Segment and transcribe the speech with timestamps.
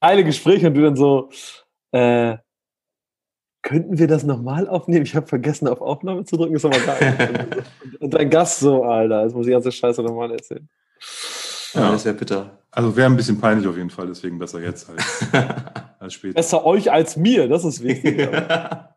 [0.00, 1.30] geile Gespräche und du dann so,
[1.92, 2.36] äh,
[3.62, 5.04] könnten wir das nochmal aufnehmen?
[5.04, 7.46] Ich habe vergessen, auf Aufnahme zu drücken, ist aber geil.
[7.82, 10.68] und, und dein Gast so, Alter, jetzt muss ich die ganze Scheiße nochmal erzählen.
[11.74, 12.58] Ja, das ist ja bitter.
[12.70, 15.26] Also wäre ein bisschen peinlich auf jeden Fall, deswegen besser jetzt als,
[15.98, 16.34] als später.
[16.34, 18.28] Besser euch als mir, das ist wichtig.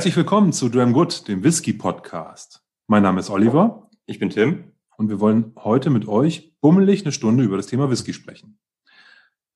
[0.00, 2.64] Herzlich willkommen zu Dram Good, dem Whisky Podcast.
[2.86, 3.90] Mein Name ist Oliver.
[4.06, 4.72] Ich bin Tim.
[4.96, 8.58] Und wir wollen heute mit euch bummelig eine Stunde über das Thema Whisky sprechen.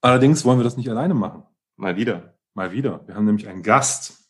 [0.03, 1.45] Allerdings wollen wir das nicht alleine machen.
[1.77, 2.35] Mal wieder.
[2.53, 3.01] Mal wieder.
[3.07, 4.29] Wir haben nämlich einen Gast.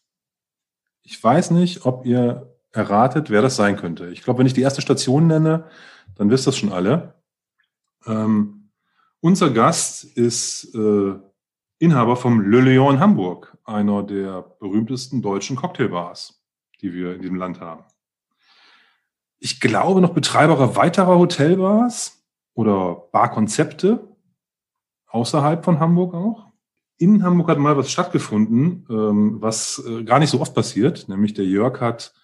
[1.03, 4.11] Ich weiß nicht, ob ihr erratet, wer das sein könnte.
[4.11, 5.65] Ich glaube, wenn ich die erste Station nenne,
[6.15, 7.15] dann wisst das schon alle.
[8.07, 8.71] Ähm,
[9.19, 11.15] unser Gast ist äh,
[11.81, 16.43] Inhaber vom Le Lion in Hamburg, einer der berühmtesten deutschen Cocktailbars,
[16.81, 17.85] die wir in diesem Land haben.
[19.39, 24.17] Ich glaube noch Betreiber weiterer Hotelbars oder Barkonzepte
[25.09, 26.53] außerhalb von Hamburg auch.
[26.97, 31.35] In Hamburg hat mal was stattgefunden, ähm, was äh, gar nicht so oft passiert, nämlich
[31.35, 32.15] der Jörg hat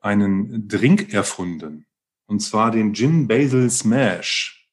[0.00, 1.86] einen Drink erfunden.
[2.26, 4.70] Und zwar den Gin Basil Smash.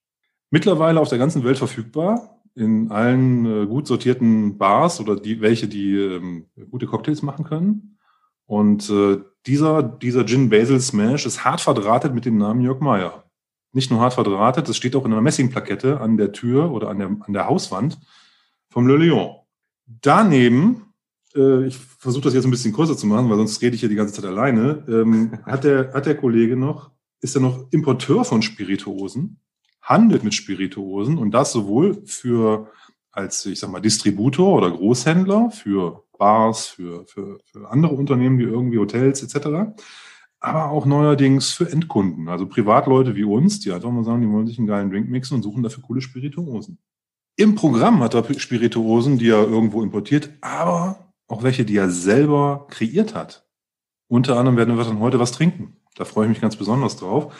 [0.51, 5.67] Mittlerweile auf der ganzen Welt verfügbar in allen äh, gut sortierten Bars oder die, welche,
[5.67, 7.97] die ähm, gute Cocktails machen können.
[8.45, 13.25] Und äh, dieser, dieser Gin Basil Smash ist hart verdrahtet mit dem Namen Jörg Meyer.
[13.73, 16.99] Nicht nur hart verdrahtet, das steht auch in einer Messingplakette an der Tür oder an
[16.99, 17.99] der, an der Hauswand
[18.69, 19.35] vom Le Lion.
[19.85, 20.93] Daneben,
[21.35, 23.89] äh, ich versuche das jetzt ein bisschen kürzer zu machen, weil sonst rede ich hier
[23.89, 28.23] die ganze Zeit alleine, ähm, hat, der, hat der Kollege noch, ist er noch Importeur
[28.23, 29.39] von Spirituosen
[29.86, 32.72] handelt mit Spirituosen und das sowohl für
[33.11, 38.44] als, ich sag mal, Distributor oder Großhändler für Bars, für, für, für andere Unternehmen wie
[38.44, 39.73] irgendwie Hotels etc.,
[40.41, 44.45] aber auch neuerdings für Endkunden, also Privatleute wie uns, die einfach mal sagen, die wollen
[44.45, 46.78] sich einen geilen Drink mixen und suchen dafür coole Spirituosen.
[47.35, 52.68] Im Programm hat er Spirituosen, die er irgendwo importiert, aber auch welche, die er selber
[52.69, 53.47] kreiert hat.
[54.07, 55.78] Unter anderem werden wir dann heute was trinken.
[55.95, 57.34] Da freue ich mich ganz besonders drauf.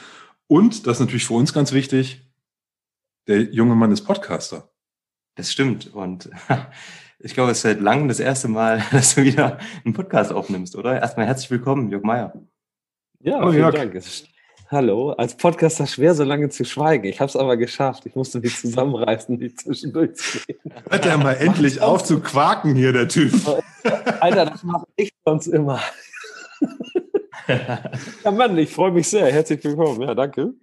[0.47, 2.25] Und das ist natürlich für uns ganz wichtig,
[3.27, 4.69] der junge Mann ist Podcaster.
[5.35, 5.93] Das stimmt.
[5.93, 6.29] Und
[7.19, 10.75] ich glaube, es ist seit langem das erste Mal, dass du wieder einen Podcast aufnimmst,
[10.75, 10.99] oder?
[10.99, 12.33] Erstmal herzlich willkommen, Jörg Meier.
[13.19, 13.75] Ja, Hallo, vielen Jörg.
[13.75, 14.03] Dank.
[14.71, 17.05] Hallo, als Podcaster schwer, so lange zu schweigen.
[17.05, 18.05] Ich habe es aber geschafft.
[18.07, 20.73] Ich musste mich zusammenreißen, nicht zwischendurch zu reden.
[20.89, 23.31] Hört er mal endlich auf zu quaken hier, der Typ.
[24.19, 25.79] Alter, das mache ich sonst immer.
[28.23, 29.31] ja, Mann, ich freue mich sehr.
[29.31, 30.01] Herzlich willkommen.
[30.01, 30.55] Ja, danke.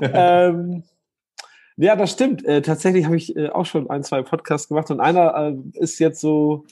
[0.00, 0.82] ähm,
[1.76, 2.44] ja, das stimmt.
[2.44, 5.98] Äh, tatsächlich habe ich äh, auch schon ein, zwei Podcasts gemacht und einer äh, ist
[5.98, 6.66] jetzt so,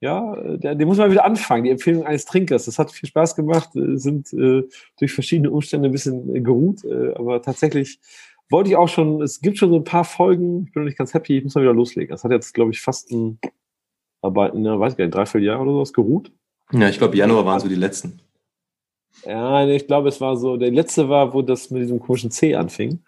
[0.00, 1.64] ja, äh, der, den muss man wieder anfangen.
[1.64, 2.64] Die Empfehlung eines Trinkers.
[2.64, 4.62] Das hat viel Spaß gemacht, äh, sind äh,
[4.98, 6.84] durch verschiedene Umstände ein bisschen geruht,
[7.14, 8.00] aber tatsächlich
[8.50, 10.98] wollte ich auch schon, es gibt schon so ein paar Folgen, ich bin noch nicht
[10.98, 12.10] ganz happy, ich muss mal wieder loslegen.
[12.10, 13.38] Das hat jetzt, glaube ich, fast ein,
[14.22, 16.32] aber, ne, weiß ich gar nicht, dreiviertel Jahr oder sowas geruht.
[16.72, 18.20] Ja, ich glaube, Januar waren so die letzten.
[19.24, 22.54] Ja, ich glaube, es war so, der letzte war, wo das mit diesem komischen C
[22.54, 23.00] anfing.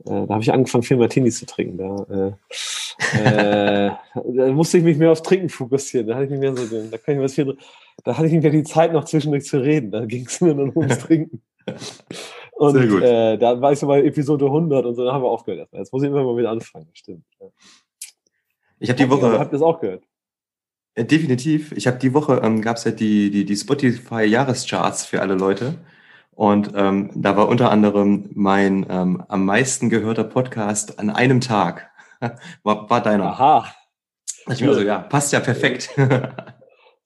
[0.00, 1.78] Äh, da habe ich angefangen, viel Martinis zu trinken.
[1.78, 2.34] Da,
[3.14, 6.06] äh, äh, da musste ich mich mehr aufs Trinken fokussieren.
[6.06, 7.56] Da hatte ich mich mehr so, da kann ich was viel,
[8.04, 9.90] da hatte ich nicht mehr die Zeit, noch zwischendurch zu reden.
[9.90, 11.42] Da ging es nur noch ums Trinken.
[12.52, 13.02] Und Sehr gut.
[13.02, 15.68] Äh, da war ich so bei Episode 100 und so, da haben wir aufgehört.
[15.72, 17.24] Jetzt muss ich immer mal wieder anfangen, stimmt.
[17.40, 17.46] Ja.
[18.78, 19.38] Ich habe die Woche.
[19.38, 20.04] Habt ihr das auch gehört?
[20.96, 21.72] Ja, definitiv.
[21.72, 25.74] Ich habe die Woche, ähm, gab es ja die, die, die Spotify-Jahrescharts für alle Leute.
[26.34, 31.90] Und ähm, da war unter anderem mein ähm, am meisten gehörter Podcast an einem Tag.
[32.62, 33.26] war, war deiner.
[33.26, 33.66] Aha.
[34.50, 35.90] Ich mir so, ja, passt ja perfekt.
[35.96, 36.34] ja,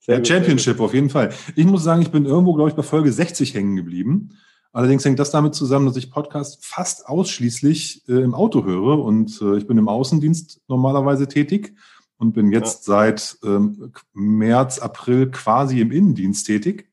[0.25, 1.31] Championship auf jeden Fall.
[1.55, 4.37] Ich muss sagen, ich bin irgendwo, glaube ich, bei Folge 60 hängen geblieben.
[4.71, 9.41] Allerdings hängt das damit zusammen, dass ich Podcast fast ausschließlich äh, im Auto höre und
[9.41, 11.75] äh, ich bin im Außendienst normalerweise tätig
[12.17, 12.93] und bin jetzt ja.
[12.93, 16.88] seit ähm, März, April quasi im Innendienst tätig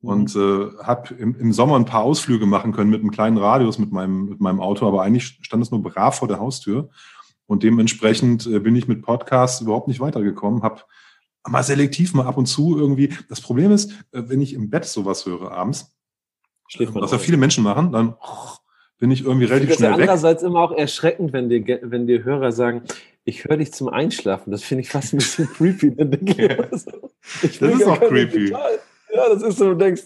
[0.00, 0.72] und mhm.
[0.80, 3.92] äh, habe im, im Sommer ein paar Ausflüge machen können mit einem kleinen Radius mit
[3.92, 6.90] meinem, mit meinem Auto, aber eigentlich stand es nur brav vor der Haustür.
[7.46, 10.82] Und dementsprechend äh, bin ich mit Podcasts überhaupt nicht weitergekommen, habe
[11.46, 13.14] mal selektiv mal ab und zu irgendwie.
[13.28, 15.94] Das Problem ist, äh, wenn ich im Bett sowas höre abends,
[16.68, 18.50] Schläft was ja viele Menschen machen, dann oh,
[18.98, 20.00] bin ich irgendwie relativ ich schnell weg.
[20.00, 22.82] Andererseits immer auch erschreckend, wenn die, wenn die Hörer sagen,
[23.24, 24.50] ich höre dich zum Einschlafen.
[24.50, 25.94] Das finde ich fast ein bisschen creepy.
[26.42, 26.64] Ja.
[27.42, 28.50] ich das ist auch creepy.
[28.50, 28.78] Total.
[29.14, 30.04] Ja, das ist so, du denkst,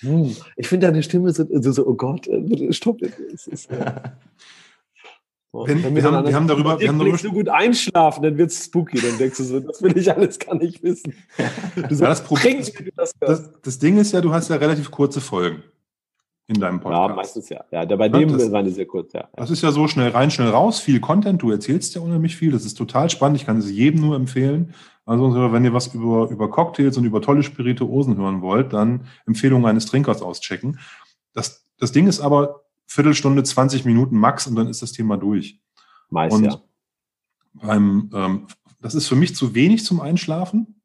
[0.00, 3.02] hm, ich finde deine Stimme so, so, so, oh Gott, äh, stopp.
[3.02, 3.94] Ist, äh,
[5.52, 8.66] Wenn, wir, haben, wir haben darüber, wir haben darüber so gut einschlafen, dann wird es
[8.66, 9.00] spooky.
[9.00, 11.14] Dann denkst du so, das will ich alles gar nicht wissen.
[11.74, 12.58] Du ja, das, Problem,
[12.96, 15.62] das, das, das, Ding ist ja, du hast ja relativ kurze Folgen
[16.48, 17.08] in deinem Podcast.
[17.08, 17.64] Ja, meistens ja.
[17.70, 19.28] Ja, bei dem das, waren die sehr kurz, ja.
[19.36, 21.40] Das ist ja so schnell rein, schnell raus, viel Content.
[21.40, 22.52] Du erzählst ja unheimlich viel.
[22.52, 23.38] Das ist total spannend.
[23.38, 24.74] Ich kann es jedem nur empfehlen.
[25.08, 29.64] Also, wenn ihr was über, über Cocktails und über tolle Spirituosen hören wollt, dann Empfehlungen
[29.64, 30.78] eines Trinkers auschecken.
[31.32, 35.60] Das, das Ding ist aber, Viertelstunde, 20 Minuten max und dann ist das Thema durch.
[36.10, 36.60] Meist, und ja.
[37.54, 38.46] Beim, ähm,
[38.82, 40.82] das ist für mich zu wenig zum Einschlafen,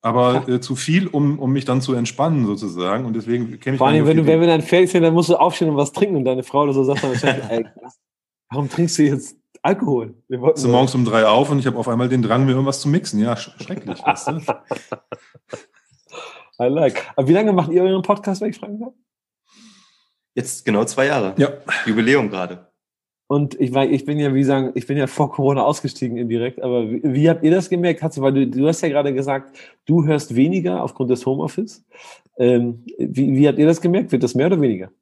[0.00, 3.04] aber äh, zu viel, um, um mich dann zu entspannen sozusagen.
[3.04, 5.28] Und deswegen kenne ich Vor allem, wenn, du, wenn wir dann fertig sind, dann musst
[5.28, 7.66] du aufstehen und was trinken und deine Frau oder so sagt dann wahrscheinlich, ey,
[8.48, 9.36] warum trinkst du jetzt
[9.66, 10.14] Alkohol?
[10.28, 12.52] Wir wollten so morgens um drei auf und ich habe auf einmal den Drang, mir
[12.52, 13.20] irgendwas zu mixen.
[13.20, 14.00] Ja, schrecklich.
[14.00, 14.40] weißt du?
[16.62, 17.04] I like.
[17.16, 18.92] Aber wie lange macht ihr euren Podcast, wenn ich fragen darf?
[20.36, 21.34] Jetzt genau zwei Jahre.
[21.36, 21.48] Ja.
[21.84, 22.70] Jubiläum gerade.
[23.26, 26.62] Und ich, war, ich bin ja, wie sagen, ich bin ja vor Corona ausgestiegen indirekt,
[26.62, 28.04] aber wie, wie habt ihr das gemerkt?
[28.04, 31.84] Hast du, weil du, du hast ja gerade gesagt, du hörst weniger aufgrund des Homeoffice.
[32.38, 34.12] Ähm, wie, wie habt ihr das gemerkt?
[34.12, 34.92] Wird das mehr oder weniger?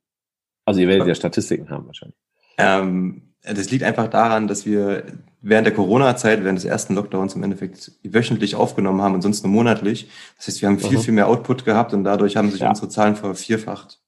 [0.65, 2.17] Also ihr werdet ja Statistiken haben wahrscheinlich.
[2.57, 5.05] Ähm, das liegt einfach daran, dass wir
[5.43, 9.52] während der Corona-Zeit, während des ersten Lockdowns im Endeffekt wöchentlich aufgenommen haben und sonst nur
[9.52, 10.08] monatlich.
[10.37, 11.02] Das heißt, wir haben viel, mhm.
[11.02, 12.70] viel mehr Output gehabt und dadurch haben sich ja.
[12.70, 14.00] unsere Zahlen vervierfacht.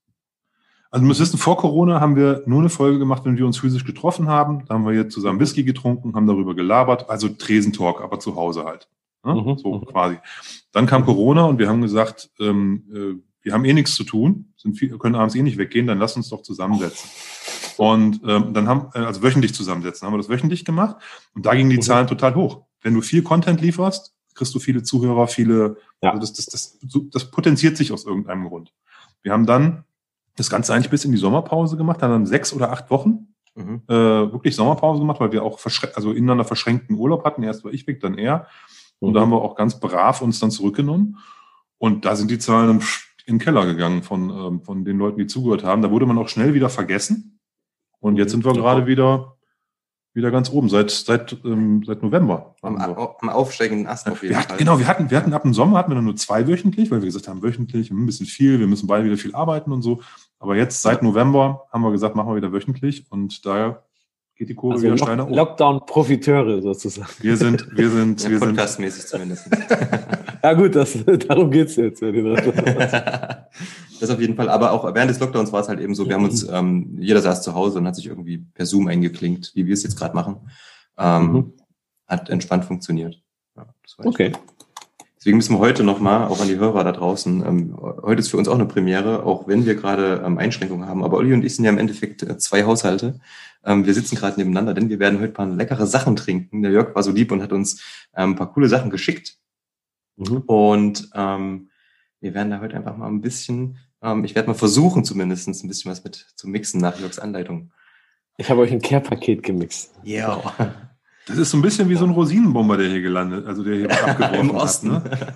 [0.91, 3.59] Also du musst wissen, vor Corona haben wir nur eine Folge gemacht, wenn wir uns
[3.59, 4.65] physisch getroffen haben.
[4.67, 8.65] Da haben wir jetzt zusammen Whisky getrunken, haben darüber gelabert, also Tresentalk, aber zu Hause
[8.65, 8.89] halt.
[9.23, 9.35] Ne?
[9.35, 9.59] Mhm.
[9.59, 9.85] So mhm.
[9.85, 10.17] quasi.
[10.73, 14.77] Dann kam Corona und wir haben gesagt, ähm, wir haben eh nichts zu tun, sind
[14.77, 17.09] viel, können abends eh nicht weggehen, dann lass uns doch zusammensetzen.
[17.77, 20.97] Und ähm, dann haben, äh, also wöchentlich zusammensetzen, haben wir das wöchentlich gemacht
[21.33, 21.83] und da gingen die mhm.
[21.83, 22.65] Zahlen total hoch.
[22.83, 26.11] Wenn du viel Content lieferst, kriegst du viele Zuhörer, viele, ja.
[26.11, 26.79] also das, das, das,
[27.13, 28.75] das potenziert sich aus irgendeinem Grund.
[29.23, 29.85] Wir haben dann
[30.35, 33.83] das Ganze eigentlich bis in die Sommerpause gemacht, haben dann sechs oder acht Wochen mhm.
[33.87, 35.61] äh, wirklich Sommerpause gemacht, weil wir auch
[35.95, 37.45] also ineinander verschränkten Urlaub hatten.
[37.45, 38.49] Erst war ich weg, dann er.
[38.99, 39.15] Und mhm.
[39.15, 41.19] da haben wir auch ganz brav uns dann zurückgenommen.
[41.79, 42.83] Und da sind die Zahlen
[43.27, 45.83] in den Keller gegangen von, ähm, von den Leuten, die zugehört haben.
[45.83, 47.41] Da wurde man auch schnell wieder vergessen.
[48.01, 48.43] Und jetzt mhm.
[48.43, 49.37] sind wir gerade wieder
[50.17, 52.57] wieder ganz oben, seit, seit, ähm, seit November.
[52.63, 54.57] Am, am aufsteigenden Ast auf jeden wir Fall.
[54.57, 57.07] genau, wir hatten, wir hatten ab dem Sommer hatten wir nur zwei wöchentlich, weil wir
[57.07, 60.01] gesagt haben, wöchentlich, ein bisschen viel, wir müssen beide wieder viel arbeiten und so.
[60.39, 63.85] Aber jetzt seit November haben wir gesagt, machen wir wieder wöchentlich und da
[64.37, 65.31] geht die Kurve also wieder steiner hoch.
[65.31, 67.09] Lockdown-Profiteure sozusagen.
[67.21, 68.49] Wir sind, wir sind, ja, wir sind.
[68.49, 69.49] Podcastmäßig zumindest.
[70.43, 72.03] ja gut, das, darum geht's jetzt.
[72.03, 72.13] das
[74.11, 74.51] auf jeden Fall.
[74.51, 77.23] Aber auch während des Lockdowns war es halt eben so, wir haben uns, ähm, jeder
[77.23, 80.15] saß zu Hause und hat sich irgendwie per Zoom eingeklinkt, wie wir es jetzt gerade
[80.15, 80.37] machen.
[80.99, 81.55] Ähm, mhm.
[82.07, 83.23] Hat entspannt funktioniert.
[83.57, 83.67] Ja,
[84.05, 84.33] okay.
[84.33, 84.56] Schön.
[85.27, 88.37] Deswegen müssen wir heute nochmal, auch an die Hörer da draußen, ähm, heute ist für
[88.37, 91.03] uns auch eine Premiere, auch wenn wir gerade ähm, Einschränkungen haben.
[91.03, 93.19] Aber Olli und ich sind ja im Endeffekt äh, zwei Haushalte.
[93.65, 96.63] Ähm, wir sitzen gerade nebeneinander, denn wir werden heute ein paar leckere Sachen trinken.
[96.63, 97.83] Der Jörg war so lieb und hat uns
[98.15, 99.37] ähm, ein paar coole Sachen geschickt.
[100.15, 100.45] Mhm.
[100.47, 101.71] Und ähm,
[102.21, 105.67] wir werden da heute einfach mal ein bisschen, ähm, ich werde mal versuchen zumindest ein
[105.67, 107.73] bisschen was mit zu mixen nach Jörgs Anleitung.
[108.37, 109.93] Ich habe euch ein Care-Paket gemixt.
[110.05, 110.41] Ja.
[111.27, 113.91] Das ist so ein bisschen wie so ein Rosinenbomber, der hier gelandet, also der hier
[114.09, 114.93] abgeworfen Im Osten.
[114.93, 115.35] Hat, ne?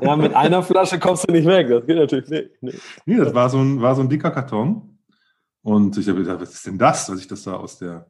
[0.00, 1.68] Ja, mit einer Flasche kommst du nicht weg.
[1.68, 2.50] Das geht natürlich nicht.
[2.60, 2.74] Nee,
[3.06, 4.98] nee das war so, ein, war so ein dicker Karton.
[5.62, 8.06] Und ich habe gedacht, was ist denn das, als ich das da aus der,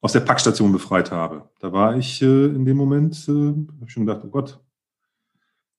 [0.00, 1.48] aus der Packstation befreit habe?
[1.58, 4.60] Da war ich äh, in dem Moment, äh, habe ich schon gedacht, oh Gott,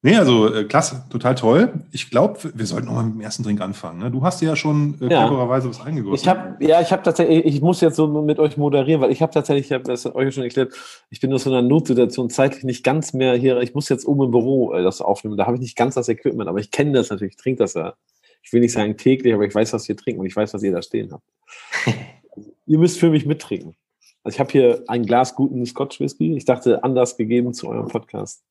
[0.05, 1.73] Nee, also äh, klasse, total toll.
[1.91, 3.97] Ich glaube, wir sollten noch mal mit dem ersten Drink anfangen.
[3.97, 4.11] Ne?
[4.11, 5.49] Du hast ja schon äh, ja.
[5.49, 6.21] was eingegossen.
[6.21, 9.23] Ich habe, ja, ich habe tatsächlich, ich muss jetzt so mit euch moderieren, weil ich
[9.23, 10.75] habe tatsächlich, ich habe das euch schon erklärt,
[11.09, 13.59] ich bin aus so einer Notsituation zeitlich nicht ganz mehr hier.
[13.61, 15.37] Ich muss jetzt oben im Büro äh, das aufnehmen.
[15.37, 17.73] Da habe ich nicht ganz das Equipment, aber ich kenne das natürlich, ich trinke das
[17.73, 17.95] ja.
[18.43, 20.61] Ich will nicht sagen täglich, aber ich weiß, was ihr trinkt und ich weiß, was
[20.61, 21.23] ihr da stehen habt.
[22.67, 23.75] ihr müsst für mich mittrinken.
[24.23, 26.37] Also ich habe hier ein Glas guten Scotch Whisky.
[26.37, 28.43] Ich dachte, anders gegeben zu eurem Podcast.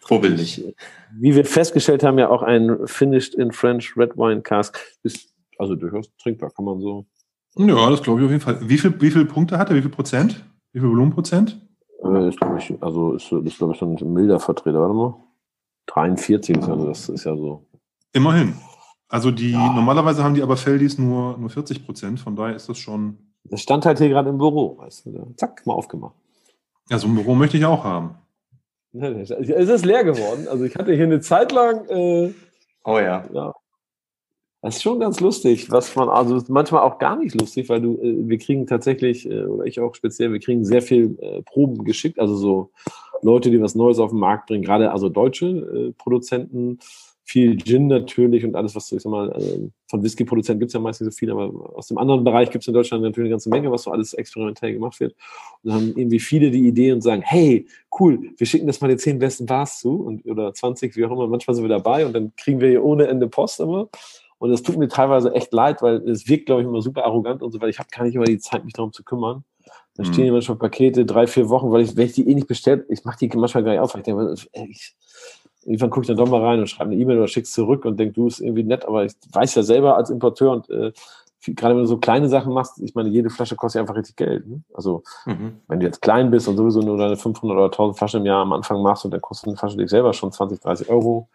[0.00, 0.64] Vorbildlich.
[1.12, 5.74] Wie wir festgestellt haben, ja auch ein Finished in French Red Wine Cask ist also
[5.74, 7.06] durchaus trinkbar, kann man so.
[7.56, 8.58] Ja, das glaube ich auf jeden Fall.
[8.68, 9.76] Wie viel, wie viele Punkte hat er?
[9.76, 10.44] Wie viel Prozent?
[10.72, 11.60] Wie viel Volumenprozent?
[12.04, 14.80] Äh, ist, glaube ich, also ist, ist glaube ich, schon ein milder Vertreter.
[14.80, 15.14] Warte mal.
[15.86, 17.66] 43, also das ist ja so.
[18.12, 18.54] Immerhin.
[19.08, 19.72] Also die, ja.
[19.72, 23.16] normalerweise haben die aber Feldis nur, nur 40 Prozent, von daher ist das schon.
[23.44, 25.34] Das stand halt hier gerade im Büro, weißt du.
[25.36, 26.14] Zack, mal aufgemacht.
[26.90, 28.16] Ja, so ein Büro möchte ich auch haben.
[28.92, 30.48] Es ist leer geworden.
[30.48, 31.86] Also ich hatte hier eine Zeit lang.
[31.88, 32.32] Äh,
[32.84, 33.24] oh ja.
[33.32, 33.54] ja.
[34.60, 37.94] Das ist schon ganz lustig, was man, also manchmal auch gar nicht lustig, weil du,
[37.98, 41.84] äh, wir kriegen tatsächlich, äh, oder ich auch speziell, wir kriegen sehr viel äh, Proben
[41.84, 42.70] geschickt, also so
[43.22, 46.78] Leute, die was Neues auf den Markt bringen, gerade also deutsche äh, Produzenten,
[47.28, 50.80] viel Gin natürlich und alles, was ich sag mal, äh, von Whisky-Produzenten gibt es ja
[50.80, 53.34] meistens nicht so viel, aber aus dem anderen Bereich gibt es in Deutschland natürlich eine
[53.34, 55.14] ganze Menge, was so alles experimentell gemacht wird.
[55.62, 57.66] Und dann haben irgendwie viele die Idee und sagen, hey,
[58.00, 61.10] cool, wir schicken das mal den zehn besten Bars zu und, oder 20, wie auch
[61.10, 63.90] immer, manchmal sind wir dabei und dann kriegen wir hier ohne Ende Post immer.
[64.38, 67.42] Und es tut mir teilweise echt leid, weil es wirkt, glaube ich, immer super arrogant
[67.42, 69.44] und so, weil ich habe gar nicht immer die Zeit, mich darum zu kümmern.
[69.96, 70.34] Da stehen mhm.
[70.34, 73.18] manchmal Pakete, drei, vier Wochen, weil ich, wenn ich die eh nicht bestellt, ich mache
[73.18, 74.34] die manchmal gar nicht auf, weil ich denke,
[74.70, 74.96] ich,
[75.68, 78.00] irgendwann gucke ich dann doch mal rein und schreibe eine E-Mail oder schick's zurück und
[78.00, 80.92] denke, du ist irgendwie nett, aber ich weiß ja selber als Importeur und äh,
[81.46, 84.16] gerade wenn du so kleine Sachen machst, ich meine, jede Flasche kostet ja einfach richtig
[84.16, 84.46] Geld.
[84.46, 84.62] Ne?
[84.74, 85.60] Also, mhm.
[85.68, 88.42] wenn du jetzt klein bist und sowieso nur deine 500 oder 1000 Flaschen im Jahr
[88.42, 91.28] am Anfang machst und dann kostet eine Flasche dich selber schon 20, 30 Euro,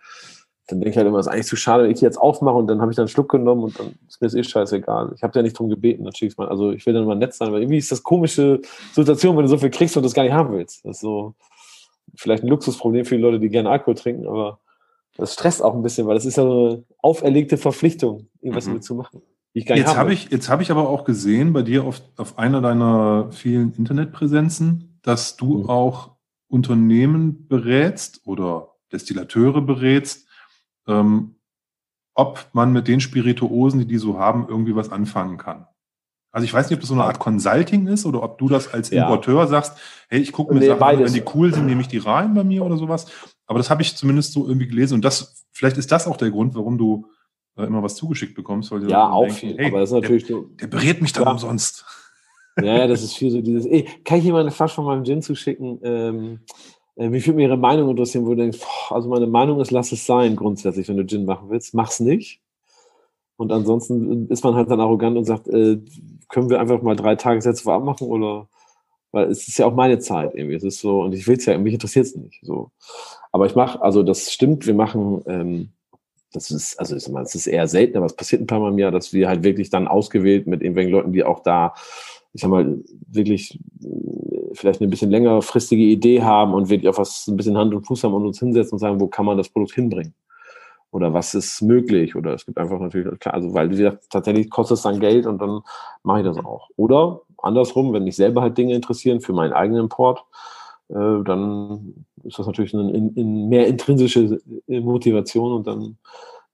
[0.68, 2.56] dann denke ich halt immer, es ist eigentlich zu schade, wenn ich die jetzt aufmache
[2.56, 5.12] und dann habe ich dann einen Schluck genommen und dann ist mir das eh scheißegal.
[5.16, 6.48] Ich habe ja nicht drum gebeten, dann schick's mal.
[6.48, 8.62] Also, ich will dann mal nett sein, weil irgendwie ist das komische
[8.94, 10.86] Situation, wenn du so viel kriegst und das gar nicht haben willst.
[10.86, 11.34] Das ist so
[12.15, 14.60] vielleicht ein Luxusproblem für die Leute, die gerne Alkohol trinken, aber
[15.15, 18.82] das stresst auch ein bisschen, weil das ist ja so eine auferlegte Verpflichtung, irgendwas mhm.
[18.82, 19.22] zu machen.
[19.53, 22.60] Ich jetzt habe ich, jetzt hab ich aber auch gesehen bei dir auf, auf einer
[22.60, 25.70] deiner vielen Internetpräsenzen, dass du mhm.
[25.70, 26.15] auch
[26.48, 30.27] Unternehmen berätst oder Destillateure berätst,
[30.88, 31.36] ähm,
[32.15, 35.67] ob man mit den Spirituosen, die die so haben, irgendwie was anfangen kann.
[36.34, 38.74] Also ich weiß nicht, ob das so eine Art Consulting ist oder ob du das
[38.74, 39.48] als Importeur ja.
[39.48, 39.78] sagst,
[40.10, 42.34] hey, ich gucke mir nee, Sachen an, wenn die cool sind, nehme ich die rein
[42.34, 43.06] bei mir oder sowas.
[43.46, 46.32] Aber das habe ich zumindest so irgendwie gelesen und das, vielleicht ist das auch der
[46.32, 47.06] Grund, warum du
[47.56, 48.72] äh, immer was zugeschickt bekommst.
[48.72, 51.13] Weil ja, auch denken, viel, hey, aber das ist natürlich der, so, der berät mich
[51.13, 51.32] dann ja.
[51.32, 51.86] umsonst.
[52.62, 55.06] Ja, das ist viel so dieses, ey, kann ich dir mal eine Flasche von meinem
[55.06, 55.80] Gin zuschicken?
[55.84, 56.40] Ähm,
[56.96, 59.72] äh, wie viel mir ihre Meinung interessieren, wo du denkst, boah, also meine Meinung ist,
[59.72, 62.43] lass es sein, grundsätzlich, wenn du Gin machen willst, mach's nicht.
[63.44, 65.78] Und ansonsten ist man halt dann arrogant und sagt, äh,
[66.30, 68.48] können wir einfach mal drei Tagessätze vorab machen oder
[69.12, 70.56] weil es ist ja auch meine Zeit irgendwie.
[70.56, 72.40] Es ist so, und ich will es ja, mich interessiert es nicht.
[72.42, 72.72] So.
[73.32, 75.70] Aber ich mache, also das stimmt, wir machen, ähm,
[76.32, 78.72] das ist, also ich mal, es ist eher selten, aber es passiert ein paar Mal
[78.72, 81.76] im Jahr, dass wir halt wirklich dann ausgewählt mit irgendwelchen Leuten, die auch da,
[82.34, 87.28] ich sag mal, wirklich äh, vielleicht eine bisschen längerfristige Idee haben und wirklich auf was
[87.28, 89.50] ein bisschen Hand und Fuß haben und uns hinsetzen und sagen, wo kann man das
[89.50, 90.16] Produkt hinbringen?
[90.94, 94.78] Oder was ist möglich oder es gibt einfach natürlich, also weil wie gesagt, tatsächlich kostet
[94.78, 95.62] es dann Geld und dann
[96.04, 96.70] mache ich das auch.
[96.76, 100.24] Oder andersrum, wenn mich selber halt Dinge interessieren für meinen eigenen Import,
[100.90, 105.98] äh, dann ist das natürlich eine in, in mehr intrinsische Motivation und dann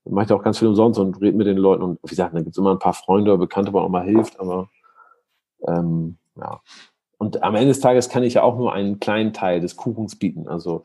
[0.06, 2.34] mache ich da auch ganz viel umsonst und rede mit den Leuten und wie gesagt,
[2.34, 4.70] dann gibt es immer ein paar Freunde oder Bekannte, wo auch mal hilft, aber
[5.68, 6.62] ähm, ja.
[7.18, 10.16] Und am Ende des Tages kann ich ja auch nur einen kleinen Teil des Kuchens
[10.18, 10.48] bieten.
[10.48, 10.84] Also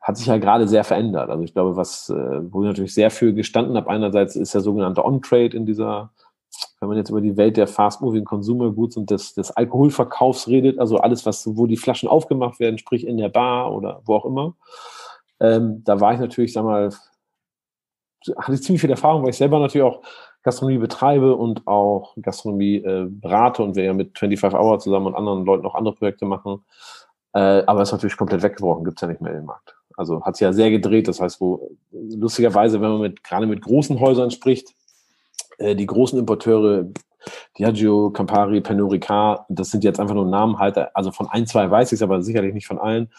[0.00, 1.28] hat sich ja gerade sehr verändert.
[1.30, 4.62] Also ich glaube, was, äh, wo ich natürlich sehr für gestanden habe, einerseits ist der
[4.62, 6.10] sogenannte On-Trade in dieser,
[6.80, 10.78] wenn man jetzt über die Welt der Fast-Moving Consumer Goods und des, des Alkoholverkaufs redet,
[10.78, 14.24] also alles, was, wo die Flaschen aufgemacht werden, sprich in der Bar oder wo auch
[14.24, 14.54] immer.
[15.40, 16.90] Ähm, da war ich natürlich, sag mal,
[18.36, 20.02] hatte ich ziemlich viel Erfahrung, weil ich selber natürlich auch
[20.42, 25.14] Gastronomie betreibe und auch Gastronomie äh, berate und wir ja mit 25 Hour zusammen und
[25.14, 26.64] anderen Leuten auch andere Projekte machen.
[27.34, 29.79] Äh, aber ist natürlich komplett weggebrochen, gibt's ja nicht mehr im Markt.
[30.00, 31.08] Also hat sich ja sehr gedreht.
[31.08, 34.74] Das heißt, wo lustigerweise, wenn man mit gerade mit großen Häusern spricht,
[35.58, 36.86] äh, die großen Importeure,
[37.58, 40.90] Diageo, Campari, Pernod Ricard, das sind jetzt einfach nur Namenhalter.
[40.94, 43.12] Also von ein, zwei weiß ich es, aber sicherlich nicht von allen,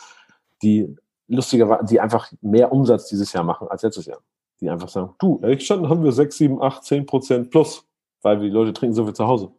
[0.63, 0.95] die
[1.27, 4.17] lustigerweise, die einfach mehr Umsatz dieses Jahr machen als letztes Jahr.
[4.59, 7.87] Die einfach sagen, du, ehrlich gestanden haben wir 6, 7, 8, 10 Prozent plus,
[8.23, 9.51] weil die Leute trinken so viel zu Hause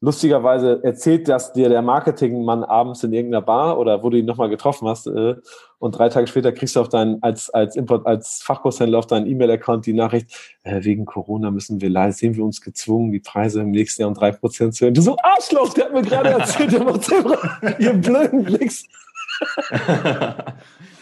[0.00, 4.48] lustigerweise erzählt das dir der Marketingmann abends in irgendeiner Bar oder wo du ihn nochmal
[4.48, 5.34] getroffen hast äh,
[5.78, 9.26] und drei Tage später kriegst du auf deinen, als, als Import, als Fachkurshändler auf deinen
[9.26, 13.62] E-Mail-Account die Nachricht, äh, wegen Corona müssen wir leider, sehen wir uns gezwungen, die Preise
[13.62, 14.94] im nächsten Jahr um drei Prozent zu erhöhen.
[14.94, 17.10] Du so, Arschloch, der hat mir gerade erzählt, der macht
[17.78, 18.84] ihr blöden Blicks.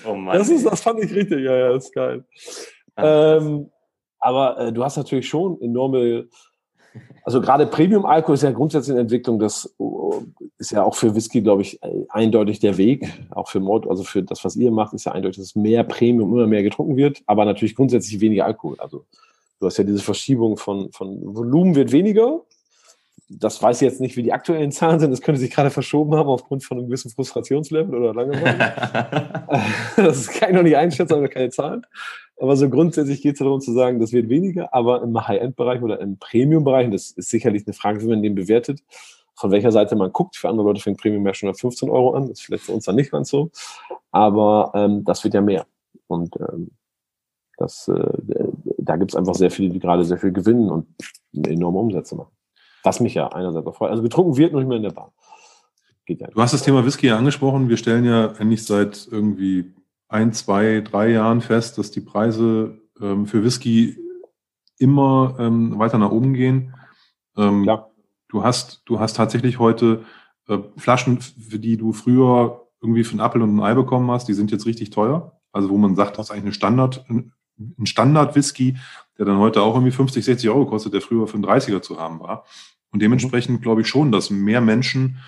[0.07, 0.39] oh Mann.
[0.39, 2.25] Das ist, das fand ich richtig, ja, ja, ist geil.
[2.97, 3.71] Ähm,
[4.19, 6.29] aber äh, du hast natürlich schon enorme
[7.25, 9.75] also gerade Premium-Alkohol ist ja grundsätzlich eine Entwicklung, das
[10.59, 13.13] ist ja auch für Whisky, glaube ich, eindeutig der Weg.
[13.31, 16.33] Auch für Mord, also für das, was ihr macht, ist ja eindeutig, dass mehr Premium
[16.33, 18.77] immer mehr getrunken wird, aber natürlich grundsätzlich weniger Alkohol.
[18.79, 19.05] Also
[19.61, 22.41] du hast ja diese Verschiebung von, von Volumen wird weniger.
[23.29, 25.11] Das weiß ich jetzt nicht, wie die aktuellen Zahlen sind.
[25.11, 28.73] Das könnte sich gerade verschoben haben aufgrund von einem gewissen Frustrationslevel oder Langeweile.
[29.97, 31.85] das kann ich noch nicht einschätzen, aber keine Zahlen.
[32.39, 36.01] Aber so grundsätzlich geht es darum zu sagen, das wird weniger, aber im High-End-Bereich oder
[36.01, 38.83] im Premium-Bereich, das ist sicherlich eine Frage, wie man den bewertet,
[39.35, 40.37] von welcher Seite man guckt.
[40.37, 42.73] Für andere Leute fängt Premium ja schon auf 15 Euro an, das ist vielleicht für
[42.73, 43.51] uns dann nicht ganz so,
[44.11, 45.67] aber ähm, das wird ja mehr.
[46.09, 46.71] Und ähm,
[47.57, 50.87] das, äh, da gibt es einfach sehr viele, die gerade sehr viel gewinnen und
[51.33, 52.33] enorme Umsätze machen.
[52.83, 53.91] Was mich ja einerseits auch freut.
[53.91, 55.13] Also getrunken wird noch nicht mehr in der Bar.
[56.09, 56.29] Ja.
[56.29, 57.69] Du hast das Thema Whisky ja angesprochen.
[57.69, 59.73] Wir stellen ja eigentlich seit irgendwie
[60.09, 63.97] ein, zwei, drei Jahren fest, dass die Preise ähm, für Whisky
[64.79, 66.75] immer ähm, weiter nach oben gehen.
[67.37, 67.91] Ähm, Klar.
[68.29, 70.05] Du hast, du hast tatsächlich heute
[70.49, 74.29] äh, Flaschen, für die du früher irgendwie für einen Apfel und ein Ei bekommen hast,
[74.29, 75.41] die sind jetzt richtig teuer.
[75.53, 77.33] Also wo man sagt, das ist eigentlich eine Standard, ein
[77.87, 78.77] Standard-Whisky,
[79.19, 81.99] der dann heute auch irgendwie 50, 60 Euro kostet, der früher für einen 30er zu
[81.99, 82.45] haben war.
[82.91, 85.19] Und dementsprechend glaube ich schon, dass mehr Menschen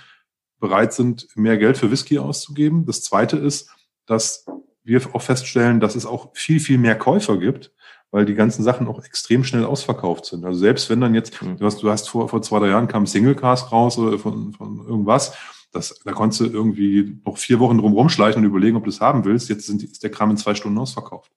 [0.60, 2.84] bereit sind, mehr Geld für Whisky auszugeben.
[2.84, 3.70] Das zweite ist,
[4.06, 4.46] dass
[4.88, 7.72] wir auch feststellen, dass es auch viel, viel mehr Käufer gibt,
[8.10, 10.44] weil die ganzen Sachen auch extrem schnell ausverkauft sind.
[10.44, 11.58] Also selbst wenn dann jetzt, Mhm.
[11.58, 14.52] du hast, du hast vor, vor zwei, drei Jahren kam Single Cast raus oder von,
[14.52, 15.34] von irgendwas,
[15.72, 19.02] das, da konntest du irgendwie noch vier Wochen drum rumschleichen und überlegen, ob du es
[19.02, 19.50] haben willst.
[19.50, 21.30] Jetzt sind, ist der Kram in zwei Stunden ausverkauft.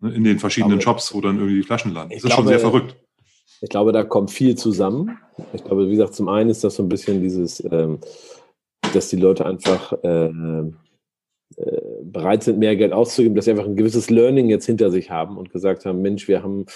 [0.00, 2.14] Ne, In den verschiedenen Aber- Shops, wo dann irgendwie die Flaschen landen.
[2.14, 2.96] Das ist schon glaube, sehr verrückt.
[3.62, 5.18] Ich glaube, da kommt viel zusammen.
[5.54, 7.98] Ich glaube, wie gesagt, zum einen ist das so ein bisschen dieses, ähm,
[8.94, 10.30] dass die Leute einfach äh,
[12.02, 15.36] bereit sind, mehr Geld auszugeben, dass sie einfach ein gewisses Learning jetzt hinter sich haben
[15.36, 16.66] und gesagt haben, Mensch, wir haben,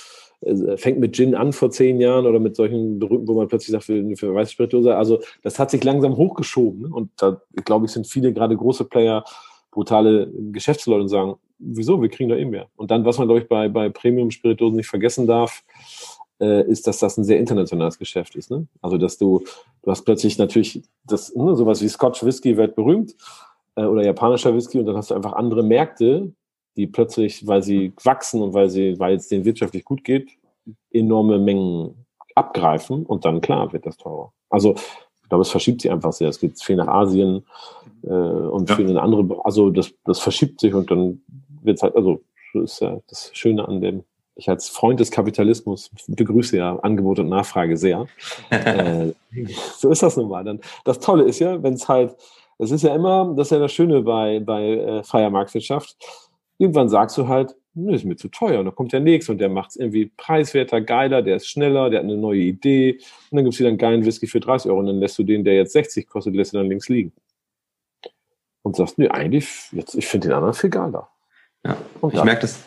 [0.41, 3.73] äh, fängt mit Gin an vor zehn Jahren oder mit solchen berühmten, wo man plötzlich
[3.73, 4.97] sagt, für, für weiße Spirituose.
[4.97, 6.83] Also das hat sich langsam hochgeschoben.
[6.83, 6.89] Ne?
[6.89, 9.25] Und da, glaube ich, sind viele gerade große Player,
[9.71, 12.69] brutale Geschäftsleute und sagen, wieso, wir kriegen da eh mehr.
[12.77, 15.63] Und dann, was man, glaube ich, bei, bei Premium-Spirituosen nicht vergessen darf,
[16.41, 18.51] äh, ist, dass das ein sehr internationales Geschäft ist.
[18.51, 18.67] Ne?
[18.81, 19.45] Also, dass du,
[19.83, 23.15] du hast plötzlich natürlich das, ne, sowas wie Scotch Whisky weltberühmt
[23.81, 26.33] äh, oder japanischer Whisky und dann hast du einfach andere Märkte,
[26.77, 30.31] die plötzlich, weil sie wachsen und weil sie, weil es denen wirtschaftlich gut geht,
[30.91, 34.33] enorme Mengen abgreifen und dann klar wird das teurer.
[34.51, 34.75] Also
[35.23, 36.29] ich glaube, es verschiebt sich einfach sehr.
[36.29, 37.45] Es geht viel nach Asien
[38.03, 38.77] äh, und Ja.
[38.77, 41.23] viel in andere, also das, das verschiebt sich und dann
[41.63, 42.21] wird es halt, also
[42.55, 44.05] das ist ja das Schöne an dem,
[44.37, 48.07] ich als Freund des Kapitalismus begrüße ja Angebot und Nachfrage sehr.
[48.51, 49.13] äh,
[49.77, 50.43] so ist das nun mal.
[50.45, 52.17] Dann, das Tolle ist ja, wenn es halt,
[52.61, 55.97] das ist ja immer, das ist ja das Schöne bei, bei äh, freier Marktwirtschaft.
[56.59, 58.59] Irgendwann sagst du halt, nö, ist mir zu teuer.
[58.59, 61.89] Und dann kommt der nächste und der macht es irgendwie preiswerter, geiler, der ist schneller,
[61.89, 62.99] der hat eine neue Idee.
[63.31, 65.23] Und dann gibt es wieder einen geilen Whisky für 30 Euro und dann lässt du
[65.23, 67.13] den, der jetzt 60 kostet, lässt du dann links liegen.
[68.63, 71.09] Und sagst, nö, eigentlich, jetzt, ich finde den anderen viel geiler.
[71.65, 71.79] Ja.
[72.03, 72.61] Und Ich merke das,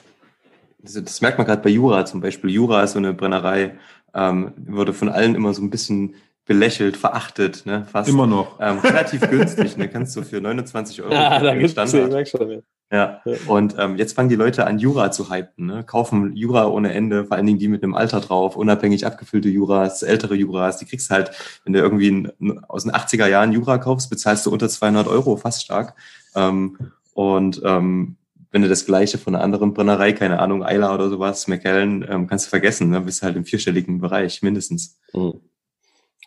[0.80, 2.50] das, das merkt man gerade bei Jura zum Beispiel.
[2.50, 3.78] Jura ist so eine Brennerei,
[4.16, 7.86] ähm, wurde von allen immer so ein bisschen belächelt, verachtet, ne?
[7.90, 8.60] Fast Immer noch.
[8.60, 9.88] ähm, relativ günstig, ne?
[9.88, 12.28] Kannst du für 29 Euro Ja, da gibt's Standard.
[12.28, 12.58] schon, ja.
[12.92, 13.22] Ja.
[13.26, 13.36] Ja.
[13.48, 15.84] Und ähm, jetzt fangen die Leute an, Jura zu hypen, ne?
[15.84, 20.04] Kaufen Jura ohne Ende, vor allen Dingen die mit einem Alter drauf, unabhängig abgefüllte Juras,
[20.04, 21.32] ältere Juras, die kriegst halt,
[21.64, 25.38] wenn du irgendwie ein, aus den 80er Jahren Jura kaufst, bezahlst du unter 200 Euro,
[25.38, 25.96] fast stark.
[26.36, 26.78] Ähm,
[27.14, 28.18] und ähm,
[28.52, 32.28] wenn du das Gleiche von einer anderen Brennerei, keine Ahnung, Eiler oder sowas, McKellen, ähm,
[32.28, 33.02] kannst du vergessen, ne?
[33.02, 35.00] bist halt im vierstelligen Bereich, mindestens.
[35.14, 35.40] Mhm.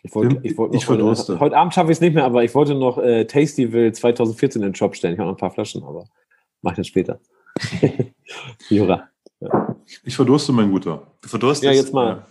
[0.03, 2.53] Ich wollte, ich wollte Ich heute, heute Abend schaffe ich es nicht mehr, aber ich
[2.53, 5.13] wollte noch äh, Tastyville 2014 in den Shop stellen.
[5.13, 6.05] Ich habe noch ein paar Flaschen, aber
[6.61, 7.19] mach ich dann später.
[8.69, 9.09] Jura.
[10.03, 11.11] Ich verdurste, mein Guter.
[11.21, 11.63] Du verdurstest.
[11.63, 12.25] Ja, jetzt mal.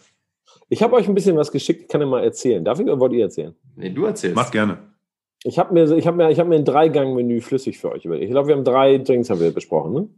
[0.69, 2.65] Ich habe euch ein bisschen was geschickt, ich kann ja mal erzählen.
[2.65, 3.55] Darf ich oder wollt ihr erzählen?
[3.77, 4.35] Nee, du erzählst.
[4.35, 4.79] Mach gerne.
[5.45, 8.25] Ich habe mir, ich hab mir, ich hab mir ein Drei-Gang-Menü flüssig für euch überlegt.
[8.25, 9.93] Ich glaube, wir haben drei Drinks haben wir besprochen.
[9.93, 10.09] Ne?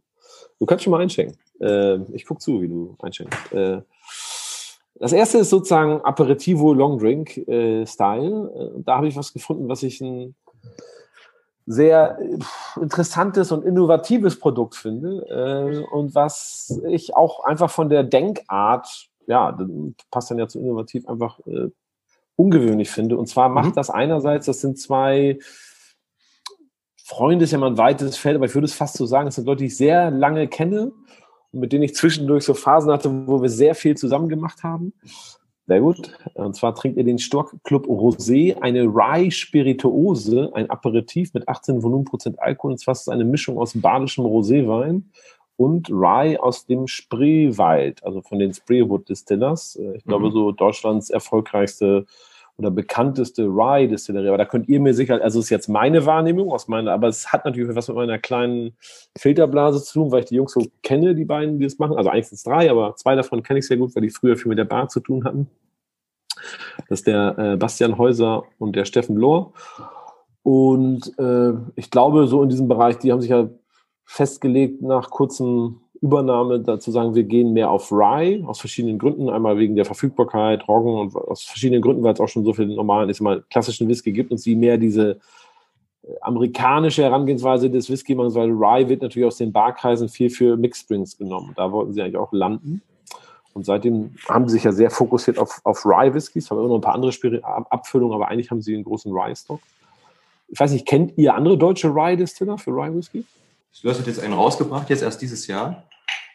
[0.58, 1.36] Du kannst schon mal einschenken.
[1.60, 3.52] Äh, ich guck zu, wie du einschenkst.
[3.52, 3.82] Äh,
[5.00, 8.72] das erste ist sozusagen Aperitivo Long Drink äh, Style.
[8.76, 10.34] Äh, da habe ich was gefunden, was ich ein
[11.66, 12.18] sehr
[12.80, 19.52] interessantes und innovatives Produkt finde äh, und was ich auch einfach von der Denkart, ja,
[19.52, 19.68] das
[20.10, 21.68] passt dann ja zu innovativ, einfach äh,
[22.36, 23.18] ungewöhnlich finde.
[23.18, 23.74] Und zwar macht Mhm.
[23.74, 25.38] das einerseits, das sind zwei
[27.04, 29.34] Freunde, ist ja mal ein weites Feld, aber ich würde es fast so sagen, es
[29.34, 30.92] sind Leute, die ich sehr lange kenne
[31.52, 34.92] mit denen ich zwischendurch so Phasen hatte, wo wir sehr viel zusammen gemacht haben.
[35.66, 36.18] Sehr gut.
[36.34, 41.82] Und zwar trinkt ihr den Stork Club Rosé, eine Rye Spirituose, ein Aperitif mit 18
[41.82, 42.72] Volumenprozent Alkohol.
[42.72, 45.02] Und zwar ist es eine Mischung aus badischem Roséwein
[45.56, 49.78] und Rye aus dem Spreewald, also von den Spreewood Distillers.
[49.94, 50.32] Ich glaube, Mhm.
[50.32, 52.06] so Deutschlands erfolgreichste
[52.58, 54.28] oder bekannteste Rye-Distillerie.
[54.28, 57.06] Aber da könnt ihr mir sicher, also es ist jetzt meine Wahrnehmung aus meiner, aber
[57.06, 58.76] es hat natürlich was mit meiner kleinen
[59.16, 61.96] Filterblase zu tun, weil ich die Jungs so kenne, die beiden, die das machen.
[61.96, 64.36] Also eigentlich sind es drei, aber zwei davon kenne ich sehr gut, weil die früher
[64.36, 65.48] viel mit der Bar zu tun hatten.
[66.88, 69.52] Das ist der äh, Bastian Häuser und der Steffen Lohr.
[70.42, 73.48] Und äh, ich glaube, so in diesem Bereich, die haben sich ja
[74.04, 79.28] festgelegt, nach kurzen Übernahme dazu sagen, wir gehen mehr auf Rye aus verschiedenen Gründen.
[79.28, 82.66] Einmal wegen der Verfügbarkeit, Roggen und aus verschiedenen Gründen, weil es auch schon so viel
[82.66, 85.18] normalen, sag mal, klassischen Whisky gibt und sie mehr diese
[86.02, 90.56] äh, amerikanische Herangehensweise des Whisky machen, weil Rye wird natürlich aus den Barkreisen viel für
[90.56, 91.52] Mixed Drinks genommen.
[91.56, 92.82] Da wollten sie eigentlich auch landen.
[93.54, 96.80] Und seitdem haben sie sich ja sehr fokussiert auf, auf Rye-Whiskys, haben immer noch ein
[96.80, 99.58] paar andere Spiri Ab- Abfüllungen, aber eigentlich haben sie einen großen Rye-Stock.
[100.46, 103.24] Ich weiß nicht, kennt ihr andere deutsche Rye-Distiller für Rye-Whisky?
[103.82, 105.84] Du hast jetzt einen rausgebracht, jetzt erst dieses Jahr.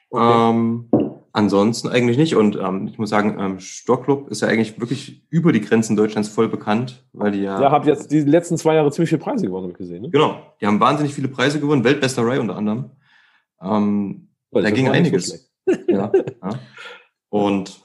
[0.10, 0.50] Okay.
[0.52, 0.90] Ähm,
[1.34, 2.36] ansonsten eigentlich nicht.
[2.36, 6.30] Und ähm, ich muss sagen, ähm, Stockclub ist ja eigentlich wirklich über die Grenzen Deutschlands
[6.30, 7.60] voll bekannt, weil die ja.
[7.60, 10.04] Ja, habt jetzt die letzten zwei Jahre ziemlich viele Preise gewonnen, habe ich gesehen.
[10.04, 10.10] Ne?
[10.10, 12.92] Genau, die haben wahnsinnig viele Preise gewonnen, Weltbester Ray unter anderem.
[13.62, 15.52] Ähm, da ging einiges.
[15.66, 16.60] So ja, ja.
[17.30, 17.84] Und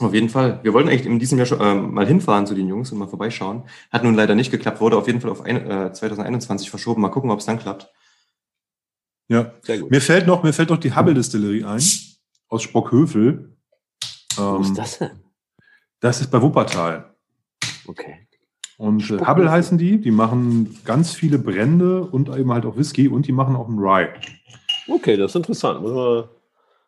[0.00, 0.60] auf jeden Fall.
[0.62, 3.08] Wir wollten eigentlich in diesem Jahr schon äh, mal hinfahren zu den Jungs und mal
[3.08, 3.62] vorbeischauen.
[3.90, 7.00] Hat nun leider nicht geklappt, wurde auf jeden Fall auf ein, äh, 2021 verschoben.
[7.00, 7.90] Mal gucken, ob es dann klappt.
[9.28, 9.52] Ja,
[9.88, 11.82] mir fällt noch, mir fällt noch die Hubble Distillery ein
[12.48, 13.56] aus Spockhövel.
[14.38, 15.10] Ähm, Wo ist ähm, das denn?
[16.00, 17.12] Das ist bei Wuppertal.
[17.86, 18.26] Okay.
[18.78, 20.00] Und äh, Hubble heißen die.
[20.00, 23.78] Die machen ganz viele Brände und eben halt auch Whisky und die machen auch einen
[23.78, 24.08] Rye.
[24.88, 25.80] Okay, das ist interessant.
[25.80, 26.24] Muss man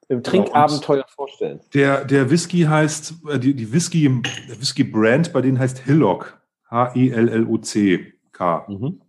[0.09, 1.61] im genau, Trinkabenteuer vorstellen.
[1.75, 6.39] Der, der Whisky heißt, äh, die, die Whisky, der Whisky-Brand bei denen heißt Hillock.
[6.71, 8.67] H-E-L-L-O-C-K.
[8.69, 9.01] Mhm.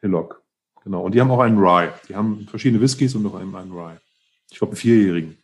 [0.00, 0.42] Hillock.
[0.86, 1.02] Genau.
[1.02, 1.88] Und die haben auch einen Rye.
[2.08, 3.96] Die haben verschiedene Whiskys und noch einen, einen Rye.
[4.52, 5.36] Ich glaube, einen Vierjährigen.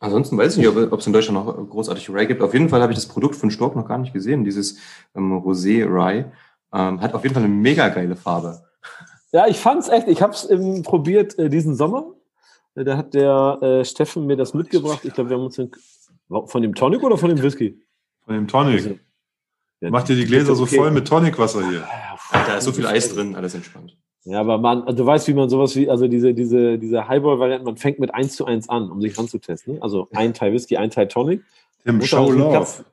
[0.00, 2.42] Ansonsten weiß ich nicht, ob, es in Deutschland noch großartig Rye gibt.
[2.42, 4.44] Auf jeden Fall habe ich das Produkt von Stork noch gar nicht gesehen.
[4.44, 4.76] Dieses
[5.14, 6.26] ähm, Rosé Rye
[6.74, 8.62] ähm, hat auf jeden Fall eine mega geile Farbe.
[9.32, 10.08] Ja, ich fand es echt.
[10.08, 10.46] Ich habe es
[10.82, 12.12] probiert äh, diesen Sommer
[12.74, 15.04] äh, da hat der äh, Steffen mir das mitgebracht.
[15.04, 15.70] Ich glaube, wir haben uns den,
[16.28, 17.80] von dem Tonic oder von dem Whisky?
[18.26, 18.76] Von dem Tonic.
[18.76, 18.98] Also,
[19.80, 20.58] ja, Macht ihr die Gläser okay.
[20.58, 21.88] so voll mit Tonicwasser hier?
[22.32, 23.96] Da ist so viel Eis drin, alles entspannt.
[24.24, 27.76] Ja, aber man, du weißt, wie man sowas wie, also diese, diese, diese Highball-Variante, man
[27.76, 29.74] fängt mit 1 zu 1 an, um sich ranzutesten.
[29.74, 29.82] Ne?
[29.82, 31.42] Also ein Teil Whisky, ein Teil Tonic.
[31.84, 32.84] Tim, show love.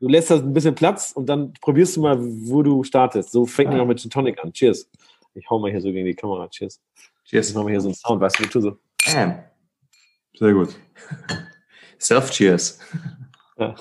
[0.00, 3.30] Du lässt das ein bisschen Platz und dann probierst du mal, wo du startest.
[3.30, 4.52] So fängt man auch mit Tonic an.
[4.52, 4.90] Cheers.
[5.34, 6.48] Ich hau mal hier so gegen die Kamera.
[6.48, 6.80] Cheers.
[7.24, 7.50] Cheers.
[7.50, 8.76] Ich mach mal hier so einen Sound, weißt du, wie tu so.
[9.06, 9.44] Bam.
[10.34, 10.74] Sehr gut.
[12.00, 12.80] Self-Cheers.
[13.58, 13.76] Ja.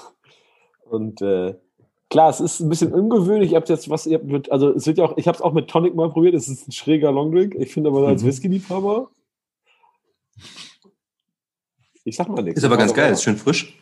[0.85, 1.55] Und äh,
[2.09, 3.51] klar, es ist ein bisschen ungewöhnlich.
[3.51, 5.41] Ihr habt jetzt was, ihr habt mit, also es wird ja auch, ich habe es
[5.41, 6.33] auch mit Tonic mal probiert.
[6.33, 7.55] Es ist ein schräger Longdrink.
[7.55, 8.27] Ich finde aber als mhm.
[8.27, 9.09] Whisky-Liebhaber.
[12.03, 12.59] Ich sag mal nichts.
[12.59, 13.77] Ist aber ganz geil, ist schön frisch.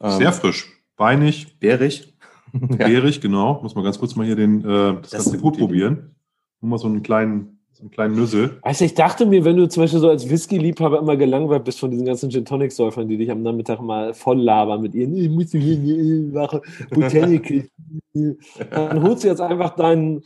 [0.00, 0.68] Sehr ähm, frisch.
[0.96, 1.58] Beinig.
[1.58, 2.14] Bärig.
[2.52, 3.60] Bärig, genau.
[3.62, 6.14] Muss man ganz kurz mal hier den, äh, das, das ganze Gut probieren.
[6.60, 8.58] Nur mal so einen kleinen einen kleinen Nüssel.
[8.62, 11.90] Also ich dachte mir, wenn du zum Beispiel so als Whisky-Liebhaber immer gelangweilt bist von
[11.90, 15.50] diesen ganzen Gin Tonic-Säufern, die dich am Nachmittag mal voll labern mit ihren, ich muss
[15.50, 17.68] hier machen, Botanical.
[18.70, 20.22] dann holst du jetzt einfach deinen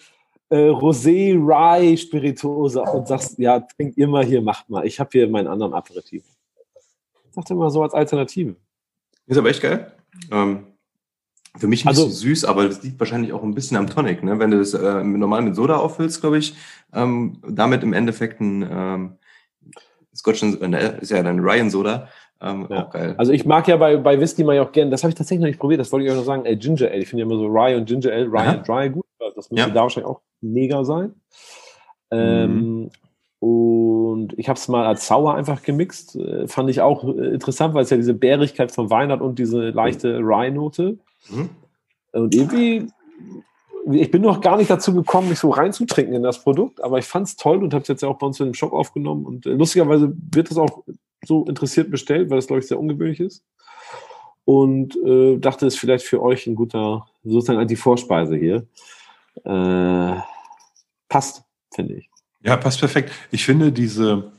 [0.51, 4.87] äh, Rosé Rye Spirituose und sagst, ja, trinkt ihr mal hier, macht mal.
[4.87, 6.25] Ich habe hier meinen anderen Aperitif.
[7.25, 8.55] Ich dachte immer so als Alternative.
[9.27, 9.93] Ist aber echt geil.
[10.31, 10.67] Ähm,
[11.59, 14.23] für mich nicht also, so süß, aber das liegt wahrscheinlich auch ein bisschen am Tonic.
[14.23, 14.39] Ne?
[14.39, 16.55] Wenn du das äh, normal mit Soda auffüllst, glaube ich,
[16.93, 19.13] ähm, damit im Endeffekt ein ähm,
[20.15, 22.09] Scotch, äh, ist ja dann Ryan Soda.
[22.41, 22.85] Ähm, ja.
[22.85, 23.15] Auch geil.
[23.17, 25.49] Also ich mag ja bei, bei Whisky mal auch gerne, das habe ich tatsächlich noch
[25.49, 26.99] nicht probiert, das wollte ich euch noch sagen, ey, Ginger Ale.
[26.99, 28.53] Ich finde ja immer so Rye und Ginger Ale, Rye Aha.
[28.53, 29.05] und Dry gut.
[29.35, 29.75] Das müsste ja.
[29.75, 31.15] da wahrscheinlich auch mega sein.
[32.11, 32.91] Ähm, mhm.
[33.39, 36.17] Und ich habe es mal als Sauer einfach gemixt.
[36.17, 39.39] Äh, fand ich auch äh, interessant, weil es ja diese Bärigkeit von Wein hat und
[39.39, 40.99] diese leichte Rye-Note.
[41.29, 41.51] Mhm.
[42.13, 42.87] Und irgendwie,
[43.93, 47.05] ich bin noch gar nicht dazu gekommen, mich so reinzutrinken in das Produkt, aber ich
[47.05, 49.27] fand es toll und habe es jetzt ja auch bei uns in dem Shop aufgenommen.
[49.27, 50.85] Und äh, lustigerweise wird es auch
[51.25, 53.45] so interessiert bestellt, weil es, glaube ich, sehr ungewöhnlich ist.
[54.45, 58.67] Und äh, dachte, es ist vielleicht für euch ein guter, sozusagen die Vorspeise hier.
[59.45, 60.21] Äh,
[61.09, 61.43] passt,
[61.75, 62.09] finde ich.
[62.43, 63.11] Ja, passt perfekt.
[63.33, 64.33] Ich finde diese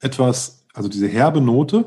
[0.00, 1.84] etwas, also diese herbe Note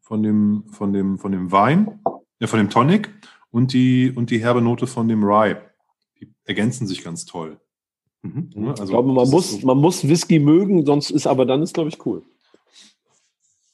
[0.00, 2.00] von dem, von dem, von dem Wein,
[2.40, 3.10] ja, von dem Tonic
[3.54, 5.54] und die, und die herbe Note von dem Rye.
[6.20, 7.60] Die ergänzen sich ganz toll.
[8.22, 8.50] Mhm.
[8.70, 11.74] Also, ich glaube, man muss, so man muss Whisky mögen, sonst ist aber dann ist,
[11.74, 12.22] glaube ich, cool.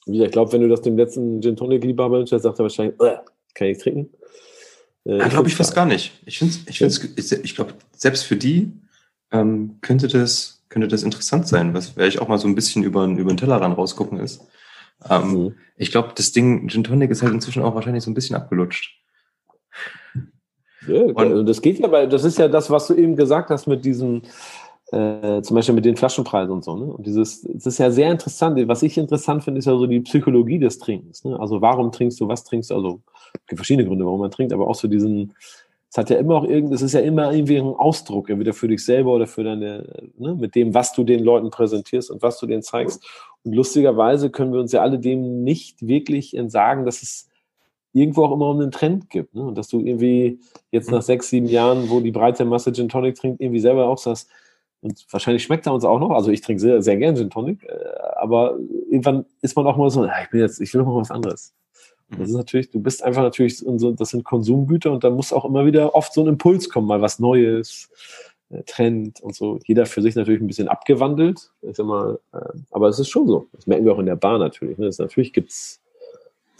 [0.05, 2.95] ich glaube, wenn du das dem letzten Gin Tonic Liebhaber sagt er wahrscheinlich,
[3.55, 4.13] kann ich trinken.
[5.03, 6.11] Äh, ja, glaube ich fast gar nicht.
[6.27, 8.71] Ich finde, ich, find's, ich, ich glaube, selbst für die
[9.31, 13.03] ähm, könnte das, könnte das interessant sein, was vielleicht auch mal so ein bisschen über,
[13.05, 14.45] über den Tellerrand rausgucken ist.
[15.09, 15.55] Ähm, mhm.
[15.75, 19.00] Ich glaube, das Ding Gin Tonic ist halt inzwischen auch wahrscheinlich so ein bisschen abgelutscht.
[20.87, 23.67] Ja, und das geht ja, weil das ist ja das, was du eben gesagt hast
[23.67, 24.23] mit diesem,
[24.91, 26.75] äh, zum Beispiel mit den Flaschenpreisen und so.
[26.75, 26.85] Ne?
[26.85, 28.59] Und dieses, das ist ja sehr interessant.
[28.67, 31.23] Was ich interessant finde, ist ja so die Psychologie des Trinkens.
[31.23, 31.39] Ne?
[31.39, 32.75] Also warum trinkst du, was trinkst du?
[32.75, 33.01] Also
[33.33, 35.33] es gibt verschiedene Gründe, warum man trinkt, aber auch so diesen,
[35.89, 38.67] es hat ja immer auch irgend, es ist ja immer irgendwie ein Ausdruck, entweder für
[38.67, 42.39] dich selber oder für deine, ne, mit dem, was du den Leuten präsentierst und was
[42.39, 43.05] du denen zeigst.
[43.43, 47.29] Und lustigerweise können wir uns ja alle dem nicht wirklich entsagen, dass es
[47.93, 49.35] irgendwo auch immer um einen Trend gibt.
[49.35, 49.43] Ne?
[49.43, 50.39] Und dass du irgendwie
[50.71, 53.97] jetzt nach sechs, sieben Jahren, wo die breite Masse Gin Tonic trinkt, irgendwie selber auch
[53.97, 54.29] sagst,
[54.83, 56.09] und wahrscheinlich schmeckt er uns auch noch.
[56.09, 57.75] Also ich trinke sehr, sehr gern Gin Tonic, äh,
[58.15, 58.57] aber
[58.89, 61.53] irgendwann ist man auch mal so, ich bin jetzt, ich will noch mal was anderes.
[62.09, 65.31] Und das ist natürlich, du bist einfach natürlich, so, das sind Konsumgüter und da muss
[65.31, 67.89] auch immer wieder oft so ein Impuls kommen, mal was Neues,
[68.49, 69.59] äh, Trend und so.
[69.65, 71.51] Jeder für sich natürlich ein bisschen abgewandelt.
[71.61, 72.39] Ich sag mal, äh,
[72.71, 73.47] aber es ist schon so.
[73.53, 74.77] Das merken wir auch in der Bar natürlich.
[74.77, 74.87] Ne?
[74.87, 75.80] Das, natürlich gibt's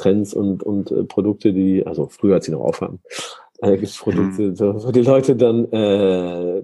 [0.01, 2.99] Trends und, und äh, Produkte, die, also früher, als sie noch aufhaben,
[3.61, 4.55] äh, gibt es Produkte, mhm.
[4.55, 6.63] so, wo die Leute dann, äh, äh,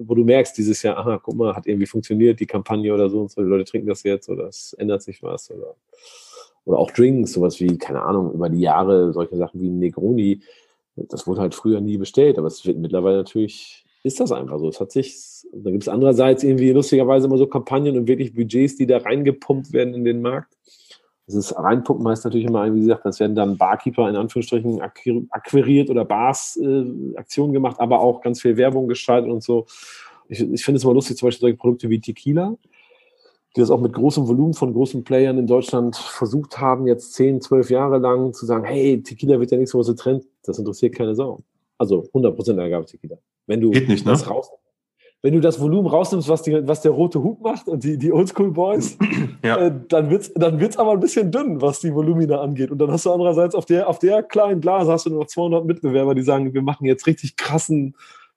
[0.00, 3.20] wo du merkst dieses Jahr, aha, guck mal, hat irgendwie funktioniert, die Kampagne oder so
[3.20, 5.74] und so, die Leute trinken das jetzt oder es ändert sich was oder,
[6.64, 10.40] oder auch Drinks, sowas wie, keine Ahnung, über die Jahre, solche Sachen wie Negroni,
[10.96, 14.68] das wurde halt früher nie bestellt, aber es wird mittlerweile natürlich, ist das einfach so.
[14.68, 15.16] Es hat sich,
[15.52, 19.72] da gibt es andererseits irgendwie lustigerweise immer so Kampagnen und wirklich Budgets, die da reingepumpt
[19.72, 20.52] werden in den Markt.
[21.26, 25.88] Das ist reinpumpen heißt natürlich immer, wie gesagt, das werden dann Barkeeper in Anführungsstrichen akquiriert
[25.88, 26.84] oder Bars äh,
[27.16, 29.66] Aktionen gemacht, aber auch ganz viel Werbung gestaltet und so.
[30.28, 32.56] Ich, ich finde es immer lustig, zum Beispiel solche Produkte wie Tequila,
[33.54, 37.40] die das auch mit großem Volumen von großen Playern in Deutschland versucht haben, jetzt 10,
[37.40, 41.14] 12 Jahre lang zu sagen, hey, Tequila wird ja nichts, was Trend, das interessiert keine
[41.14, 41.42] Sau.
[41.78, 43.18] Also 100% Agave-Tequila.
[43.46, 44.12] Wenn du Geht nicht, ne?
[44.12, 44.50] das raus,
[45.22, 48.12] wenn du das Volumen rausnimmst, was, die, was der rote Hut macht und die, die
[48.12, 48.98] Oldschool Boys,
[49.44, 49.56] ja.
[49.56, 52.72] äh, dann wird's, dann wird's aber ein bisschen dünn, was die Volumina angeht.
[52.72, 55.28] Und dann hast du andererseits auf der, auf der kleinen Blase hast du nur noch
[55.28, 57.94] 200 Mitbewerber, die sagen, wir machen jetzt richtig krassen,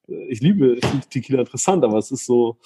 [0.07, 2.57] äh, ich liebe Tequila interessant, aber es ist so,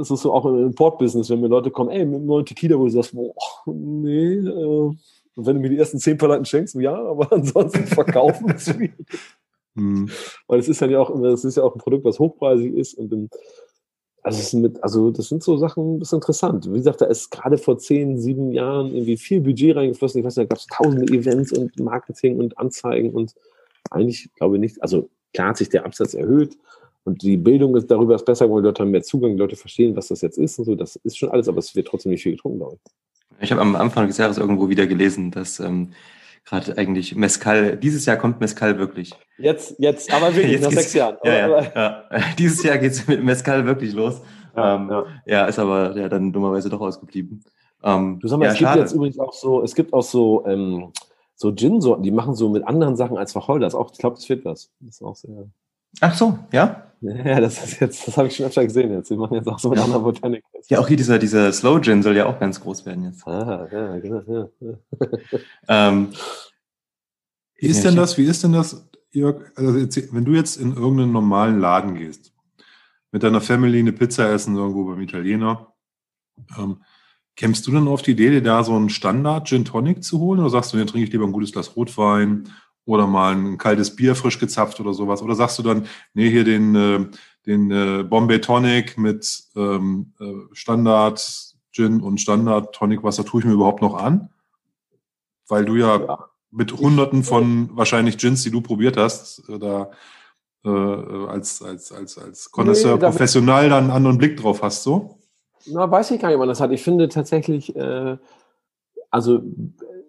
[0.00, 2.78] es ist so auch im Import-Business, wenn mir Leute kommen, ey, mit einem neuen Tequila,
[2.78, 3.34] wo du sagst, boah,
[3.66, 4.90] nee, äh,
[5.34, 8.94] wenn du mir die ersten zehn Paletten schenkst, ja, aber ansonsten verkaufen ist schwierig.
[9.74, 10.10] Mhm.
[10.46, 13.10] Weil es ist ja auch, es ist ja auch ein Produkt, was hochpreisig ist und
[13.12, 13.28] dann,
[14.22, 16.66] also, mit, also das sind so Sachen, das ist interessant.
[16.70, 20.20] Wie gesagt, da ist gerade vor zehn, sieben Jahren irgendwie viel Budget reingeflossen.
[20.20, 23.34] Ich weiß nicht, da gab es tausende Events und Marketing und Anzeigen und
[23.90, 26.56] eigentlich glaube ich nicht, also klar hat sich der Absatz erhöht
[27.04, 29.56] und die Bildung ist darüber ist besser geworden, die Leute haben mehr Zugang, die Leute
[29.56, 30.74] verstehen, was das jetzt ist und so.
[30.74, 32.92] Das ist schon alles, aber es wird trotzdem nicht viel getrunken, glaube ich.
[33.40, 35.92] Ich habe am Anfang des Jahres irgendwo wieder gelesen, dass ähm,
[36.44, 39.12] gerade eigentlich Mescal, dieses Jahr kommt Mescal wirklich.
[39.38, 41.16] Jetzt, jetzt, aber wirklich, jetzt nach sechs Jahren.
[41.24, 42.04] Ja, ja, ja.
[42.38, 44.20] Dieses Jahr geht's mit Mescal wirklich los.
[44.56, 45.04] Ja, ähm, ja.
[45.26, 47.42] ja, ist aber ja dann dummerweise doch ausgeblieben.
[47.82, 50.92] Ähm, du sag mal, es gibt jetzt übrigens auch so, es gibt auch so, ähm,
[51.34, 53.74] so Gin-Sorten, die machen so mit anderen Sachen als Wacholder.
[53.74, 54.70] Auch, ich glaube, das wird was.
[54.80, 55.48] Das ist auch sehr.
[56.00, 56.78] Ach so, ja?
[57.02, 59.10] Ja, das ist jetzt, das habe ich schon öfter gesehen jetzt.
[59.10, 59.84] Die machen jetzt auch so mit ja.
[59.84, 60.44] anderen Botanik.
[60.68, 63.26] Ja, auch hier dieser, dieser Slow Gin soll ja auch ganz groß werden jetzt.
[63.26, 64.48] Ah, ja, genau, ja.
[65.68, 66.08] ähm,
[67.56, 71.12] wie ist denn das, wie ist denn das, Jörg, also wenn du jetzt in irgendeinen
[71.12, 72.32] normalen Laden gehst,
[73.10, 75.74] mit deiner Family eine Pizza essen irgendwo beim Italiener,
[76.56, 76.82] ähm,
[77.36, 80.40] kämpfst du dann auf die Idee, dir da so einen Standard Gin Tonic zu holen?
[80.40, 82.48] Oder sagst du, dann trinke ich lieber ein gutes Glas Rotwein
[82.84, 85.22] oder mal ein kaltes Bier frisch gezapft oder sowas?
[85.22, 87.06] Oder sagst du dann, nee, hier den, äh,
[87.46, 93.46] den äh, Bombay Tonic mit ähm, äh, Standard Gin und Standard Tonic Wasser tue ich
[93.46, 94.30] mir überhaupt noch an?
[95.48, 96.28] Weil du ja, ja.
[96.50, 99.90] mit hunderten von wahrscheinlich Gins, die du probiert hast, da
[100.64, 105.18] äh, als, als, als, als Connoisseur nee, professional dann einen anderen Blick drauf hast, so?
[105.66, 106.72] Na, weiß ich gar nicht, wann das hat.
[106.72, 108.16] Ich finde tatsächlich, äh,
[109.10, 109.42] also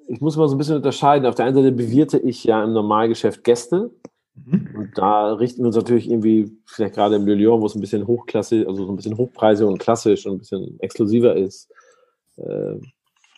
[0.07, 1.27] ich muss mal so ein bisschen unterscheiden.
[1.27, 3.91] Auf der einen Seite bewirte ich ja im Normalgeschäft Gäste.
[4.35, 4.69] Mhm.
[4.75, 7.81] Und da richten wir uns natürlich irgendwie, vielleicht gerade im Le Lyon, wo es ein
[7.81, 11.69] bisschen hochklassig, also so ein bisschen hochpreisig und klassisch und ein bisschen exklusiver ist,
[12.37, 12.75] äh,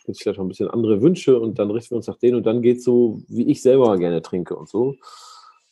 [0.04, 2.36] gibt es vielleicht auch ein bisschen andere Wünsche und dann richten wir uns nach denen
[2.36, 4.94] und dann geht es so, wie ich selber gerne trinke und so.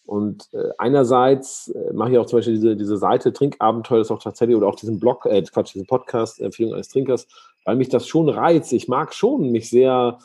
[0.07, 4.23] Und äh, einerseits äh, mache ich auch zum Beispiel diese, diese Seite Trinkabenteuer, das auch
[4.23, 7.27] tatsächlich, oder auch diesen Blog, äh, Quatsch, diesen Podcast, Empfehlung eines Trinkers,
[7.65, 8.75] weil mich das schon reizt.
[8.75, 10.19] Ich mag schon mich sehr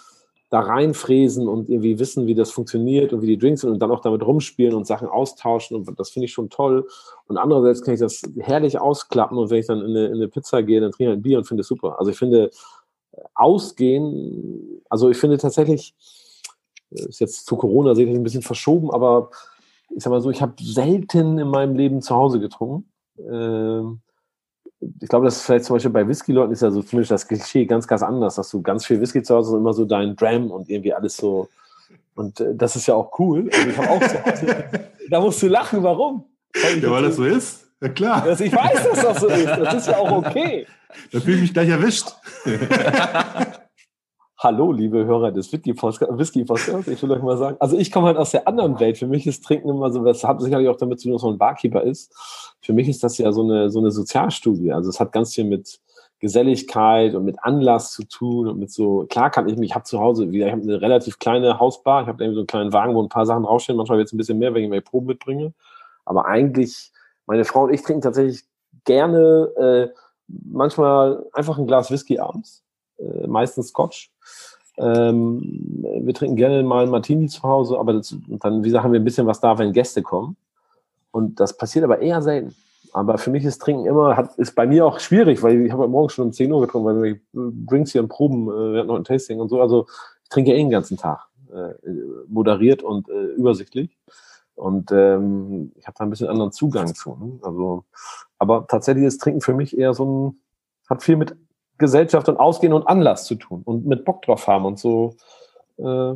[0.49, 3.91] da reinfräsen und irgendwie wissen, wie das funktioniert und wie die Drinks sind und dann
[3.91, 6.87] auch damit rumspielen und Sachen austauschen und das finde ich schon toll.
[7.27, 10.27] Und andererseits kann ich das herrlich ausklappen und wenn ich dann in eine, in eine
[10.27, 11.99] Pizza gehe, dann trinke ich ein Bier und finde es super.
[11.99, 12.49] Also ich finde,
[13.35, 15.95] ausgehen, also ich finde tatsächlich,
[16.91, 19.29] ist jetzt zu Corona sicherlich ein bisschen verschoben, aber
[19.95, 22.91] ich sag mal so, ich habe selten in meinem Leben zu Hause getrunken.
[23.19, 24.01] Ähm,
[24.81, 27.65] ich glaube, das ist vielleicht zum Beispiel bei Whisky-Leuten ist ja so zumindest das Klischee
[27.65, 30.15] ganz, ganz anders, dass du ganz viel Whisky zu Hause hast und immer so dein
[30.15, 31.49] Dram und irgendwie alles so.
[32.15, 33.49] Und äh, das ist ja auch cool.
[33.53, 34.65] Also ich habe auch zu Hause,
[35.09, 36.23] da musst du lachen, warum?
[36.61, 37.67] Weil ja, weil das so ist.
[37.81, 38.23] Ja, klar.
[38.23, 39.45] Also ich weiß, dass das so ist.
[39.45, 40.65] Das ist ja auch okay.
[41.11, 42.07] Da fühle ich mich gleich erwischt.
[44.41, 46.87] Hallo, liebe Hörer des Whisky-Podcasts.
[46.87, 48.97] Ich will euch mal sagen, also ich komme halt aus der anderen Welt.
[48.97, 51.33] Für mich ist Trinken immer so, das hat sicherlich auch damit zu tun, dass man
[51.33, 52.15] ein Barkeeper ist.
[52.61, 54.71] Für mich ist das ja so eine, so eine Sozialstudie.
[54.71, 55.81] Also es hat ganz viel mit
[56.19, 59.83] Geselligkeit und mit Anlass zu tun und mit so, klar kann ich mich, ich habe
[59.83, 62.71] zu Hause, wieder, ich habe eine relativ kleine Hausbar, ich habe irgendwie so einen kleinen
[62.71, 64.81] Wagen, wo ein paar Sachen draufstehen, manchmal wird es ein bisschen mehr, wenn ich meine
[64.81, 65.53] Proben mitbringe.
[66.05, 66.93] Aber eigentlich,
[67.25, 68.45] meine Frau und ich trinken tatsächlich
[68.85, 69.93] gerne äh,
[70.29, 72.63] manchmal einfach ein Glas Whisky abends,
[72.99, 74.13] äh, meistens Scotch
[74.79, 75.41] ähm,
[76.01, 78.99] wir trinken gerne mal einen Martini zu Hause, aber das, dann, wie gesagt, haben wir
[78.99, 80.37] ein bisschen was da, wenn Gäste kommen.
[81.11, 82.55] Und das passiert aber eher selten.
[82.91, 85.83] Aber für mich ist Trinken immer, hat, ist bei mir auch schwierig, weil ich habe
[85.83, 87.19] heute Morgen schon um 10 Uhr getrunken, weil wir
[87.67, 89.61] Drinks hier und Proben, äh, wir hatten noch ein Tasting und so.
[89.61, 89.85] Also
[90.23, 91.29] ich trinke eh den ganzen Tag.
[91.51, 91.73] Äh,
[92.27, 93.97] moderiert und äh, übersichtlich.
[94.53, 97.15] Und ähm, ich habe da ein bisschen anderen Zugang zu.
[97.15, 97.39] Ne?
[97.41, 97.85] Also,
[98.37, 100.39] aber tatsächlich ist Trinken für mich eher so ein,
[100.87, 101.35] hat viel mit
[101.79, 105.15] Gesellschaft und Ausgehen und Anlass zu tun und mit Bock drauf haben und so.
[105.77, 106.15] Äh,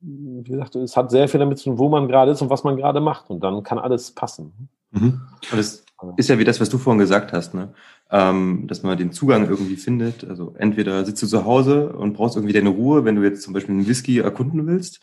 [0.00, 2.64] wie gesagt, es hat sehr viel damit zu tun, wo man gerade ist und was
[2.64, 3.30] man gerade macht.
[3.30, 4.68] Und dann kann alles passen.
[4.90, 5.20] Mhm.
[5.50, 5.84] Und das
[6.16, 7.72] ist ja wie das, was du vorhin gesagt hast, ne?
[8.10, 10.28] Ähm, dass man den Zugang irgendwie findet.
[10.28, 13.54] Also entweder sitzt du zu Hause und brauchst irgendwie deine Ruhe, wenn du jetzt zum
[13.54, 15.00] Beispiel einen Whisky erkunden willst.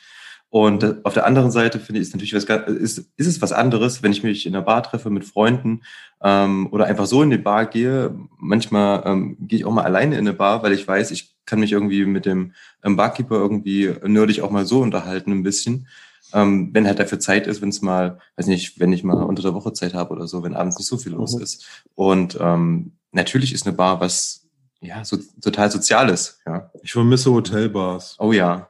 [0.51, 4.01] Und auf der anderen Seite finde ich, ist natürlich was, ist, ist es was anderes,
[4.01, 5.83] wenn ich mich in der Bar treffe mit Freunden
[6.23, 8.15] ähm, oder einfach so in die Bar gehe.
[8.37, 11.59] Manchmal ähm, gehe ich auch mal alleine in eine Bar, weil ich weiß, ich kann
[11.59, 15.87] mich irgendwie mit dem ähm, Barkeeper irgendwie nerdig auch mal so unterhalten ein bisschen.
[16.33, 19.43] Ähm, wenn halt dafür Zeit ist, wenn es mal, weiß nicht, wenn ich mal unter
[19.43, 21.43] der Woche Zeit habe oder so, wenn abends nicht so viel los mhm.
[21.43, 21.83] ist.
[21.93, 24.47] Und ähm, natürlich ist eine Bar was
[24.81, 26.39] ja so total Soziales.
[26.45, 26.71] Ja.
[26.81, 28.15] Ich vermisse Hotelbars.
[28.19, 28.69] Oh ja.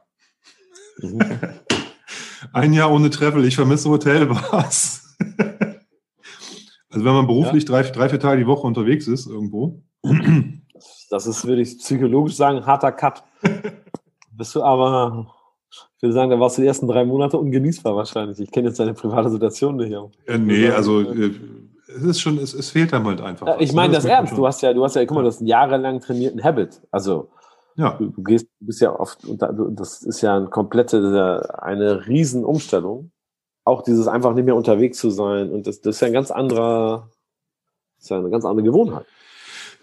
[2.52, 5.16] Ein Jahr ohne Travel, ich vermisse Hotelbars.
[6.90, 7.68] also wenn man beruflich ja.
[7.68, 9.82] drei, drei, vier Tage die Woche unterwegs ist irgendwo.
[11.10, 13.22] Das ist, würde ich psychologisch sagen, harter Cut.
[14.32, 15.26] Bist du aber,
[15.96, 18.40] ich würde sagen, da warst du die ersten drei Monate ungenießbar wahrscheinlich.
[18.40, 19.90] Ich kenne jetzt deine private Situation nicht.
[19.90, 21.32] Ja, nee, also äh,
[21.88, 23.46] es ist schon, es, es fehlt dann halt einfach.
[23.46, 24.36] Ja, ich meine das, das ernst.
[24.36, 26.80] Du hast ja, du hast ja, guck mal, das ist ein jahrelang trainierten Habit.
[26.90, 27.28] Also
[27.76, 27.96] ja.
[27.98, 33.10] Du, du, gehst, du bist ja oft, das ist ja eine komplette, eine Riesenumstellung.
[33.64, 35.50] Auch dieses einfach nicht mehr unterwegs zu sein.
[35.50, 37.08] Und das, das ist ja ein ganz anderer,
[37.98, 39.06] ist ja eine ganz andere Gewohnheit.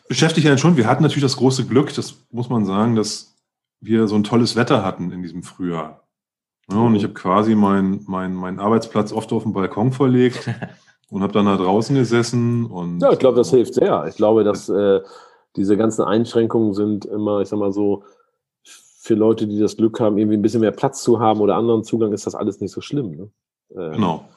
[0.07, 0.77] Beschäftigt einen schon.
[0.77, 3.35] Wir hatten natürlich das große Glück, das muss man sagen, dass
[3.79, 6.07] wir so ein tolles Wetter hatten in diesem Frühjahr.
[6.69, 10.49] Ja, und ich habe quasi meinen mein, mein Arbeitsplatz oft auf den Balkon verlegt
[11.09, 12.65] und habe dann da draußen gesessen.
[12.65, 14.05] Und, ja, ich glaube, das hilft sehr.
[14.07, 15.01] Ich glaube, dass äh,
[15.57, 18.03] diese ganzen Einschränkungen sind immer, ich sag mal so,
[18.63, 21.83] für Leute, die das Glück haben, irgendwie ein bisschen mehr Platz zu haben oder anderen
[21.83, 23.11] Zugang, ist das alles nicht so schlimm.
[23.11, 23.29] Ne?
[23.69, 24.27] Äh, genau.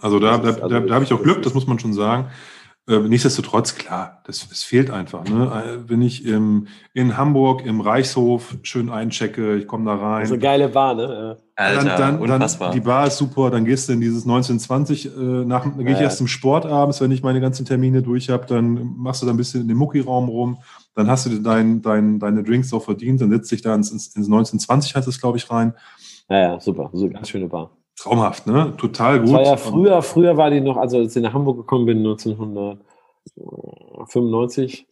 [0.00, 2.30] Also da, da, also da, da habe ich auch Glück, das muss man schon sagen.
[2.88, 5.24] Äh, nichtsdestotrotz, klar, das, das fehlt einfach.
[5.24, 5.44] Ne?
[5.44, 10.20] Äh, wenn ich im, in Hamburg im Reichshof schön einchecke, ich komme da rein.
[10.20, 11.36] Das ist eine geile Bar, ne?
[11.56, 15.20] Alter, dann, dann, dann, die Bar ist super, dann gehst du in dieses 1920, äh,
[15.20, 18.46] nach, dann gehe ich erst zum Sport abends, wenn ich meine ganzen Termine durch habe,
[18.46, 20.58] dann machst du da ein bisschen in dem Muckiraum rum,
[20.94, 24.14] dann hast du dein, dein, deine Drinks auch verdient, dann setzt dich da ins, ins
[24.14, 25.72] 1920 heißt es, glaube ich, rein.
[26.28, 27.70] Ja, ja, super, so ganz schöne Bar.
[27.96, 28.74] Traumhaft, ne?
[28.76, 29.28] Total gut.
[29.28, 31.98] Das war ja früher, früher war die noch, also als ich nach Hamburg gekommen bin,
[31.98, 34.86] 1995,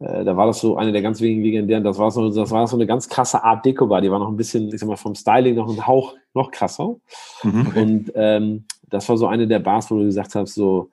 [0.00, 2.66] äh, da war das so eine der ganz wenigen legendären, das war so, das war
[2.66, 5.14] so eine ganz krasse Art Deko-Bar, die war noch ein bisschen, ich sag mal, vom
[5.14, 6.96] Styling noch ein Hauch noch krasser.
[7.44, 7.72] Mhm.
[7.74, 10.90] Und ähm, das war so eine der Bars, wo du gesagt hast, so,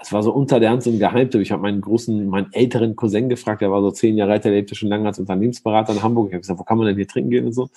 [0.00, 1.40] es war so unter der Hand so ein Geheimtipp.
[1.40, 4.52] Ich habe meinen großen, meinen älteren Cousin gefragt, der war so zehn Jahre alt, der
[4.52, 6.28] lebte schon lange als Unternehmensberater in Hamburg.
[6.28, 7.68] Ich habe gesagt, wo kann man denn hier trinken gehen und so?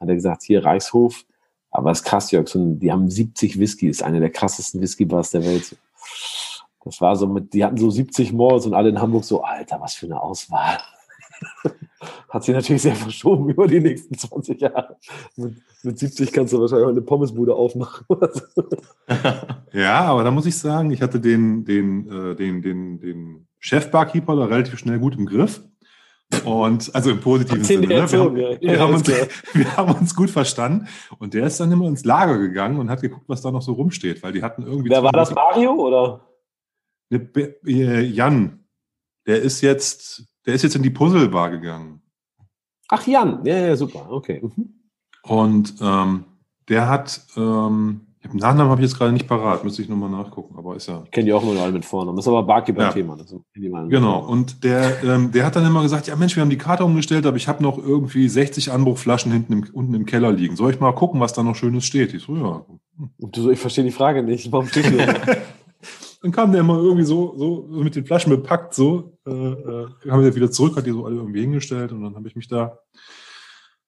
[0.00, 1.24] Hat er gesagt, hier Reichshof,
[1.76, 5.30] aber es ist krass, Jörg, so, die haben 70 Whisky, ist eine der krassesten Whisky-Bars
[5.30, 5.76] der Welt.
[6.84, 9.80] Das war so mit, die hatten so 70 Malls und alle in Hamburg so, Alter,
[9.80, 10.78] was für eine Auswahl.
[12.30, 14.96] Hat sich natürlich sehr verschoben über die nächsten 20 Jahre.
[15.36, 18.06] Mit, mit 70 kannst du wahrscheinlich auch eine Pommesbude aufmachen.
[19.72, 24.34] ja, aber da muss ich sagen, ich hatte den, den, äh, den, den, den Chef-Barkeeper
[24.36, 25.62] da relativ schnell gut im Griff.
[26.44, 27.86] Und also im positiven Sinne.
[27.86, 28.10] Ne?
[28.10, 28.60] Wir, haben, ja.
[28.60, 29.06] wir, haben uns,
[29.52, 30.88] wir haben uns gut verstanden.
[31.18, 33.72] Und der ist dann immer ins Lager gegangen und hat geguckt, was da noch so
[33.72, 34.90] rumsteht, weil die hatten irgendwie.
[34.90, 36.26] Wer war das Mario oder?
[37.10, 38.64] Äh, Jan.
[39.26, 42.02] Der ist jetzt, der ist jetzt in die Puzzlebar gegangen.
[42.88, 44.40] Ach, Jan, ja, ja, super, okay.
[44.42, 44.74] Mhm.
[45.22, 46.24] Und ähm,
[46.68, 50.54] der hat ähm, den Nachnamen habe ich jetzt gerade nicht parat, müsste ich nochmal nachgucken,
[50.58, 51.02] aber ist ja.
[51.04, 52.16] Ich kenne die auch nur alle mit Vornamen.
[52.16, 53.16] Das ist aber Barkeeper-Thema.
[53.56, 53.84] Ja.
[53.88, 54.20] Genau.
[54.20, 57.26] Und der, ähm, der hat dann immer gesagt: Ja, Mensch, wir haben die Karte umgestellt,
[57.26, 60.56] aber ich habe noch irgendwie 60 Anbruchflaschen hinten im, unten im Keller liegen.
[60.56, 62.14] Soll ich mal gucken, was da noch Schönes steht?
[62.14, 62.64] Ich so, ja.
[63.18, 64.50] Und du so, ich verstehe die Frage nicht.
[64.52, 64.98] Warum steht du
[66.22, 70.24] Dann kam der immer irgendwie so, so mit den Flaschen bepackt, so, äh, äh, haben
[70.24, 72.80] wir wieder zurück, hat die so alle irgendwie hingestellt und dann habe ich mich da,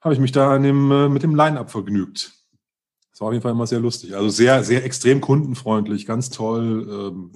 [0.01, 2.38] habe ich mich da an dem, äh, mit dem Line-Up vergnügt.
[3.19, 4.15] Das war auf jeden Fall immer sehr lustig.
[4.15, 6.87] Also sehr, sehr extrem kundenfreundlich, ganz toll.
[6.89, 7.33] Ähm,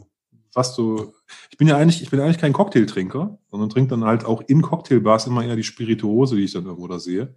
[0.54, 1.12] was du,
[1.50, 4.62] ich bin ja eigentlich, ich bin eigentlich kein Cocktailtrinker, sondern trinke dann halt auch in
[4.62, 7.34] Cocktailbars immer eher die Spirituose, die ich dann irgendwo da sehe.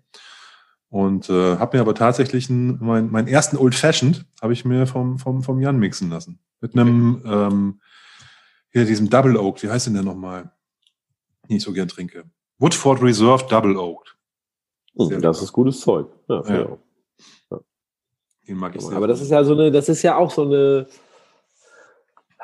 [0.89, 4.85] Und äh, habe mir aber tatsächlich einen, mein, meinen ersten Old Fashioned habe ich mir
[4.85, 6.37] vom, vom, vom Jan mixen lassen.
[6.61, 7.81] Mit einem, ähm,
[8.69, 10.51] hier diesem Double Oak, wie heißt denn der nochmal?
[11.49, 12.25] Den ich so gern trinke.
[12.59, 14.15] Woodford Reserve Double Oak.
[14.93, 16.09] Oh, das ist gutes Zeug.
[16.29, 16.77] Ja, ja.
[18.47, 18.95] Den mag ich sehr.
[18.95, 20.87] Aber das ist ja so eine, das ist ja auch so eine,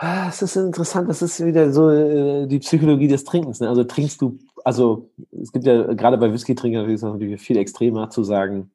[0.04, 3.60] Ah, es ist interessant, das ist wieder so äh, die Psychologie des Trinkens.
[3.60, 3.70] Ne?
[3.70, 8.24] Also trinkst du, also es gibt ja gerade bei Whisky-Trinkern natürlich, natürlich viel extremer zu
[8.24, 8.72] sagen,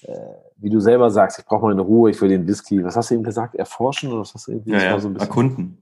[0.00, 0.14] äh,
[0.56, 3.10] wie du selber sagst, ich brauche mal eine Ruhe, ich will den Whisky, was hast
[3.10, 4.70] du eben gesagt, erforschen oder was hast du irgendwie?
[4.70, 5.76] Ja, ja, so erkunden.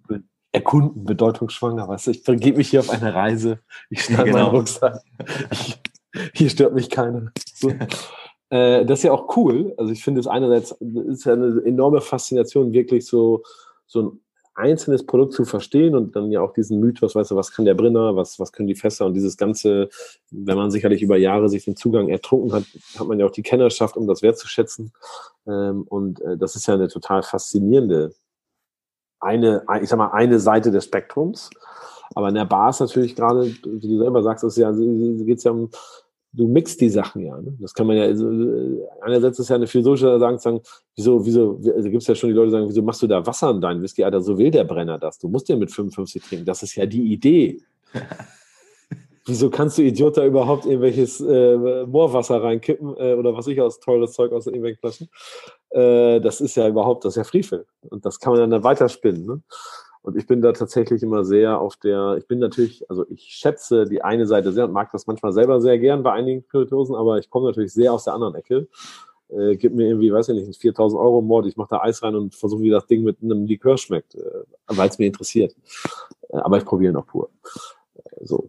[0.51, 4.39] Erkunden, bedeutungsschwanger, du, ich begebe mich hier auf eine Reise, ich schneide genau.
[4.39, 5.03] meinen Rucksack,
[5.53, 5.81] ich,
[6.33, 7.31] hier stört mich keiner.
[7.55, 7.71] So.
[8.51, 9.75] Äh, das ist ja auch cool.
[9.77, 13.43] Also ich finde es einerseits ist eine enorme Faszination, wirklich so,
[13.87, 14.21] so ein
[14.59, 17.75] einzelnes Produkt zu verstehen und dann ja auch diesen Mythos, weißt du, was kann der
[17.75, 19.89] Brenner, was, was können die Fässer und dieses ganze,
[20.31, 22.65] wenn man sicherlich über Jahre sich den Zugang ertrunken hat,
[22.99, 24.93] hat man ja auch die Kennerschaft, um das wertzuschätzen.
[25.47, 28.15] Ähm, und äh, das ist ja eine total faszinierende,
[29.21, 31.51] eine, ich sag mal, eine Seite des Spektrums.
[32.15, 35.45] Aber in der Bar ist natürlich gerade, wie du selber sagst, ist ja, geht es
[35.45, 35.71] ja um
[36.33, 37.41] du mixt die Sachen ja.
[37.41, 37.57] Ne?
[37.61, 40.61] Das kann man ja, also, äh, einerseits ist ja eine philosophische sagen, sagen,
[40.97, 43.25] wieso, wieso, also gibt es ja schon die Leute, die sagen, wieso machst du da
[43.27, 44.05] Wasser in deinen Whisky?
[44.05, 45.19] Alter, so will der Brenner das.
[45.19, 46.45] Du musst ja mit 55 trinken.
[46.45, 47.61] Das ist ja die Idee.
[49.29, 53.79] wieso kannst du Idiot da überhaupt irgendwelches äh, Moorwasser reinkippen äh, oder was ich aus
[53.79, 55.09] teures Zeug aus irgendwelchen Flaschen?
[55.71, 57.67] Äh, das ist ja überhaupt, das ist ja Frevel.
[57.91, 59.27] Und das kann man dann weiterspinnen.
[59.27, 59.43] Ne?
[60.09, 63.85] Und ich bin da tatsächlich immer sehr auf der, ich bin natürlich, also ich schätze
[63.85, 67.19] die eine Seite sehr und mag das manchmal selber sehr gern bei einigen Spirituosen, aber
[67.19, 68.69] ich komme natürlich sehr aus der anderen Ecke.
[69.29, 72.17] Äh, gib mir irgendwie, weiß ich nicht, 4000 Euro Mord, ich mache da Eis rein
[72.17, 75.55] und versuche, wie das Ding mit einem Likör schmeckt, äh, weil es mir interessiert.
[76.31, 77.29] Äh, aber ich probiere noch pur.
[77.97, 78.49] Äh, so.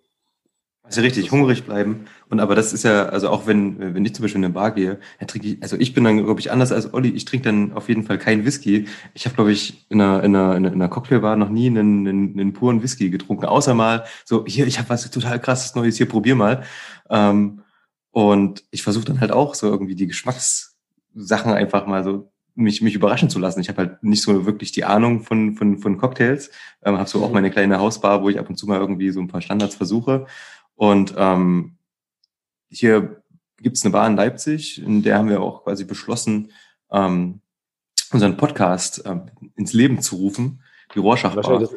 [0.90, 2.06] Also richtig, hungrig bleiben.
[2.30, 4.72] Und aber das ist ja, also auch wenn, wenn ich zum Beispiel in eine Bar
[4.72, 7.46] gehe, dann trinke ich, also ich bin dann, glaube ich, anders als Olli, ich trinke
[7.46, 8.88] dann auf jeden Fall keinen Whisky.
[9.14, 12.40] Ich habe, glaube ich, in einer, in, einer, in einer Cocktailbar noch nie einen, einen,
[12.40, 16.10] einen puren Whisky getrunken, außer mal so, hier, ich habe was total krasses Neues, hier,
[16.10, 16.64] probier mal.
[17.12, 17.62] Ähm,
[18.10, 22.96] und ich versuche dann halt auch so irgendwie die Geschmackssachen einfach mal so mich, mich
[22.96, 23.62] überraschen zu lassen.
[23.62, 26.52] Ich habe halt nicht so wirklich die Ahnung von, von, von Cocktails,
[26.84, 27.36] ähm, habe so auch mhm.
[27.36, 30.28] meine kleine Hausbar, wo ich ab und zu mal irgendwie so ein paar Standards versuche.
[30.80, 31.76] Und ähm,
[32.70, 33.22] hier
[33.58, 36.54] gibt es eine Bar in Leipzig, in der haben wir auch quasi beschlossen,
[36.90, 37.42] ähm,
[38.14, 40.64] unseren Podcast ähm, ins Leben zu rufen.
[40.96, 41.68] Die Rorschach-Bar.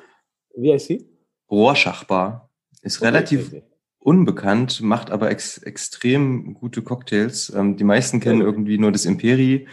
[0.54, 1.10] Wie heißt sie?
[1.50, 2.48] Rorschach-Bar.
[2.82, 3.64] Ist okay, relativ okay.
[3.98, 7.52] unbekannt, macht aber ex extrem gute Cocktails.
[7.52, 9.66] Ähm, die meisten kennen irgendwie nur das Imperi.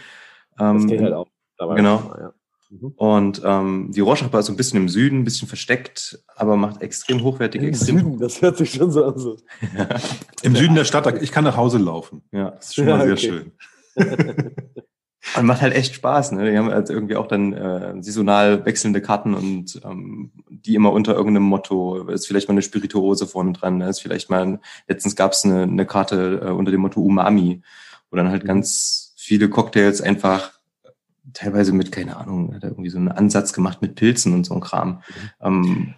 [0.58, 1.28] Ähm, das kenne halt auch.
[1.76, 2.14] Genau.
[2.18, 2.32] Ja.
[2.70, 2.92] Mhm.
[2.96, 6.82] Und ähm, die Rorschach ist so ein bisschen im Süden, ein bisschen versteckt, aber macht
[6.82, 7.64] extrem hochwertige.
[7.64, 9.18] Im extrem Süden, das hört sich schon so an.
[9.18, 9.36] So.
[9.76, 9.88] ja.
[10.42, 12.22] Im Süden der Stadt, ich kann nach Hause laufen.
[12.32, 13.52] Ja, das ist schon ja, mal sehr okay.
[13.96, 14.52] schön.
[15.36, 16.32] Und macht halt echt Spaß.
[16.32, 16.50] Ne?
[16.50, 21.14] Die haben halt irgendwie auch dann äh, saisonal wechselnde Karten und ähm, die immer unter
[21.14, 22.08] irgendeinem Motto.
[22.08, 23.76] Ist vielleicht mal eine Spirituose vorne dran.
[23.76, 23.90] Ne?
[23.90, 27.60] Ist vielleicht mal, letztens gab es eine, eine Karte äh, unter dem Motto Umami,
[28.10, 28.48] wo dann halt mhm.
[28.48, 30.59] ganz viele Cocktails einfach
[31.32, 34.54] teilweise mit, keine Ahnung, hat er irgendwie so einen Ansatz gemacht mit Pilzen und so
[34.54, 35.02] ein Kram.
[35.40, 35.94] Ähm,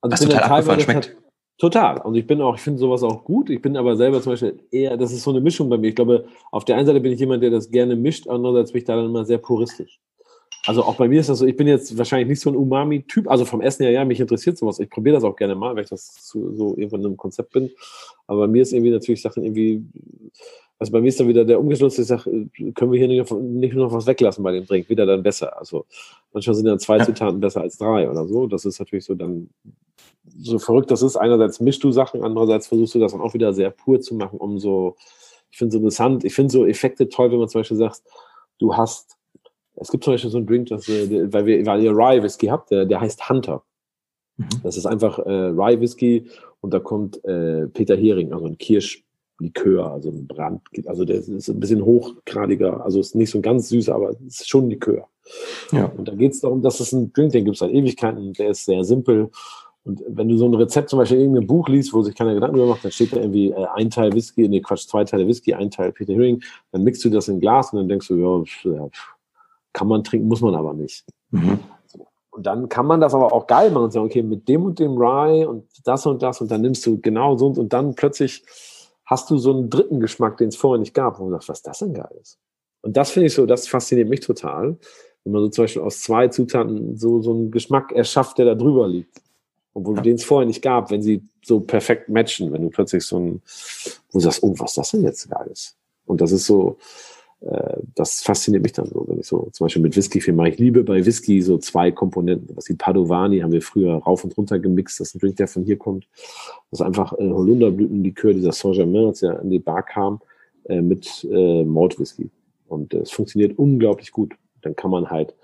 [0.00, 1.08] also was total abgefahren schmeckt.
[1.08, 1.16] Halt
[1.58, 2.00] total.
[2.00, 3.50] Und ich bin auch, ich finde sowas auch gut.
[3.50, 5.88] Ich bin aber selber zum Beispiel eher, das ist so eine Mischung bei mir.
[5.88, 8.80] Ich glaube, auf der einen Seite bin ich jemand, der das gerne mischt, andererseits bin
[8.80, 10.00] ich da dann immer sehr puristisch.
[10.66, 13.30] Also auch bei mir ist das so, ich bin jetzt wahrscheinlich nicht so ein Umami-Typ,
[13.30, 14.78] also vom Essen her, ja, mich interessiert sowas.
[14.78, 17.52] Ich probiere das auch gerne mal, weil ich das so, so irgendwo in einem Konzept
[17.52, 17.70] bin.
[18.26, 19.82] Aber bei mir ist irgendwie natürlich Sachen irgendwie,
[20.80, 23.74] also bei mir ist dann wieder der umgeschlossene, ich sage, können wir hier nicht, nicht
[23.74, 25.58] nur noch was weglassen bei dem Drink, wieder dann besser.
[25.58, 25.84] Also
[26.32, 27.04] manchmal sind dann zwei ja.
[27.04, 28.46] Zutaten besser als drei oder so.
[28.46, 29.50] Das ist natürlich so dann,
[30.24, 31.16] so verrückt das ist.
[31.16, 34.38] Einerseits mischst du Sachen, andererseits versuchst du das dann auch wieder sehr pur zu machen,
[34.38, 34.96] um so,
[35.50, 38.00] ich finde es interessant, ich finde so Effekte toll, wenn man zum Beispiel sagt,
[38.58, 39.18] du hast,
[39.76, 42.46] es gibt zum Beispiel so einen Drink, das, äh, weil, wir, weil ihr Rye Whisky
[42.46, 43.62] habt, der, der heißt Hunter.
[44.38, 44.46] Mhm.
[44.62, 46.26] Das ist einfach äh, Rye Whisky
[46.62, 49.04] und da kommt äh, Peter Hering, also ein Kirsch,
[49.40, 53.68] Likör, also ein Brand, also der ist ein bisschen hochgradiger, also ist nicht so ganz
[53.68, 55.08] süß, aber es ist schon Likör.
[55.72, 55.86] Ja.
[55.96, 58.50] Und da geht es darum, dass es ein Drink, den gibt es seit Ewigkeiten, der
[58.50, 59.30] ist sehr simpel.
[59.84, 62.34] Und wenn du so ein Rezept zum Beispiel in irgendeinem Buch liest, wo sich keiner
[62.34, 65.26] Gedanken darüber macht, dann steht da irgendwie äh, ein Teil Whisky, nee, Quatsch, zwei Teile
[65.26, 68.16] Whisky, ein Teil Peter Hering, dann mixt du das in Glas und dann denkst du,
[68.16, 68.88] ja,
[69.72, 71.04] kann man trinken, muss man aber nicht.
[71.30, 71.60] Mhm.
[72.30, 74.78] Und dann kann man das aber auch geil machen und sagen, okay, mit dem und
[74.78, 77.94] dem Rye und das und das und dann nimmst du genau so und, und dann
[77.94, 78.44] plötzlich
[79.10, 81.62] hast du so einen dritten Geschmack, den es vorher nicht gab, wo du sagst, was
[81.62, 82.38] das denn geil ist.
[82.80, 84.78] Und das finde ich so, das fasziniert mich total,
[85.24, 88.54] wenn man so zum Beispiel aus zwei Zutaten so, so einen Geschmack erschafft, der da
[88.54, 89.20] drüber liegt.
[89.74, 90.02] Obwohl ja.
[90.02, 93.42] den es vorher nicht gab, wenn sie so perfekt matchen, wenn du plötzlich so ein,
[94.10, 95.76] wo du sagst, oh, was das denn jetzt geil ist.
[96.06, 96.78] Und das ist so,
[97.94, 100.38] das fasziniert mich dann so, wenn ich so zum Beispiel mit Whisky viel.
[100.46, 102.54] Ich liebe bei Whisky so zwei Komponenten.
[102.54, 105.00] Was die Padovani haben wir früher rauf und runter gemixt.
[105.00, 106.06] Das ist ein Drink, der von hier kommt.
[106.70, 110.20] Das ist einfach äh, Holunderblütenlikör, dieser Saint-Germain, als er in die Bar kam,
[110.64, 112.28] äh, mit äh, Malt Whisky.
[112.68, 114.34] Und äh, es funktioniert unglaublich gut.
[114.60, 115.34] Dann kann man halt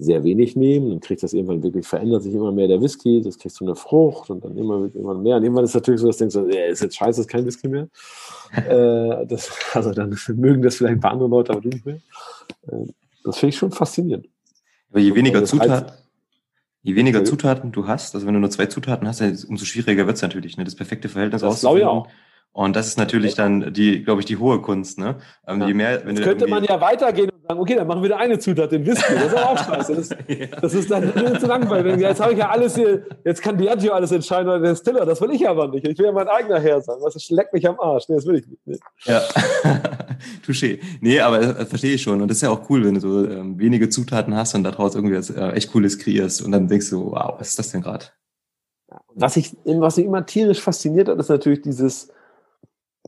[0.00, 3.38] sehr wenig nehmen, dann kriegt das irgendwann wirklich, verändert sich immer mehr der Whisky, das
[3.38, 5.36] kriegst du eine Frucht und dann immer, immer mehr.
[5.36, 7.68] Und irgendwann ist natürlich so, dass du denkst, ja, ist jetzt scheiße, ist kein Whisky
[7.68, 7.88] mehr.
[8.56, 12.00] äh, das, also dann mögen das vielleicht ein paar andere Leute, aber du nicht mehr.
[12.68, 12.86] Äh,
[13.24, 14.26] das finde ich schon faszinierend.
[14.90, 15.92] Aber je weniger Zutaten,
[16.82, 20.16] je weniger Zutaten du hast, also wenn du nur zwei Zutaten hast, umso schwieriger wird
[20.16, 21.82] es natürlich, ne, das perfekte Verhältnis das auszufinden.
[21.82, 22.08] Ich auch.
[22.52, 24.98] Und das ist natürlich dann die, glaube ich, die hohe Kunst.
[24.98, 25.18] Ne?
[25.46, 25.66] Ähm, ja.
[25.68, 28.16] Je mehr, wenn Jetzt könnte man ja weitergehen und sagen, okay, dann machen wir da
[28.16, 29.14] eine Zutat, den Whisky.
[29.14, 29.94] Das ist auch scheiße.
[29.94, 30.46] Das, ja.
[30.60, 32.00] das ist dann zu langweilig.
[32.00, 35.06] Jetzt habe ich ja alles hier, jetzt kann Diageo alles entscheiden oder der Stiller.
[35.06, 35.86] Das will ich aber nicht.
[35.86, 36.96] Ich will ja mein eigener Herr sein.
[37.00, 38.08] Was schlägt mich am Arsch?
[38.08, 38.66] Nee, das will ich nicht.
[38.66, 38.78] Nee.
[39.04, 39.22] Ja,
[40.46, 40.80] touché.
[41.00, 42.20] Nee, aber das verstehe ich schon.
[42.20, 44.96] Und das ist ja auch cool, wenn du so ähm, wenige Zutaten hast und daraus
[44.96, 46.42] irgendwie was äh, echt Cooles kreierst.
[46.42, 48.06] Und dann denkst du, wow, was ist das denn gerade?
[49.14, 52.10] Was ich, was mich immer tierisch fasziniert hat, ist natürlich dieses,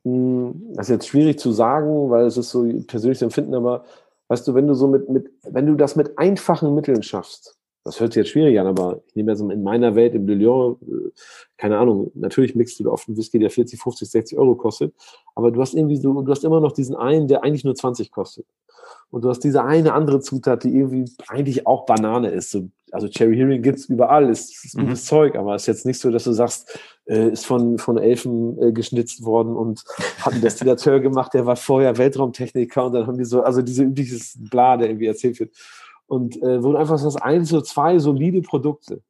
[0.05, 3.85] das ist jetzt schwierig zu sagen, weil es ist so persönliches Empfinden, aber
[4.29, 8.01] weißt du, wenn du so mit, mit, wenn du das mit einfachen Mitteln schaffst, das
[8.01, 10.77] hört sich jetzt schwierig an, aber ich nehme ja so in meiner Welt im Lyon,
[10.83, 11.11] äh,
[11.57, 14.95] keine Ahnung, natürlich mixt du oft einen Whisky, der 40, 50, 60 Euro kostet,
[15.35, 18.11] aber du hast irgendwie so, du hast immer noch diesen einen, der eigentlich nur 20
[18.11, 18.47] kostet.
[19.11, 22.51] Und du hast diese eine andere Zutat, die irgendwie eigentlich auch Banane ist.
[22.51, 25.07] So, also Cherry Hearing gibt's überall, ist, ist gutes mhm.
[25.07, 28.61] Zeug, aber es ist jetzt nicht so, dass du sagst, äh, ist von, von Elfen
[28.63, 29.85] äh, geschnitzt worden und
[30.21, 33.85] hat einen Destillateur gemacht, der war vorher Weltraumtechniker und dann haben die so, also diese
[33.85, 35.55] übliches Bla, der irgendwie erzählt wird.
[36.07, 39.01] Und äh, wurden einfach so das eins so zwei solide Produkte.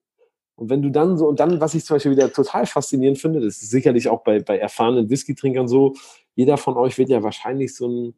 [0.55, 3.41] Und wenn du dann so, und dann, was ich zum Beispiel wieder total faszinierend finde,
[3.41, 5.95] das ist sicherlich auch bei, bei erfahrenen Whisky-Trinkern so,
[6.35, 8.15] jeder von euch wird ja wahrscheinlich so ein,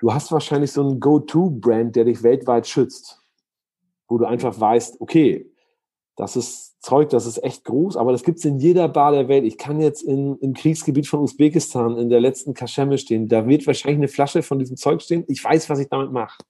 [0.00, 3.22] du hast wahrscheinlich so einen Go-To-Brand, der dich weltweit schützt,
[4.08, 5.50] wo du einfach weißt, okay,
[6.16, 9.28] das ist Zeug, das ist echt groß, aber das gibt es in jeder Bar der
[9.28, 9.44] Welt.
[9.44, 13.28] Ich kann jetzt in, im Kriegsgebiet von Usbekistan in der letzten Kaschemme stehen.
[13.28, 15.24] Da wird wahrscheinlich eine Flasche von diesem Zeug stehen.
[15.28, 16.42] Ich weiß, was ich damit mache.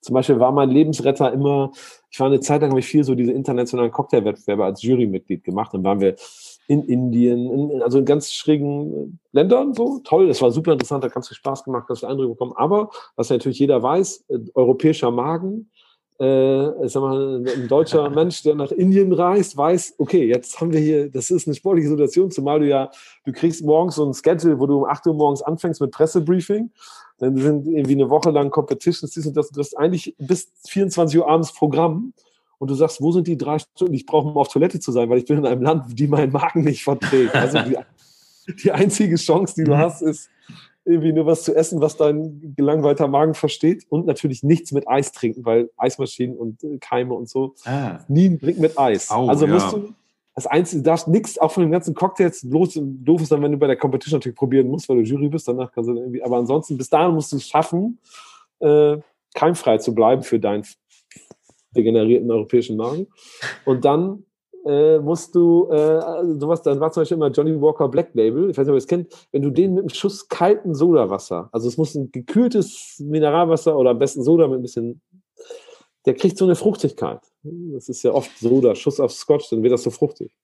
[0.00, 1.72] Zum Beispiel war mein Lebensretter immer,
[2.10, 5.74] ich war eine Zeit lang, habe ich viel so diese internationalen Cocktailwettbewerbe als Jurymitglied gemacht.
[5.74, 6.16] Dann waren wir
[6.70, 10.00] in Indien, in, also in ganz schrägen Ländern so.
[10.04, 12.52] Toll, das war super interessant, hat ganz viel Spaß gemacht, ganz viel Eindrücke bekommen.
[12.54, 15.68] Aber, was natürlich jeder weiß, äh, europäischer Magen,
[16.20, 20.78] äh, sag mal, ein deutscher Mensch, der nach Indien reist, weiß, okay, jetzt haben wir
[20.78, 22.92] hier, das ist eine sportliche Situation, zumal du ja,
[23.24, 26.70] du kriegst morgens so ein Schedule, wo du um 8 Uhr morgens anfängst mit Pressebriefing,
[27.18, 31.18] dann sind irgendwie eine Woche lang Competitions, dies und das, du hast eigentlich bis 24
[31.18, 32.12] Uhr abends Programm
[32.60, 33.94] und du sagst, wo sind die drei Stunden?
[33.94, 36.30] Ich brauche, um auf Toilette zu sein, weil ich bin in einem Land, die meinen
[36.30, 37.34] Magen nicht verträgt.
[37.34, 37.76] Also die,
[38.62, 39.78] die einzige Chance, die du mhm.
[39.78, 40.28] hast, ist
[40.84, 45.12] irgendwie nur was zu essen, was dein gelangweilter Magen versteht und natürlich nichts mit Eis
[45.12, 48.00] trinken, weil Eismaschinen und äh, Keime und so ah.
[48.08, 49.10] nie ein Drink mit Eis.
[49.10, 49.78] Au, also musst ja.
[49.78, 49.94] du
[50.34, 53.52] das Einzige, du darfst nichts, auch von den ganzen Cocktails, bloß doof ist dann, wenn
[53.52, 56.22] du bei der Competition natürlich probieren musst, weil du Jury bist, danach kannst du irgendwie,
[56.22, 57.98] aber ansonsten, bis dahin musst du es schaffen,
[58.60, 58.98] äh,
[59.34, 60.64] keimfrei zu bleiben für deinen
[61.76, 63.06] degenerierten europäischen Magen.
[63.64, 64.24] Und dann
[64.64, 68.58] äh, musst du äh, sowas, dann war zum Beispiel immer Johnny Walker Black Label, ich
[68.58, 71.68] weiß nicht, ob ihr es kennt, wenn du den mit einem Schuss kalten Sodawasser, also
[71.68, 75.00] es muss ein gekühltes Mineralwasser oder am besten Soda mit ein bisschen,
[76.04, 77.20] der kriegt so eine Fruchtigkeit.
[77.42, 80.36] Das ist ja oft Soda, Schuss auf Scotch, dann wird das so fruchtig.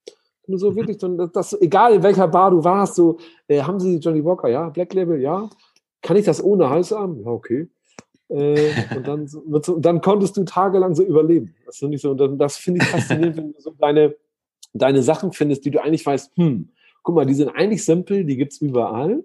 [0.47, 3.19] Du so wirklich, das, das, egal in welcher Bar du warst, so,
[3.49, 5.51] äh, haben sie Johnny Walker, ja, Black Label, ja.
[6.03, 7.21] Kann ich das ohne Hals haben?
[7.25, 7.69] Ja, okay.
[8.29, 9.29] Äh, und dann,
[9.83, 11.55] dann konntest du tagelang so überleben.
[11.65, 14.17] Das finde ich so, und das finde ich faszinierend, wenn du so deine,
[14.73, 16.71] deine Sachen findest, die du eigentlich weißt, hm,
[17.03, 19.23] guck mal, die sind eigentlich simpel, die gibt es überall.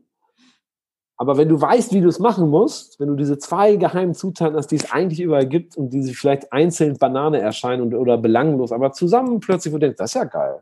[1.17, 4.57] Aber wenn du weißt, wie du es machen musst, wenn du diese zwei geheimen Zutaten
[4.57, 8.17] hast, die es eigentlich überall gibt und die sich vielleicht einzeln Banane erscheinen und, oder
[8.17, 10.61] belanglos, aber zusammen plötzlich, wo du denkst, das ist ja geil.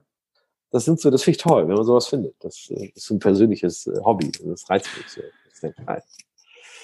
[0.72, 2.36] Das sind so, das finde ich toll, wenn man sowas findet.
[2.40, 4.32] Das äh, ist ein persönliches äh, Hobby.
[4.44, 5.22] Das reizt mich so.
[5.50, 6.29] Das denke ich.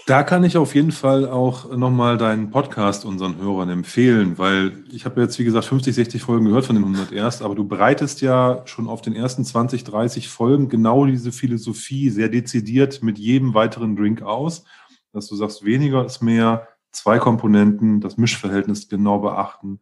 [0.05, 5.03] Da kann ich auf jeden Fall auch nochmal deinen Podcast unseren Hörern empfehlen, weil ich
[5.03, 8.21] habe jetzt, wie gesagt, 50, 60 Folgen gehört von den 100 erst, aber du bereitest
[8.21, 13.55] ja schon auf den ersten 20, 30 Folgen genau diese Philosophie sehr dezidiert mit jedem
[13.55, 14.63] weiteren Drink aus,
[15.11, 19.79] dass du sagst, weniger ist mehr, zwei Komponenten, das Mischverhältnis genau beachten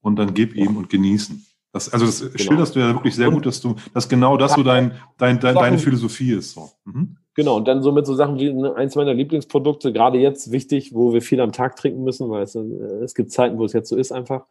[0.00, 1.44] und dann gib ihm und genießen.
[1.72, 2.38] Das, also das genau.
[2.38, 5.56] schilderst du ja wirklich sehr gut, dass du, dass genau das so dein, dein, dein
[5.56, 6.52] deine Philosophie ist.
[6.52, 6.70] So.
[6.84, 7.16] Mhm.
[7.36, 10.94] Genau, und dann so mit so Sachen wie ne, eins meiner Lieblingsprodukte, gerade jetzt wichtig,
[10.94, 12.60] wo wir viel am Tag trinken müssen, weil es, äh,
[13.04, 14.46] es gibt Zeiten, wo es jetzt so ist einfach,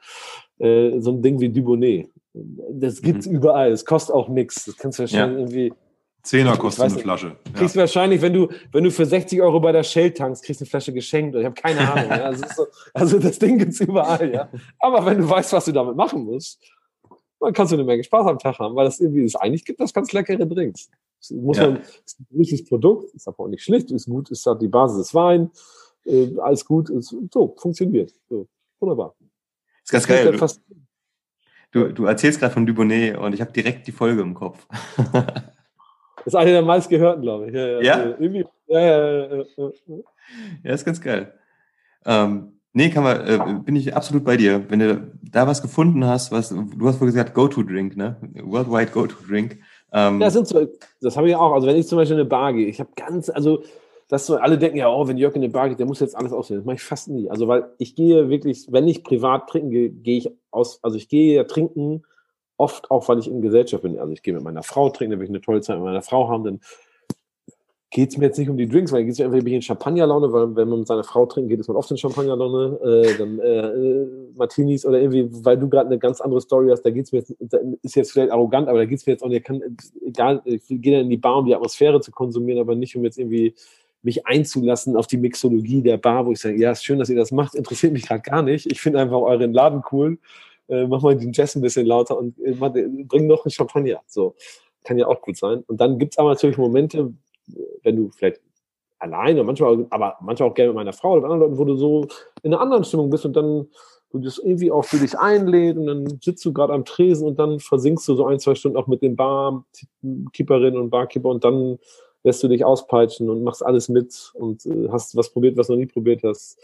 [0.59, 2.09] äh, so ein Ding wie Dubonnet.
[2.33, 3.37] Das gibt's mhm.
[3.37, 4.65] überall, es kostet auch nichts.
[4.65, 5.39] Das kannst du wahrscheinlich ja.
[5.39, 5.73] irgendwie.
[6.21, 7.27] Zehner kostet eine Flasche.
[7.27, 7.53] Ja.
[7.53, 10.65] Kriegst wahrscheinlich, wenn du, wenn du für 60 Euro bei der Shell tankst, kriegst du
[10.65, 11.35] eine Flasche geschenkt.
[11.35, 12.09] Ich habe keine Ahnung.
[12.09, 12.23] ja.
[12.23, 14.49] also, so, also, das Ding gibt's überall, ja.
[14.79, 16.59] Aber wenn du weißt, was du damit machen musst,
[17.39, 19.79] dann kannst du eine Menge Spaß am Tag haben, weil das irgendwie es eigentlich gibt,
[19.79, 20.89] das ganz leckere Drinks.
[21.31, 21.69] Muss ja.
[21.69, 24.67] man, ist ein gutes Produkt, ist aber auch nicht schlecht, ist gut, ist halt die
[24.67, 25.51] Basis des Wein,
[26.05, 28.13] äh, alles gut, ist, so, funktioniert.
[28.29, 28.47] So.
[28.79, 29.15] Wunderbar.
[29.83, 30.37] Ist ganz Das geil.
[30.37, 30.61] fast-
[31.71, 34.65] Du, du erzählst gerade von Dubonnet und ich habe direkt die Folge im Kopf.
[36.25, 37.53] Das ist eine der meistgehörten, glaube ich.
[37.53, 37.67] Ja?
[37.67, 37.81] ja.
[37.81, 37.93] Ja?
[37.97, 39.43] Also irgendwie, ja, ja, ja, ja,
[39.85, 39.95] ja.
[40.63, 41.33] Ja, ist ganz geil.
[42.03, 44.67] Ähm, nee, kann man, äh, bin ich absolut bei dir.
[44.67, 48.17] Wenn du da was gefunden hast, was, du hast wohl gesagt, Go-To-Drink, ne?
[48.41, 49.59] Worldwide Go-To-Drink.
[49.91, 50.67] Ähm, das sind so,
[51.01, 51.53] das habe ich auch.
[51.53, 53.63] Also wenn ich zum Beispiel in eine Bar gehe, ich habe ganz, also
[54.07, 56.15] das so, alle denken ja, oh, wenn Jörg in eine Bar geht, der muss jetzt
[56.15, 56.61] alles auswählen.
[56.61, 57.29] Das mache ich fast nie.
[57.29, 61.09] Also weil ich gehe wirklich, wenn ich privat trinken gehe, gehe ich aus, also ich
[61.09, 62.03] gehe ja trinken
[62.57, 63.99] oft auch, weil ich in Gesellschaft bin.
[63.99, 66.01] Also ich gehe mit meiner Frau trinken, dann will ich eine tolle Zeit mit meiner
[66.01, 66.59] Frau haben, dann
[67.95, 69.53] geht es mir jetzt nicht um die Drinks, weil geht es mir einfach bin ich
[69.53, 72.77] in Champagnerlaune, weil wenn man mit seiner Frau trinkt, geht es man oft in Champagnerlaune,
[72.83, 76.81] äh, dann äh, äh, Martinis oder irgendwie, weil du gerade eine ganz andere Story hast,
[76.81, 77.33] da geht es mir jetzt,
[77.83, 79.61] ist jetzt vielleicht arrogant, aber da geht es mir jetzt auch nicht, kann,
[80.05, 83.05] egal, ich gehe dann in die Bar, um die Atmosphäre zu konsumieren, aber nicht, um
[83.05, 83.55] jetzt irgendwie
[84.01, 87.15] mich einzulassen auf die Mixologie der Bar, wo ich sage, ja, ist schön, dass ihr
[87.15, 88.69] das macht, interessiert mich gerade gar nicht.
[88.69, 90.17] Ich finde einfach euren Laden cool.
[90.67, 94.01] Äh, mach mal den Jazz ein bisschen lauter und äh, bring noch einen Champagner.
[94.05, 94.35] So,
[94.83, 95.63] kann ja auch gut sein.
[95.67, 97.13] Und dann gibt's aber natürlich Momente,
[97.83, 98.41] wenn du vielleicht
[98.99, 102.07] alleine, manchmal, aber manchmal auch gerne mit meiner Frau oder anderen Leuten, wo du so
[102.43, 103.67] in einer anderen Stimmung bist und dann
[104.11, 107.37] du das irgendwie auch für dich einlädt und dann sitzt du gerade am Tresen und
[107.37, 111.77] dann versinkst du so ein, zwei Stunden auch mit den Barkeeperinnen und Barkeeper und dann
[112.23, 115.73] lässt du dich auspeitschen und machst alles mit und äh, hast was probiert, was du
[115.73, 116.57] noch nie probiert hast.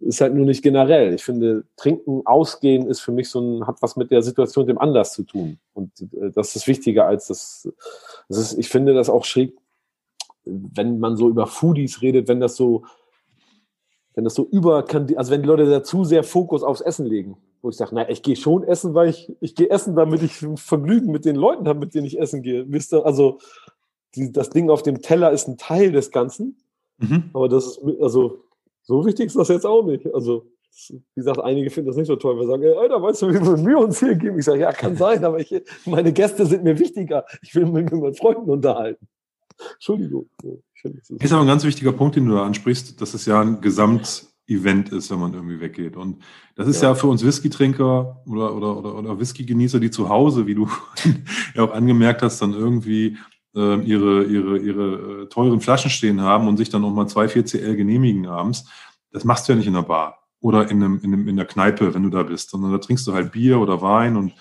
[0.00, 1.14] Ist halt nur nicht generell.
[1.14, 4.78] Ich finde, trinken, ausgehen ist für mich so ein, hat was mit der Situation dem
[4.78, 5.58] Anlass zu tun.
[5.74, 7.72] Und äh, das ist wichtiger als das,
[8.28, 9.54] das ist, ich finde das auch schräg,
[10.44, 12.84] wenn man so über Foodies redet, wenn das so,
[14.14, 14.84] wenn das so über,
[15.16, 18.08] also wenn die Leute da zu sehr Fokus aufs Essen legen, wo ich sage, na,
[18.08, 21.68] ich gehe schon essen, weil ich, ich gehe essen, damit ich Vergnügen mit den Leuten
[21.68, 22.70] habe, mit denen ich essen gehe.
[22.70, 23.38] Wisst ihr, also
[24.16, 26.56] die, das Ding auf dem Teller ist ein Teil des Ganzen,
[26.98, 27.30] mhm.
[27.32, 28.44] aber das ist, also
[28.82, 30.12] so wichtig ist das jetzt auch nicht.
[30.12, 30.46] Also
[30.88, 32.38] wie gesagt, einige finden das nicht so toll.
[32.38, 34.38] Wir sagen, ey, Alter, weißt du, wie viel wir uns hier geben?
[34.38, 37.26] Ich sage, ja, kann sein, aber ich, meine Gäste sind mir wichtiger.
[37.42, 39.06] Ich will mich mit meinen Freunden unterhalten.
[39.74, 40.28] Entschuldigung.
[41.18, 44.90] Ist, aber ein ganz wichtiger Punkt, den du da ansprichst, dass es ja ein Gesamtevent
[44.90, 45.96] ist, wenn man irgendwie weggeht.
[45.96, 46.22] Und
[46.56, 50.46] das ist ja, ja für uns Whisky-Trinker oder, oder, oder, oder Whisky-Genießer, die zu Hause,
[50.46, 50.68] wie du
[51.54, 53.16] ja auch angemerkt hast, dann irgendwie
[53.54, 57.44] äh, ihre, ihre, ihre äh, teuren Flaschen stehen haben und sich dann nochmal zwei, vier
[57.44, 58.64] CL genehmigen abends.
[59.12, 61.46] Das machst du ja nicht in der Bar oder in, einem, in, einem, in der
[61.46, 64.32] Kneipe, wenn du da bist, sondern da trinkst du halt Bier oder Wein und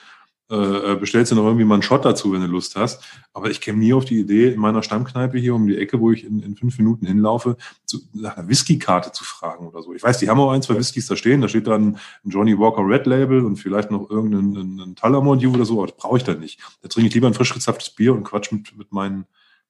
[0.56, 3.04] äh, bestellst dir noch irgendwie mal einen Shot dazu, wenn du Lust hast.
[3.34, 6.12] Aber ich käme nie auf die Idee, in meiner Stammkneipe hier um die Ecke, wo
[6.12, 9.93] ich in, in fünf Minuten hinlaufe, zu, nach einer Whisky-Karte zu fragen oder so.
[9.93, 11.41] Ich weiß, die haben auch ein, zwei Whiskys da stehen.
[11.41, 15.47] Da steht dann ein Johnny Walker Red Label und vielleicht noch irgendein ein, ein Tullamore
[15.47, 15.78] oder so.
[15.78, 16.60] Aber das brauche ich dann nicht.
[16.82, 19.26] Da trinke ich lieber ein frisch gezapftes Bier und quatsch mit, mit meinen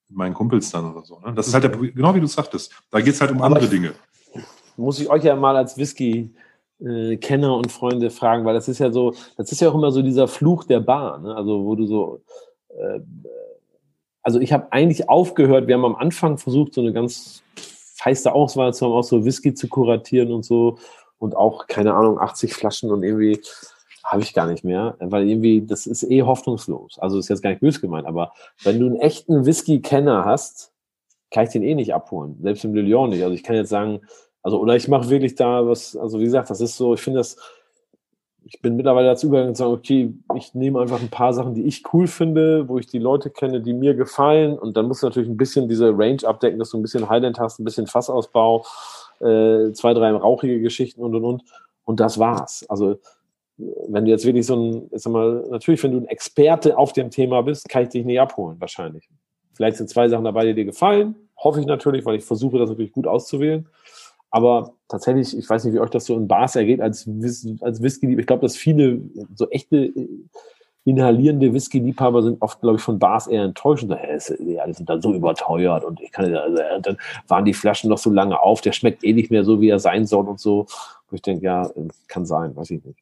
[0.08, 1.20] mit meinen Kumpels dann oder so.
[1.20, 1.32] Ne?
[1.34, 2.72] Das ist halt der, genau wie du sagtest.
[2.90, 3.94] Da geht es halt um Aber andere ich- Dinge.
[4.76, 6.30] muss ich euch ja mal als Whisky
[6.84, 9.92] äh, Kenner und Freunde fragen, weil das ist ja so, das ist ja auch immer
[9.92, 11.34] so dieser Fluch der Bar, ne?
[11.34, 12.20] Also wo du so,
[12.70, 13.00] äh,
[14.22, 18.72] also ich habe eigentlich aufgehört, wir haben am Anfang versucht, so eine ganz feiste Auswahl
[18.74, 20.78] zu haben, auch so Whisky zu kuratieren und so
[21.18, 23.40] und auch, keine Ahnung, 80 Flaschen und irgendwie
[24.04, 26.98] habe ich gar nicht mehr, weil irgendwie, das ist eh hoffnungslos.
[26.98, 28.32] Also ist jetzt gar nicht böse gemeint, aber
[28.64, 30.72] wenn du einen echten Whisky-Kenner hast,
[31.30, 32.36] kann ich den eh nicht abholen.
[32.42, 33.22] Selbst im Le Lion nicht.
[33.22, 34.00] Also ich kann jetzt sagen,
[34.42, 37.20] also, oder ich mache wirklich da was, also wie gesagt, das ist so, ich finde
[37.20, 37.36] das,
[38.44, 41.62] ich bin mittlerweile dazu übergegangen zu sagen, okay, ich nehme einfach ein paar Sachen, die
[41.62, 45.06] ich cool finde, wo ich die Leute kenne, die mir gefallen und dann musst du
[45.06, 48.64] natürlich ein bisschen diese Range abdecken, dass du ein bisschen Highland hast, ein bisschen Fassausbau,
[49.20, 51.44] äh, zwei, drei rauchige Geschichten und und und
[51.84, 52.64] und das war's.
[52.68, 52.98] Also
[53.88, 56.92] wenn du jetzt wirklich so ein, ich sag mal, natürlich, wenn du ein Experte auf
[56.92, 59.08] dem Thema bist, kann ich dich nicht abholen, wahrscheinlich.
[59.52, 61.14] Vielleicht sind zwei Sachen dabei, die dir gefallen.
[61.36, 63.68] Hoffe ich natürlich, weil ich versuche, das natürlich gut auszuwählen.
[64.32, 67.08] Aber tatsächlich, ich weiß nicht, wie euch das so in Bars ergeht, als,
[67.60, 69.00] als Whisky, ich glaube, dass viele
[69.34, 70.08] so echte äh,
[70.84, 73.84] inhalierende Whisky-Liebhaber sind oft, glaube ich, von Bars eher enttäuscht.
[73.84, 76.96] Und sagen, "Hä, ist- Ja, die sind dann so überteuert und ich kann, also, dann
[77.28, 79.78] waren die Flaschen noch so lange auf, der schmeckt eh nicht mehr so, wie er
[79.78, 80.66] sein soll und so.
[81.08, 81.70] Wo ich denke, ja,
[82.08, 82.98] kann sein, weiß ich nicht.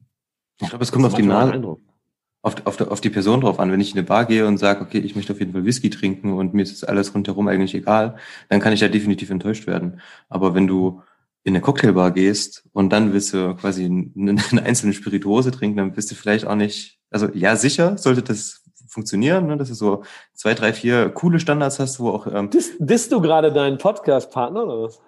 [0.61, 1.81] Ich glaube, es kommt auf die, Manchmal mein Na Eindruck.
[2.43, 3.71] auf, auf, auf die Person drauf an.
[3.73, 5.89] Wenn ich in eine Bar gehe und sage, okay, ich möchte auf jeden Fall Whisky
[5.91, 8.17] trinken und mir ist das alles rundherum eigentlich egal,
[8.51, 10.01] dann kann ich da definitiv enttäuscht werden.
[10.29, 11.01] Aber wenn du
[11.43, 15.93] in eine Cocktailbar gehst und dann willst du quasi eine, eine einzelne Spirituose trinken, dann
[15.93, 20.03] bist du vielleicht auch nicht, also ja, sicher sollte das funktionieren, ne, dass du so
[20.35, 24.65] zwei, drei, vier coole Standards hast, wo auch, ähm, Disst, disst du gerade deinen Podcast-Partner
[24.65, 25.01] oder was?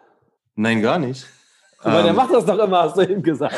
[0.54, 1.26] nein, gar nicht.
[1.84, 3.54] Der Ähm, macht das doch immer, hast du ihm gesagt.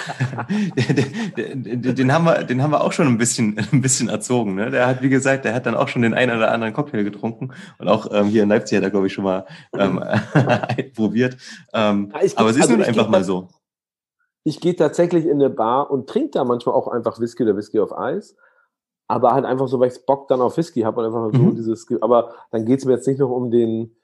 [1.36, 4.54] den, den, den, haben wir, den haben wir auch schon ein bisschen, ein bisschen erzogen.
[4.54, 4.70] Ne?
[4.70, 7.52] Der hat, wie gesagt, der hat dann auch schon den einen oder anderen Cocktail getrunken
[7.78, 9.44] und auch ähm, hier in Leipzig hat er, glaube ich, schon mal
[9.76, 10.02] ähm,
[10.94, 11.36] probiert.
[11.72, 13.48] Ähm, Ja, aber es ist also nun einfach mal so.
[14.44, 17.80] ich gehe tatsächlich in eine Bar und trinke da manchmal auch einfach Whisky oder Whisky
[17.80, 18.36] auf Eis.
[19.06, 21.56] Aber halt einfach so, weil ich Bock dann auf Whisky habe und einfach so Mhm.
[21.56, 23.94] dieses, aber dann geht es mir jetzt nicht noch um den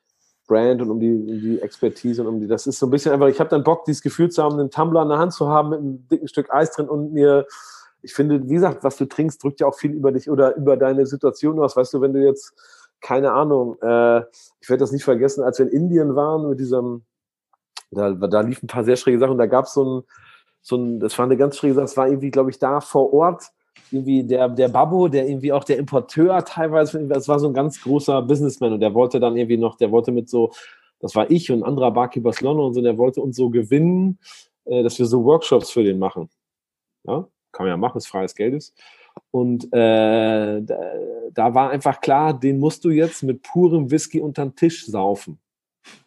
[0.51, 3.13] Brand und um die, um die Expertise und um die, das ist so ein bisschen
[3.13, 5.49] einfach, ich habe dann Bock, dieses Gefühl zu haben, einen Tumbler in der Hand zu
[5.49, 7.47] haben mit einem dicken Stück Eis drin und mir,
[8.03, 10.77] ich finde, wie gesagt, was du trinkst, drückt ja auch viel über dich oder über
[10.77, 11.77] deine Situation aus.
[11.77, 12.53] Weißt du, wenn du jetzt,
[13.01, 14.21] keine Ahnung, äh,
[14.61, 17.05] ich werde das nicht vergessen, als wir in Indien waren mit diesem,
[17.93, 19.39] da, da liefen ein paar sehr schräge Sachen.
[19.39, 20.03] Da gab es so ein,
[20.63, 23.13] so ein, das war eine ganz schräge Sache, das war irgendwie, glaube ich, da vor
[23.13, 23.53] Ort,
[23.93, 27.83] irgendwie der, der Babbo, der irgendwie auch der Importeur teilweise, das war so ein ganz
[27.83, 30.53] großer Businessman und der wollte dann irgendwie noch, der wollte mit so,
[31.01, 34.19] das war ich und ein anderer Barkeeper London und so, der wollte uns so gewinnen,
[34.65, 36.29] äh, dass wir so Workshops für den machen.
[37.05, 38.75] Ja, kann man ja machen, ist freies Geldes.
[39.31, 40.79] Und äh, da,
[41.33, 45.39] da war einfach klar, den musst du jetzt mit purem Whisky unter den Tisch saufen.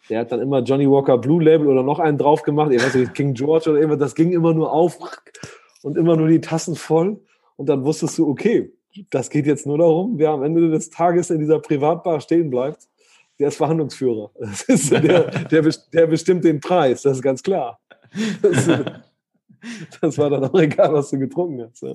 [0.09, 2.95] Der hat dann immer Johnny Walker Blue Label oder noch einen drauf gemacht, ich weiß
[2.95, 4.99] nicht, King George oder irgendwas, das ging immer nur auf
[5.81, 7.21] und immer nur die Tassen voll.
[7.55, 8.71] Und dann wusstest du, okay,
[9.09, 12.87] das geht jetzt nur darum, wer am Ende des Tages in dieser Privatbar stehen bleibt,
[13.39, 14.31] der ist Verhandlungsführer.
[14.67, 17.79] Ist der, der, der bestimmt den Preis, das ist ganz klar.
[18.43, 18.69] Das,
[20.01, 21.81] das war dann auch egal, was du getrunken hast.
[21.81, 21.93] Ja.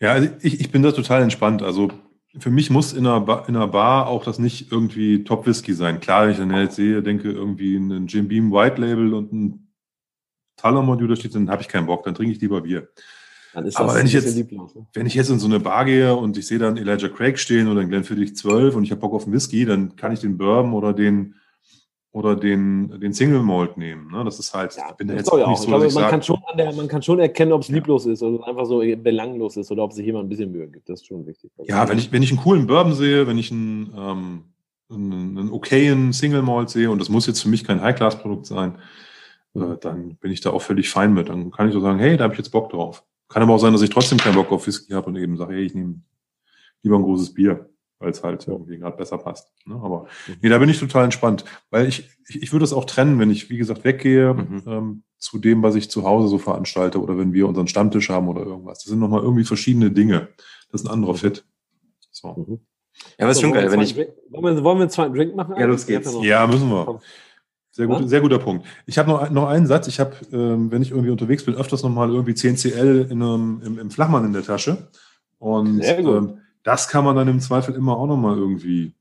[0.00, 1.62] Ja, also ich, ich bin da total entspannt.
[1.62, 1.90] Also
[2.38, 6.00] für mich muss in einer, Bar, in einer Bar auch das nicht irgendwie Top-Whisky sein.
[6.00, 9.72] Klar, wenn ich dann jetzt sehe, denke irgendwie einen Jim Beam White Label und ein
[10.56, 12.88] Talamont, da steht, dann habe ich keinen Bock, dann trinke ich lieber Bier.
[13.56, 14.36] Dann ist Aber das wenn ich jetzt-.
[14.36, 14.68] Ne?
[14.92, 17.68] Wenn ich jetzt in so eine Bar gehe und ich sehe dann Elijah Craig stehen
[17.68, 20.36] oder einen Glenfiddich 12 und ich habe Bock auf einen Whisky, dann kann ich den
[20.36, 21.36] Bourbon oder den
[22.12, 24.10] oder den, den Single Malt nehmen.
[24.10, 24.24] Ne?
[24.24, 25.56] Das ist halt, Ja, ich bin da jetzt auch nicht auch.
[25.56, 27.74] so, Ich glaube, man, sage, kann schon der, man kann schon erkennen, ob es Ja.
[27.76, 30.86] lieblos ist oder einfach so belanglos ist oder ob sich jemand ein bisschen Mühe gibt.
[30.90, 31.50] Das ist schon wichtig.
[31.64, 34.42] Ja, wenn ich, wenn ich einen coolen Bourbon sehe, wenn ich einen, ähm,
[34.90, 38.76] einen, einen okayen Single Malt sehe, und das muss jetzt für mich kein High-Class-Produkt sein,
[39.54, 41.28] äh, dann bin ich da auch völlig fein mit.
[41.30, 43.02] Dann kann ich so sagen, hey, da habe ich jetzt Bock drauf.
[43.28, 45.54] Kann aber auch sein, dass ich trotzdem keinen Bock auf Whisky habe und eben sage,
[45.54, 46.00] hey, ich nehme
[46.82, 47.68] lieber ein großes Bier,
[47.98, 49.50] weil es halt irgendwie gerade besser passt.
[49.66, 49.74] Ne?
[49.82, 50.06] Aber
[50.42, 53.30] nee, da bin ich total entspannt, weil ich, ich, ich würde es auch trennen, wenn
[53.30, 54.62] ich, wie gesagt, weggehe Mhm.
[54.66, 58.28] ähm, zu dem, was ich zu Hause so veranstalte oder wenn wir unseren Stammtisch haben
[58.28, 58.78] oder irgendwas.
[58.84, 60.28] Das sind nochmal irgendwie verschiedene Dinge.
[60.70, 61.44] Das ist ein anderer Fit.
[62.12, 62.28] So.
[62.46, 62.60] Mhm.
[63.18, 63.94] Ja, aber ist schon geil, wenn ich.
[63.94, 65.54] Drink- Wollen wir, wollen wir einen zweiten Drink machen?
[65.58, 66.12] Ja, los geht's.
[66.12, 67.00] noch- Ja, müssen wir.
[67.76, 68.06] Sehr, gut, Ja?
[68.06, 68.64] sehr guter Punkt.
[68.86, 69.86] Ich habe noch, noch einen Satz.
[69.86, 73.60] Ich habe, ähm, wenn ich irgendwie unterwegs bin, öfters nochmal irgendwie 10 CL in einem,
[73.62, 74.88] im, im Flachmann in der Tasche.
[75.38, 78.94] Und ähm, das kann man dann im Zweifel immer auch nochmal irgendwie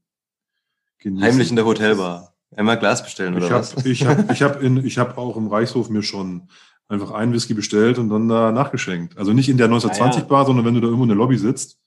[1.00, 1.26] genießen.
[1.26, 2.34] Heimlich in der Hotelbar.
[2.54, 3.76] Einmal Glas bestellen oder Ich was?
[3.78, 6.50] habe ich hab, ich hab in- ich hab auch im Reichshof mir schon
[6.90, 9.18] einfach einen Whisky bestellt und dann da nachgeschenkt.
[9.18, 11.80] Also nicht in der 1920-Bar, sondern wenn du da irgendwo in der Lobby sitzt.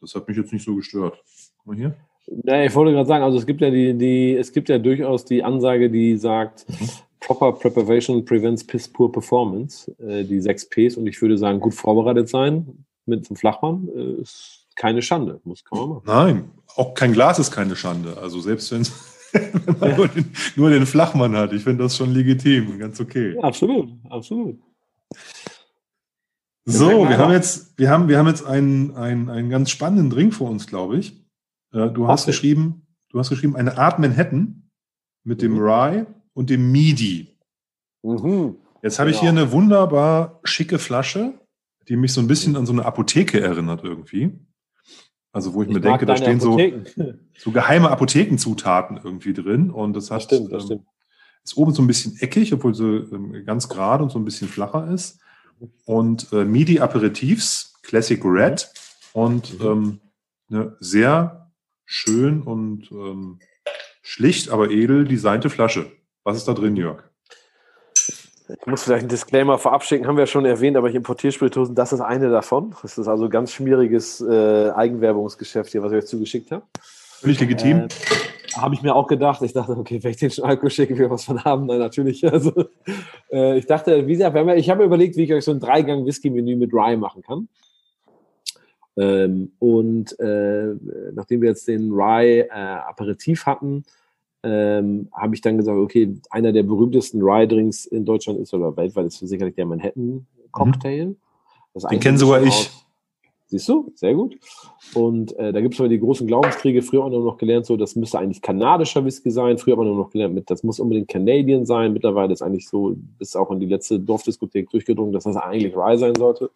[0.00, 1.22] Das hat mich jetzt nicht so gestört.
[1.58, 1.94] Guck mal hier.
[2.26, 5.24] Nee, ich wollte gerade sagen, also es gibt ja die, die, es gibt ja durchaus
[5.24, 6.88] die Ansage, die sagt, Mhm.
[7.22, 11.74] Proper Preparation prevents piss poor performance, äh, die sechs Ps und ich würde sagen, gut
[11.74, 16.02] vorbereitet sein mit einem Flachmann äh, ist keine Schande, muss kann man machen.
[16.06, 18.16] Nein, auch kein Glas ist keine Schande.
[18.20, 18.72] Also selbst
[19.32, 23.00] wenn man nur den, nur den Flachmann hat, ich finde das schon legitim und ganz
[23.00, 23.34] okay.
[23.36, 24.58] Ja, absolut, absolut.
[26.64, 30.32] So, wir haben jetzt, wir haben, wir haben jetzt einen, einen, einen ganz spannenden Drink
[30.32, 31.21] vor uns, glaube ich.
[31.72, 32.30] Äh, Du hast Okay.
[32.32, 34.68] geschrieben, du hast geschrieben, eine Art Manhattan
[35.24, 35.58] mit dem Mhm.
[35.60, 37.36] Rye und dem Midi.
[38.02, 38.56] Mhm.
[38.82, 39.32] Jetzt habe ich Genau.
[39.32, 41.34] hier eine wunderbar schicke Flasche,
[41.88, 44.32] die mich so ein bisschen an so eine Apotheke erinnert irgendwie.
[45.32, 47.18] Also wo ich, mir mag denke, da stehen so, Apotheken.
[47.38, 50.84] so geheime Apothekenzutaten irgendwie drin und das hat Das stimmt, das ähm, stimmt.
[51.44, 54.48] ist oben so ein bisschen eckig, obwohl sie ähm, ganz gerade und so ein bisschen
[54.48, 55.20] flacher ist.
[55.86, 58.68] Und äh, Midi Aperitifs, Classic Red
[59.12, 59.66] und Mhm.
[59.66, 60.00] ähm,
[60.50, 61.41] eine sehr
[61.92, 63.38] schön und ähm,
[64.02, 65.92] schlicht, aber edel designte Flasche.
[66.24, 67.02] Was ist da drin, Jörg?
[68.48, 71.32] Ich muss vielleicht einen Disclaimer vorab schicken, haben wir ja schon erwähnt, aber ich importiere
[71.32, 72.74] Spirituosen, das ist eine davon.
[72.82, 76.64] Das ist also ein ganz schmieriges äh, Eigenwerbungsgeschäft hier, was ich euch zugeschickt habe.
[77.20, 77.78] Völlig legitim.
[77.82, 77.88] Äh,
[78.56, 79.40] habe ich mir auch gedacht.
[79.42, 81.66] Ich dachte, okay, wenn ich den schon Alkohol schicke, ich was von haben.
[81.66, 82.24] Nein, natürlich.
[82.32, 82.52] Also,
[83.30, 85.60] äh, ich dachte, wie gesagt, wir ich habe mir überlegt, wie ich euch so ein
[85.60, 87.48] Dreigang-Whisky-Menü mit Rye machen kann.
[88.96, 90.74] Ähm, und äh,
[91.14, 93.84] nachdem wir jetzt den Rye äh, Aperitif hatten,
[94.42, 99.06] ähm, habe ich dann gesagt, okay, einer der berühmtesten Rye-Drinks in Deutschland ist oder weltweit
[99.06, 101.06] ist sicherlich der Manhattan-Cocktail.
[101.06, 101.16] Mhm.
[101.90, 102.70] Den kenne sogar ich.
[103.52, 103.92] Siehst du?
[103.94, 104.34] Sehr gut.
[104.94, 106.80] Und äh, da gibt es aber die großen Glaubenskriege.
[106.80, 109.58] Früher hat man noch gelernt, so, das müsste eigentlich kanadischer Whisky sein.
[109.58, 111.92] Früher man nur noch gelernt, mit, das muss unbedingt Canadian sein.
[111.92, 115.98] Mittlerweile ist eigentlich so, bis auch in die letzte Dorfdiskothek durchgedrungen, dass das eigentlich Rye
[115.98, 116.50] sein sollte.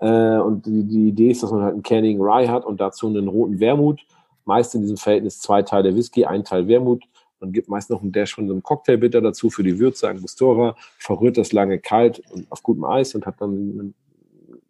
[0.00, 3.06] Äh, und die, die Idee ist, dass man halt einen Canning Rye hat und dazu
[3.06, 4.00] einen roten Wermut.
[4.46, 7.04] Meist in diesem Verhältnis zwei Teile Whisky, ein Teil Wermut.
[7.38, 11.36] Man gibt meist noch einen Dash von einem Cocktailbitter dazu für die Würze, Angostura, verrührt
[11.38, 13.94] das lange kalt und auf gutem Eis und hat dann, einen,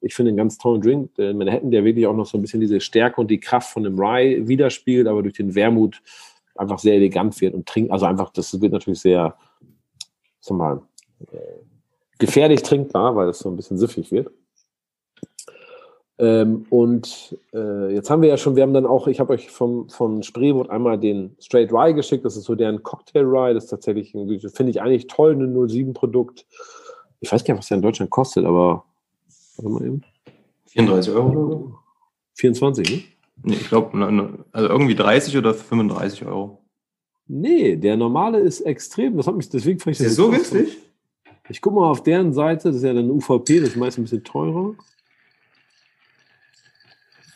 [0.00, 1.14] ich finde, einen ganz tollen Drink.
[1.16, 3.82] Der Manhattan, der wirklich auch noch so ein bisschen diese Stärke und die Kraft von
[3.82, 6.02] dem Rye widerspiegelt, aber durch den Wermut
[6.54, 9.36] einfach sehr elegant wird und trinkt, also einfach, das wird natürlich sehr,
[10.40, 10.82] sag mal,
[11.32, 11.36] äh,
[12.18, 14.30] gefährlich trinkbar, weil es so ein bisschen süffig wird.
[16.18, 19.50] Ähm, und äh, jetzt haben wir ja schon, wir haben dann auch, ich habe euch
[19.50, 23.64] vom, von Spreewood einmal den Straight Rye geschickt, das ist so deren Cocktail Rye, das
[23.64, 26.46] ist tatsächlich, finde ich eigentlich toll, ein 07-Produkt.
[27.20, 28.84] Ich weiß gar nicht, was der in Deutschland kostet, aber
[29.58, 30.02] warte mal eben.
[30.66, 31.78] 34 Euro oder so?
[32.34, 33.04] 24, ne?
[33.42, 36.62] Nee, ich glaube, also irgendwie 30 oder 35 Euro.
[37.28, 40.00] Nee, der normale ist extrem, das hat mich, deswegen das.
[40.00, 40.78] Ist so günstig?
[41.48, 44.02] Ich gucke mal auf deren Seite, das ist ja dann UVP, das ist meist ein
[44.04, 44.74] bisschen teurer.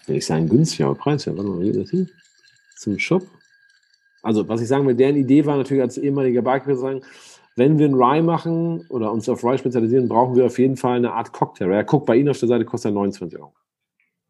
[0.07, 2.07] Will ich sagen, günstiger Preis, ja, warte mal, wie das hier?
[2.77, 3.23] Zum Shop.
[4.23, 7.03] Also, was ich sagen will, deren Idee war natürlich als ehemaliger Barkeeper zu sagen,
[7.61, 10.97] wenn wir einen Rye machen oder uns auf Rye spezialisieren, brauchen wir auf jeden Fall
[10.97, 11.71] eine Art Cocktail.
[11.71, 13.53] Ja, guck, bei Ihnen auf der Seite kostet er 29 Euro.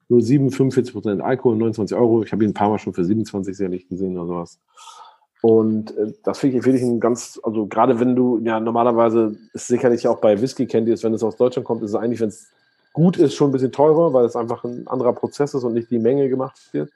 [0.09, 2.24] Nur 7, 45 Prozent Alkohol, 29 Euro.
[2.24, 4.59] Ich habe ihn ein paar Mal schon für 27 sehr nicht gesehen oder sowas.
[5.43, 9.37] Und äh, das finde ich, find ich ein ganz, also gerade wenn du, ja, normalerweise
[9.55, 12.18] ist sicherlich auch bei Whisky Candy ist, wenn es aus Deutschland kommt, ist es eigentlich,
[12.18, 12.49] wenn es
[12.93, 15.89] gut ist, schon ein bisschen teurer, weil es einfach ein anderer Prozess ist und nicht
[15.93, 16.91] die Menge gemacht wird.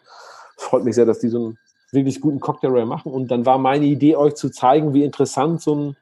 [0.57, 1.59] Freut mich sehr, dass die so einen
[1.95, 3.13] wirklich guten Cocktail machen.
[3.13, 5.97] Und dann war meine Idee, euch zu zeigen, wie interessant so ein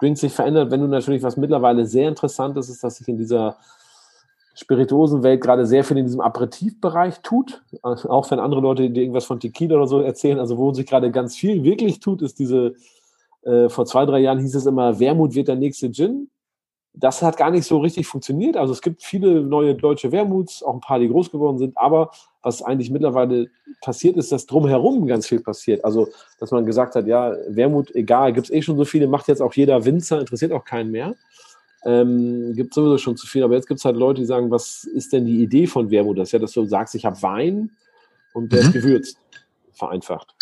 [0.00, 3.16] Drink sich verändert, wenn du natürlich was mittlerweile sehr interessant ist, ist, dass sich in
[3.16, 3.56] dieser
[4.54, 7.62] Spirituosenwelt gerade sehr viel in diesem Aperitivbereich tut.
[7.82, 10.86] Also auch wenn andere Leute dir irgendwas von Tequila oder so erzählen, also wo sich
[10.86, 12.74] gerade ganz viel wirklich tut, ist diese,
[13.42, 16.30] äh, vor zwei, drei Jahren hieß es immer, Wermut wird der nächste Gin.
[16.92, 18.56] Das hat gar nicht so richtig funktioniert.
[18.56, 22.10] Also es gibt viele neue deutsche Wermuts, auch ein paar, die groß geworden sind, aber
[22.44, 23.48] was eigentlich mittlerweile
[23.80, 25.84] passiert ist, dass drumherum ganz viel passiert.
[25.84, 29.28] Also, dass man gesagt hat, ja, Wermut, egal, gibt es eh schon so viele, macht
[29.28, 31.14] jetzt auch jeder Winzer, interessiert auch keinen mehr.
[31.84, 34.84] Ähm, gibt sowieso schon zu viel, aber jetzt gibt es halt Leute, die sagen, was
[34.84, 36.18] ist denn die Idee von Wermut?
[36.18, 37.70] Das ist ja, dass du sagst, ich habe Wein
[38.32, 38.66] und der mhm.
[38.68, 39.18] ist gewürzt,
[39.72, 40.34] vereinfacht.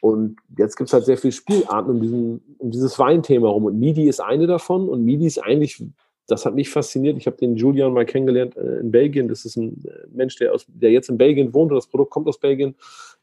[0.00, 3.64] Und jetzt gibt es halt sehr viele Spielarten um, diesen, um dieses Weinthema rum.
[3.64, 4.88] Und MIDI ist eine davon.
[4.88, 5.82] Und MIDI ist eigentlich,
[6.26, 7.16] das hat mich fasziniert.
[7.18, 9.28] Ich habe den Julian mal kennengelernt äh, in Belgien.
[9.28, 12.10] Das ist ein äh, Mensch, der, aus, der jetzt in Belgien wohnt und das Produkt
[12.10, 12.74] kommt aus Belgien.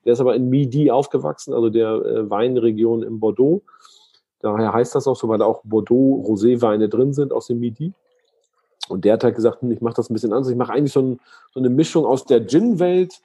[0.05, 3.63] Der ist aber in MIDI aufgewachsen, also der äh, Weinregion in Bordeaux.
[4.39, 7.93] Daher heißt das auch so, weil da auch Bordeaux-Rosé-Weine drin sind aus dem Midi.
[8.89, 10.49] Und der hat halt gesagt, hm, ich mache das ein bisschen anders.
[10.49, 11.19] Ich mache eigentlich so, ein,
[11.53, 13.21] so, eine Mischung aus der Gin-Welt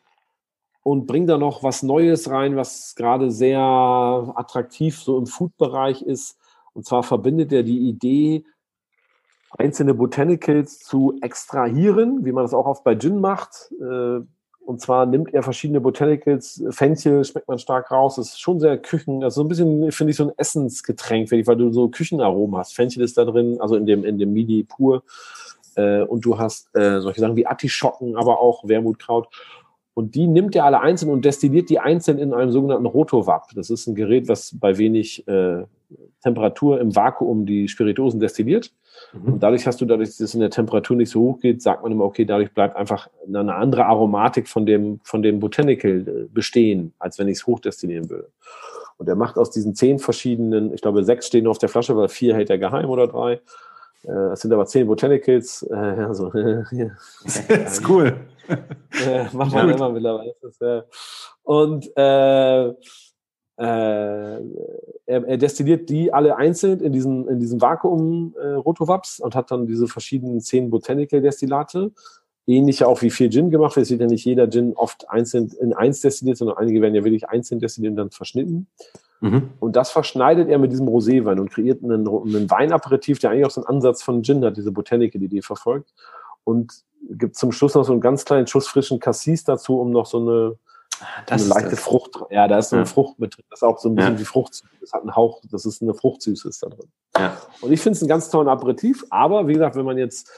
[0.82, 6.38] und bringe da noch was Neues rein, was gerade sehr attraktiv so im Food-Bereich ist.
[6.74, 8.44] Und zwar verbindet er die Idee,
[9.58, 13.72] einzelne Botanicals zu extrahieren, wie man das auch oft bei Gin macht.
[13.80, 14.20] Äh,
[14.66, 19.22] und zwar nimmt er verschiedene Botanicals, Fenchel schmeckt man stark raus, ist schon sehr Küchen,
[19.22, 22.74] also so ein bisschen, finde ich, so ein Essensgetränk, weil du so Küchenaromen hast.
[22.74, 25.04] Fenchel ist da drin, also in dem, in dem Midi pur.
[25.76, 29.28] Äh, und du hast äh, solche Sachen wie Artischocken, aber auch Wermutkraut.
[29.96, 33.48] Und die nimmt er alle einzeln und destilliert die einzeln in einem sogenannten Rotovap.
[33.54, 35.64] Das ist ein Gerät, was bei wenig äh,
[36.22, 38.74] Temperatur im Vakuum die Spirituosen destilliert.
[39.14, 39.32] Mhm.
[39.32, 41.82] Und dadurch hast du, dadurch, dass es in der Temperatur nicht so hoch geht, sagt
[41.82, 46.28] man immer, okay, dadurch bleibt einfach eine andere Aromatik von dem, von dem Botanical äh,
[46.30, 48.28] bestehen, als wenn ich es hochdestillieren würde.
[48.98, 51.96] Und er macht aus diesen zehn verschiedenen, ich glaube, sechs stehen nur auf der Flasche,
[51.96, 53.40] weil vier hält er geheim oder drei.
[54.04, 55.66] Äh, es sind aber zehn Botanicals.
[55.72, 56.30] Also,
[57.20, 58.14] das ist cool.
[58.48, 60.34] Äh, macht man immer mittlerweile.
[61.42, 62.74] Und äh, äh,
[63.58, 64.40] er,
[65.06, 69.86] er, destilliert die alle einzeln in diesen, in diesen Vakuum-Rotowaps äh, und hat dann diese
[69.86, 71.92] verschiedenen zehn Botanical-Destillate.
[72.46, 73.84] Ähnlich auch wie viel Gin gemacht wird.
[73.84, 77.02] Es wird ja nicht jeder Gin oft einzeln in eins destilliert, sondern einige werden ja
[77.02, 78.66] wirklich einzeln destilliert und dann verschnitten.
[79.20, 79.50] Mhm.
[79.58, 83.50] Und das verschneidet er mit diesem Roséwein und kreiert einen, einen Weinaperitif, der eigentlich auch
[83.50, 85.94] so einen Ansatz von Gin hat, diese Botanical-Idee verfolgt.
[86.44, 90.06] Und gibt zum Schluss noch so einen ganz kleinen Schuss frischen Cassis dazu, um noch
[90.06, 90.58] so eine
[91.26, 92.18] das eine leichte Frucht.
[92.30, 92.90] Ja, da ist so eine ja.
[92.90, 93.44] Frucht mit drin.
[93.50, 94.20] Das ist auch so ein bisschen ja.
[94.20, 94.62] wie Frucht.
[94.80, 96.88] Das hat einen Hauch, das ist eine Fruchtsüße ist da drin.
[97.16, 97.36] Ja.
[97.60, 99.04] Und ich finde es einen ganz tollen Aperitif.
[99.10, 100.30] Aber wie gesagt, wenn man jetzt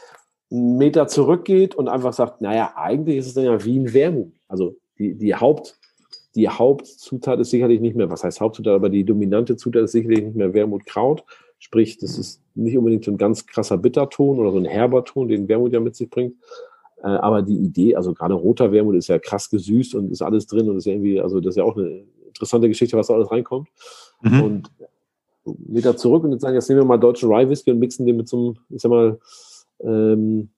[0.51, 4.33] einen Meter zurückgeht und einfach sagt, naja, eigentlich ist es dann ja wie ein Wermut.
[4.49, 5.79] Also die, die Haupt,
[6.35, 10.23] die Hauptzutat ist sicherlich nicht mehr, was heißt Hauptzutat, aber die dominante Zutat ist sicherlich
[10.25, 11.25] nicht mehr Wermutkraut.
[11.59, 15.29] Sprich, das ist nicht unbedingt so ein ganz krasser Bitterton oder so ein herber Ton,
[15.29, 16.35] den Wermut ja mit sich bringt,
[17.03, 20.47] äh, aber die Idee, also gerade roter Wermut ist ja krass gesüßt und ist alles
[20.47, 23.31] drin und ist irgendwie, also das ist ja auch eine interessante Geschichte, was da alles
[23.31, 23.69] reinkommt.
[24.23, 24.43] Mhm.
[24.43, 24.71] Und
[25.45, 28.17] wieder zurück und jetzt sagen, jetzt nehmen wir mal deutschen Rye Whisky und mixen den
[28.17, 29.19] mit so einem, ich sag mal,
[29.81, 30.51] ähm,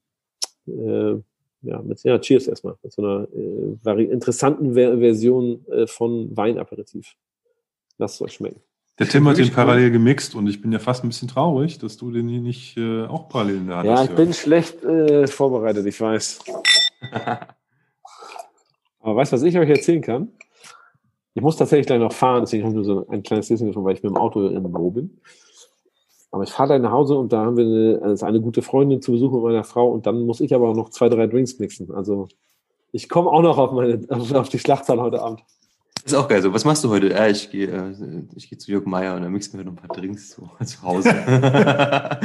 [0.66, 1.14] äh,
[1.62, 3.28] ja, mit, ja, Cheers erstmal, mit so einer
[3.96, 7.16] äh, interessanten Ver Version äh, von Weinaperitif.
[7.98, 8.61] Lasst es euch schmecken.
[9.01, 11.96] Der Tim hat den parallel gemixt und ich bin ja fast ein bisschen traurig, dass
[11.96, 14.11] du den hier nicht äh, auch parallel in der Hand Ja, hast.
[14.11, 16.40] ich bin schlecht äh, vorbereitet, ich weiß.
[19.01, 20.28] Aber weißt du, was ich euch erzählen kann?
[21.32, 23.84] Ich muss tatsächlich gleich noch fahren, deswegen habe ich nur so ein kleines Disney davon,
[23.84, 25.18] weil ich mit dem Auto im Büro bin.
[26.30, 29.01] Aber ich fahre gleich nach Hause und da haben wir eine, also eine gute Freundin
[29.01, 31.59] zu Besuch mit meiner Frau und dann muss ich aber auch noch zwei, drei Drinks
[31.59, 31.90] mixen.
[31.90, 32.28] Also
[32.92, 35.42] ich komme auch noch auf, meine, auf, auf die Schlachtzahl heute Abend.
[36.05, 36.40] Ist auch geil.
[36.42, 37.09] So, was machst du heute?
[37.11, 39.76] Ja, ich gehe äh, ich gehe zu Jörg Meier und dann mixen wir noch ein
[39.76, 41.11] paar Drinks zu, zu Hause.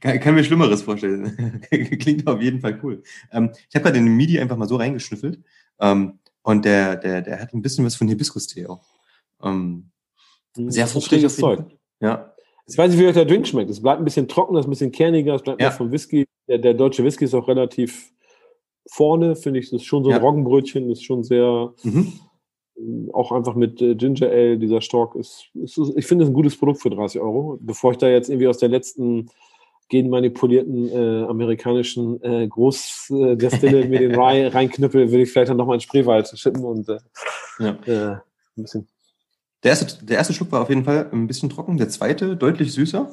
[0.00, 1.60] kann, kann mir Schlimmeres vorstellen.
[1.70, 3.02] Klingt auf jeden Fall cool.
[3.32, 5.40] Ähm, ich habe gerade in den MIDI einfach mal so reingeschnüffelt.
[5.80, 8.84] Ähm, und der, der, der hat ein bisschen was von Hibiskus-Tee auch.
[9.42, 9.90] Ähm,
[10.54, 11.78] sehr Das ist fruchtig schönes auf jeden Zeug.
[12.00, 12.34] Ja.
[12.66, 13.70] Ich weiß nicht, wie euch der Drink schmeckt.
[13.70, 15.68] Es bleibt ein bisschen trockener, es ist ein bisschen kerniger, es bleibt Ja.
[15.68, 16.24] mehr vom Whisky.
[16.48, 18.10] Der, der deutsche Whisky ist auch relativ
[18.90, 19.70] vorne, finde ich.
[19.70, 20.22] Das ist schon so ein Ja.
[20.22, 22.12] Roggenbrötchen, das ist schon sehr, Mhm.
[23.12, 26.56] Auch einfach mit äh, Ginger Ale, dieser Stork ist, ist, ich finde es ein gutes
[26.56, 27.58] Produkt für 30 Euro.
[27.60, 29.30] Bevor ich da jetzt irgendwie aus der letzten
[29.88, 35.80] genmanipulierten äh, amerikanischen äh, Großdestille mir den Rye reinknüppel, würde ich vielleicht dann nochmal in
[35.80, 36.98] Spreewald schippen und äh,
[37.58, 37.76] Ja.
[37.86, 38.16] äh,
[38.56, 38.88] ein bisschen.
[39.62, 42.72] Der erste, der erste Schluck war auf jeden Fall ein bisschen trocken, der zweite deutlich
[42.72, 43.08] süßer.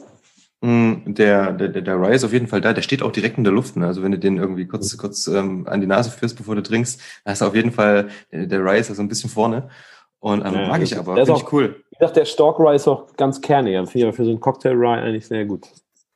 [0.62, 3.43] Mm, Der, der, der, Rye ist auf jeden Fall da, der steht auch direkt in
[3.43, 3.76] der Luft.
[3.76, 3.88] Ne?
[3.88, 7.01] Also wenn du den irgendwie kurz, kurz ähm, an die Nase führst, bevor du trinkst,
[7.26, 9.70] da hast du auf jeden Fall, der, der Rye ist da so ein bisschen vorne.
[10.20, 11.84] Und ähm, Ja, mag das ich aber, der ist finde ich auch- cool.
[11.91, 13.74] Ich dachte, der Stork Rye ist auch ganz kernig.
[13.76, 15.68] Finde ich aber für so einen Cocktail Rye eigentlich sehr gut.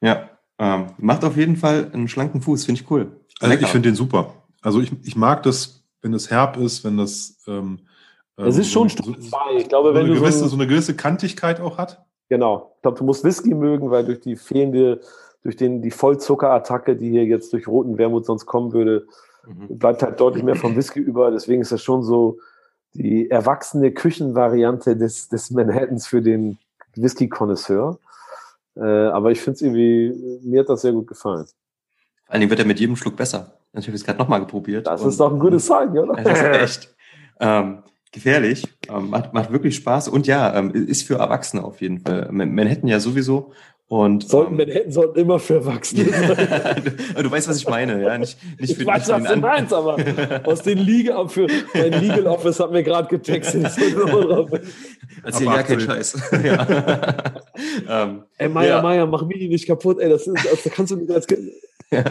[0.02, 0.30] Ja,
[0.60, 3.20] ähm, macht auf jeden Fall einen schlanken Fuß, finde ich cool.
[3.40, 3.66] Also Lecker.
[3.66, 4.34] ich finde den super.
[4.62, 7.80] Also ich, ich mag das, wenn es herb ist, wenn das ähm,
[8.38, 9.38] Es ähm, ist schon so, Stufe so, 2.
[9.58, 12.05] Ich glaube, so, wenn eine du so, gewisse, ein- so eine gewisse Kantigkeit auch hat.
[12.30, 12.74] Genau.
[12.78, 15.02] Ich glaube, du musst Whisky mögen, weil durch die fehlende,
[15.44, 19.06] durch den, die Vollzuckerattacke, die hier jetzt durch roten Wermut sonst kommen würde,
[19.48, 19.78] Mhm.
[19.78, 21.30] bleibt halt deutlich mehr vom Whisky über.
[21.30, 22.40] Deswegen ist das schon so
[22.96, 26.58] die erwachsene Küchenvariante des, des Manhattans für den
[26.96, 28.00] Whisky-Konnoisseur.
[28.76, 31.46] Äh, aber ich finde es irgendwie, mir hat das sehr gut gefallen.
[31.46, 31.54] Vor
[32.34, 33.54] allen Dingen wird er mit jedem Schluck besser.
[33.74, 34.88] Ich habe es gerade nochmal geprobiert.
[34.88, 36.14] Das und- ist doch ein gutes Zeichen, oder?
[36.24, 36.96] Das ist echt
[37.40, 37.84] ähm,
[38.16, 38.68] gefährlich.
[38.90, 40.08] Ähm, macht, macht wirklich Spaß.
[40.08, 42.30] Und ja, ähm, ist für Erwachsene auf jeden Fall.
[42.32, 43.52] Man, Manhattan ja sowieso.
[43.88, 46.98] Und, Sollten ähm, Manhattan sollten immer für Erwachsene sein.
[47.16, 48.18] du, du weißt, was ich meine, ja?
[48.18, 49.98] Nicht, nicht Ich für, weiß, nicht für was du meinst, aber
[50.44, 51.46] aus den Liga für
[51.76, 53.64] mein Legal Office hat mir gerade getextet.
[55.24, 55.80] Erzähl ja keinen 18.
[55.82, 56.22] Scheiß.
[56.44, 56.68] ja.
[57.88, 58.82] ähm, Ey, Meier, Ja.
[58.82, 61.52] Meier, mach Mini nicht kaputt, ey, das, ist, das kannst du nicht als Kind.
[61.92, 62.04] ja.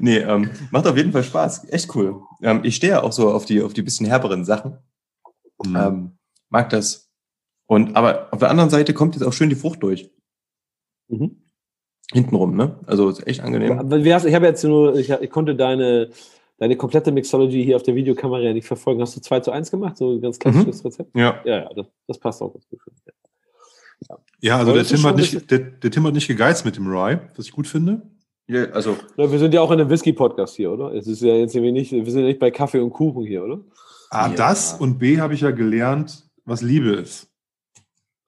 [0.00, 1.68] nee, ähm, macht auf jeden Fall Spaß.
[1.68, 2.22] Echt cool.
[2.42, 4.78] Ähm, ich stehe ja auch so auf die, auf die bisschen herberen Sachen.
[5.64, 5.76] Mhm.
[5.76, 6.12] Ähm,
[6.48, 7.10] mag das.
[7.66, 10.10] Und, aber auf der anderen Seite kommt jetzt auch schön die Frucht durch.
[11.08, 11.42] Mhm.
[12.12, 12.78] Hintenrum, ne?
[12.86, 13.72] Also ist echt angenehm.
[13.72, 16.10] Ich habe jetzt nur, ich, ich konnte deine,
[16.56, 19.02] deine komplette Mixology hier auf der Videokamera ja nicht verfolgen.
[19.02, 19.98] Hast du 2 zu 1 gemacht?
[19.98, 21.14] So ein ganz klassisches Rezept?
[21.14, 21.42] Ja.
[21.44, 22.80] Ja, ja, das, das passt auch ganz gut.
[24.40, 26.86] Ja, also Aber der Tim, hat nicht, der, der Tim hat nicht gegeizt mit dem
[26.86, 28.02] Rye, was ich gut finde.
[28.46, 30.94] Ja, also, Na, wir sind ja auch in einem Whisky-Podcast hier, oder?
[30.94, 33.44] Es ist ja jetzt irgendwie nicht, wir sind ja nicht bei Kaffee und Kuchen hier,
[33.44, 33.60] oder?
[34.10, 34.34] A, Ja.
[34.34, 37.28] das und B, habe ich ja gelernt, was Liebe ist.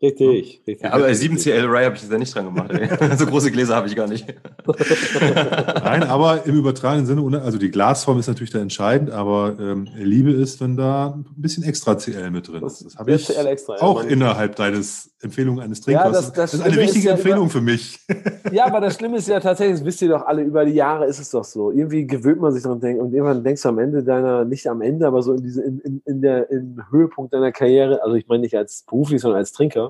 [0.02, 0.80] Richtig, richtig.
[0.82, 2.70] ja, aber 7CL Rye habe ich jetzt ja nicht dran gemacht.
[2.72, 2.88] Ey.
[3.18, 4.26] so große Gläser habe ich gar nicht.
[5.20, 10.30] Nein, aber im übertragenen Sinne, also die Glasform ist natürlich da entscheidend, aber ähm, Liebe
[10.32, 12.84] ist, wenn da ein bisschen extra CL mit drin ist.
[12.84, 16.26] Das habe ich CL extra, ja, auch innerhalb deines Empfehlungen eines Ja, Trinkers.
[16.28, 17.98] das- das ist eine Schlimme wichtige ist ja Empfehlung immer- für mich.
[18.52, 21.04] Ja, aber das Schlimme ist ja tatsächlich, das wisst ihr doch alle, über die Jahre
[21.06, 21.70] ist es doch so.
[21.70, 24.80] Irgendwie gewöhnt man sich daran denk- und irgendwann denkst du am Ende deiner, nicht am
[24.80, 28.26] Ende, aber so in diese, in, in, in der, im Höhepunkt deiner Karriere, also ich
[28.26, 29.89] meine nicht als beruflich, sondern als Trinker,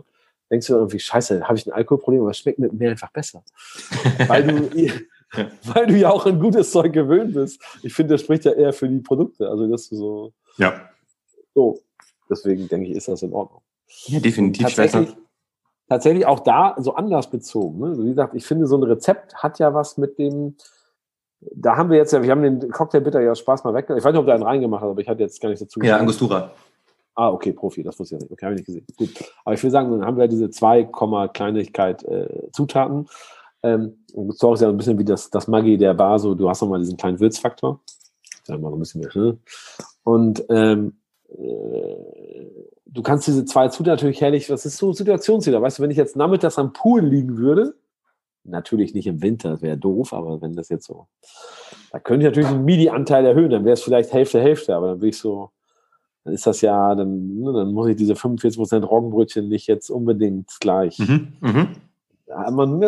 [0.51, 3.43] denkst du irgendwie, scheiße, habe ich ein Alkoholproblem, aber es schmeckt mit mir einfach besser.
[4.27, 4.71] weil du,
[5.65, 7.63] weil du ja auch ein gutes Zeug gewöhnt bist.
[7.83, 9.49] Ich finde, das spricht ja eher für die Produkte.
[9.49, 10.89] Also, dass du so, Ja.
[11.55, 11.79] so.
[12.29, 13.61] Deswegen denke ich, ist das in Ordnung.
[14.07, 14.63] Ja, definitiv.
[14.63, 15.17] Tatsächlich,
[15.89, 17.81] tatsächlich auch da so anlassbezogen.
[17.81, 17.87] Ne?
[17.89, 20.57] Also wie gesagt, ich finde, so ein Rezept hat ja was mit dem.
[21.41, 23.87] Da haben wir jetzt ja, wir haben den Cocktail Bitter ja Spaß mal weg.
[23.89, 25.81] Ich weiß nicht, ob da einen reingemacht hat, aber ich hatte jetzt gar nicht dazu
[25.81, 25.97] ja.
[25.97, 26.53] Angostura.
[27.15, 28.33] Ah, okay, Profi, das wusste ich ja nicht.
[28.33, 28.87] Okay, habe ich nicht gesehen.
[28.97, 29.33] Gut.
[29.45, 30.91] Aber ich will sagen, dann haben wir diese 2,
[31.33, 33.09] Kleinigkeit äh, Zutaten.
[33.63, 36.63] Ähm, Angostura ist ja ein bisschen wie das, das Maggi der Bar, so du hast
[36.63, 37.81] nochmal diesen kleinen Würzfaktor.
[38.45, 39.11] Sagen wir mal ein bisschen mehr.
[39.15, 39.39] Ne?
[40.03, 40.99] Und ähm,
[41.29, 41.97] äh,
[42.87, 45.61] du kannst diese zwei Zutaten natürlich herrlich, das ist so Situationsjeder.
[45.61, 47.75] Weißt du, wenn ich jetzt nachmittags am Pool liegen würde,
[48.45, 51.07] natürlich nicht im Winter, das wäre doof, aber wenn das jetzt so,
[51.93, 55.01] da könnte ich natürlich den MIDI-Anteil erhöhen, dann wäre es vielleicht Hälfte, Hälfte, aber dann
[55.01, 55.51] will ich so,
[56.25, 60.51] dann ist das ja, dann, ne, dann muss ich diese 45% Roggenbrötchen nicht jetzt unbedingt
[60.61, 60.99] gleich.
[60.99, 61.33] Mhm.
[61.41, 61.69] Mhm.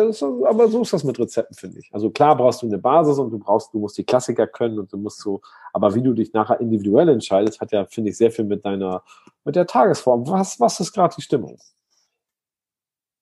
[0.09, 1.89] Ist- aber so ist das mit Rezepten, finde ich.
[1.91, 4.93] Also klar brauchst du eine Basis und du brauchst, du musst die Klassiker können und
[4.93, 5.41] du musst so,
[5.73, 9.03] aber wie du dich nachher individuell entscheidest, hat ja, finde ich, sehr viel mit deiner,
[9.43, 10.25] mit der Tagesform.
[10.27, 11.57] Was, was ist gerade die Stimmung?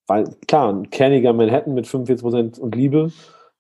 [0.08, 3.12] weil klar, ein kerniger Manhattan mit 45% und Liebe,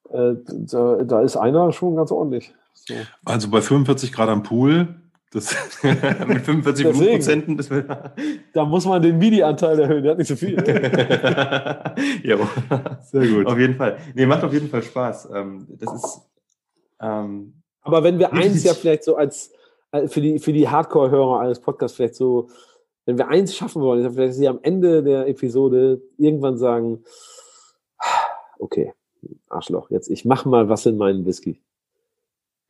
[0.10, 2.54] äh, da, da ist einer schon ganz ordentlich.
[2.74, 2.93] So.
[3.24, 5.01] Also bei 45 Grad am Pool,
[5.32, 5.55] das
[6.27, 6.91] Mit 45 Deswegen.
[6.93, 7.69] Blutprozenten, das.
[8.53, 10.55] Da muss man den MIDI-Anteil erhöhen, der hat nicht so viel.
[12.23, 12.38] ja,
[13.01, 13.47] sehr gut.
[13.47, 13.97] auf jeden Fall.
[14.13, 15.29] Nee, macht auf jeden Fall Spaß.
[15.34, 16.21] Ähm, das ist.
[17.01, 19.53] Ähm, Aber wenn wir eins ja vielleicht so als,
[19.89, 22.49] als für die, für die Hardcore-Hörer eines Podcasts vielleicht so,
[23.05, 26.57] wenn wir eins schaffen wollen, ist ja vielleicht, dass sie am Ende der Episode irgendwann
[26.57, 27.03] sagen,
[28.59, 28.93] okay,
[29.49, 31.61] Arschloch, jetzt ich mach mal was in meinen Whisky.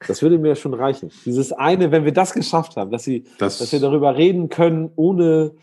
[0.07, 1.11] Das würde mir schon reichen.
[1.25, 4.91] Dieses eine, wenn wir das geschafft haben, dass sie, Das, dass wir darüber reden können,
[4.95, 5.53] ohne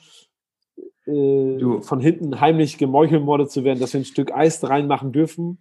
[1.06, 5.58] äh, von hinten heimlich gemeuchelmordet zu werden, dass wir ein Stück Eis reinmachen dürfen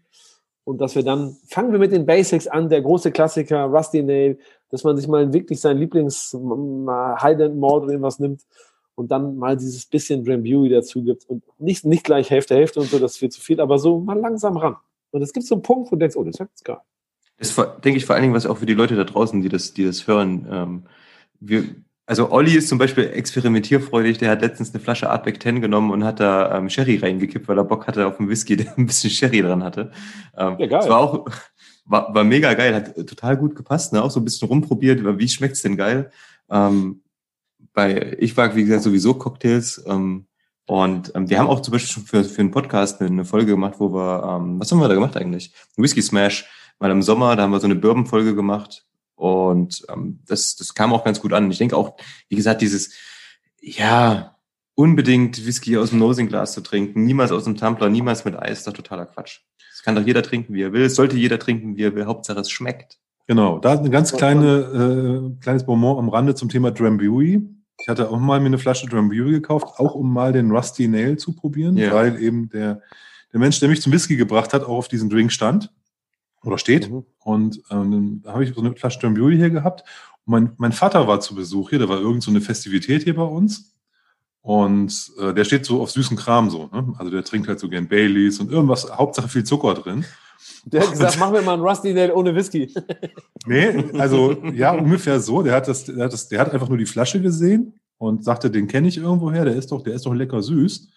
[0.64, 4.38] und dass wir dann, fangen wir mit den Basics an, der große Klassiker, Rusty Nail,
[4.70, 8.42] dass man sich mal wirklich sein Lieblings Highland Mord oder irgendwas nimmt
[8.96, 12.90] und dann mal dieses bisschen Drambuie dazu gibt und nicht, nicht gleich Hälfte, Hälfte und
[12.90, 14.76] so, das wird zu viel, aber so mal langsam ran.
[15.12, 16.82] Und es gibt so einen Punkt, wo du denkst, oh, das ist jetzt geil.
[17.38, 19.74] Das denke ich vor allen Dingen, was auch für die Leute da draußen, die das,
[19.74, 20.48] die das hören.
[20.50, 20.84] Ähm,
[21.40, 21.64] wir,
[22.06, 26.04] also Olli ist zum Beispiel experimentierfreudig, der hat letztens eine Flasche Artback 10 genommen und
[26.04, 29.10] hat da ähm, Sherry reingekippt, weil er Bock hatte auf einen Whisky, der ein bisschen
[29.10, 29.92] Sherry dran hatte.
[30.36, 30.70] Ähm, Ja, geil.
[30.70, 31.26] Das war auch,
[31.86, 34.02] war, war mega geil, hat total gut gepasst, ne?
[34.02, 36.12] auch so ein bisschen rumprobiert, wie schmeckt's denn geil.
[36.50, 37.02] Ähm,
[37.74, 40.28] bei, ich mag, wie gesagt, sowieso Cocktails, ähm,
[40.68, 43.52] und ähm, wir haben auch zum Beispiel schon für, für einen Podcast eine, eine Folge
[43.52, 45.54] gemacht, wo wir, ähm, was haben wir da gemacht eigentlich?
[45.78, 46.46] Whisky Smash,
[46.80, 50.94] mal im Sommer, da haben wir so eine Bourbon-Folge gemacht und ähm, das, das kam
[50.94, 51.50] auch ganz gut an.
[51.52, 51.98] Ich denke auch,
[52.30, 52.94] wie gesagt, dieses,
[53.62, 54.36] ja,
[54.76, 58.68] unbedingt Whisky aus dem Nosing-Glas zu trinken, niemals aus dem Tumbler, niemals mit Eis, ist
[58.68, 59.40] doch totaler Quatsch.
[59.72, 60.84] Das kann doch jeder trinken, wie er will.
[60.84, 62.06] Es sollte jeder trinken, wie er will.
[62.06, 63.00] Hauptsache es schmeckt.
[63.28, 67.42] Genau, da ein ganz kleine, äh, kleines Bonbon am Rande zum Thema Drambuie.
[67.80, 71.18] Ich hatte auch mal mir eine Flasche Drambuie gekauft, auch um mal den Rusty Nail
[71.18, 71.94] zu probieren, Ja.
[71.94, 72.82] weil eben der,
[73.34, 75.72] der Mensch, der mich zum Whisky gebracht hat, auch auf diesem Drink stand
[76.44, 76.90] oder steht.
[76.90, 77.06] Mhm.
[77.24, 79.84] Und ähm, da habe ich so eine Flasche Drambuie hier gehabt.
[80.26, 83.16] Und mein, mein Vater war zu Besuch hier, da war irgend so eine Festivität hier
[83.16, 83.74] bei uns.
[84.42, 86.70] Und äh, der steht so auf süßen Kram so.
[86.72, 86.94] Ne?
[86.98, 90.06] Also der trinkt halt so gern Baileys und irgendwas, Hauptsache viel Zucker drin.
[90.66, 92.74] Der hat gesagt, machen wir mal einen Rusty Nail ohne Whisky.
[93.46, 95.42] Nee, also ja, ungefähr so.
[95.42, 98.52] Der hat das, der hat das, der hat einfach nur die Flasche gesehen und sagte,
[98.52, 100.90] den kenne ich irgendwoher, der ist doch, der ist doch lecker süß.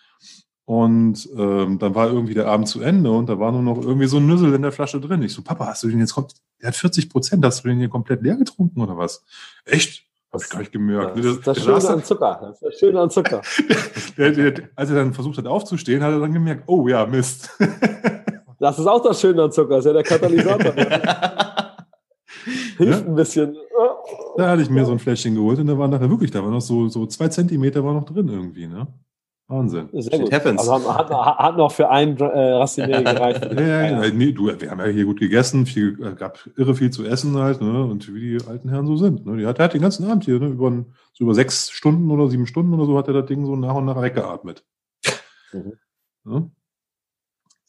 [0.71, 4.07] Und ähm, dann war irgendwie der Abend zu Ende und da war nur noch irgendwie
[4.07, 5.21] so ein Nüssel in der Flasche drin.
[5.21, 7.81] Ich so, Papa, hast du den jetzt komplett, der hat 40 Prozent, hast du den
[7.81, 9.25] hier komplett leer getrunken oder was?
[9.65, 10.05] Echt?
[10.33, 11.19] Hab ich gar nicht gemerkt.
[11.19, 12.39] Das ist das Der Schöne an Zucker.
[12.41, 13.43] Das ist das Schöne an Zucker.
[14.17, 17.51] der, der, als er dann versucht hat aufzustehen, hat er dann gemerkt, oh ja, Mist.
[18.61, 19.77] Das ist auch das Schöne an Zucker.
[19.77, 20.73] Das ist ja der Katalysator.
[22.77, 23.57] Hilft ein bisschen.
[24.37, 26.51] Da hatte ich mir so ein Fläschchen geholt und da war nachher wirklich, da war
[26.51, 28.87] noch so, so zwei Zentimeter war noch drin irgendwie, ne?
[29.51, 29.89] Wahnsinn.
[29.93, 30.33] Sehr gut.
[30.33, 30.61] happens.
[30.69, 33.45] Also hat, hat, noch für einen äh, Rusty Nail gereicht.
[33.53, 34.11] Ja, ja, ja.
[34.13, 37.37] Nee, du, wir haben ja hier gut gegessen, viel, äh, gab irre viel zu essen
[37.37, 37.85] halt, ne?
[37.85, 39.27] Und wie die alten Herren so sind.
[39.27, 39.37] Ne?
[39.39, 40.47] Die hat, der hat den ganzen Abend hier, ne?
[40.47, 43.45] über, ein- so über sechs Stunden oder sieben Stunden oder so hat er das Ding
[43.45, 44.65] so nach und nach weggeatmet.
[45.53, 45.73] Mhm.
[46.25, 46.51] Ne?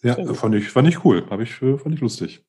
[0.04, 1.26] Ja, fand ich, fand ich cool.
[1.30, 2.46] Hab ich, äh, fand ich lustig.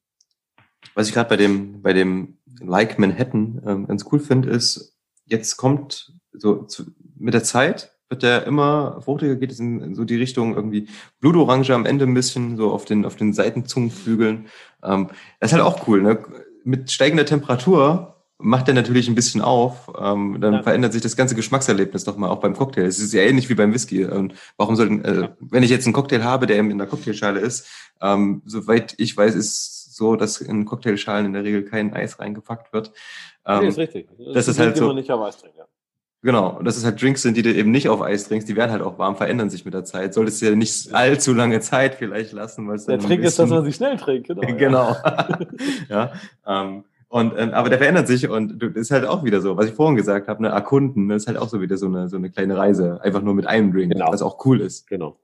[0.95, 5.57] Was ich gerade bei dem, bei dem Like Manhattan ähm, ganz cool finde, ist, jetzt
[5.57, 6.85] kommt so zu,
[7.17, 10.87] mit der Zeit wird der immer fruchtiger, geht es in, so die Richtung irgendwie
[11.21, 14.47] Blutorange am Ende ein bisschen, so auf den, auf den Seitenzungenflügeln.
[14.85, 15.09] Ähm,
[15.41, 16.19] das ist halt auch cool, ne?
[16.63, 20.63] Mit steigender Temperatur macht er natürlich ein bisschen auf, ähm, dann Ja.
[20.63, 22.85] verändert sich das ganze Geschmackserlebnis doch mal auch beim Cocktail.
[22.85, 24.05] Es ist ja ähnlich wie beim Whisky.
[24.05, 26.87] Und warum soll, denn, äh, wenn ich jetzt einen Cocktail habe, der eben in der
[26.89, 27.67] Cocktailschale ist,
[28.01, 32.73] ähm, soweit ich weiß, ist so, dass in Cocktailschalen in der Regel kein Eis reingepackt
[32.73, 32.93] wird.
[33.47, 34.09] Nee, Ähm, ist richtig.
[34.35, 35.07] das ist halt die so- trinken,
[35.57, 35.65] ja.
[36.25, 38.55] Genau, und dass es halt Drinks sind, die du eben nicht auf Eis trinkst, die
[38.55, 40.15] werden halt auch warm, verändern sich mit der Zeit.
[40.15, 43.51] Solltest du ja nicht allzu lange Zeit vielleicht lassen, weil es Der Trick ist, dass
[43.51, 44.29] man sich schnell trinkt.
[44.29, 44.43] Genau.
[44.47, 44.53] ja.
[44.55, 44.97] genau.
[45.89, 46.13] ja.
[46.47, 49.57] Ähm, und, ähm, aber der verändert sich und du, das ist halt auch wieder so,
[49.57, 52.09] was ich vorhin gesagt habe, ne, erkunden, das ist halt auch so wieder so eine,
[52.09, 54.11] so eine kleine Reise, einfach nur mit einem Drink, Genau.
[54.11, 54.87] was auch cool ist.
[54.87, 55.19] Genau.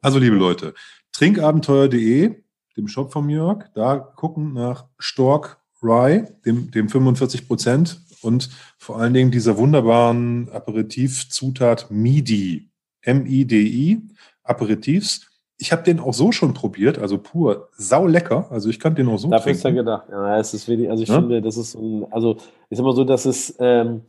[0.00, 0.74] Also, liebe Leute,
[1.12, 2.34] trinkabenteuer.de,
[2.76, 8.98] dem Shop von Jörg, da gucken nach Stork Rye, dem, dem 45 Prozent und vor
[8.98, 12.68] allen Dingen dieser wunderbaren Aperitivzutat MIDI,
[13.02, 14.00] M-I-D-I,
[14.44, 15.26] Aperitifs.
[15.60, 18.46] Ich habe den auch so schon probiert, also pur sau lecker.
[18.50, 19.78] Also ich kann den auch so Dafür ist er trinken.
[19.78, 20.04] gedacht.
[20.10, 21.16] Ja, es ist wirklich, also ich Ja?
[21.16, 22.36] finde, das ist ein, also
[22.70, 24.02] ist immer so, dass es, ähm,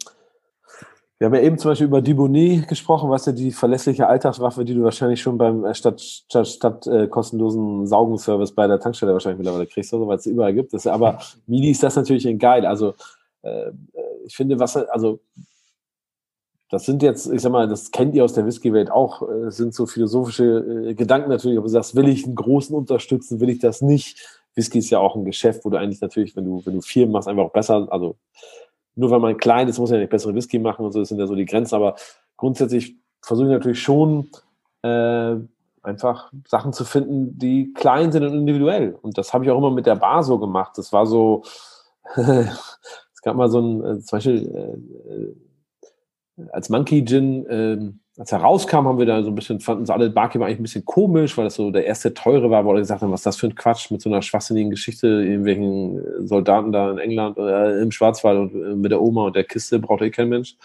[1.18, 4.74] wir haben ja eben zum Beispiel über Dibonnet gesprochen, was ja die verlässliche Alltagswaffe, die
[4.74, 9.40] du wahrscheinlich schon beim äh, statt, statt, statt äh, kostenlosen Saugenservice bei der Tankstelle wahrscheinlich
[9.40, 10.72] mittlerweile kriegst, oder so, weil es überall gibt.
[10.74, 12.66] Das aber Mini ist das natürlich ein geil.
[12.66, 12.94] Also
[13.42, 13.74] äh, äh,
[14.26, 15.20] ich finde, was also
[16.72, 19.74] das sind jetzt, ich sag mal, das kennt ihr aus der Whisky-Welt auch, es sind
[19.74, 23.60] so philosophische äh, Gedanken natürlich, ob du sagst, will ich einen großen unterstützen, will ich
[23.60, 24.40] das nicht?
[24.54, 27.08] Whisky ist ja auch ein Geschäft, wo du eigentlich natürlich, wenn du, wenn du viel
[27.08, 28.18] machst, einfach auch besser, also
[28.96, 31.10] nur weil man klein ist, muss man ja nicht bessere Whisky machen und so, das
[31.10, 31.96] sind ja so die Grenzen, aber
[32.38, 34.30] grundsätzlich versuche ich natürlich schon,
[34.84, 35.38] äh,
[35.82, 38.98] einfach Sachen zu finden, die klein sind und individuell.
[39.02, 40.78] Und das habe ich auch immer mit der Bar so gemacht.
[40.78, 41.44] Das war so,
[43.20, 45.36] es gab mal so ein, äh, zum Beispiel, äh, äh
[46.54, 47.78] als Monkey Gin, äh,
[48.18, 50.64] als er rauskam, haben wir da so ein bisschen, fanden uns alle Barkeeper eigentlich ein
[50.64, 53.26] bisschen komisch, weil das so der erste teure war, wo alle gesagt haben, was ist
[53.26, 57.82] das für ein Quatsch mit so einer schwachsinnigen Geschichte, irgendwelchen Soldaten da in England oder
[57.82, 60.56] im Schwarzwald und äh, mit der Oma und der Kiste braucht eh kein Mensch.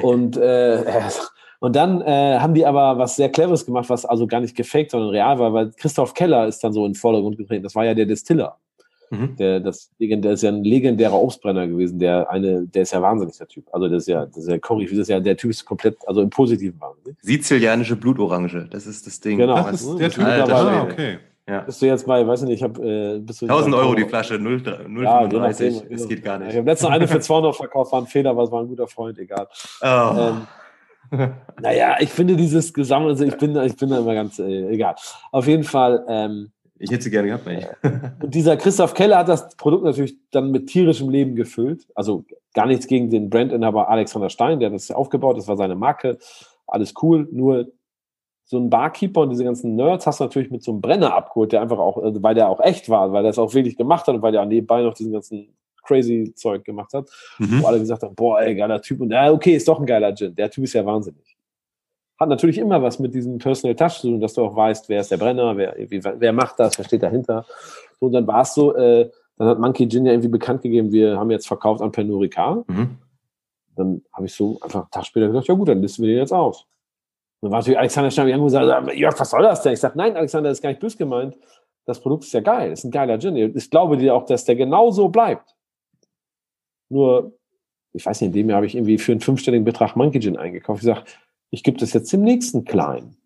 [0.00, 0.82] Und äh,
[1.60, 4.92] und dann äh, haben die aber was sehr Cleveres gemacht, was also gar nicht gefaked,
[4.92, 7.64] sondern real war, weil Christoph Keller ist dann so in den Vordergrund getreten.
[7.64, 8.56] Das war ja der Distiller.
[9.10, 9.36] Mhm.
[9.36, 13.36] Der, das, der ist ja ein legendärer Obstbrenner gewesen, der eine, der ist ja wahnsinnig,
[13.38, 13.66] der Typ.
[13.72, 15.96] Also das ist ja, das ist ja Cory, das ist ja, der Typ ist komplett,
[16.06, 17.16] also im Positiven wahnsinnig.
[17.22, 19.38] Sizilianische Blutorange, das ist das Ding.
[19.38, 20.24] Genau, das ist der Typ.
[20.24, 21.18] Ah, okay.
[21.48, 21.60] Ja.
[21.60, 24.04] Bist du jetzt bei, weiß ich nicht, ich habe äh, bist du 1000 Euro die
[24.04, 26.50] Flasche, 0,35, 0, ja, das geht gar nicht.
[26.50, 28.88] Ich habe letztens eine für 200 verkauft, war ein Fehler, aber es war ein guter
[28.88, 29.46] Freund, egal.
[29.80, 30.32] Oh.
[31.12, 31.28] Ähm,
[31.60, 34.96] naja, ich finde dieses Gesammel, also ich bin, ich bin da immer ganz, äh, egal.
[35.30, 36.04] Auf jeden Fall.
[36.08, 37.68] Ähm, ich hätte sie gerne gehabt, nicht.
[38.22, 41.86] und dieser Christoph Keller hat das Produkt natürlich dann mit tierischem Leben gefüllt.
[41.94, 42.24] Also
[42.54, 46.18] gar nichts gegen den Brandinhaber Alexander Stein, der hat das aufgebaut, das war seine Marke.
[46.66, 47.68] Alles cool, nur
[48.44, 51.52] so ein Barkeeper und diese ganzen Nerds hast du natürlich mit so einem Brenner abgeholt,
[51.52, 54.06] der einfach auch, also weil der auch echt war, weil der es auch wirklich gemacht
[54.06, 57.08] hat und weil der nebenbei noch diesen ganzen crazy Zeug gemacht hat,
[57.38, 57.62] mhm.
[57.62, 59.00] wo alle gesagt haben, boah, ey, geiler Typ.
[59.00, 60.34] Und ja, okay, ist doch ein geiler Gin.
[60.34, 61.35] Der Typ ist ja wahnsinnig.
[62.18, 65.00] Hat natürlich immer was mit diesem Personal Touch zu tun, dass du auch weißt, wer
[65.00, 67.44] ist der Brenner, wer, wie, wer macht das, wer steht dahinter.
[67.98, 71.18] Und dann war es so, äh, dann hat Monkey Gin ja irgendwie bekannt gegeben, wir
[71.18, 72.68] haben jetzt verkauft an Pernod Ricard.
[72.68, 72.98] Mhm.
[73.76, 76.18] Dann habe ich so einfach einen Tag später gesagt, ja gut, dann listen wir den
[76.18, 76.66] jetzt aus.
[77.42, 79.74] dann war natürlich Alexander Stein irgendwo gesagt, Jörg, was soll das denn?
[79.74, 81.36] Ich sage, nein, Alexander, das ist gar nicht böse gemeint.
[81.84, 83.36] Das Produkt ist ja geil, ist ein geiler Gin.
[83.36, 85.54] Ich glaube dir auch, dass der genauso bleibt.
[86.88, 87.36] Nur,
[87.92, 90.36] ich weiß nicht, in dem Jahr habe ich irgendwie für einen fünfstelligen Betrag Monkey Gin
[90.36, 90.80] eingekauft.
[90.80, 91.04] Ich sage,
[91.50, 93.16] ich gebe das jetzt dem nächsten Kleinen.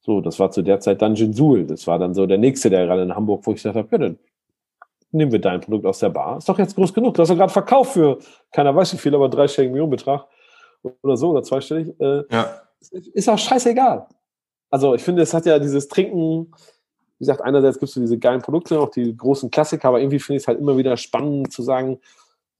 [0.00, 1.66] So, das war zu der Zeit dann Ginsul.
[1.66, 3.98] Das war dann so der nächste, der gerade in Hamburg, wo ich gesagt habe, ja,
[3.98, 4.18] dann
[5.10, 6.38] nehmen wir dein Produkt aus der Bar.
[6.38, 7.14] Ist doch jetzt groß genug.
[7.14, 8.18] Du hast doch gerade verkauft für,
[8.52, 10.26] keiner weiß wie viel, aber dreistelligen Millionenbetrag
[11.02, 11.98] oder so, oder zweistellig.
[12.00, 12.62] Äh, ja.
[12.90, 14.06] Ist auch scheißegal.
[14.70, 16.52] Also ich finde, es hat ja dieses Trinken,
[17.18, 20.18] wie gesagt, einerseits gibt es so diese geilen Produkte, auch die großen Klassiker, aber irgendwie
[20.18, 21.98] finde ich es halt immer wieder spannend zu sagen,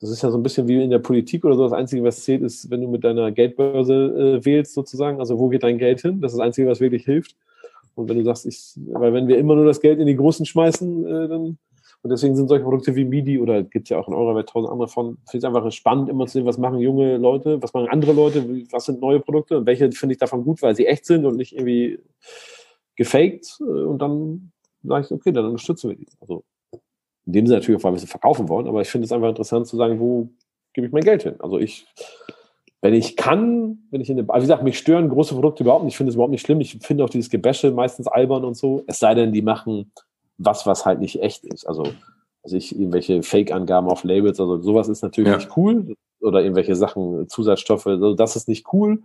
[0.00, 1.62] das ist ja so ein bisschen wie in der Politik oder so.
[1.64, 5.20] Das Einzige, was zählt, ist, wenn du mit deiner Geldbörse äh, wählst, sozusagen.
[5.20, 6.20] Also, wo geht dein Geld hin?
[6.20, 7.34] Das ist das Einzige, was wirklich hilft.
[7.94, 10.44] Und wenn du sagst, ich, weil wenn wir immer nur das Geld in die Großen
[10.44, 11.58] schmeißen, äh, dann,
[12.02, 14.70] und deswegen sind solche Produkte wie MIDI oder gibt ja auch in eurer Welt tausend
[14.70, 17.88] andere von, finde ich einfach spannend, immer zu sehen, was machen junge Leute, was machen
[17.88, 21.06] andere Leute, was sind neue Produkte und welche finde ich davon gut, weil sie echt
[21.06, 21.98] sind und nicht irgendwie
[22.96, 23.58] gefaked.
[23.60, 24.52] Äh, und dann
[24.82, 26.06] sage ich, okay, dann unterstützen wir die.
[26.20, 26.44] Also,
[27.26, 29.28] in dem Sinne natürlich auch, weil wir sie verkaufen wollen, aber ich finde es einfach
[29.28, 30.28] interessant zu sagen, wo
[30.72, 31.34] gebe ich mein Geld hin?
[31.40, 31.86] Also ich,
[32.80, 35.84] wenn ich kann, wenn ich in eine, also wie gesagt, mich stören große Produkte überhaupt
[35.84, 38.56] nicht, ich finde es überhaupt nicht schlimm, ich finde auch dieses Gebäsche meistens albern und
[38.56, 39.92] so, es sei denn, die machen
[40.38, 41.84] was, was halt nicht echt ist, also,
[42.42, 45.36] also ich, irgendwelche Fake-Angaben auf Labels, also sowas ist natürlich ja.
[45.36, 49.02] nicht cool, oder irgendwelche Sachen, Zusatzstoffe, also das ist nicht cool,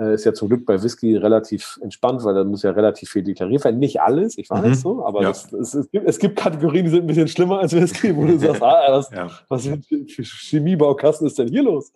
[0.00, 3.64] ist ja zum Glück bei Whisky relativ entspannt, weil da muss ja relativ viel deklariert
[3.64, 3.78] werden.
[3.78, 4.74] Nicht alles, ich weiß mhm.
[4.74, 5.28] so, aber ja.
[5.28, 8.24] das, es, es, gibt, es, gibt, Kategorien, die sind ein bisschen schlimmer als Whisky, wo
[8.24, 9.28] du sagst, ah, das, ja.
[9.48, 11.92] was für Chemiebaukasten ist denn hier los?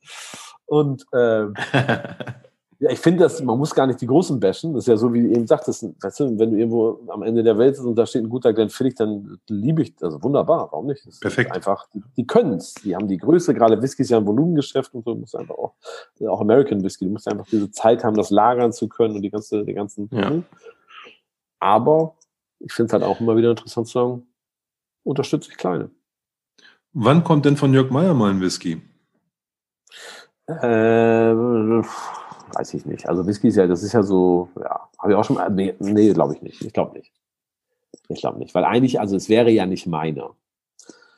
[0.66, 1.54] Und ähm,
[2.78, 4.74] Ja, ich finde, dass man muss gar nicht die Großen bashen.
[4.74, 7.42] Das ist ja so, wie du eben sagtest, weißt du, wenn du irgendwo am Ende
[7.42, 10.86] der Welt bist und da steht ein guter Glenfiddich, dann liebe ich, also wunderbar, warum
[10.86, 11.06] nicht?
[11.06, 11.52] Das Perfekt.
[11.52, 12.74] Einfach, die, die können es.
[12.74, 15.54] Die haben die Größe, gerade Whisky ist ja ein Volumengeschäft und so, du musst einfach
[15.54, 15.74] auch,
[16.26, 19.30] auch American Whisky, du musst einfach diese Zeit haben, das lagern zu können und die
[19.30, 20.08] ganze, die ganzen.
[20.12, 20.32] Ja.
[21.60, 22.16] Aber
[22.58, 24.26] ich finde es halt auch immer wieder interessant zu sagen,
[25.04, 25.90] unterstütze ich Kleine.
[26.92, 28.82] Wann kommt denn von Jörg Meyer mal ein Whisky?
[30.46, 31.82] Äh,
[32.54, 33.08] weiß ich nicht.
[33.08, 35.74] Also Whisky ist ja, das ist ja so, ja, habe ich auch schon mal, nee,
[35.78, 36.62] nee glaube ich nicht.
[36.62, 37.12] Ich glaube nicht.
[38.08, 40.30] Ich glaube nicht, weil eigentlich, also es wäre ja nicht meiner.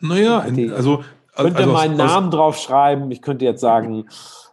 [0.00, 1.02] Naja, ich also
[1.34, 3.10] könnte also meinen Namen drauf schreiben.
[3.10, 4.08] Ich könnte jetzt sagen,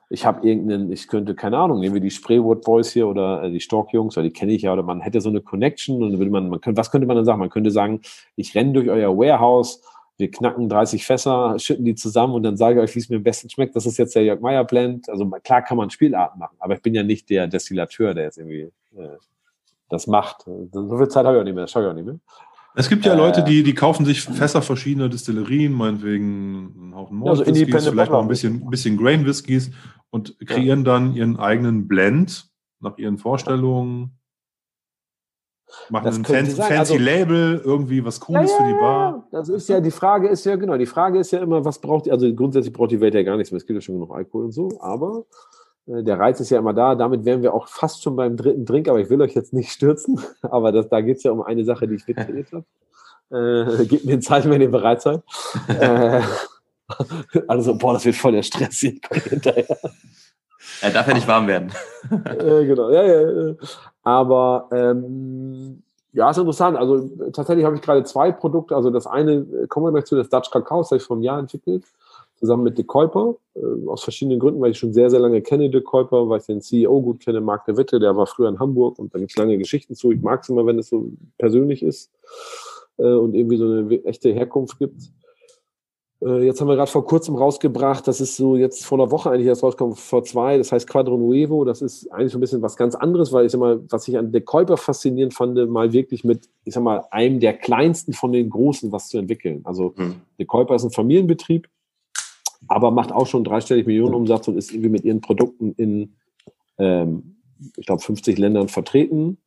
[0.09, 3.51] ich habe irgendeinen, ich könnte, keine Ahnung, nehmen wir die Spraywood Boys hier oder äh,
[3.51, 6.19] die Stork-Jungs, weil die kenne ich ja, oder man hätte so eine Connection und dann
[6.19, 7.39] würde man, man könnte, was könnte man dann sagen?
[7.39, 8.01] Man könnte sagen,
[8.35, 9.81] ich renne durch euer Warehouse
[10.17, 13.17] wir knacken 30 Fässer, schütten die zusammen und dann sage ich euch, wie es mir
[13.17, 13.75] am besten schmeckt.
[13.75, 15.09] Das ist jetzt der Jörg Meyer Blend.
[15.09, 18.37] Also klar kann man Spielarten machen, aber ich bin ja nicht der Destillateur, der jetzt
[18.37, 19.17] irgendwie äh,
[19.89, 20.43] das macht.
[20.71, 22.19] So viel Zeit habe ich auch nicht mehr, das schaue ich auch nicht mehr.
[22.75, 27.19] Es gibt ja äh, Leute, die, die kaufen sich Fässer verschiedener Distillerien, meinetwegen einen Haufen
[27.19, 29.71] Malt also Whiskys, vielleicht noch ein bisschen, bisschen Grain Whiskys
[30.09, 30.93] und kreieren ja.
[30.93, 32.47] dann ihren eigenen Blend
[32.79, 34.17] nach ihren Vorstellungen.
[35.89, 39.27] Machen das ein fancy, fancy also, Label, irgendwie was Cooles ja, für die Bar.
[39.31, 42.05] Das ist ja, die Frage ist ja, genau, die Frage ist ja immer, was braucht
[42.05, 44.13] die, also grundsätzlich braucht die Welt ja gar nichts mehr, es gibt ja schon genug
[44.13, 45.25] Alkohol und so, aber
[45.87, 48.65] äh, der Reiz ist ja immer da, damit wären wir auch fast schon beim dritten
[48.65, 51.41] Drink, aber ich will euch jetzt nicht stürzen, aber das, da geht es ja um
[51.41, 52.65] eine Sache, die ich mittrainiert habe.
[53.31, 55.21] Äh, gebt mir ein Zeichen, wenn ihr bereit seid.
[55.67, 56.21] äh,
[57.47, 59.77] also, boah, das wird voll der Stress hier hinterher.
[60.81, 61.71] Er darf ja nicht warm werden.
[62.11, 63.55] äh, genau, ja, ja.
[64.03, 65.81] Aber ähm,
[66.13, 66.77] ja, ist interessant.
[66.77, 68.75] Also tatsächlich habe ich gerade zwei Produkte.
[68.75, 71.15] Also das eine, äh, kommen wir gleich zu, das Dutch Kakao, das habe ich vor
[71.15, 71.85] einem Jahr entwickelt,
[72.35, 75.69] zusammen mit De Kuiper, äh, aus verschiedenen Gründen, weil ich schon sehr, sehr lange kenne,
[75.71, 78.59] De Kuiper, weil ich den CEO gut kenne, Marc de Witte, der war früher in
[78.59, 80.11] Hamburg und da gibt es lange Geschichten zu.
[80.11, 81.07] Ich mag es immer, wenn es so
[81.39, 82.11] persönlich ist
[82.97, 85.01] äh, und irgendwie so eine echte Herkunft gibt.
[86.25, 89.29] Äh, jetzt haben wir gerade vor kurzem rausgebracht, das ist so jetzt vor einer Woche
[89.29, 92.61] eigentlich erst rauskommt, vor zwei, das heißt Quadro Nuevo, das ist eigentlich so ein bisschen
[92.61, 95.91] was ganz anderes, weil ich sag mal, was ich an De Kuiper faszinierend fand, mal
[95.91, 99.61] wirklich mit, ich sag mal, einem der kleinsten von den großen was zu entwickeln.
[99.63, 100.15] Also hm.
[100.39, 101.67] De Kuiper ist ein Familienbetrieb,
[102.67, 106.15] aber macht auch schon dreistellig Millionen Umsatz und ist irgendwie mit ihren Produkten in,
[106.77, 107.37] ähm,
[107.77, 109.37] ich glaube, 50 Ländern vertreten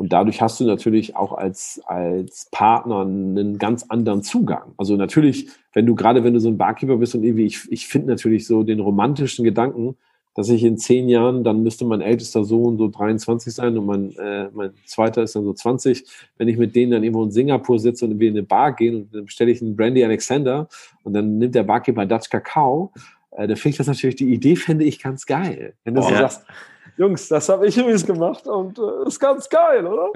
[0.00, 4.72] und dadurch hast du natürlich auch als, als Partner einen ganz anderen Zugang.
[4.78, 7.86] Also natürlich, wenn du, gerade wenn du so ein Barkeeper bist und irgendwie, ich, ich
[7.86, 9.96] finde natürlich so den romantischen Gedanken,
[10.34, 14.16] dass ich in zehn Jahren, dann müsste mein ältester Sohn so 23 sein und mein,
[14.16, 16.06] äh, mein zweiter ist dann so 20.
[16.38, 19.02] Wenn ich mit denen dann irgendwo in Singapur sitze und wir in eine Bar gehen
[19.02, 20.70] und dann bestelle ich einen Brandy Alexander
[21.04, 22.90] und dann nimmt der Barkeeper Dutch Kakao,
[23.32, 25.74] äh, dann finde ich das natürlich, die Idee fände ich ganz geil.
[25.84, 26.20] Wenn du oh, so ja.
[26.20, 26.46] sagst,
[26.96, 30.10] Jungs, das habe ich übrigens gemacht und äh, ist ganz geil, oder?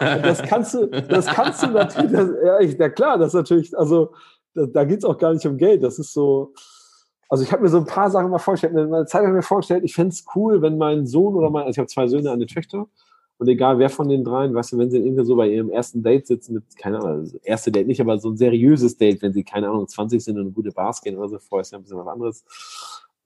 [0.00, 3.76] das kannst du, das kannst du natürlich, das, ja, ich, ja klar, das ist natürlich,
[3.76, 4.12] also
[4.54, 5.82] da, da geht es auch gar nicht um Geld.
[5.82, 6.52] Das ist so,
[7.28, 9.42] also ich habe mir so ein paar Sachen mal vorgestellt, mir eine Zeit lang mir
[9.42, 12.30] vorgestellt, ich fände es cool, wenn mein Sohn oder mein, also ich habe zwei Söhne,
[12.30, 12.86] eine Töchter,
[13.38, 16.02] und egal wer von den dreien, weißt du, wenn sie irgendwie so bei ihrem ersten
[16.02, 19.32] Date sitzen, mit, keine Ahnung, also erste Date nicht, aber so ein seriöses Date, wenn
[19.32, 21.78] sie, keine Ahnung, 20 sind und eine gute Bars gehen oder so, vorher ist ja
[21.78, 22.44] ein bisschen was anderes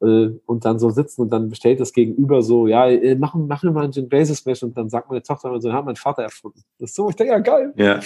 [0.04, 3.72] und dann so sitzen und dann bestellt das Gegenüber so, ja, äh, machen, machen wir
[3.72, 6.22] mal einen Gin Basis Smash und dann sagt meine Tochter immer so, hat mein Vater
[6.22, 6.62] erfunden.
[6.78, 7.72] Das ist so, ich denke, ja, geil.
[7.76, 8.00] Ja.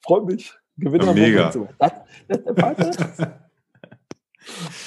[0.00, 0.52] Freut mich.
[0.76, 1.06] Gewinner.
[1.06, 1.52] Ja, mega.
[1.52, 1.68] So.
[1.78, 1.92] Das,
[2.28, 3.40] das ist der Vater.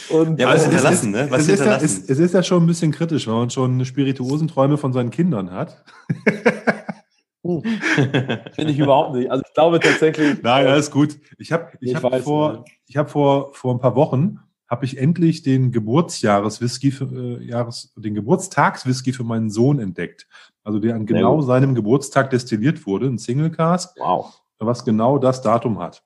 [0.10, 1.28] Und, ja, was äh, hinterlassen, ne?
[1.30, 3.84] Was es, ist ja, es, es, ist ja schon ein bisschen kritisch, wenn man schon
[3.84, 5.84] Spirituosenträume von seinen Kindern hat.
[7.42, 7.64] Hm.
[8.54, 9.32] Finde ich überhaupt nicht.
[9.32, 10.44] Also ich glaube tatsächlich.
[10.44, 11.18] Nein, alles gut.
[11.38, 14.40] Ich habe ich, ich hab vor, ich hab vor, vor ein paar Wochen
[14.70, 20.28] habe ich endlich den Geburtsjahreswhisky, für, äh, Jahres, den Geburtstagswhisky für meinen Sohn entdeckt.
[20.64, 24.40] Also der an genau seinem Geburtstag destilliert wurde, ein Single Cask, wow.
[24.60, 26.04] was genau das Datum hat.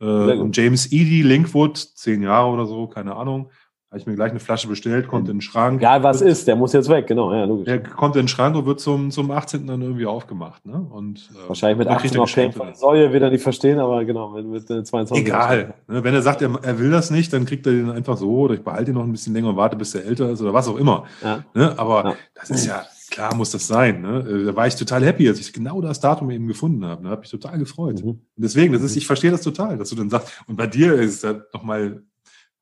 [0.00, 3.50] Äh, James Edie, Linkwood, zehn Jahre oder so, keine Ahnung.
[3.90, 5.82] Habe ich mir gleich eine Flasche bestellt, konnte in den Schrank.
[5.82, 7.64] Ja, was ist, der muss jetzt weg, genau, ja, logisch.
[7.64, 9.66] Der kommt in den Schrank und wird zum, zum 18.
[9.66, 10.74] dann irgendwie aufgemacht, ne?
[10.74, 12.60] Und, äh, Wahrscheinlich mit 18 noch Geschenke.
[12.74, 15.26] Soll er wieder nicht verstehen, aber genau, mit, mit 22.
[15.26, 15.74] Egal.
[15.88, 16.04] Ne?
[16.04, 18.54] Wenn er sagt, er, er will das nicht, dann kriegt er den einfach so oder
[18.54, 20.68] ich behalte ihn noch ein bisschen länger und warte, bis er älter ist oder was
[20.68, 21.06] auch immer.
[21.24, 21.44] Ja.
[21.54, 21.76] Ne?
[21.76, 22.14] Aber ja.
[22.36, 24.02] das ist ja, klar muss das sein.
[24.02, 24.20] Ne?
[24.20, 27.02] Äh, da war ich total happy, als ich genau das Datum eben gefunden habe.
[27.02, 27.10] Da ne?
[27.10, 28.04] habe ich total gefreut.
[28.04, 28.08] Mhm.
[28.10, 30.94] Und deswegen, das ist, ich verstehe das total, dass du dann sagst, und bei dir
[30.94, 32.04] ist es ja nochmal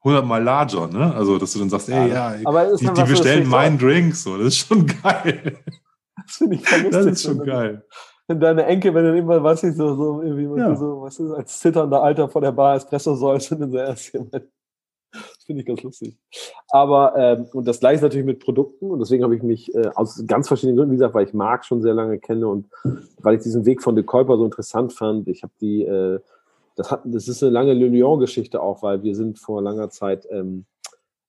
[0.05, 1.15] hundertmal larger, ne?
[1.15, 4.49] Also, dass du dann sagst, ey, ja, ja die, die bestellen meinen Drink, so, das
[4.49, 5.59] ist schon geil.
[6.17, 6.95] Das finde ich verrückt.
[6.95, 7.85] Das ist schon geil.
[8.27, 10.77] Wenn deine Enkel, wenn du immer, weißt du, so, so, irgendwie, ja.
[10.77, 14.13] so, weißt du, als zitternder Alter vor der Bar Espresso säufst und dann so erst
[14.13, 14.35] jemand.
[15.11, 16.19] Das finde ich ganz lustig.
[16.69, 18.91] Aber, ähm, und das gleiche natürlich mit Produkten.
[18.91, 21.65] Und deswegen habe ich mich äh, aus ganz verschiedenen Gründen, wie gesagt, weil ich Marc
[21.65, 22.69] schon sehr lange kenne und
[23.23, 25.27] weil ich diesen Weg von De Kuiper so interessant fand.
[25.29, 26.21] Ich habe die, äh,
[26.79, 30.29] das, hat, das ist eine lange Le Lyon-Geschichte auch, weil wir sind vor langer Zeit,
[30.31, 30.65] ähm,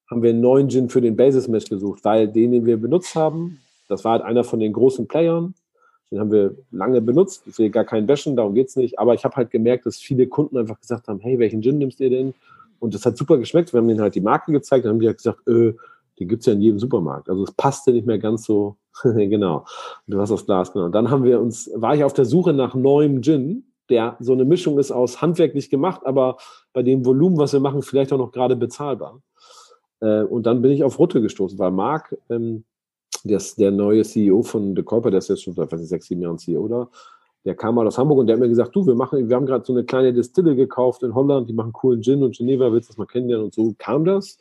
[0.09, 3.59] haben wir einen neuen Gin für den Basis-Mesh gesucht, weil den, den wir benutzt haben,
[3.87, 5.55] das war halt einer von den großen Playern.
[6.11, 7.43] Den haben wir lange benutzt.
[7.47, 8.99] Ich will gar keinen bashen, darum geht es nicht.
[8.99, 11.99] Aber ich habe halt gemerkt, dass viele Kunden einfach gesagt haben, hey, welchen Gin nimmst
[11.99, 12.35] ihr denn?
[12.79, 13.73] Und das hat super geschmeckt.
[13.73, 15.73] Wir haben denen halt die Marke gezeigt, dann haben die halt gesagt, äh,
[16.19, 17.27] den gibt's ja in jedem Supermarkt.
[17.27, 19.65] Also es passte nicht mehr ganz so, genau.
[20.05, 20.91] Du hast das Glas genommen.
[20.91, 24.45] Dann haben wir uns, war ich auf der Suche nach neuem Gin der so eine
[24.45, 26.37] Mischung ist aus handwerklich gemacht, aber
[26.73, 29.21] bei dem Volumen, was wir machen, vielleicht auch noch gerade bezahlbar.
[30.01, 32.63] Äh, und dann bin ich auf Rutte gestoßen, weil Marc, ähm,
[33.23, 36.21] der, ist der neue CEO von The Corporate, der ist jetzt schon seit sechs, sieben
[36.21, 36.89] Jahren CEO da,
[37.45, 39.45] der kam mal aus Hamburg und der hat mir gesagt, du, wir machen, wir haben
[39.45, 42.89] gerade so eine kleine Distille gekauft in Holland, die machen coolen Gin und Geneva, willst
[42.89, 43.45] du das mal kennenlernen?
[43.45, 44.37] Und so kam das.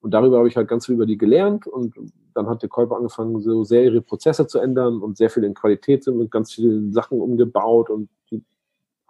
[0.00, 1.94] Und darüber habe ich halt ganz viel über die gelernt und
[2.34, 5.54] dann hat der Käufer angefangen, so sehr ihre Prozesse zu ändern und sehr viel in
[5.54, 8.42] Qualität sind und ganz viele Sachen umgebaut und die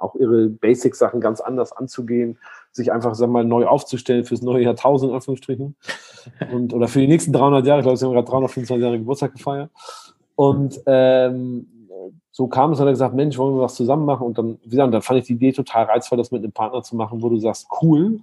[0.00, 2.38] auch ihre Basic-Sachen ganz anders anzugehen,
[2.72, 5.76] sich einfach, wir mal, neu aufzustellen fürs neue Jahrtausend, in Anführungsstrichen.
[6.52, 9.32] Und, oder für die nächsten 300 Jahre, ich glaube, sie haben gerade 325 Jahre Geburtstag
[9.32, 9.70] gefeiert.
[10.36, 11.66] Und ähm,
[12.30, 14.26] so kam es, hat er gesagt, Mensch, wollen wir was zusammen machen?
[14.26, 16.82] Und dann, wie gesagt, dann fand ich die Idee total reizvoll, das mit einem Partner
[16.82, 18.20] zu machen, wo du sagst, cool,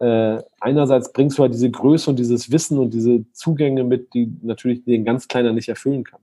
[0.00, 4.34] äh, einerseits bringst du halt diese Größe und dieses Wissen und diese Zugänge mit, die
[4.42, 6.20] natürlich den ganz Kleiner nicht erfüllen kann.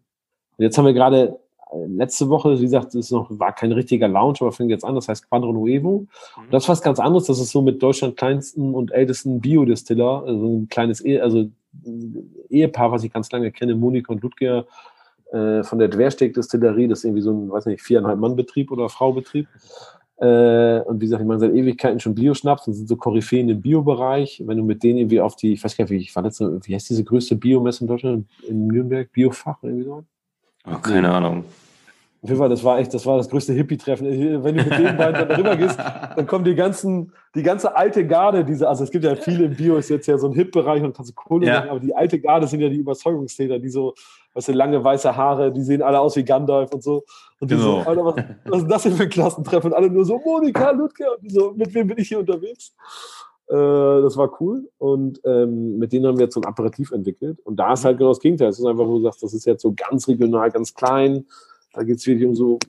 [0.58, 1.40] Und jetzt haben wir gerade
[1.88, 5.08] letzte Woche, wie gesagt, es noch, war kein richtiger Lounge, aber fängt jetzt an, das
[5.08, 6.00] heißt Quadro Nuevo.
[6.00, 6.44] Mhm.
[6.44, 10.24] Und das ist was ganz anderes, das ist so mit Deutschland kleinsten und ältesten Biodistiller,
[10.26, 11.50] also ein kleines Ehe, also
[12.50, 14.66] Ehepaar, was ich ganz lange kenne, Monika und Ludger,
[15.32, 19.48] äh, von der Dwersteg-Distillerie, das ist irgendwie so ein, weiß nicht, viereinhalb Mann-Betrieb oder Frau-Betrieb.
[20.18, 23.62] Äh, und wie gesagt, ich meine seit Ewigkeiten schon Bio-Schnaps und sind so Koryphäen im
[23.62, 24.44] Bio-Bereich.
[24.46, 26.60] Wenn du mit denen irgendwie auf die, ich weiß gar nicht, wie ich war letzte,
[26.64, 28.28] wie heißt diese größte Biomesse in Deutschland?
[28.48, 29.12] In Nürnberg?
[29.12, 30.04] Biofach oder irgendwie so?
[30.66, 31.12] Oh, keine.
[31.12, 31.46] Ahnung.
[32.22, 34.06] Auf jeden Fall, das war echt, das war das größte Hippie-Treffen.
[34.44, 35.80] Wenn du mit denen beiden darüber gehst,
[36.18, 39.56] dann kommen die ganzen, die ganze alte Garde, diese, also es gibt ja viele im
[39.56, 41.60] Bio, ist jetzt ja so ein Hip-Bereich und kannst du Kohle ja.
[41.60, 43.94] machen, aber die alte Garde sind ja die Überzeugungstäter, die so,
[44.34, 47.06] weißt du, lange weiße Haare, die sehen alle aus wie Gandalf und so.
[47.40, 47.84] Und die genau.
[47.84, 49.72] so, Alter, was, was ist das denn für ein Klassentreffen?
[49.72, 52.74] Und alle nur so, Monika, Ludger, und so, mit wem bin ich hier unterwegs?
[53.50, 54.70] Äh, das war cool.
[54.78, 57.40] Und ähm, mit denen haben wir jetzt so ein Aperitif entwickelt.
[57.44, 58.50] Und da ist halt genau das Gegenteil.
[58.50, 61.26] Es ist einfach, wo du sagst, das ist jetzt so ganz regional, ganz klein
[61.74, 62.60] da geht es wirklich um so,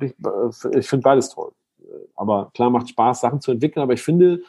[0.00, 1.52] ich finde beides toll.
[2.16, 4.40] Aber klar macht Spaß, Sachen zu entwickeln, aber ich finde,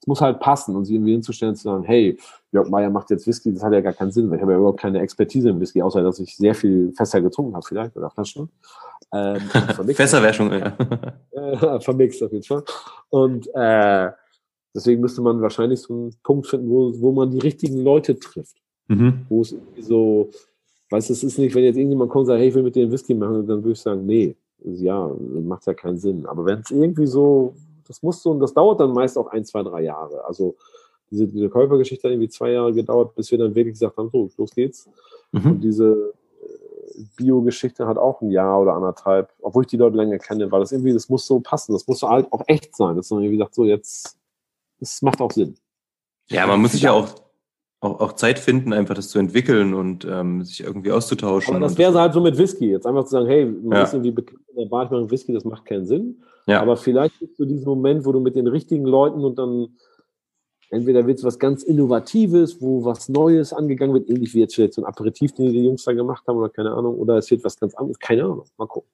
[0.00, 2.18] es muss halt passen und sie irgendwie hinzustellen, zu sagen, hey,
[2.52, 4.58] Jörg Meier macht jetzt Whisky, das hat ja gar keinen Sinn, weil ich habe ja
[4.58, 8.10] überhaupt keine Expertise im Whisky, außer dass ich sehr viel Fässer getrunken habe vielleicht oder
[8.10, 8.50] Flaschen.
[9.12, 9.40] Ähm,
[9.94, 10.72] Fässer wäre schon, ja.
[11.32, 12.62] Äh, vermixt auf jeden Fall.
[13.10, 14.10] Und äh,
[14.74, 18.56] deswegen müsste man wahrscheinlich so einen Punkt finden, wo, wo man die richtigen Leute trifft.
[18.88, 19.26] Mhm.
[19.28, 20.30] Wo es irgendwie so,
[20.90, 22.74] Weißt du, es ist nicht, wenn jetzt irgendjemand kommt und sagt, hey, ich will mit
[22.74, 25.10] dir einen Whisky machen, dann würde ich sagen, nee, ja,
[25.42, 26.24] macht ja keinen Sinn.
[26.26, 27.54] Aber wenn es irgendwie so,
[27.86, 30.24] das muss so, und das dauert dann meist auch ein, zwei, drei Jahre.
[30.24, 30.56] Also
[31.10, 34.30] diese, diese Käufergeschichte hat irgendwie zwei Jahre gedauert, bis wir dann wirklich gesagt haben, so,
[34.36, 34.88] los geht's.
[35.32, 35.50] Mhm.
[35.50, 40.18] Und diese äh, Bio-Geschichte hat auch ein Jahr oder anderthalb, obwohl ich die Leute länger
[40.18, 42.96] kenne, weil das irgendwie, das muss so passen, das muss halt auch echt sein.
[42.96, 44.17] Das ist dann irgendwie gesagt, so jetzt,
[44.80, 45.56] das macht auch Sinn.
[46.28, 47.28] Ja, man muss sich ja auch
[47.80, 51.54] auch, auch Zeit finden, einfach das zu entwickeln und ähm, sich irgendwie auszutauschen.
[51.54, 52.70] Aber das wäre halt so mit Whisky.
[52.70, 53.84] Jetzt einfach zu sagen, hey, man ja.
[53.84, 56.22] ist irgendwie bekannt in der Bar, ich mache Whisky, das macht keinen Sinn.
[56.46, 56.60] Ja.
[56.60, 59.68] Aber vielleicht gibt es so diesen Moment, wo du mit den richtigen Leuten und dann
[60.70, 64.74] entweder wird es was ganz Innovatives, wo was Neues angegangen wird, ähnlich wie jetzt vielleicht
[64.74, 67.44] so ein Aperitif, den die Jungs da gemacht haben oder keine Ahnung, oder es wird
[67.44, 68.90] was ganz anderes, keine Ahnung, mal gucken.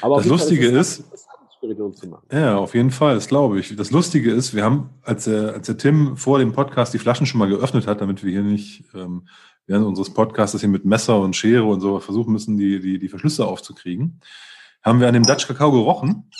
[0.00, 1.28] Aber das Lustige ist, ist
[1.58, 2.26] Spedition zu machen.
[2.32, 3.74] Ja, auf jeden Fall, das glaube ich.
[3.76, 7.26] Das Lustige ist, wir haben, als der, als der Tim vor dem Podcast die Flaschen
[7.26, 9.28] schon mal geöffnet hat, damit wir hier nicht ähm,
[9.66, 13.08] während unseres Podcasts hier mit Messer und Schere und so versuchen müssen, die, die, die
[13.08, 14.20] Verschlüsse aufzukriegen,
[14.82, 16.30] haben wir an dem Dutch Kakao gerochen.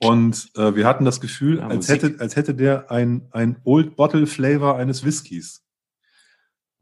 [0.00, 3.96] Und äh, wir hatten das Gefühl, ja, als, hätte, als hätte der ein, ein Old
[3.96, 5.61] Bottle Flavor eines Whiskys.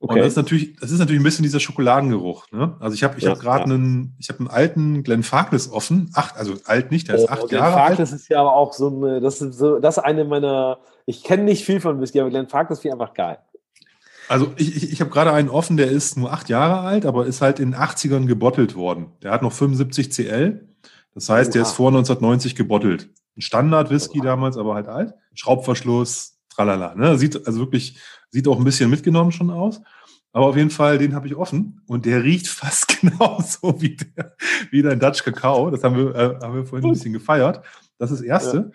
[0.03, 0.15] Okay.
[0.15, 2.51] Und das ist natürlich, das ist natürlich ein bisschen dieser Schokoladengeruch.
[2.53, 2.75] Ne?
[2.81, 3.75] Also ich habe ich ja, hab gerade ja.
[3.75, 7.29] einen, ich habe einen alten Glenn Farkless offen, acht, also alt nicht, der ist oh,
[7.29, 8.21] acht Glenn Jahre Farkless alt.
[8.21, 11.43] ist ja aber auch so eine, das ist so, das ist eine meiner, ich kenne
[11.45, 13.39] nicht viel von Whisky, aber Glenn Farkless finde ich einfach geil.
[14.31, 17.27] Also ich, ich, ich habe gerade einen offen, der ist nur acht Jahre alt, aber
[17.27, 19.13] ist halt in den 80ern gebottelt worden.
[19.23, 20.67] Der hat noch 75 CL.
[21.15, 21.53] Das heißt, Oha.
[21.53, 23.11] der ist vor 1990 gebottelt.
[23.37, 25.15] Ein Standard-Whisky damals, aber halt alt.
[25.35, 26.95] Schraubverschluss, tralala.
[26.95, 27.17] Ne?
[27.17, 27.99] Sieht also wirklich,
[28.31, 29.81] sieht auch ein bisschen mitgenommen schon aus.
[30.33, 34.37] Aber auf jeden Fall, den habe ich offen und der riecht fast genauso wie, der,
[34.71, 35.71] wie dein Dutch Kakao.
[35.71, 37.63] Das haben wir, äh, haben wir vorhin ein bisschen gefeiert.
[37.99, 38.73] Das ist das Erste.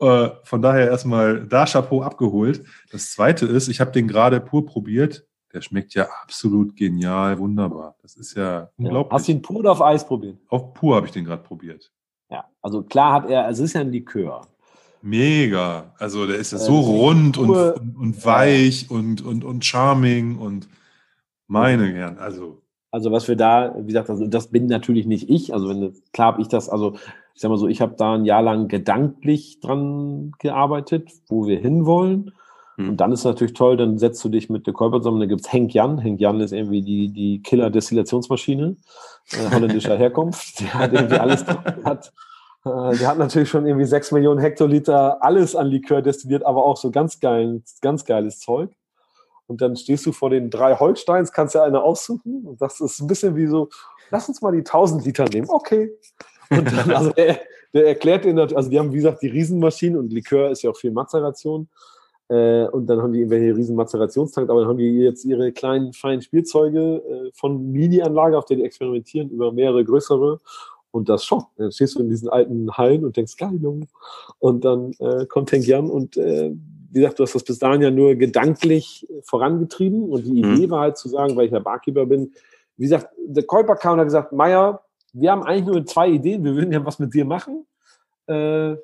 [0.00, 0.24] Ja.
[0.26, 2.64] Äh, von daher erstmal da Chapeau abgeholt.
[2.90, 5.26] Das Zweite ist, ich habe den gerade pur probiert.
[5.52, 7.94] Der schmeckt ja absolut genial, wunderbar.
[8.02, 9.12] Das ist ja unglaublich.
[9.12, 9.14] Ja.
[9.14, 10.38] Hast du ihn pur oder auf Eis probiert?
[10.48, 11.92] Auf pur habe ich den gerade probiert.
[12.28, 14.42] Ja, also klar hat er, also es ist ja ein Likör.
[15.04, 15.92] Mega.
[15.98, 20.66] Also der ist ja so rund und, und, und, weich und, und, und charming und
[21.46, 22.16] meine gern.
[22.16, 22.62] Also.
[22.90, 25.52] Also was wir da, wie gesagt, also das bin natürlich nicht ich.
[25.52, 26.94] Also wenn klar habe ich das, also
[27.34, 31.58] ich sag mal so, ich habe da ein Jahr lang gedanklich dran gearbeitet, wo wir
[31.58, 32.32] hinwollen.
[32.76, 32.88] Hm.
[32.88, 35.52] Und dann ist natürlich toll, dann setzt du dich mit der Kolber zusammen, dann gibt's
[35.52, 35.98] Henk Jan.
[35.98, 38.76] Henk Jan ist irgendwie die, die Killer-Destillationsmaschine
[39.32, 40.60] äh, holländischer Herkunft.
[40.60, 42.10] Der hat irgendwie alles dran, hat
[42.64, 46.76] äh, der hat natürlich schon irgendwie sechs Millionen Hektoliter alles an Likör destilliert, aber auch
[46.76, 48.70] so ganz geil, ganz geiles Zeug.
[49.46, 53.00] Und dann stehst du vor den drei Holsteins, kannst ja eine aussuchen und das ist
[53.00, 53.68] ein bisschen wie so,
[54.10, 55.48] lass uns mal die 1000 Liter nehmen.
[55.50, 55.92] Okay.
[56.50, 57.40] Und dann, also der,
[57.74, 60.76] der erklärt den, also die haben, wie gesagt, die Riesenmaschinen und Likör ist ja auch
[60.76, 61.68] viel Mazeration.
[62.28, 65.92] Äh, und dann haben die irgendwelche riesen Mazerationstank, aber dann haben die jetzt ihre kleinen,
[65.92, 70.40] feinen Spielzeuge äh, von Mini-Anlage, auf der die experimentieren, über mehrere größere
[70.94, 71.58] Und das schockt.
[71.58, 73.88] Dann stehst du in diesen alten Hallen und denkst, geil, Junge.
[74.38, 76.52] Und dann äh, kommt Henk Jan und äh,
[76.92, 80.08] wie gesagt, du hast das bis dahin ja nur gedanklich vorangetrieben.
[80.08, 80.70] Und die Idee mhm.
[80.70, 82.32] war halt zu sagen, weil ich ja Barkeeper bin,
[82.76, 86.44] wie gesagt, der Käuper kam und hat gesagt, Meier, wir haben eigentlich nur zwei Ideen,
[86.44, 87.66] wir würden ja was mit dir machen.
[88.28, 88.76] Äh,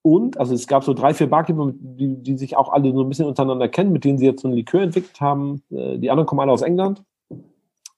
[0.00, 3.08] und, also es gab so drei, vier Barkeeper, die, die sich auch alle so ein
[3.10, 5.62] bisschen untereinander kennen, mit denen sie jetzt so ein Likör entwickelt haben.
[5.70, 7.02] Äh, die anderen kommen alle aus England.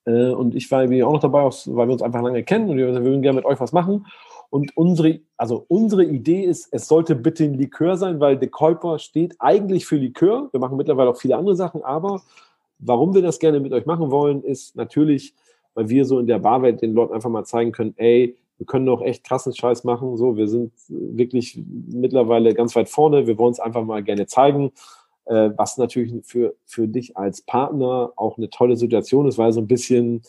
[0.04, 2.88] Äh, und ich war auch noch dabei, weil wir uns einfach lange kennen und wir
[3.04, 4.06] würden gerne mit euch was machen.
[4.50, 8.98] Und unsere, also unsere Idee ist, es sollte bitte ein Likör sein, weil der Käuper
[8.98, 10.48] steht eigentlich für Likör.
[10.52, 12.22] Wir machen mittlerweile auch viele andere Sachen, aber
[12.78, 15.34] warum wir das gerne mit euch machen wollen, ist natürlich,
[15.74, 18.86] weil wir so in der Barwelt den Leuten einfach mal zeigen können, ey, wir können
[18.86, 20.16] doch echt krassen Scheiß machen.
[20.16, 23.26] So, wir sind wirklich mittlerweile ganz weit vorne.
[23.26, 24.70] Wir wollen es einfach mal gerne zeigen,
[25.26, 29.60] äh, was natürlich für, für dich als Partner auch eine tolle Situation ist, weil so
[29.60, 30.22] ein bisschen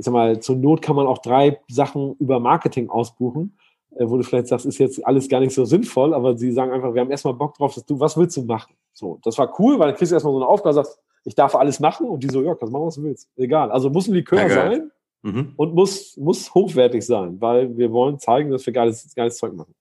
[0.00, 3.58] ich sag mal, zur Not kann man auch drei Sachen über Marketing ausbuchen,
[3.90, 6.72] äh, wo du vielleicht sagst, ist jetzt alles gar nicht so sinnvoll, aber sie sagen
[6.72, 8.72] einfach, wir haben erstmal Bock drauf, dass du, was willst du machen?
[8.94, 11.54] So, das war cool, weil dann kriegst du erstmal so eine Aufgabe, sagst, ich darf
[11.54, 13.28] alles machen und die so, ja, kannst machen, was du willst.
[13.36, 13.70] Egal.
[13.70, 14.90] Also muss ein Likör ja, sein
[15.20, 15.52] mhm.
[15.56, 19.74] und muss, muss hochwertig sein, weil wir wollen zeigen, dass wir geiles, geiles Zeug machen.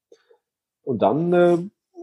[0.83, 1.57] Und dann äh,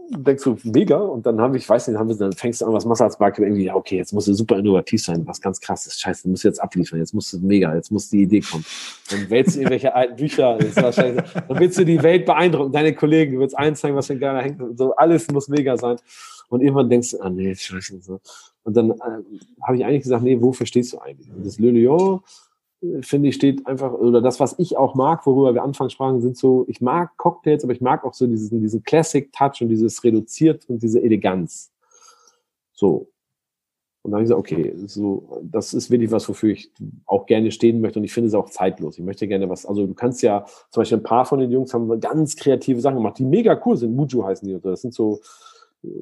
[0.09, 0.97] denkst du, mega.
[0.97, 3.01] Und dann haben wir, ich weiß nicht, haben wir, dann fängst du an, was machst
[3.01, 3.43] du als Marke?
[3.43, 5.99] Irgendwie, ja, okay, jetzt musst du super innovativ sein, was ganz krasses.
[5.99, 8.65] Scheiße, du musst jetzt abliefern, jetzt musst du mega, jetzt muss die Idee kommen.
[9.09, 11.23] Dann wählst du irgendwelche alten Bücher, dann
[11.59, 14.61] willst du die Welt beeindrucken, deine Kollegen, du willst eins zeigen, was für geiler hängt.
[14.77, 15.97] So, alles muss mega sein.
[16.49, 18.19] Und irgendwann denkst du, ah, nee, scheiße.
[18.63, 18.95] Und dann äh,
[19.61, 21.29] habe ich eigentlich gesagt, nee, wofür stehst du eigentlich?
[21.43, 22.21] Das Le Lyon,
[23.01, 26.37] finde ich, steht einfach, oder das, was ich auch mag, worüber wir anfangs sprachen, sind
[26.37, 30.03] so, ich mag Cocktails, aber ich mag auch so diesen, diesen Classic Touch und dieses
[30.03, 31.71] reduziert und diese Eleganz.
[32.73, 33.09] So.
[34.03, 36.71] Und dann habe ich gesagt, okay, so, das ist wirklich was, wofür ich
[37.07, 38.97] auch gerne stehen möchte und ich finde es auch zeitlos.
[38.97, 41.73] Ich möchte gerne was, also du kannst ja, zum Beispiel ein paar von den Jungs
[41.73, 43.95] haben ganz kreative Sachen gemacht, die mega cool sind.
[43.95, 44.59] Muju heißen die so.
[44.59, 45.19] Das sind so,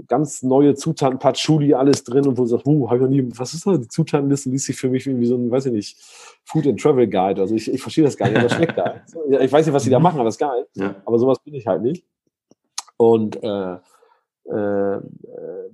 [0.07, 3.29] ganz neue Zutaten, Patchouli, alles drin und wo du sagst, uh, habe ich noch nie,
[3.37, 3.79] was ist das?
[3.79, 5.97] Die Zutatenliste liest sich für mich wie so ein, weiß ich nicht,
[6.45, 7.41] Food and Travel Guide.
[7.41, 9.01] Also ich, ich verstehe das gar nicht, aber das schmeckt geil.
[9.41, 10.65] Ich weiß nicht, was die da machen, aber das ist geil.
[10.75, 10.95] Ja.
[11.05, 12.05] Aber sowas bin ich halt nicht.
[12.97, 13.73] Und äh,
[14.47, 14.99] äh,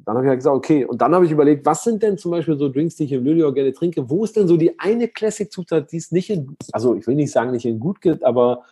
[0.06, 2.32] dann habe ich halt gesagt, okay, und dann habe ich überlegt, was sind denn zum
[2.32, 4.10] Beispiel so Drinks, die ich im Lülio gerne trinke?
[4.10, 7.32] Wo ist denn so die eine Classic-Zutat, die es nicht in, also ich will nicht
[7.32, 8.64] sagen, nicht in gut gibt, aber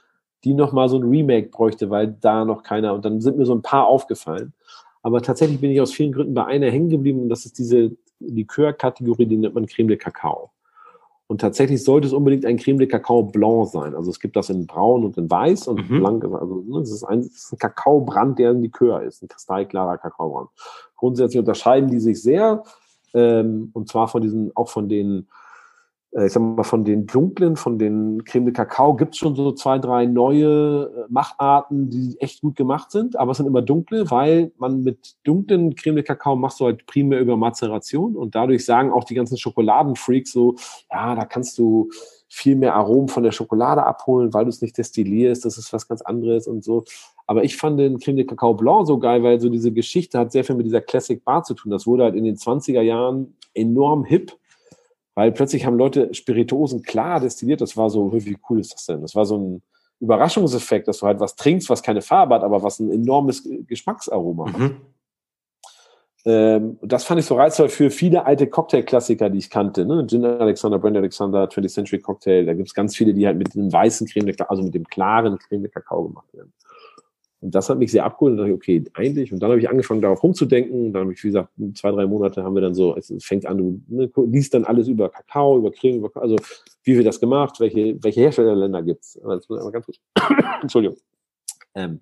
[0.45, 3.53] die nochmal so ein Remake bräuchte, weil da noch keiner, und dann sind mir so
[3.53, 4.53] ein paar aufgefallen.
[5.01, 7.95] Aber tatsächlich bin ich aus vielen Gründen bei einer hängen geblieben und das ist diese
[8.19, 10.51] Likör-Kategorie, die nennt man Creme de Cacao.
[11.27, 13.93] Und tatsächlich sollte es unbedingt ein Creme de Cacao Blanc sein.
[13.93, 15.99] Also es gibt das in Braun und in Weiß und mhm.
[15.99, 16.25] Blanc.
[16.25, 20.49] Also ne, das, ist ein, ist ein Kakaobrand, der ein Likör ist, ein kristallklarer Kakaobrand.
[20.95, 22.63] Grundsätzlich unterscheiden die sich sehr.
[23.13, 25.27] Ähm, und zwar von diesen, auch von den
[26.11, 29.51] ich sag mal, von den dunklen, von den Creme de Kakao gibt es schon so
[29.51, 34.09] zwei, drei neue äh, Macharten, die echt gut gemacht sind, aber es sind immer dunkle,
[34.09, 38.65] weil man mit dunklen Creme de Kakao machst du halt primär über Mazeration und dadurch
[38.65, 40.55] sagen auch die ganzen Schokoladenfreaks so,
[40.91, 41.89] ja, da kannst du
[42.27, 45.87] viel mehr Aromen von der Schokolade abholen, weil du es nicht destillierst, das ist was
[45.87, 46.85] ganz anderes und so.
[47.27, 50.31] Aber ich fand den Creme de Cacao Blanc so geil, weil so diese Geschichte hat
[50.31, 51.71] sehr viel mit dieser Classic Bar zu tun.
[51.71, 54.38] Das wurde halt in den 20er Jahren enorm hip
[55.15, 57.61] weil plötzlich haben Leute Spirituosen klar destilliert.
[57.61, 59.01] Das war so, wie cool ist das denn?
[59.01, 59.61] Das war so ein
[59.99, 64.53] Überraschungseffekt, dass du halt was trinkst, was keine Farbe hat, aber was ein enormes Geschmacksaroma
[64.53, 64.59] hat.
[64.59, 64.81] Mhm.
[66.25, 69.85] Ähm, das fand ich so reizvoll für viele alte Cocktailklassiker, die ich kannte.
[69.85, 70.05] Ne?
[70.05, 72.45] Gin Alexander, Brand Alexander, 20th Century Cocktail.
[72.45, 75.37] Da gibt es ganz viele, die halt mit dem weißen Creme, also mit dem klaren
[75.39, 76.53] Creme de Kakao gemacht werden.
[77.41, 79.31] Und das hat mich sehr abgeholt und dachte, okay, eigentlich.
[79.31, 80.87] Und dann habe ich angefangen, darauf rumzudenken.
[80.87, 83.45] Und dann habe ich, wie gesagt, zwei, drei Monate haben wir dann so, es fängt
[83.45, 86.35] an, du ne, liest dann alles über Kakao, über Creme, über, also
[86.83, 89.19] wie wird das gemacht, welche, welche Herstellerländer gibt es.
[90.61, 90.97] Entschuldigung.
[91.75, 92.01] Ähm,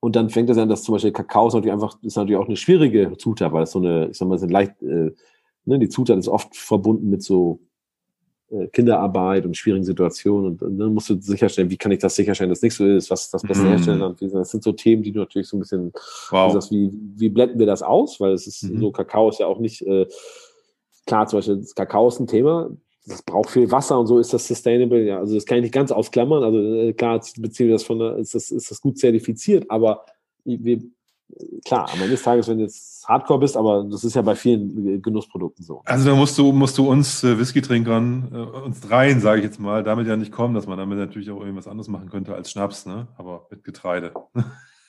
[0.00, 2.46] und dann fängt es an, dass zum Beispiel Kakao ist natürlich einfach, ist natürlich auch
[2.46, 5.12] eine schwierige Zutat, weil es so eine, ich sag mal, sind leicht, äh,
[5.66, 7.60] ne, die Zutat ist oft verbunden mit so
[8.72, 12.50] Kinderarbeit und schwierigen Situationen und, und, dann musst du sicherstellen, wie kann ich das sicherstellen,
[12.50, 13.68] dass nichts so ist, was das beste mhm.
[13.68, 14.34] Herstellerland ist.
[14.34, 15.92] Das sind so Themen, die du natürlich so ein bisschen,
[16.30, 16.52] wow.
[16.52, 18.20] sagst, wie, wie blenden wir das aus?
[18.20, 18.80] Weil es ist mhm.
[18.80, 20.06] so, Kakao ist ja auch nicht, äh,
[21.06, 22.70] klar, zum Beispiel, Kakao ist ein Thema,
[23.06, 25.04] das braucht viel Wasser und so ist das sustainable.
[25.04, 26.42] Ja, also das kann ich nicht ganz ausklammern.
[26.42, 30.06] Also äh, klar, beziehen wir das von ist das, ist das gut zertifiziert, aber
[30.44, 30.80] wir,
[31.64, 34.34] klar, am Ende des Tages, wenn du jetzt Hardcore bist, aber das ist ja bei
[34.34, 35.82] vielen Genussprodukten so.
[35.84, 39.60] Also da musst du, musst du uns äh, Whisky-Trinkern, äh, uns dreien, sage ich jetzt
[39.60, 42.50] mal, damit ja nicht kommen, dass man damit natürlich auch irgendwas anderes machen könnte als
[42.50, 43.08] Schnaps, ne?
[43.16, 44.12] aber mit Getreide.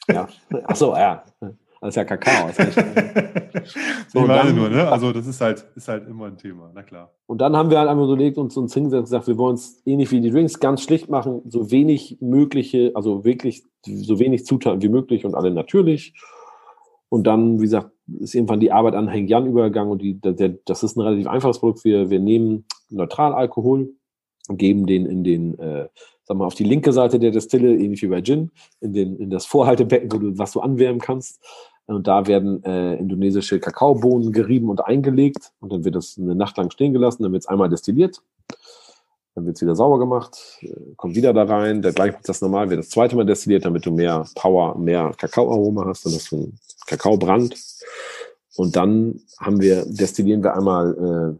[0.07, 0.27] Ja,
[0.65, 1.23] ach so, ja.
[1.85, 2.47] Das ist ja Kakao.
[2.47, 2.75] Das ist
[4.11, 4.87] so, ich meine nur, ne?
[4.87, 7.13] Also das ist halt, ist halt immer ein Thema, na klar.
[7.27, 9.83] Und dann haben wir halt einfach überlegt und uns hingesetzt und gesagt, wir wollen es
[9.85, 14.81] ähnlich wie die Drinks ganz schlicht machen, so wenig mögliche, also wirklich so wenig Zutaten
[14.81, 16.15] wie möglich und alle natürlich.
[17.09, 20.55] Und dann, wie gesagt, ist irgendwann die Arbeit an Heng Jan übergegangen und die, der,
[20.65, 21.85] das ist ein relativ einfaches Produkt.
[21.85, 23.93] Wir, wir nehmen Neutralalkohol,
[24.49, 25.87] geben den in den, äh,
[26.23, 28.51] sag mal, auf die linke Seite der Destille, ähnlich wie bei Gin,
[28.81, 31.41] in, den, in das Vorhaltebecken, wo du, was du anwärmen kannst.
[31.87, 35.51] Und da werden äh, indonesische Kakaobohnen gerieben und eingelegt.
[35.59, 37.23] Und dann wird das eine Nacht lang stehen gelassen.
[37.23, 38.21] Dann wird es einmal destilliert.
[39.35, 41.81] Dann wird es wieder sauber gemacht, äh, kommt wieder da rein.
[41.81, 45.85] Der gleiche Prozess normal wird das zweite Mal destilliert, damit du mehr Power, mehr Kakaoaroma
[45.85, 46.05] hast.
[46.05, 47.55] Dann hast du einen Kakaobrand.
[48.55, 51.37] Und dann haben wir, destillieren wir einmal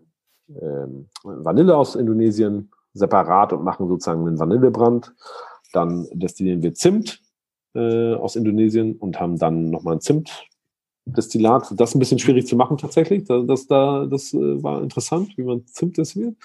[0.51, 0.87] äh, äh,
[1.23, 5.13] Vanille aus Indonesien separat und machen sozusagen einen Vanillebrand.
[5.71, 7.21] Dann destillieren wir Zimt
[7.75, 11.79] äh, aus Indonesien und haben dann nochmal ein Zimtdestillat.
[11.79, 13.25] Das ist ein bisschen schwierig zu machen tatsächlich.
[13.25, 16.35] Das, das, da, das äh, war interessant, wie man Zimt destilliert.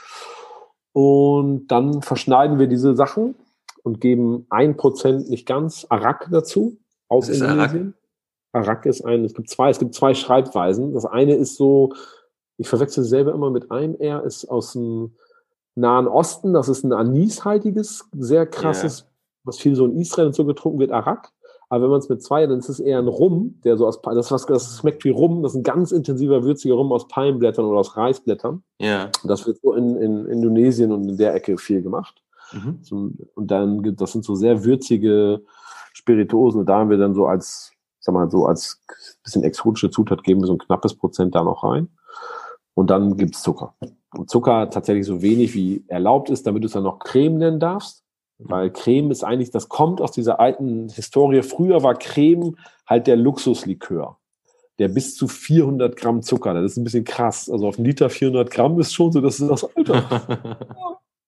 [0.93, 3.37] Und dann verschneiden wir diese Sachen
[3.83, 6.77] und geben ein Prozent nicht ganz Arak dazu
[7.09, 7.95] aus Indonesien.
[8.53, 8.69] Arak?
[8.69, 10.93] Arak ist ein, es gibt zwei, es gibt zwei Schreibweisen.
[10.93, 11.93] Das eine ist so,
[12.57, 15.13] ich verwechsel selber immer mit einem R, ist aus dem
[15.77, 16.53] Nahen Osten.
[16.53, 19.07] Das ist ein anishaltiges, sehr krasses.
[19.45, 21.33] Was viel so in Israel und so getrunken wird, Arak.
[21.69, 24.03] Aber wenn man es mit zwei, dann ist es eher ein Rum, der so aus,
[24.03, 27.65] das, was, das schmeckt wie Rum, das ist ein ganz intensiver, würziger Rum aus Palmblättern
[27.65, 28.65] oder aus Reisblättern.
[28.81, 29.11] Ja.
[29.23, 32.23] Das wird so in, in Indonesien und in der Ecke viel gemacht.
[32.53, 32.81] Mhm.
[33.35, 35.45] Und dann, das sind so sehr würzige
[35.93, 36.61] Spirituosen.
[36.61, 38.83] Und da haben wir dann so als, sag mal, so als
[39.23, 41.89] bisschen exotische Zutat geben wir so ein knappes Prozent da noch rein.
[42.75, 43.75] Und dann gibt's Zucker.
[44.17, 47.61] Und Zucker tatsächlich so wenig wie erlaubt ist, damit du es dann noch Creme nennen
[47.61, 48.00] darfst.
[48.43, 51.43] Weil Creme ist eigentlich, das kommt aus dieser alten Historie.
[51.43, 52.57] Früher war Creme
[52.87, 54.17] halt der Luxuslikör.
[54.79, 56.55] Der bis zu 400 Gramm Zucker.
[56.55, 57.51] Das ist ein bisschen krass.
[57.51, 60.03] Also auf einen Liter 400 Gramm ist schon so, das ist das Alter.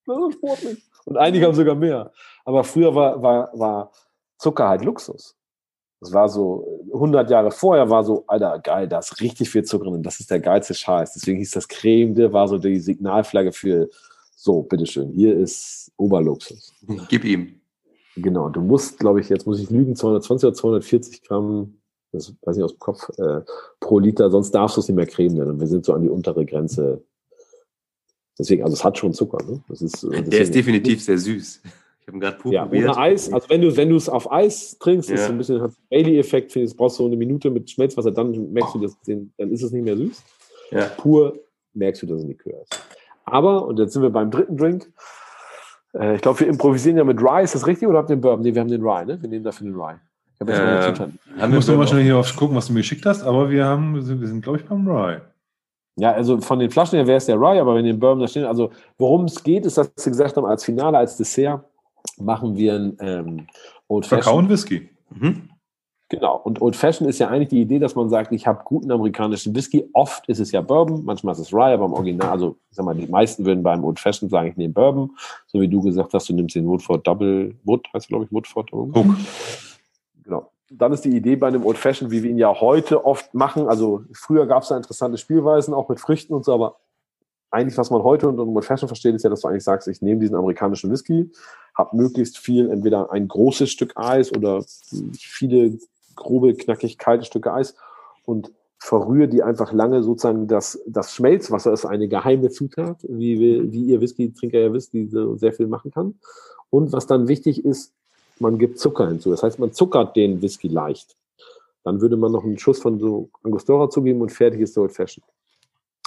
[0.06, 0.82] das ist sportlich.
[1.04, 2.12] Und einige haben sogar mehr.
[2.44, 3.92] Aber früher war, war, war
[4.38, 5.36] Zucker halt Luxus.
[6.00, 9.84] Das war so, 100 Jahre vorher war so, Alter, geil, da ist richtig viel Zucker
[9.84, 11.12] drin, das ist der geilste Scheiß.
[11.12, 13.88] Deswegen hieß das Creme, der war so die Signalflagge für,
[14.42, 16.74] so, bitteschön, hier ist Oberluxus.
[17.08, 17.60] Gib ihm.
[18.16, 21.78] Genau, du musst, glaube ich, jetzt muss ich lügen, 220 oder 240 Gramm,
[22.10, 23.42] das weiß ich aus dem Kopf, äh,
[23.78, 25.50] pro Liter, sonst darfst du es nicht mehr Creme nennen.
[25.52, 27.04] Und wir sind so an die untere Grenze.
[28.36, 29.38] Deswegen, also es hat schon Zucker.
[29.44, 29.62] Ne?
[29.68, 31.62] Das ist, der ist definitiv sehr süß.
[32.00, 32.88] Ich habe gerade pur ja, probiert.
[32.88, 35.14] Ohne Eis, also wenn du wenn du es auf Eis trinkst, ja.
[35.14, 38.52] ist so ein bisschen Bailey-Effekt, finde ich, brauchst du so eine Minute mit Schmelzwasser, dann
[38.52, 40.20] merkst du das, dann ist es nicht mehr süß.
[40.72, 40.86] Ja.
[40.98, 41.38] Pur
[41.74, 43.01] merkst du, dass es Likör ist.
[43.24, 44.92] Aber, und jetzt sind wir beim dritten Drink.
[45.94, 48.22] Äh, ich glaube, wir improvisieren ja mit Rye, ist das richtig oder habt ihr den
[48.22, 48.42] Bourbon?
[48.42, 49.20] Nee, wir haben den Rye, ne?
[49.20, 49.94] Wir nehmen dafür den Rye.
[50.34, 52.80] Ich habe jetzt äh, mal Ich muss mal schnell hier auf gucken, was du mir
[52.80, 55.20] geschickt hast, aber wir haben, wir sind, wir sind glaube ich, beim Rye.
[55.96, 58.28] Ja, also von den Flaschen her wäre es der Rye, aber wenn den Bourbon da
[58.28, 61.64] stehen, also worum es geht, ist, dass sie gesagt haben, als Finale, als Dessert,
[62.18, 63.46] machen wir ein ähm,
[63.88, 64.24] Old Fashioned.
[64.24, 64.88] Kakao und Whisky.
[65.10, 65.48] Mhm.
[66.12, 66.36] Genau.
[66.36, 69.54] Und Old Fashioned ist ja eigentlich die Idee, dass man sagt, ich habe guten amerikanischen
[69.56, 69.88] Whisky.
[69.94, 72.84] Oft ist es ja Bourbon, manchmal ist es Rye, aber im Original, also ich sag
[72.84, 75.12] mal, die meisten würden beim Old Fashioned sagen, ich nehme Bourbon.
[75.46, 78.70] So wie du gesagt hast, du nimmst den Woodford Double Wood, heißt glaube ich, Woodford.
[78.72, 79.06] Hook.
[80.22, 80.50] Genau.
[80.70, 83.66] Dann ist die Idee bei einem Old Fashioned, wie wir ihn ja heute oft machen.
[83.66, 86.76] Also früher gab es da interessante Spielweisen, auch mit Früchten und so, aber
[87.50, 90.02] eigentlich, was man heute unter Old Fashioned versteht, ist ja, dass du eigentlich sagst, ich
[90.02, 91.30] nehme diesen amerikanischen Whisky,
[91.74, 94.62] habe möglichst viel, entweder ein großes Stück Eis oder
[95.18, 95.78] viele
[96.16, 97.74] grobe, knackig kalte Stücke Eis
[98.24, 103.72] und verrühre die einfach lange sozusagen das, das Schmelzwasser ist eine geheime Zutat, wie, wir,
[103.72, 106.16] wie ihr Whisky-Trinker ja wisst, die so sehr viel machen kann.
[106.68, 107.92] Und was dann wichtig ist,
[108.40, 109.30] man gibt Zucker hinzu.
[109.30, 111.16] Das heißt, man zuckert den Whisky leicht.
[111.84, 114.92] Dann würde man noch einen Schuss von so Angostura zugeben und fertig ist der Old
[114.92, 115.28] Fashioned.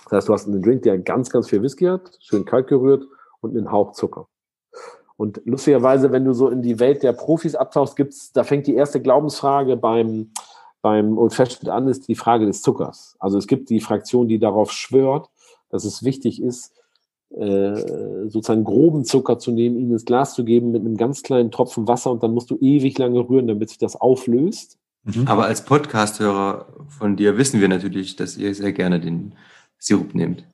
[0.05, 3.05] Das heißt, du hast einen Drink, der ganz, ganz viel Whisky hat, schön kalt gerührt
[3.41, 4.27] und einen Hauch Zucker.
[5.17, 8.75] Und lustigerweise, wenn du so in die Welt der Profis abtauchst, gibt's, da fängt die
[8.75, 10.31] erste Glaubensfrage beim,
[10.81, 13.15] beim Old Fashioned an, ist die Frage des Zuckers.
[13.19, 15.29] Also es gibt die Fraktion, die darauf schwört,
[15.69, 16.73] dass es wichtig ist,
[17.35, 21.51] äh, sozusagen groben Zucker zu nehmen, ihn ins Glas zu geben mit einem ganz kleinen
[21.51, 24.77] Tropfen Wasser und dann musst du ewig lange rühren, damit sich das auflöst.
[25.03, 25.27] Mhm.
[25.27, 29.35] Aber als Podcast-Hörer von dir wissen wir natürlich, dass ihr sehr gerne den
[29.77, 30.45] Sirup nehmt.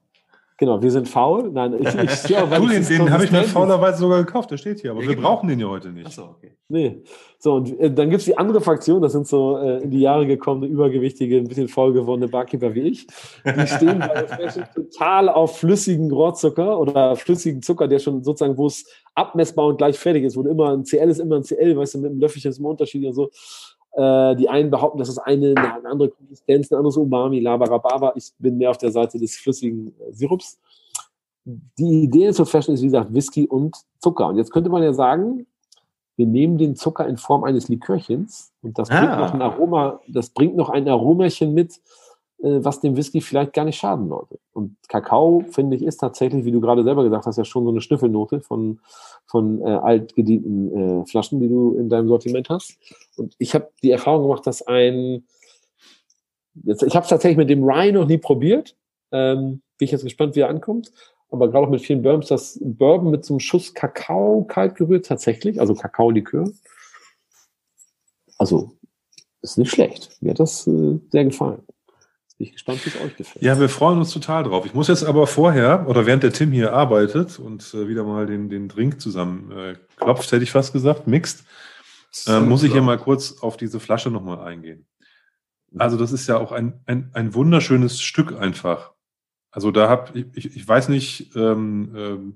[0.62, 1.50] Genau, wir sind faul.
[1.52, 4.80] Nein, ich, ich ja, du, den, den habe ich mir faulerweise sogar gekauft, der steht
[4.80, 5.30] hier, aber ja, wir genau.
[5.30, 6.06] brauchen den ja heute nicht.
[6.06, 6.52] Achso, okay.
[6.68, 7.02] Nee.
[7.40, 10.02] So, und äh, dann gibt es die andere Fraktion, das sind so äh, in die
[10.02, 13.08] Jahre gekommene, übergewichtige, ein bisschen faul gewordene Barkeeper wie ich.
[13.08, 18.68] Die stehen bei der total auf flüssigen Rohrzucker oder flüssigen Zucker, der schon sozusagen, wo
[18.68, 18.86] es
[19.16, 22.02] abmessbar und gleich fertig ist, wo immer ein CL ist immer ein CL, weißt du,
[22.02, 23.32] mit einem Löffelchen ist immer Unterschied und so.
[23.94, 28.14] Äh, die einen behaupten, das ist eine, eine andere Konsistenz, ein anderes Umami, Labarababa.
[28.16, 30.60] Ich bin mehr auf der Seite des flüssigen äh, Sirups.
[31.44, 34.28] Die Idee zu Fashion ist, wie gesagt, Whisky und Zucker.
[34.28, 35.46] Und jetzt könnte man ja sagen,
[36.16, 39.20] wir nehmen den Zucker in Form eines Likörchens und das bringt Ah.
[39.20, 41.82] noch ein Aroma, das bringt noch ein Aromachen mit,
[42.44, 44.40] was dem Whisky vielleicht gar nicht schaden sollte.
[44.54, 47.72] Und Kakao, finde ich, ist tatsächlich, wie du gerade selber gesagt hast, ja schon so
[47.72, 48.80] eine Schnüffelnote von,
[49.26, 52.78] von äh, altgedienten äh, Flaschen, die du in deinem Sortiment hast.
[53.18, 55.26] Und ich habe die Erfahrung gemacht, dass ein,
[56.64, 58.76] jetzt, ich habe es tatsächlich mit dem Rye noch nie probiert.
[59.12, 60.92] Ähm, bin ich jetzt gespannt, wie er ankommt.
[61.32, 65.06] Aber gerade auch mit vielen Bourbons, das Bourbon mit so einem Schuss Kakao kalt gerührt
[65.06, 66.52] tatsächlich, also Kakaolikör.
[68.38, 68.72] Also,
[69.42, 70.18] ist nicht schlecht.
[70.22, 71.64] Mir hat das äh, sehr gefallen.
[72.42, 73.46] Bin ich gespannt, wie es euch gefällt.
[73.46, 74.66] Ja, wir freuen uns total drauf.
[74.66, 78.26] Ich muss jetzt aber vorher, oder während der Tim hier arbeitet und äh, wieder mal
[78.26, 81.44] den, den Drink zusammen äh, klopft, hätte ich fast gesagt, mixt,
[82.26, 84.88] äh, muss ich hier mal kurz auf diese Flasche nochmal eingehen.
[85.78, 88.92] Also das ist ja auch ein, ein, ein wunderschönes Stück einfach.
[89.52, 92.36] Also da hab ich, ich, ich weiß nicht, ähm, ähm,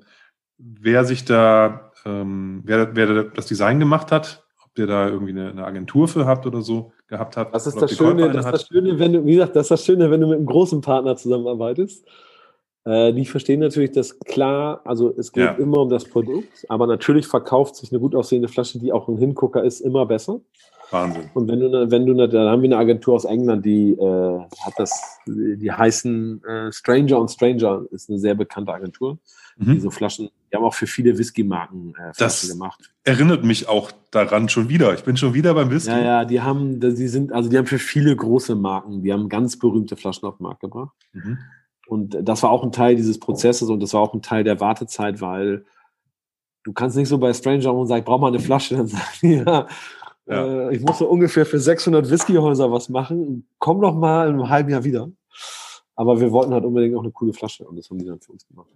[0.60, 4.45] wer sich da, ähm, wer, wer das Design gemacht hat,
[4.78, 7.54] der da irgendwie eine, eine Agentur für habt oder so gehabt hat.
[7.54, 10.12] Das ist das Schöne, das das Schöne, wenn du, wie gesagt, das ist das Schöne,
[10.12, 12.06] wenn du mit einem großen Partner zusammenarbeitest.
[12.86, 15.52] Äh, die verstehen natürlich das klar, also es geht Ja.
[15.54, 19.18] immer um das Produkt, aber natürlich verkauft sich eine gut aussehende Flasche, die auch ein
[19.18, 20.40] Hingucker ist, immer besser.
[20.92, 21.30] Wahnsinn.
[21.34, 23.92] Und wenn du, ne- wenn du, ne- da haben wir eine Agentur aus England, die
[23.94, 29.18] äh, hat das, die heißen äh, Stranger und Stranger, ist eine sehr bekannte Agentur,
[29.58, 29.80] die Mhm.
[29.80, 32.92] so Flaschen, die haben auch für viele Whisky-Marken äh, Das- Flaschen gemacht.
[33.04, 34.94] Erinnert mich auch daran schon wieder.
[34.94, 35.92] Ich bin schon wieder beim Whisky.
[35.92, 39.30] Ja, ja, die haben, die sind, also die haben für viele große Marken, die haben
[39.30, 40.94] ganz berühmte Flaschen auf den Markt gebracht.
[41.14, 41.38] Mhm.
[41.88, 44.60] Und das war auch ein Teil dieses Prozesses und das war auch ein Teil der
[44.60, 45.66] Wartezeit, weil
[46.64, 49.04] du kannst nicht so bei Stranger und sagen, ich brauche mal eine Flasche, dann sagen
[49.22, 49.68] die, ja,
[50.26, 50.70] Ja.
[50.70, 54.50] Äh, ich muss so ungefähr für 600 Whiskyhäuser was machen, komm doch mal in einem
[54.50, 55.10] halben Jahr wieder.
[55.98, 58.34] Aber wir wollten halt unbedingt auch eine coole Flasche und das haben die dann für
[58.34, 58.68] uns gemacht.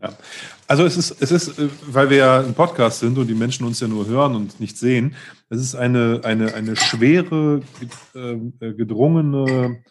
[0.68, 3.66] Also es ist, es ist, äh, weil wir ja ein Podcast sind und die Menschen
[3.66, 5.16] uns ja nur hören und nicht sehen,
[5.50, 7.62] es ist eine, eine, eine schwere,
[8.14, 9.84] äh, gedrungene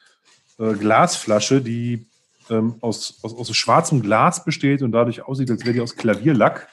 [0.59, 2.09] Glasflasche, die
[2.51, 6.69] ähm, aus, aus, aus schwarzem Glas besteht und dadurch aussieht, als wäre die aus Klavierlack.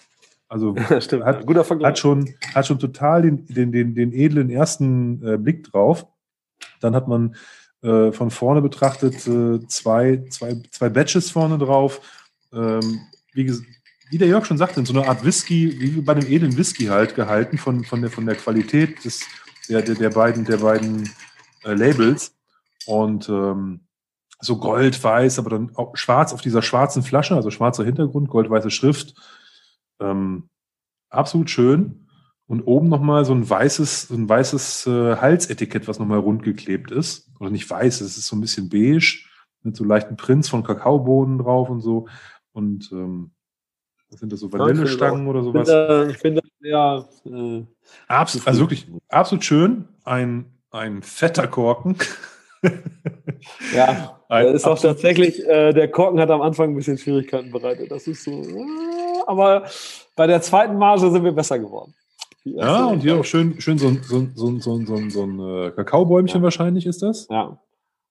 [0.48, 1.90] Also Stimmt, Hat- guter Vergleich.
[1.90, 6.06] hat schon, hat schon total den, den, den, den edlen ersten äh, Blick drauf.
[6.80, 7.36] Dann hat man
[7.82, 12.02] äh, von vorne betrachtet äh, zwei, zwei, zwei Batches vorne drauf.
[12.54, 13.00] Ähm,
[13.34, 13.52] wie,
[14.10, 16.86] wie der Jörg schon sagte, in so einer Art Whisky, wie bei einem edlen Whisky
[16.86, 19.26] halt gehalten von, von, der, von der Qualität des,
[19.68, 21.10] der, der, der beiden, der beiden
[21.64, 22.36] äh, Labels.
[22.86, 23.82] Und ähm,
[24.40, 29.16] so gold-weiß, aber dann auch schwarz auf dieser schwarzen Flasche, also schwarzer Hintergrund, goldweiße Schrift.
[30.00, 30.50] Ähm,
[31.10, 32.08] absolut schön.
[32.48, 36.92] Und oben nochmal so ein weißes, so ein weißes äh, Halsetikett, was nochmal rund geklebt
[36.92, 37.32] ist.
[37.40, 39.24] Oder nicht weiß, es ist so ein bisschen beige,
[39.64, 42.08] mit so leichten Prints von Kakaobohnen drauf und so.
[42.52, 43.32] Und ähm,
[44.12, 46.10] was sind das so Ja, Vanillestangen oder Ich sowas?
[46.12, 47.66] ich finde ja, äh,
[48.08, 49.88] Absolut, also wirklich absolut schön.
[50.04, 51.98] Ein, ein fetter Korken.
[53.76, 57.92] Ja, Ein ist auch tatsächlich, äh, der Korken hat am Anfang ein bisschen Schwierigkeiten bereitet.
[57.92, 58.66] Das ist so, äh,
[59.28, 59.66] aber
[60.16, 61.94] bei der zweiten Marge sind wir besser geworden.
[62.44, 65.72] Ja, und hier auch schön, schön so, ein- so, so, so, so, so ein äh,
[65.72, 66.44] Kakaobäumchen Ja.
[66.44, 67.28] wahrscheinlich ist das.
[67.30, 67.58] Ja,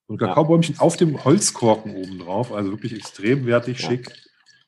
[0.08, 2.52] So ein Kakaobäumchen auf dem Holzkorken oben drauf.
[2.52, 3.90] Also wirklich extrem wertig, Ja.
[3.90, 4.10] schick.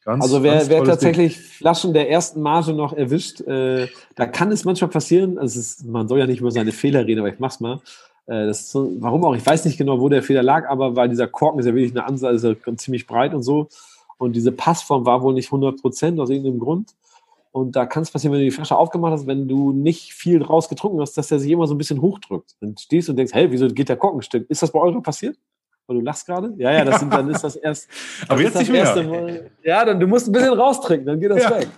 [0.05, 0.87] Ganz, Also wer, wer tolles Ding.
[0.87, 5.85] tatsächlich Flaschen der ersten Marge noch erwischt, äh, da kann es manchmal passieren, also ist,
[5.85, 7.81] man soll ja nicht über seine Fehler reden, aber ich mach's mal.
[8.27, 11.09] Äh, das so, warum auch, ich weiß nicht genau, wo der Fehler lag, aber weil
[11.09, 13.69] dieser Korken ist ja wirklich eine Ansage, ist ja ganz ziemlich breit und so.
[14.19, 16.95] Und diese Passform war wohl nicht 100 Prozent aus irgendeinem Grund.
[17.53, 20.39] Und da kann es passieren, wenn du die Flasche aufgemacht hast, wenn du nicht viel
[20.41, 22.55] draus getrunken hast, dass der sich immer so ein bisschen hochdrückt.
[22.61, 24.45] Dann stehst und denkst, hey, wieso geht der Korken still?
[24.49, 25.39] Ist das bei euch passiert?
[25.87, 26.53] Weil du lachst gerade?
[26.59, 27.89] Ja, ja, das sind, dann ist das erst.
[28.29, 28.83] Aber jetzt nicht mehr.
[28.85, 29.51] erste.
[29.63, 31.59] Ja, dann du musst ein bisschen raustrinken, dann geht das Ja.
[31.59, 31.69] weg.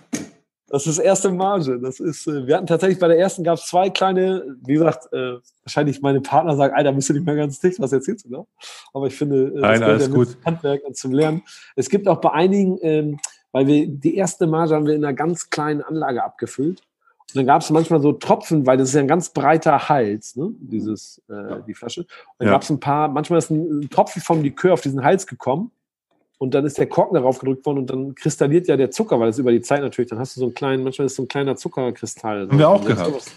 [0.69, 1.79] Das ist erste Marge.
[1.79, 5.11] Das ist, äh, wir hatten tatsächlich bei der ersten gab es zwei kleine, wie gesagt,
[5.13, 8.29] äh, wahrscheinlich meine Partner sagen, Alter, bist du nicht mehr ganz dicht, was erzählst du
[8.29, 8.45] da?
[8.93, 11.41] Aber ich finde, äh, Nein, gehört alles ja Handwerk und zum Lernen.
[11.75, 13.19] Es gibt auch bei einigen, ähm,
[13.51, 16.81] weil wir die erste Marge haben wir in einer ganz kleinen Anlage abgefüllt.
[17.29, 20.35] Und dann gab es manchmal so Tropfen, weil das ist ja ein ganz breiter Hals,
[20.35, 20.51] ne?
[20.59, 22.01] dieses, äh, die Flasche.
[22.01, 22.07] Und
[22.39, 22.53] dann Ja.
[22.53, 25.71] gab es ein paar, manchmal ist ein, ein Tropfen vom Likör auf diesen Hals gekommen.
[26.39, 29.27] Und dann ist der Korken darauf gedrückt worden und dann kristalliert ja der Zucker, weil
[29.27, 31.27] es über die Zeit natürlich, dann hast du so einen kleinen, manchmal ist so ein
[31.27, 32.47] kleiner Zuckerkristall.
[32.47, 33.31] Haben wir auch das gehabt.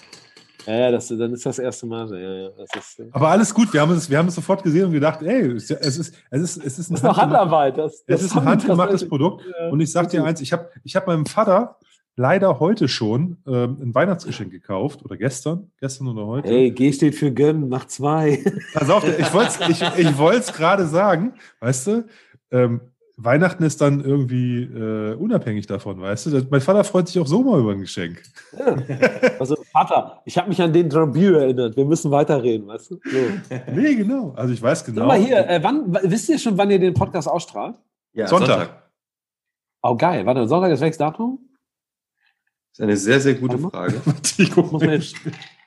[0.66, 2.22] Ja, ja, das, dann ist das erste Marge.
[2.22, 4.62] Ja, ja, das ist, äh, Aber alles gut, wir haben es, wir haben es sofort
[4.62, 7.16] gesehen und gedacht, ey, es ist, es ist, es ist, es ist ein das ist
[7.16, 7.76] Handarbeit.
[7.76, 9.44] Das, Es ist ein handgemachtes Produkt.
[9.58, 11.78] Ja, Und ich sag dir eins, ich habe ich hab meinem Vater
[12.14, 15.04] leider heute schon ähm, ein Weihnachtsgeschenk gekauft.
[15.04, 15.72] Oder gestern.
[15.80, 16.48] Gestern oder heute.
[16.48, 18.44] Hey, G steht für gönnen, mach zwei.
[18.74, 21.34] Pass auf, ich wollte es ich, ich gerade sagen.
[21.58, 22.06] Weißt du,
[22.52, 22.80] ähm,
[23.24, 26.46] Weihnachten ist dann irgendwie äh, unabhängig davon, weißt du?
[26.50, 28.22] Mein Vater freut sich auch so mal über ein Geschenk.
[28.58, 28.76] Ja.
[29.38, 31.76] Also, Vater, ich habe mich an den Drambier erinnert.
[31.76, 33.00] Wir müssen weiterreden, weißt du?
[33.04, 33.18] So.
[33.72, 34.32] Nee, genau.
[34.36, 35.00] Also ich weiß genau.
[35.00, 37.76] Sag mal hier, äh, wann, wisst ihr schon, wann ihr den Podcast ausstrahlt?
[38.12, 38.82] Ja, Sonntag.
[39.82, 40.24] Oh, geil.
[40.26, 41.38] Warte, Sonntag ist welches Datum?
[42.72, 44.00] Das ist eine sehr, sehr gute Frage.
[44.38, 44.88] Ich guck Muss mal.
[44.88, 45.16] man jetzt,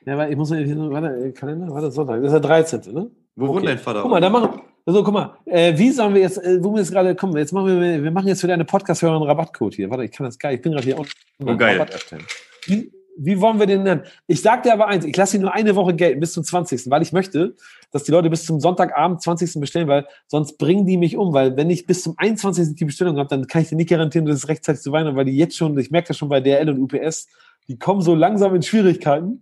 [0.06, 2.22] ja, weil ich muss warte, äh, Kalender, warte, Sonntag.
[2.22, 3.12] Das ist der 13., ne?
[3.36, 4.02] Wo wohnt dein Vater?
[4.02, 6.80] Guck mal, da machen, also guck mal, äh, wie sollen wir jetzt, äh, wo wir
[6.80, 9.90] jetzt gerade, komm, jetzt machen wir, wir machen jetzt für deine Podcast-Hörer einen Rabattcode hier.
[9.90, 11.12] Warte, ich kann das geil, ich bin gerade hier unten.
[11.44, 11.78] Oh, geil.
[11.78, 12.24] Rabatt erstellen.
[12.66, 14.04] Wie, wie wollen wir den nennen?
[14.28, 16.90] Ich sag dir aber eins, ich lasse ihn nur eine Woche gelten, bis zum 20.,
[16.90, 17.56] weil ich möchte,
[17.92, 19.60] dass die Leute bis zum Sonntagabend 20.
[19.60, 22.76] bestellen, weil sonst bringen die mich um, weil wenn ich bis zum 21.
[22.76, 25.26] die Bestellung habe, dann kann ich dir nicht garantieren, dass es rechtzeitig zu Weihnachten, weil
[25.26, 27.28] die jetzt schon, ich merke das schon bei DRL und UPS,
[27.68, 29.42] die kommen so langsam in Schwierigkeiten.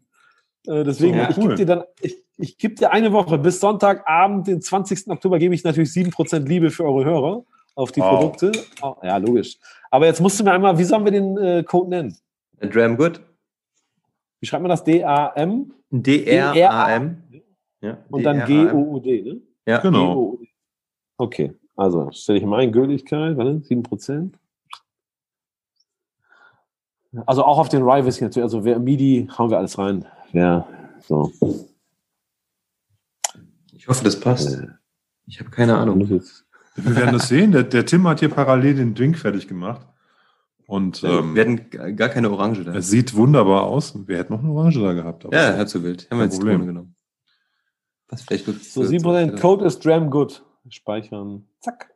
[0.68, 1.44] Äh, deswegen, Ja, ich cool.
[1.44, 5.07] gebe dir dann, ich, ich gebe dir eine Woche, bis Sonntagabend, den 20.
[5.10, 7.44] Oktober, gebe ich natürlich 7% Liebe für eure Hörer
[7.76, 8.10] auf die Wow.
[8.38, 8.52] Produkte.
[8.81, 9.57] Oh, ja, logisch.
[9.91, 12.18] Aber jetzt musst du mir einmal, wie sollen wir den äh, Code nennen?
[12.61, 13.22] Dram Good.
[14.40, 14.84] Wie schreibt man das?
[14.84, 17.23] D-A-M D-R-A-M.
[17.81, 18.45] Ja, und dann.
[18.45, 19.41] G-O-U-D, ne?
[19.68, 20.40] Ja, Genau.
[21.18, 24.34] Okay, also stelle ich mal ein, Gültigkeit, warte, 7%.
[27.27, 30.06] Also auch auf den Whisky natürlich, also wer MIDI, hauen wir alles rein.
[30.34, 30.68] Ja,
[31.01, 31.31] so.
[33.73, 34.53] Ich hoffe, das passt.
[34.60, 34.68] Äh,
[35.26, 35.99] Ich habe keine Ahnung.
[36.76, 37.51] Wir werden das sehen.
[37.51, 39.85] Der, der Tim hat hier parallel den Drink fertig gemacht.
[40.65, 42.73] Und ähm, Wir hatten gar keine Orange da.
[42.73, 43.93] es sieht wunderbar aus.
[44.07, 45.26] Wir hätten noch eine Orange da gehabt.
[45.26, 46.10] aber- Ja, halb so wild.
[46.10, 46.53] Haben wir Kein jetzt Problem.
[46.61, 46.95] Zitrone genommen.
[48.07, 48.64] Was vielleicht gut.
[48.64, 50.43] so 7% Code ist Dram Good.
[50.69, 51.45] Speichern.
[51.60, 51.91] Zack.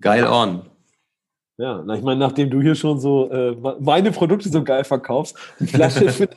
[0.00, 0.70] Geil on.
[1.58, 5.36] Ja, na, ich meine, nachdem du hier schon so äh, meine Produkte so geil verkaufst,
[5.58, 6.28] die Flasche für,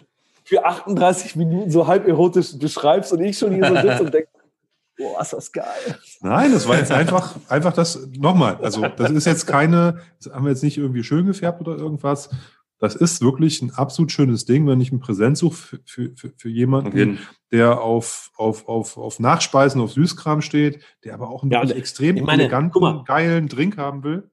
[0.49, 4.29] für 38 Minuten so halb erotisch beschreibst und ich schon hier so sitze und denke,
[4.97, 5.99] boah, ist das geil.
[6.21, 10.45] Nein, das war jetzt einfach, einfach das, nochmal, also das ist jetzt keine, das haben
[10.45, 12.31] wir jetzt nicht irgendwie schön gefärbt oder irgendwas.
[12.79, 15.55] Das ist wirklich ein absolut schönes Ding, wenn ich ein Präsent suche
[15.85, 17.19] für, für, für, jemanden, jeden
[17.51, 22.23] der auf, auf, auf, auf Nachspeisen, auf Süßkram steht, der aber auch einen Ja, extrem
[22.23, 24.29] meine, eleganten, geilen Drink haben will.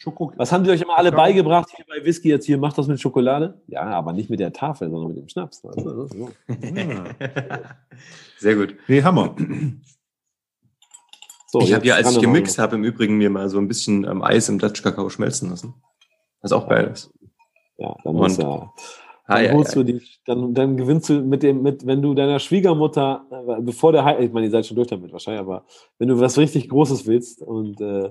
[0.00, 0.32] Schoko.
[0.36, 2.56] Was haben die euch immer alle beigebracht hier bei Whisky jetzt hier?
[2.56, 3.60] Macht das mit Schokolade?
[3.66, 5.64] Ja, aber nicht mit der Tafel, sondern mit dem Schnaps.
[5.64, 5.72] ne?
[5.76, 6.30] So.
[8.38, 8.76] Sehr gut.
[8.86, 9.34] Nee, Hammer.
[11.48, 14.04] So, ich habe ja, als ich gemixt habe, im Übrigen mir mal so ein bisschen
[14.04, 15.74] ähm, Eis im Dutch Kakao schmelzen lassen.
[16.42, 17.10] Was auch geil ist.
[17.78, 18.72] Ja, dann, Und- ist ja,
[19.30, 19.82] Ah, dann ja, holst ja.
[19.82, 23.92] du die, dann, dann gewinnst du mit dem, mit, wenn du deiner Schwiegermutter, äh, bevor
[23.92, 25.66] der Heirat, ich meine, ihr seid schon durch damit wahrscheinlich, aber
[25.98, 28.10] wenn du was richtig Großes willst und äh,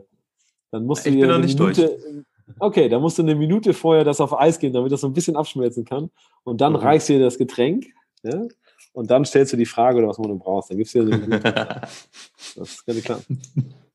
[0.72, 1.98] dann musst du Ich dir bin noch eine nicht Minute,
[2.60, 5.14] okay, dann musst du eine Minute vorher das auf Eis geben, damit das so ein
[5.14, 6.10] bisschen abschmelzen kann
[6.44, 6.80] und dann Mhm.
[6.80, 7.86] reichst du dir das Getränk,
[8.24, 8.46] ja,
[8.94, 10.72] und dann stellst du die Frage oder was man du brauchst.
[10.72, 11.82] Dann gibst du dir so eine Minute.
[12.56, 13.40] Das kann klappen.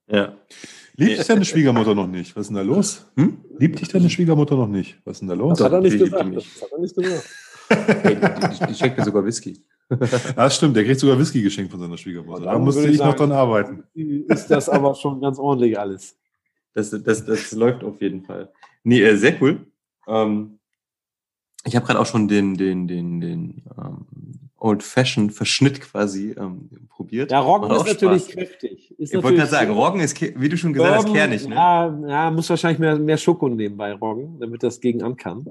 [0.09, 0.35] ja.
[0.95, 2.37] Liebt dich deine Schwiegermutter noch nicht?
[2.37, 3.07] Was ist denn da los?
[3.17, 3.39] Hm?
[3.59, 4.99] Liebt dich deine Schwiegermutter noch nicht?
[5.05, 5.59] Was ist denn da los?
[5.59, 6.37] Das hat er nicht die gesagt.
[6.37, 7.29] Das hat er nicht gesagt.
[8.03, 9.65] Hey, die, die, die schenkt mir sogar Whisky.
[10.37, 12.41] Das stimmt, der kriegt sogar Whisky geschenkt von seiner Schwiegermutter.
[12.41, 13.85] Und Da dann musste ich ich noch sagen- dran arbeiten.
[13.95, 16.19] Ist das aber schon ganz ordentlich alles.
[16.75, 18.51] Das, das, das läuft auf jeden Fall.
[18.85, 19.67] Nee, äh, sehr cool.
[20.07, 20.59] Ähm,
[21.65, 24.07] ich habe gerade auch schon den, den, den, den ähm,
[24.59, 27.31] Old Fashioned Verschnitt quasi ähm, probiert.
[27.31, 28.33] Ja, Roggen ist natürlich Spaß.
[28.35, 28.95] kräftig.
[28.99, 31.47] Ist Ich wollte gerade sagen, Roggen ist, wie du schon gesagt hast, kernig.
[31.49, 31.55] Ne?
[31.55, 35.45] Ja, ja, muss wahrscheinlich mehr, mehr Schoko nehmen bei Roggen, damit das gegen an kann.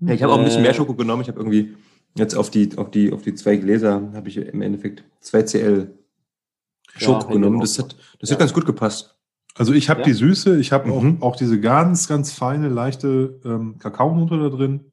[0.00, 1.22] Ja, ich habe auch ein bisschen Äh, mehr Schoko genommen.
[1.22, 1.74] Ich habe irgendwie
[2.16, 5.90] jetzt auf die, auf die, auf die zwei Gläser habe ich im Endeffekt zwei CL
[6.96, 7.60] Schoko hätte genommen.
[7.60, 8.34] Das hat, das Ja.
[8.34, 9.15] hat ganz gut gepasst.
[9.58, 10.06] Also ich habe Ja.
[10.06, 11.18] die Süße, ich habe Mhm.
[11.22, 14.92] auch, auch diese ganz, ganz feine, leichte ähm, Kakaonote da drin.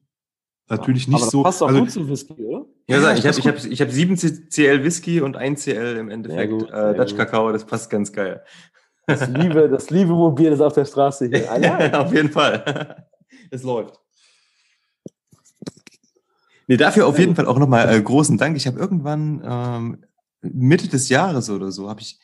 [0.68, 1.42] Natürlich nicht aber das so.
[1.42, 2.64] passt doch also, gut zu Whisky, oder?
[2.88, 6.08] Ja, Ja, ich habe ich hab, ich hab 7 CL Whisky und 1 CL im
[6.08, 7.18] Endeffekt gut, äh, Dutch gut.
[7.18, 7.52] Kakao.
[7.52, 8.42] Das passt ganz geil.
[9.06, 11.50] Das liebe, das liebe Mobil ist auf der Straße hier.
[11.52, 11.94] Allein.
[11.94, 13.06] auf jeden Fall.
[13.50, 14.00] Es läuft.
[16.66, 18.56] Nee, dafür auf jeden Fall auch nochmal äh, großen Dank.
[18.56, 20.04] Ich habe irgendwann ähm,
[20.40, 22.18] Mitte des Jahres oder so, habe ich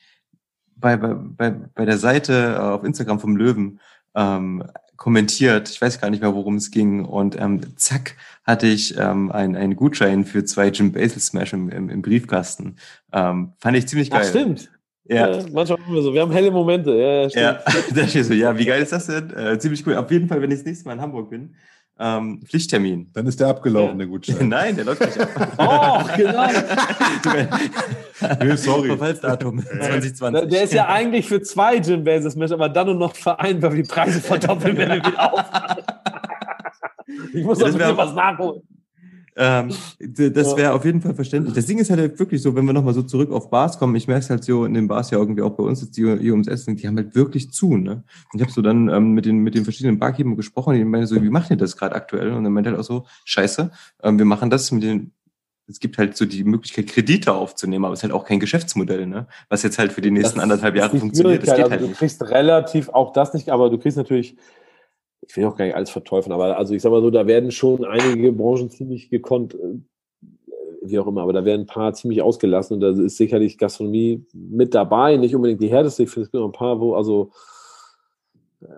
[0.81, 3.81] bei, bei, bei, der Seite äh, auf Instagram vom Löwen
[4.15, 4.65] ähm,
[4.97, 5.69] kommentiert.
[5.71, 7.05] Ich weiß gar nicht mehr, worum es ging.
[7.05, 11.69] Und ähm, zack, hatte ich ähm, einen, einen Gutschein für zwei Jim Basil Smash im,
[11.71, 12.77] im, im Briefkasten.
[13.13, 14.23] Ähm, fand ich ziemlich geil.
[14.25, 14.71] Ach, stimmt.
[15.05, 15.31] Ja.
[15.31, 16.15] Ja, manchmal haben wir so.
[16.15, 16.95] Wir haben helle Momente.
[16.95, 17.45] Ja, stimmt.
[17.95, 19.31] Ja, da so, ja, wie geil ist das denn?
[19.31, 19.97] Äh, ziemlich cool.
[19.97, 21.55] Auf jeden Fall, wenn ich das nächste Mal in Hamburg bin,
[22.01, 23.11] ähm, Pflichttermin.
[23.13, 23.99] dann ist der abgelaufen, Ja.
[23.99, 24.49] der Gutschein.
[24.49, 25.29] Nein, der läuft nicht ab.
[25.59, 26.47] Oh, genau.
[28.45, 28.89] Nee, sorry.
[28.89, 30.21] Verfallsdatum 2020.
[30.41, 33.71] Der der ist ja eigentlich für zwei Gin Bases Smash, aber dann nur noch vereinbar,
[33.71, 35.43] die Preise verdoppeln, wenn wir wieder auf.
[37.33, 38.63] Ich muss Ja, das wär- was nachholen.
[39.43, 41.55] Ähm, das wäre auf jeden Fall verständlich.
[41.55, 44.07] Das Ding ist halt wirklich so, wenn wir nochmal so zurück auf Bars kommen, ich
[44.07, 46.33] merke es halt so in den Bars ja irgendwie auch bei uns, jetzt die hier
[46.33, 48.05] ums Essen, die haben halt wirklich zu, ne?
[48.33, 51.07] Und ich habe so dann ähm, mit den mit den verschiedenen Barkeepern gesprochen, die meinen
[51.07, 52.33] so, wie macht ihr das gerade aktuell?
[52.33, 53.71] Und dann meint halt auch so, scheiße,
[54.03, 55.13] ähm, wir machen das mit den
[55.71, 59.07] es gibt halt so die Möglichkeit, Kredite aufzunehmen, aber es ist halt auch kein Geschäftsmodell,
[59.07, 59.29] ne?
[59.49, 61.87] Was jetzt halt für die nächsten Das anderthalb Jahre funktioniert, das geht also halt du
[61.87, 61.99] nicht.
[61.99, 64.37] kriegst relativ auch das nicht, aber du kriegst natürlich,
[65.23, 67.51] ich will auch gar nicht alles verteufeln, aber also ich sag mal so, da werden
[67.51, 69.79] schon einige Branchen ziemlich gekonnt, äh,
[70.83, 74.25] wie auch immer, aber da werden ein paar ziemlich ausgelassen und da ist sicherlich Gastronomie
[74.33, 77.31] mit dabei, nicht unbedingt die härteste, ich finde es gibt noch ein paar, wo also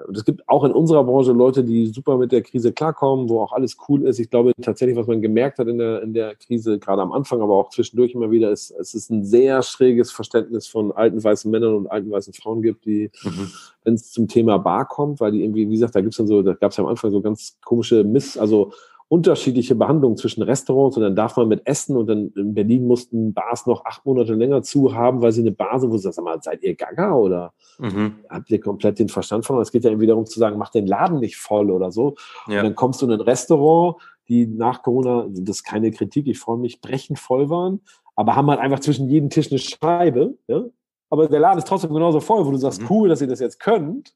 [0.06, 3.40] und es gibt auch in unserer Branche Leute, die super mit der Krise klarkommen, wo
[3.40, 4.20] auch alles cool ist.
[4.20, 7.40] Ich glaube tatsächlich, was man gemerkt hat in der, in der Krise, gerade am Anfang,
[7.40, 11.50] aber auch zwischendurch immer wieder, ist, es ist ein sehr schräges Verständnis von alten weißen
[11.50, 13.50] Männern und alten weißen Frauen gibt, die, Mhm.
[13.84, 16.42] wenn es zum Thema Bar kommt, weil die irgendwie, wie gesagt, da gibt's dann so,
[16.42, 18.72] da gab's ja am Anfang so ganz komische Miss, also
[19.12, 23.34] unterschiedliche Behandlungen zwischen Restaurants und dann darf man mit essen und dann in Berlin mussten
[23.34, 26.14] Bars noch acht Monate länger zu haben, weil sie eine Bar sind, wo sie sagen,
[26.14, 28.14] sag mal, seid ihr gaga oder Mhm.
[28.30, 29.60] habt ihr komplett den Verstand von?
[29.60, 32.14] Es geht ja irgendwie darum zu sagen, mach den Laden nicht voll oder so.
[32.46, 32.62] Und Ja.
[32.62, 33.96] dann kommst du in ein Restaurant,
[34.28, 37.82] die nach Corona, das ist keine Kritik, ich freue mich, brechend voll waren,
[38.16, 40.62] aber haben halt einfach zwischen jedem Tisch eine Scheibe, ja?
[41.10, 42.86] Aber der Laden ist trotzdem genauso voll, wo du sagst, Mhm.
[42.88, 44.14] cool, dass ihr das jetzt könnt.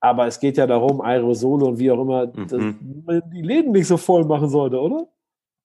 [0.00, 3.02] Aber es geht ja darum, Aerosole und wie auch immer, dass Mhm.
[3.06, 5.06] man die Läden nicht so voll machen sollte, oder?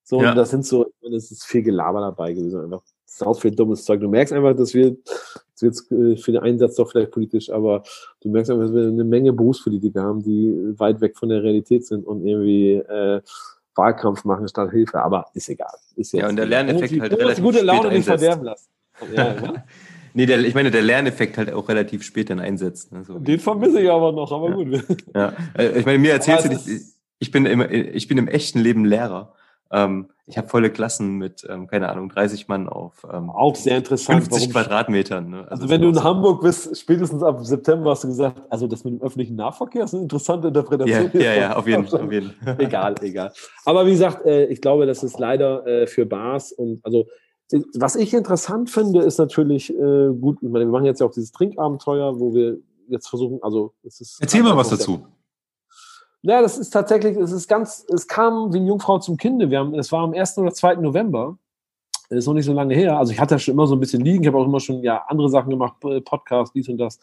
[0.03, 0.29] So, Ja.
[0.31, 4.01] und das sind so, es ist viel Gelaber dabei gewesen, einfach sau viel dummes Zeug.
[4.01, 7.81] Du merkst einfach, dass wir, jetzt wird's äh, für den Einsatz doch vielleicht politisch, aber
[8.21, 11.85] du merkst einfach, dass wir eine Menge Berufspolitiker haben, die weit weg von der Realität
[11.85, 13.21] sind und irgendwie äh,
[13.75, 15.01] Wahlkampf machen statt Hilfe.
[15.01, 15.73] Aber ist egal.
[15.95, 18.67] Ist Ja, und der Lerneffekt halt relativ gute Laune nicht verderben lassen.
[19.13, 19.35] Ja, ja.
[20.15, 22.91] Nee, der, ich meine, der Lerneffekt halt auch relativ spät dann einsetzt.
[22.93, 23.03] Ne?
[23.03, 23.19] So.
[23.19, 24.83] Den vermisse ich aber noch, aber gut.
[25.13, 26.81] Ja, äh, ich meine, mir erzählst du, Aber ich,
[27.19, 29.33] ich bin im, ich bin im echten Leben Lehrer.
[29.71, 33.77] Ähm, ich habe volle Klassen mit, ähm, keine Ahnung, 30 Mann auf ähm, Auch sehr
[33.77, 34.23] interessant.
[34.23, 35.29] 50 warum- Quadratmetern.
[35.29, 35.47] Ne?
[35.49, 38.83] Also das wenn du in Hamburg bist, spätestens ab September hast du gesagt, also das
[38.85, 41.11] mit dem öffentlichen Nahverkehr ist eine interessante Ja, Interpretation.
[41.21, 42.33] ja, ja, auf jeden, auf jeden.
[42.59, 43.33] egal, egal.
[43.65, 47.07] Aber wie gesagt, äh, ich glaube, das ist leider äh, für Bars und also
[47.75, 50.39] was ich interessant finde, ist natürlich äh, gut.
[50.41, 52.57] Ich meine, wir machen jetzt ja auch dieses Trinkabenteuer, wo wir
[52.87, 54.17] jetzt versuchen, also es ist.
[54.21, 55.05] Erzähl mal was dazu.
[56.23, 59.51] Ja, das ist tatsächlich, es ist ganz, es kam wie eine Jungfrau zum Kinde.
[59.51, 60.39] Wir haben, es war am 1.
[60.39, 60.75] oder 2.
[60.75, 61.37] November.
[62.09, 62.97] Das ist noch nicht so lange her.
[62.97, 64.23] Also ich hatte das schon immer so ein bisschen liegen.
[64.23, 66.99] Ich habe auch immer schon ja andere Sachen gemacht, äh, Podcast, dies und das.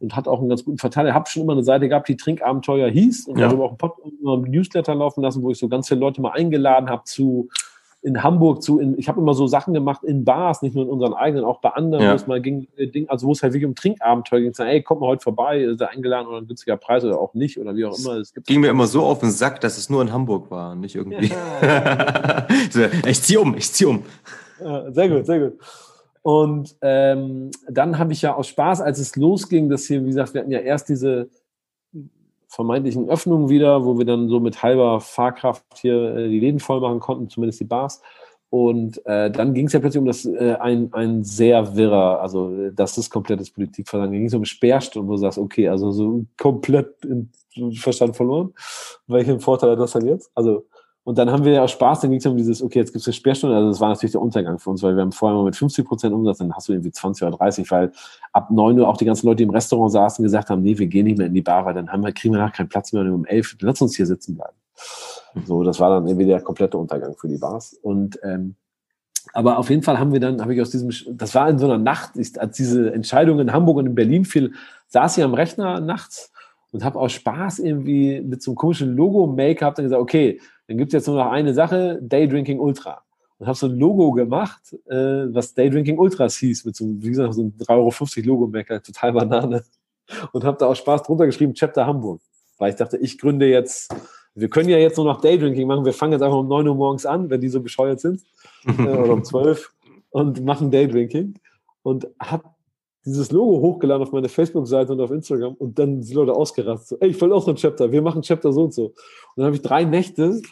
[0.00, 1.10] Und hatte auch einen ganz guten Verteiler.
[1.10, 3.28] Ich habe schon immer eine Seite gehabt, die Trinkabenteuer hieß.
[3.28, 3.48] Und Ja.
[3.48, 6.32] darüber auch einen, Pod einen Newsletter laufen lassen, wo ich so ganz viele Leute mal
[6.32, 7.48] eingeladen habe zu
[8.06, 10.90] in Hamburg zu, in, ich habe immer so Sachen gemacht in Bars, nicht nur in
[10.90, 12.12] unseren eigenen, auch bei anderen, Ja.
[12.12, 14.80] wo es mal ging, äh, also wo es halt wirklich um Trinkabenteuer ging, sagen, ey,
[14.80, 17.74] kommt mal heute vorbei, ist er eingeladen oder ein günstiger Preis oder auch nicht oder
[17.74, 18.18] wie auch immer.
[18.18, 20.94] Es Ging mir immer so auf den Sack, dass es nur in Hamburg war, nicht
[20.94, 21.32] irgendwie.
[21.60, 22.46] Ja.
[23.06, 24.04] ich zieh um, ich zieh um.
[24.62, 25.58] Ja, sehr gut, sehr gut.
[26.22, 30.32] Und ähm, dann habe ich ja aus Spaß, als es losging, dass hier, wie gesagt,
[30.32, 31.28] wir hatten ja erst diese
[32.48, 36.80] vermeintlichen Öffnungen wieder, wo wir dann so mit halber Fahrkraft hier äh, die Läden voll
[36.80, 38.00] machen konnten, zumindest die Bars.
[38.48, 42.70] Und äh, dann ging es ja plötzlich um das äh, ein, ein sehr wirrer, also
[42.70, 44.12] das ist komplettes Politikversagen.
[44.12, 47.30] Da ging es um Sperrstunden, wo du sagst, okay, also so komplett in,
[47.74, 48.52] Verstand verloren.
[49.06, 50.30] Welchen Vorteil hat das dann jetzt?
[50.34, 50.66] Also
[51.06, 53.00] und dann haben wir ja auch Spaß, dann ging es um dieses, okay, jetzt gibt
[53.00, 53.54] es eine Sperrstunde.
[53.54, 55.86] Also das war natürlich der Untergang für uns, weil wir haben vorher mal mit 50
[55.86, 57.92] Prozent Umsatz, dann hast du irgendwie 20 oder 30, weil
[58.32, 60.88] ab 9 Uhr auch die ganzen Leute, die im Restaurant saßen, gesagt haben, nee, wir
[60.88, 62.92] gehen nicht mehr in die Bar, weil dann haben wir, kriegen wir nachher keinen Platz
[62.92, 64.56] mehr und um 11, lass uns hier sitzen bleiben.
[65.46, 67.78] So, das war dann irgendwie der komplette Untergang für die Bars.
[67.82, 68.56] Und ähm,
[69.32, 71.66] aber auf jeden Fall haben wir dann, habe ich aus diesem, das war in so
[71.66, 74.54] einer Nacht, als diese Entscheidung in Hamburg und in Berlin fiel,
[74.88, 76.32] saß ich am Rechner nachts
[76.76, 80.38] und habe aus Spaß irgendwie mit so einem komischen Logo-Make-up dann gesagt, okay,
[80.68, 83.02] dann gibt es jetzt nur noch eine Sache, Daydrinking Ultra.
[83.38, 84.94] Und habe so ein Logo gemacht, äh,
[85.34, 89.14] was Daydrinking Ultras hieß, mit so, einem, wie gesagt, so einem 3,50 Euro Logo-Maker, total
[89.14, 89.64] Banane.
[90.32, 92.20] Und habe da aus Spaß drunter geschrieben, Chapter Hamburg.
[92.58, 93.94] Weil ich dachte, ich gründe jetzt,
[94.34, 96.74] wir können ja jetzt nur noch Daydrinking machen, wir fangen jetzt einfach um 9 Uhr
[96.74, 98.22] morgens an, wenn die so bescheuert sind,
[98.66, 99.72] äh, oder um 12
[100.10, 101.38] und machen Daydrinking.
[101.82, 102.44] Und habe
[103.06, 106.88] dieses Logo hochgeladen auf meine Facebook-Seite und auf Instagram und dann sind die Leute ausgerastet.
[106.88, 108.86] So, ey, ich will auch so ein Chapter, wir machen Chapter so und so.
[108.86, 108.94] Und
[109.36, 110.42] dann habe ich drei Nächte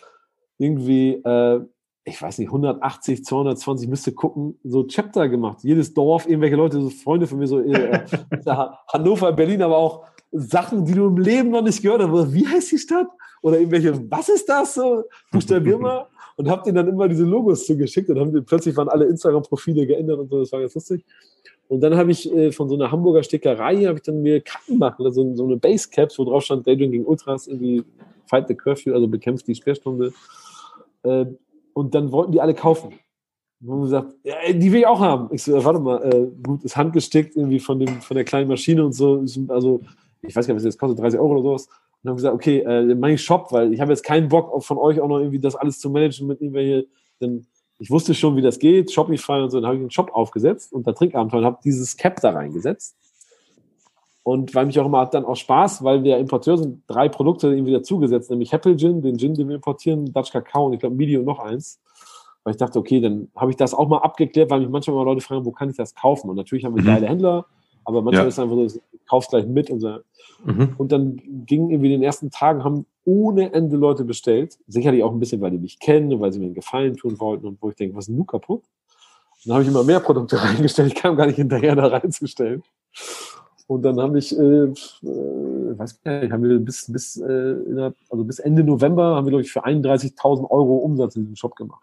[0.57, 1.61] irgendwie, äh,
[2.05, 5.59] ich weiß nicht, 180, 220, müsste gucken, so Chapter gemacht.
[5.63, 8.05] Jedes Dorf, irgendwelche Leute, so Freunde von mir, so äh,
[8.93, 12.33] Hannover, Berlin, aber auch Sachen, die du im Leben noch nicht gehört hast.
[12.33, 13.09] Wie heißt die Stadt?
[13.43, 15.05] Oder irgendwelche, was ist das so?
[15.31, 16.07] Buchstabier mal.
[16.37, 19.87] Und hab denen dann immer diese Logos zugeschickt und haben die, plötzlich waren alle Instagram-Profile
[19.87, 21.05] geändert und so, das war ganz lustig.
[21.69, 24.79] Und dann habe ich äh, von so einer Hamburger Stickerei habe ich dann mir Kappen
[24.79, 27.85] machen, also so eine Basecaps, wo drauf stand Daydream Ultras, irgendwie
[28.27, 30.13] Fight the Curfew, also bekämpft die Sperrstunde.
[31.03, 31.27] Äh,
[31.73, 32.93] und dann wollten die alle kaufen.
[33.61, 35.29] Und haben gesagt, ja, die will ich auch haben.
[35.33, 38.85] Ich so, warte mal, äh, gut, ist handgestickt irgendwie von, dem, von der kleinen Maschine
[38.85, 39.25] und so.
[39.49, 39.81] Also,
[40.23, 41.69] ich weiß gar nicht, was das kostet, 30 Euro oder sowas.
[42.03, 45.01] Und haben gesagt, okay, äh, ich Shop, weil ich habe jetzt keinen Bock von euch
[45.01, 46.87] auch noch irgendwie das alles zu managen mit irgendwelche,
[47.21, 47.47] denn
[47.85, 50.73] ich wusste schon, wie das geht, Shopify und so, dann habe ich einen Shop aufgesetzt
[50.73, 52.97] und da Trinkabenteuer und habe dieses Cap da reingesetzt.
[54.23, 57.49] Und weil mich auch immer hat dann auch Spaß, weil wir Importeur sind, drei Produkte
[57.49, 60.97] irgendwie dazugesetzt, nämlich Apple Gin, den Gin, den wir importieren, Dutch Kakao und ich glaube
[60.97, 61.79] Midi und noch eins.
[62.43, 65.03] Weil ich dachte, okay, dann habe ich das auch mal abgeklärt, weil mich manchmal mal
[65.05, 66.31] Leute fragen, wo kann ich das kaufen?
[66.31, 66.87] Und natürlich haben wir mhm.
[66.87, 67.45] geile Händler,
[67.85, 68.29] aber manchmal ja.
[68.29, 69.99] ist es einfach so, kaufst gleich mit und so.
[70.45, 70.75] Mhm.
[70.79, 74.59] Und dann gingen irgendwie in den ersten Tagen, haben ohne Ende Leute bestellt.
[74.67, 77.19] Sicherlich auch ein bisschen, weil die mich kennen und weil sie mir einen Gefallen tun
[77.21, 78.63] wollten und wo ich denke, was ist denn du kaputt?
[78.63, 80.89] Und dann habe ich immer mehr Produkte reingestellt.
[80.89, 82.63] Ich kam gar nicht hinterher, da reinzustellen.
[83.67, 84.73] Und dann habe ich, äh, äh,
[85.79, 89.53] weiß nicht, haben wir bis, bis, äh, also bis Ende November haben wir, glaube ich,
[89.53, 91.83] für 31.000 Euro Umsatz in diesem Shop gemacht.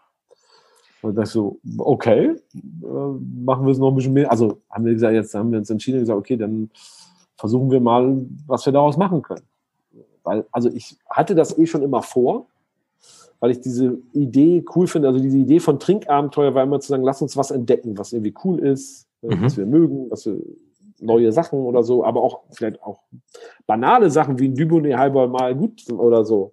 [1.02, 4.30] Und da ich so, okay, äh, machen wir es noch ein bisschen mehr.
[4.30, 6.70] Also haben wir gesagt, jetzt haben wir uns entschieden und gesagt, okay, dann
[7.36, 9.42] versuchen wir mal, was wir daraus machen können.
[10.22, 12.46] Weil, also ich hatte das eh schon immer vor,
[13.40, 15.08] weil ich diese Idee cool finde.
[15.08, 18.34] Also diese Idee von Trinkabenteuer war immer zu sagen, lass uns was entdecken, was irgendwie
[18.44, 19.42] cool ist, äh, mhm.
[19.42, 20.38] was wir mögen, was wir
[21.00, 23.00] neue Sachen oder so, aber auch vielleicht auch
[23.66, 26.52] banale Sachen wie ein Dubonnet halber mal gut oder so.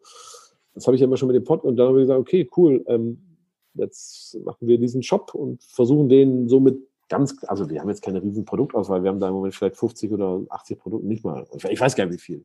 [0.73, 2.49] Das habe ich ja immer schon mit dem Pod und dann habe ich gesagt, okay,
[2.57, 3.19] cool, ähm,
[3.79, 6.77] jetzt machen wir diesen Shop und versuchen den so mit
[7.09, 10.11] ganz, also wir haben jetzt keine riesen Produktauswahl, wir haben da im Moment vielleicht 50
[10.11, 11.45] oder 80 Produkte, nicht mal.
[11.69, 12.43] Ich weiß gar nicht, wie viel.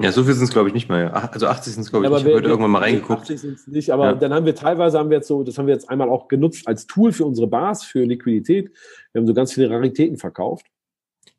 [0.00, 1.08] Ja, so viel sind es, glaube ich, nicht mal.
[1.08, 3.22] Also 80 sind es, glaube ich, ja, ich habe heute irgendwann mal reingeguckt.
[3.22, 4.14] 80 sind es nicht, aber ja.
[4.14, 6.66] dann haben wir teilweise, haben wir jetzt so, das haben wir jetzt einmal auch genutzt
[6.66, 8.72] als Tool für unsere Bars, für Liquidität.
[9.12, 10.66] Wir haben so ganz viele Raritäten verkauft.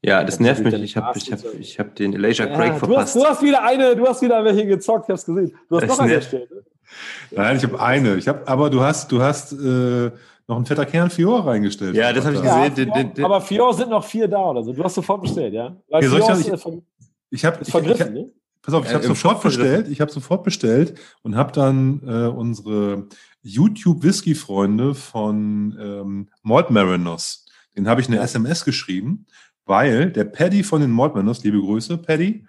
[0.03, 0.73] Ja, das, das nervt mich.
[0.73, 2.89] Ich habe ich hab, ich hab den Elijah ja, Craig verpasst.
[2.89, 5.57] Du hast, du hast wieder eine, du hast wieder welche gezockt, ich habe gesehen.
[5.67, 6.49] Du hast das noch eine erstellt.
[6.49, 6.63] Ne?
[7.31, 8.15] Nein, ich habe eine.
[8.15, 10.11] Ich habe, aber du hast, du hast äh,
[10.47, 11.95] noch einen fetter Kern Fior reingestellt.
[11.95, 12.61] Ja, das habe ich gesehen.
[12.61, 14.73] Ja, den, den, den, aber Fior sind noch vier da oder so.
[14.73, 15.75] Du hast sofort bestellt, ja?
[15.89, 16.73] Weil ja, Fior ich, ist, ich,
[17.29, 18.31] ich habe vergriffen, ich, ne?
[18.61, 19.87] Pass auf, ich habe sofort bestellt.
[19.87, 23.07] Ich habe sofort bestellt und habe dann äh, unsere
[23.41, 27.45] YouTube Whisky Freunde von ähm, Malt Marinos.
[27.75, 29.25] Den habe ich eine SMS geschrieben,
[29.65, 32.45] weil der Paddy von den Malt Marinos, liebe Grüße, Paddy,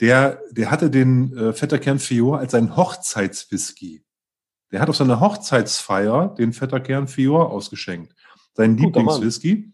[0.00, 4.04] der, der hatte den äh, Vetterkern Fior als seinen Hochzeitswhisky.
[4.72, 8.14] Der hat auf seiner Hochzeitsfeier den Vetterkern Fior ausgeschenkt.
[8.54, 9.72] Sein Lieblingswhisky.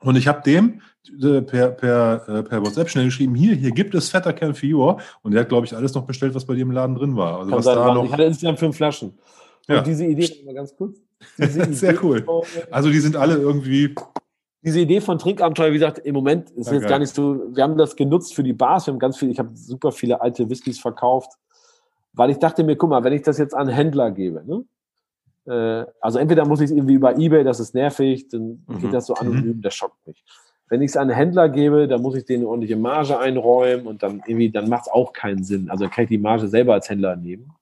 [0.00, 0.82] Und ich habe dem
[1.22, 5.00] äh, per, per, äh, per WhatsApp schnell geschrieben, hier, hier gibt es Vetterkern Fior.
[5.22, 7.40] Und der hat, glaube ich, alles noch bestellt, was bei dir im Laden drin war.
[7.40, 9.10] Also was da noch ich hatte insgesamt fünf Flaschen.
[9.66, 9.80] Und ja.
[9.80, 10.98] diese Idee, mal ganz kurz.
[11.38, 12.26] Sehr cool.
[12.70, 13.94] Also die sind alle irgendwie
[14.64, 17.62] diese Idee von Trinkabenteuer, wie gesagt, im Moment ist ja, jetzt gar nicht so, wir
[17.62, 20.48] haben das genutzt für die Bars, wir haben ganz viel, ich habe super viele alte
[20.48, 21.32] Whiskys verkauft,
[22.14, 24.64] weil ich dachte mir, guck mal, wenn ich das jetzt an Händler gebe, ne?
[25.46, 28.78] Äh, also entweder muss ich es irgendwie über Ebay, das ist nervig, dann mhm.
[28.80, 29.62] geht das so anonym, mhm.
[29.62, 30.24] das schockt mich.
[30.70, 34.02] Wenn ich es an Händler gebe, dann muss ich denen eine ordentliche Marge einräumen und
[34.02, 35.68] dann irgendwie, dann macht es auch keinen Sinn.
[35.68, 37.52] Also kann ich die Marge selber als Händler nehmen,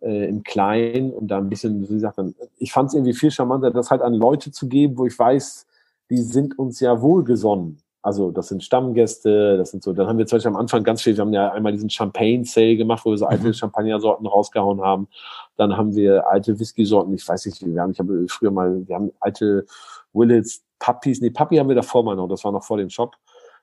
[0.00, 3.32] äh, im Kleinen und da ein bisschen, wie gesagt, dann, ich fand es irgendwie viel
[3.32, 5.66] charmanter, das halt an Leute zu geben, wo ich weiß,
[6.10, 7.78] die sind uns ja wohlgesonnen.
[8.02, 11.02] Also das sind Stammgäste, das sind so, dann haben wir zum Beispiel am Anfang ganz
[11.02, 13.52] viel, wir haben ja einmal diesen Champagne-Sale gemacht, wo wir so alte mhm.
[13.52, 15.08] Champagner-Sorten rausgehauen haben.
[15.56, 18.94] Dann haben wir alte Whisky-Sorten, ich weiß nicht, wir haben, ich habe früher mal, wir
[18.94, 19.66] haben alte
[20.14, 23.16] Willits, Puppies, nee, Puppy haben wir davor mal noch, das war noch vor dem Shop.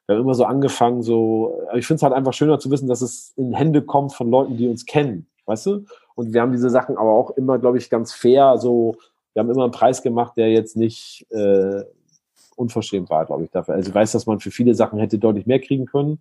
[0.06, 3.02] Wir haben immer so angefangen, so, ich finde es halt einfach schöner zu wissen, dass
[3.02, 5.86] es in Hände kommt von Leuten, die uns kennen, weißt du?
[6.14, 8.98] Und wir haben diese Sachen aber auch immer, glaube ich, ganz fair, so,
[9.34, 11.84] wir haben immer einen Preis gemacht, der jetzt nicht äh,
[12.58, 13.76] unverschämt war, glaube ich, dafür.
[13.76, 16.20] Also ich weiß, dass man für viele Sachen hätte deutlich mehr kriegen können.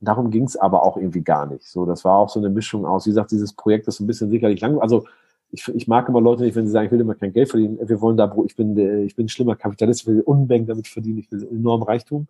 [0.00, 1.66] Darum ging es aber auch irgendwie gar nicht.
[1.66, 3.06] So, das war auch so eine Mischung aus.
[3.06, 4.78] Wie gesagt, dieses Projekt ist ein bisschen sicherlich lang.
[4.78, 5.04] Also
[5.52, 7.78] ich, ich mag immer Leute nicht, wenn sie sagen, ich will immer kein Geld verdienen.
[7.82, 11.18] Wir wollen da, ich bin, ich bin ein schlimmer Kapitalist, ich will Unmengen damit verdienen,
[11.18, 12.28] ich will enorm Reichtum.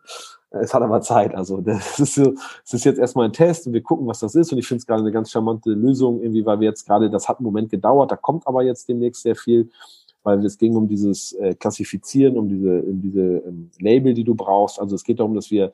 [0.51, 1.35] Es hat aber Zeit.
[1.35, 4.35] Also das ist so, es ist jetzt erstmal ein Test und wir gucken, was das
[4.35, 4.53] ist.
[4.53, 7.29] Und ich finde es gerade eine ganz charmante Lösung, irgendwie, weil wir jetzt gerade, das
[7.29, 9.71] hat einen Moment gedauert, da kommt aber jetzt demnächst sehr viel
[10.23, 14.35] weil es ging um dieses äh, Klassifizieren, um diese, um diese ähm, Label, die du
[14.35, 14.81] brauchst.
[14.81, 15.73] Also es geht darum, dass wir,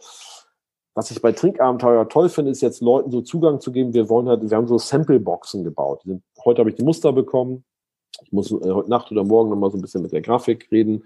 [0.94, 3.92] was ich bei Trinkabenteuer toll finde, ist jetzt Leuten so Zugang zu geben.
[3.92, 6.02] Wir wollen halt, wir haben so Sample-Boxen gebaut.
[6.44, 7.64] Heute habe ich die Muster bekommen.
[8.22, 11.04] Ich muss äh, heute Nacht oder morgen nochmal so ein bisschen mit der Grafik reden.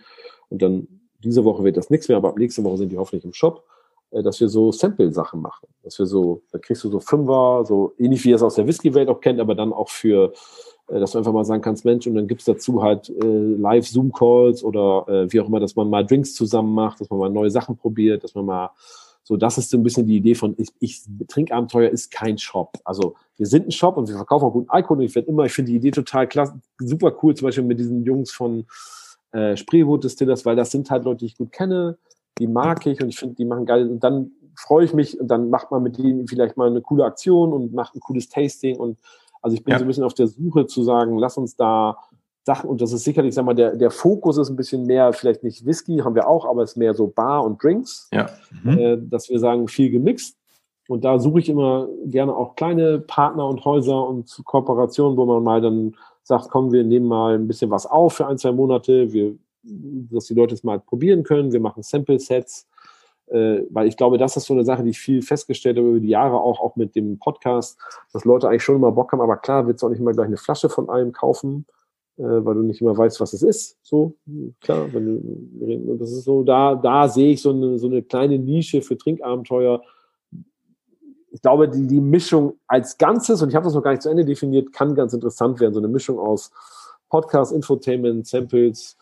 [0.48, 0.86] Und dann
[1.18, 3.64] diese Woche wird das nichts mehr, aber ab nächste Woche sind die hoffentlich im Shop
[4.10, 5.68] äh, dass wir so Sample-Sachen machen.
[5.82, 8.66] Dass wir so, da kriegst du so Fünfer, so ähnlich wie ihr es aus der
[8.66, 10.32] Whisky-Welt auch kennt, aber dann auch für
[10.98, 15.04] dass du einfach mal sagen kannst, Mensch, und dann gibt's dazu halt äh, Live-Zoom-Calls oder
[15.08, 17.76] äh, wie auch immer, dass man mal Drinks zusammen macht, dass man mal neue Sachen
[17.76, 18.70] probiert, dass man mal
[19.22, 22.72] so, das ist so ein bisschen die Idee von, ich, ich Trinkabenteuer ist kein Shop.
[22.84, 25.44] Also wir sind ein Shop und wir verkaufen auch guten Alkohol und ich werde immer,
[25.44, 28.64] ich finde die Idee total klasse, super cool, zum Beispiel mit diesen Jungs von
[29.32, 31.96] äh, Spreewood Distillers, weil das sind halt Leute, die ich gut kenne,
[32.38, 33.88] die mag ich und ich finde, die machen geil.
[33.88, 37.04] Und dann freue ich mich und dann macht man mit denen vielleicht mal eine coole
[37.04, 38.98] Aktion und macht ein cooles Tasting und
[39.40, 39.78] also ich bin ja.
[39.78, 41.96] so ein bisschen auf der Suche zu sagen, lass uns da
[42.44, 45.42] Sachen, und das ist sicherlich, sag mal, der, der Fokus ist ein bisschen mehr, vielleicht
[45.42, 48.08] nicht Whisky, haben wir auch, aber es ist mehr so Bar und Drinks.
[48.12, 48.30] Ja.
[48.62, 48.78] Mhm.
[48.78, 50.36] Äh, dass wir sagen, viel gemixt.
[50.88, 55.42] Und da suche ich immer gerne auch kleine Partner und Häuser und Kooperationen, wo man
[55.44, 55.94] mal dann
[56.24, 60.26] sagt, komm, wir nehmen mal ein bisschen was auf für ein, zwei Monate, wir, dass
[60.26, 61.52] die Leute es mal probieren können.
[61.52, 62.69] Wir machen Sample-Sets, äh,
[63.30, 66.08] weil ich glaube, das ist so eine Sache, die ich viel festgestellt habe über die
[66.08, 67.78] Jahre, auch, auch mit dem Podcast,
[68.12, 70.26] dass Leute eigentlich schon immer Bock haben, aber klar, willst du auch nicht immer gleich
[70.26, 71.66] eine Flasche von einem kaufen,
[72.16, 73.78] äh, weil du nicht immer weißt, was es ist.
[73.82, 74.16] So,
[74.60, 78.38] klar, wenn du, das ist so, da, da sehe ich so eine, so eine kleine
[78.38, 79.82] Nische für Trinkabenteuer.
[81.30, 84.10] Ich glaube, die, die Mischung als Ganzes, und ich habe das noch gar nicht zu
[84.10, 85.72] Ende definiert, kann ganz interessant werden.
[85.72, 86.50] So eine Mischung aus
[87.08, 88.96] Podcast, Infotainment, Samples,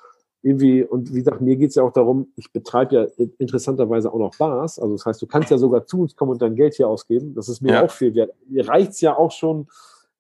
[0.49, 4.19] irgendwie, und wie gesagt, mir geht es ja auch darum, ich betreibe ja interessanterweise auch
[4.19, 4.79] noch Bars.
[4.79, 7.35] Also das heißt, du kannst ja sogar zu uns kommen und dein Geld hier ausgeben.
[7.35, 7.85] Das ist mir ja.
[7.85, 8.33] auch viel wert.
[8.49, 9.69] Mir reicht es ja auch schon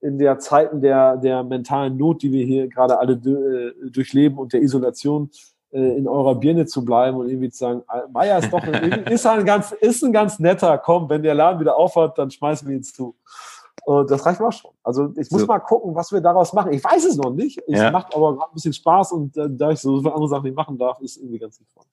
[0.00, 4.52] in der Zeiten der, der mentalen Not, die wir hier gerade alle äh, durchleben und
[4.52, 5.30] der Isolation,
[5.70, 9.04] äh, in eurer Birne zu bleiben und irgendwie zu sagen, ah, Meier ist doch ein,
[9.04, 12.68] ist ein ganz, ist ein ganz netter, komm, wenn der Laden wieder aufhört, dann schmeißen
[12.68, 13.14] wir ihn zu.
[13.84, 14.70] Und das reicht mir auch schon.
[14.82, 15.46] Also ich muss so.
[15.46, 16.72] mal gucken, was wir daraus machen.
[16.72, 17.58] Ich weiß es noch nicht.
[17.66, 17.90] Es ja.
[17.90, 20.56] macht aber gerade ein bisschen Spaß und äh, da ich so viele andere Sachen nicht
[20.56, 21.84] machen darf, ist irgendwie ganz sinnvoll.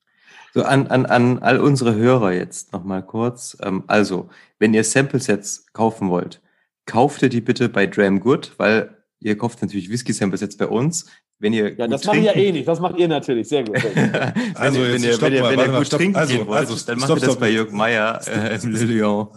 [0.53, 3.57] So an, an, an all unsere Hörer jetzt nochmal kurz.
[3.61, 6.41] Ähm, also, wenn ihr Sample-Sets kaufen wollt,
[6.85, 11.07] kauft ihr die bitte bei Dram Good, weil ihr kauft natürlich Whisky-Samples bei uns.
[11.39, 12.67] Wenn ihr ja, das machen wir ja eh nicht.
[12.67, 13.49] Das macht ihr natürlich.
[13.49, 13.75] Sehr gut.
[14.55, 16.99] also, wenn, ihr, wenn, ihr, wenn ihr gut stopp, trinken also, gehen wollt, also, dann
[16.99, 19.27] macht ihr das bei Jörg Meyer äh, im Le Lyon.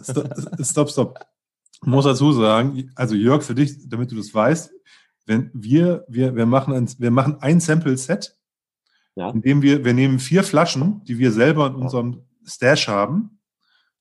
[0.63, 1.19] Stopp, stopp
[1.81, 4.71] muss dazu sagen, also Jörg, für dich, damit du das weißt,
[5.25, 8.35] wenn wir, wir, wir machen ein, wir machen ein Sample-Set,
[9.15, 9.29] ja.
[9.29, 13.39] indem wir, wir nehmen vier Flaschen, die wir selber in unserem Stash haben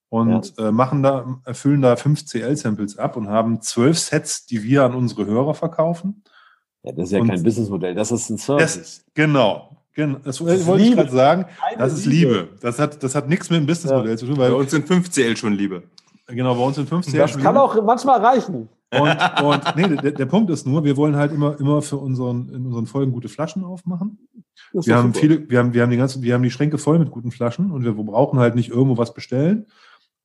[0.08, 0.68] und ja.
[0.68, 4.94] äh, machen da, erfüllen da fünf CL-Samples ab und haben zwölf Sets, die wir an
[4.94, 6.22] unsere Hörer verkaufen.
[6.82, 8.74] Ja, das ist ja und kein Businessmodell, das ist ein Service.
[8.74, 9.74] Das, genau.
[9.94, 11.46] Genau, das, das wollte ich gerade sagen.
[11.76, 12.34] Das ist Liebe.
[12.34, 12.48] Liebe.
[12.60, 14.16] Das hat, das hat nichts mit dem Businessmodell ja.
[14.16, 14.38] zu tun.
[14.38, 15.82] Weil Bei uns sind 5 CL schon Liebe.
[16.28, 17.18] Genau, bei uns sind 15.
[17.18, 18.68] Das kann auch manchmal reichen.
[18.90, 22.48] Und, und nee, der, der, Punkt ist nur, wir wollen halt immer, immer für unseren,
[22.48, 24.18] in unseren Folgen gute Flaschen aufmachen.
[24.72, 25.20] Wir haben super.
[25.20, 27.70] viele, wir haben, wir haben die ganzen, wir haben die Schränke voll mit guten Flaschen
[27.70, 29.66] und wir brauchen halt nicht irgendwo was bestellen.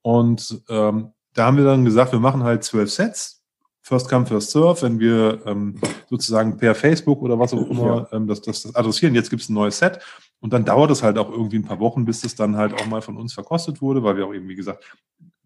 [0.01, 3.41] Und ähm, da haben wir dann gesagt, wir machen halt zwölf Sets.
[3.81, 5.75] First come, first serve, wenn wir ähm,
[6.09, 9.13] sozusagen per Facebook oder was auch immer ähm, das, das, das adressieren.
[9.13, 9.99] Jetzt gibt es ein neues Set
[10.39, 12.85] und dann dauert es halt auch irgendwie ein paar Wochen, bis das dann halt auch
[12.85, 14.85] mal von uns verkostet wurde, weil wir auch eben, wie gesagt,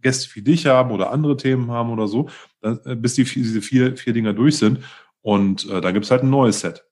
[0.01, 2.27] Gäste wie dich haben oder andere Themen haben oder so,
[2.61, 4.79] äh, bis die, diese vier, vier Dinger durch sind.
[5.21, 6.85] Und äh, dann gibt's halt ein neues Set.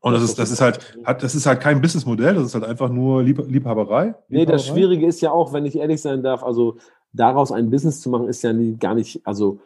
[0.00, 2.64] Und das ist, das ist halt, hat, das ist halt kein Businessmodell, das ist halt
[2.64, 3.52] einfach nur Lieb Liebhaberei.
[3.52, 4.14] Liebhaberei.
[4.28, 6.76] Nee, das Schwierige ist ja auch, wenn ich ehrlich sein darf, also
[7.14, 9.60] daraus ein Business zu machen, ist ja nie, gar nicht, also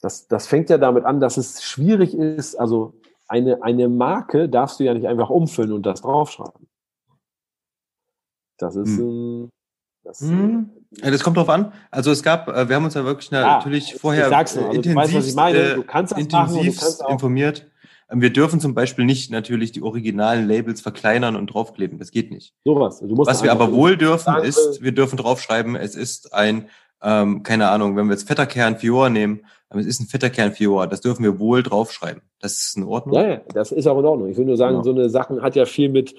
[0.00, 2.94] das, das fängt ja damit an, dass es schwierig ist, also
[3.26, 6.68] eine, eine Marke darfst du ja nicht einfach umfüllen und das draufschreiben.
[8.58, 9.44] Das ist hm.
[9.44, 9.50] ein,
[10.04, 10.70] das, hm.
[11.02, 11.72] ja, das kommt drauf an.
[11.90, 15.36] Also es gab, äh, wir haben uns ja wirklich ja, natürlich vorher also intensiv, weißt,
[15.36, 15.74] meine.
[15.76, 17.66] Du kannst das intensiv informiert.
[18.10, 21.98] Ähm, wir dürfen zum Beispiel nicht natürlich die originalen Labels verkleinern und draufkleben.
[21.98, 22.54] Das geht nicht.
[22.64, 23.02] Sowas.
[23.02, 26.68] Was wir aber wohl dürfen, ist, wir dürfen draufschreiben, es ist ein,
[27.02, 30.52] ähm, keine Ahnung, wenn wir jetzt fetter Kern Fior nehmen, es ist ein fetter Kern
[30.52, 30.86] Fior.
[30.86, 32.22] Das dürfen wir wohl draufschreiben.
[32.40, 33.16] Das ist in Ordnung.
[33.16, 34.28] Ja, ja das ist auch in Ordnung.
[34.28, 34.84] Ich will nur sagen, genau.
[34.84, 36.14] so eine Sachen hat ja viel mit,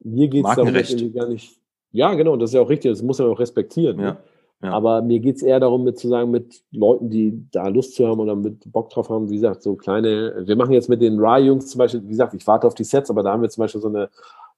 [0.00, 1.61] mir geht es gar nicht
[1.92, 3.96] ja, genau, das ist ja auch richtig, das muss man auch respektieren.
[3.96, 4.02] Ne?
[4.02, 4.16] Ja,
[4.62, 4.72] ja.
[4.72, 8.20] Aber mir geht's eher darum, mit zu sagen, mit Leuten, die da Lust zu haben
[8.20, 11.66] oder mit Bock drauf haben, wie gesagt, so kleine, wir machen jetzt mit den Rye-Jungs
[11.66, 13.80] zum Beispiel, wie gesagt, ich warte auf die Sets, aber da haben wir zum Beispiel
[13.80, 14.08] so eine,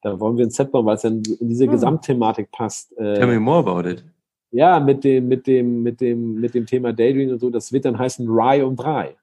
[0.03, 1.73] da wollen wir ein Set bauen, weil es dann in diese hm.
[1.73, 2.97] Gesamtthematik passt.
[2.99, 4.05] Äh, Tell me more about it.
[4.51, 7.87] Ja, mit dem, mit dem, mit dem, mit dem Thema Daydream und so, das wird
[7.87, 9.17] dann heißen Rye um drei.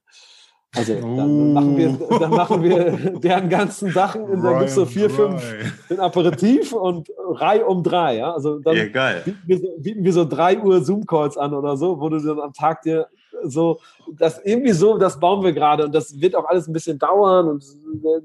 [0.74, 4.86] Also dann machen wir, dann machen wir deren ganzen Sachen und dann gibt es so
[4.86, 5.44] vier, fünf
[5.90, 8.18] den Aperitif und Reihe um drei.
[8.18, 8.34] Ja?
[8.34, 9.20] Also dann ja.
[9.26, 12.40] Bieten, wir so, bieten wir so drei Uhr Zoom-Calls an oder so, wo du dann
[12.40, 13.08] am Tag dir
[13.44, 13.80] so,
[14.14, 17.50] das irgendwie so, das bauen wir gerade und das wird auch alles ein bisschen dauern
[17.50, 17.64] und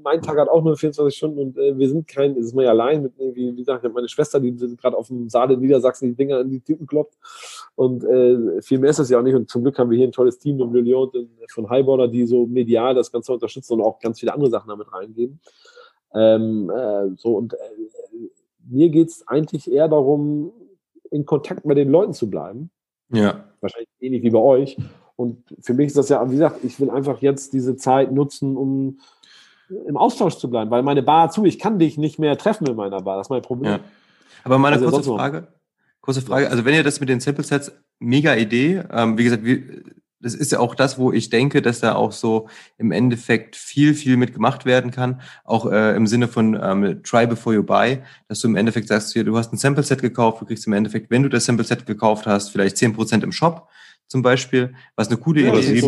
[0.03, 2.65] mein Tag hat auch nur 24 Stunden und äh, wir sind kein, das ist mal
[2.65, 5.59] ja allein mit irgendwie, wie gesagt, meine Schwester, die sind gerade auf dem Saal in
[5.59, 7.15] Niedersachsen die Dinger in die Typen kloppt
[7.77, 10.07] und äh, viel mehr ist das ja auch nicht und zum Glück haben wir hier
[10.07, 11.11] ein tolles Team im Lyon
[11.49, 14.91] von Highborder, die so medial das Ganze unterstützen und auch ganz viele andere Sachen damit
[14.91, 15.39] reingeben.
[16.15, 17.57] Ähm, äh, so und äh,
[18.67, 20.51] mir geht's eigentlich eher darum,
[21.11, 22.71] in Kontakt mit den Leuten zu bleiben.
[23.13, 23.43] Ja.
[23.61, 24.75] Wahrscheinlich ähnlich wie bei euch.
[25.15, 28.57] Und für mich ist das ja, wie gesagt, ich will einfach jetzt diese Zeit nutzen,
[28.57, 28.97] um
[29.69, 32.75] im Austausch zu bleiben, weil meine Bar zu, ich kann dich nicht mehr treffen in
[32.75, 33.73] meiner Bar, das ist mein Problem.
[33.73, 33.79] Ja.
[34.43, 35.47] Aber meine also kurze Frage,
[36.07, 37.69] kurze Frage, also wenn ihr das mit den Sample Sets,
[37.99, 39.83] mega Idee, ähm, wie gesagt, wie,
[40.21, 42.47] das ist ja auch das, wo ich denke, dass da auch so
[42.77, 45.19] im Endeffekt viel, viel mit gemacht werden kann.
[45.43, 49.11] Auch äh, im Sinne von ähm, Try before you buy, dass du im Endeffekt sagst,
[49.11, 52.25] hier, du hast ein Sample-Set gekauft, du kriegst im Endeffekt, wenn du das Sample-Set gekauft
[52.25, 53.67] hast, vielleicht zehn Prozent im Shop
[54.07, 55.83] zum Beispiel, was eine coole ja, Idee ist.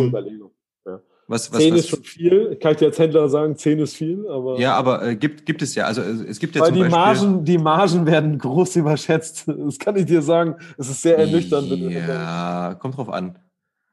[1.30, 2.56] Was, was, 10 was, ist schon viel.
[2.56, 4.26] Kann ich dir als Händler sagen, zehn ist viel.
[4.28, 5.84] Aber ja, aber äh, gibt, gibt es ja.
[5.84, 9.44] Also es gibt ja Weil zum die Beispiel, Margen, die Margen werden groß überschätzt.
[9.46, 10.56] Das kann ich dir sagen.
[10.76, 11.70] Es ist sehr ernüchternd.
[11.70, 13.38] Ja, kommt drauf an.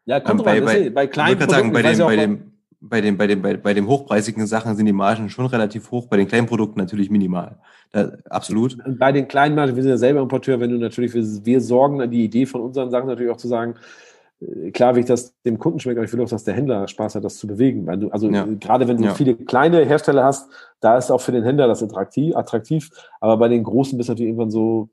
[0.06, 2.40] Ja, kommt ähm, bei, bei, bei kleinen ich sagen, bei dem, bei dem,
[2.80, 6.08] bei dem, bei dem, bei, bei dem hochpreisigen Sachen sind die Margen schon relativ hoch,
[6.08, 7.60] bei den kleinen Produkten natürlich minimal.
[7.92, 8.80] Da, absolut.
[8.98, 12.10] Bei den kleinen Margen, wir sind ja selber Importeur, wenn du natürlich, wir, wir sorgen,
[12.10, 13.76] die Idee von unseren Sachen natürlich auch zu sagen,
[14.74, 17.16] klar will ich das dem Kunden schmeckt, aber ich will auch, dass der Händler Spaß
[17.16, 17.88] hat, das zu bewegen.
[17.88, 18.46] Weil du, also ja.
[18.60, 19.14] gerade wenn du ja.
[19.14, 20.50] viele kleine Hersteller hast,
[20.80, 22.90] da ist auch für den Händler das attraktiv, attraktiv.
[23.20, 24.90] Aber bei den großen bist du natürlich irgendwann so,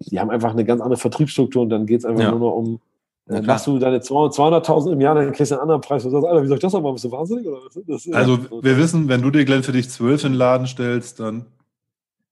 [0.00, 2.30] die haben einfach eine ganz andere Vertriebsstruktur und dann geht es einfach ja.
[2.30, 2.80] nur noch um
[3.26, 6.04] dann machst du deine 200.000 im Jahr, dann kriegst du einen anderen Preis.
[6.04, 6.92] Und sagst, Alter, wie soll ich das machen?
[6.92, 7.46] Bist du wahnsinnig?
[7.46, 7.60] Oder?
[7.86, 11.20] Das, also, wir wissen, wenn du dir Glenn für dich 12 in den Laden stellst,
[11.20, 11.46] dann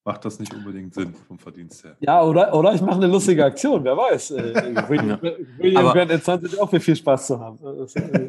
[0.05, 1.97] macht das nicht unbedingt Sinn vom Verdienst her.
[2.01, 4.33] Ja, oder, oder ich mache eine lustige Aktion, wer weiß.
[4.33, 5.33] Äh, William, ja.
[5.59, 7.59] William Grant 20 auch für viel Spaß zu haben.
[7.65, 8.29] Äh,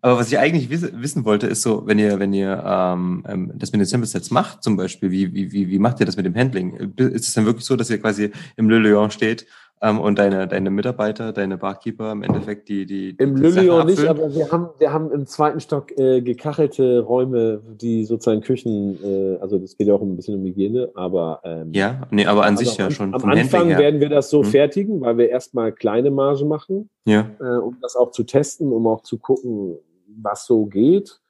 [0.00, 3.72] Aber was ich eigentlich wissen wollte, ist so, wenn ihr, wenn ihr ähm, ähm, das
[3.72, 6.24] mit den Sample Sets macht, zum Beispiel, wie, wie, wie, wie macht ihr das mit
[6.24, 6.94] dem Handling?
[6.96, 9.46] Ist es dann wirklich so, dass ihr quasi im Le Leon steht
[9.80, 12.84] ähm, und deine, deine Mitarbeiter, deine Barkeeper im Endeffekt, die.
[12.84, 17.62] die, Im Lülio nicht, aber wir haben, wir haben im zweiten Stock äh, gekachelte Räume,
[17.80, 21.40] die sozusagen Küchen, äh, also das geht ja auch ein bisschen um Hygiene, aber.
[21.44, 23.14] Ähm, ja, nee, aber an sich ja am, schon.
[23.14, 24.50] Am Anfang werden wir das so hm.
[24.50, 27.30] fertigen, weil wir erstmal kleine Marge machen, ja.
[27.40, 29.78] äh, um das auch zu testen, um auch zu gucken,
[30.20, 31.20] was so geht.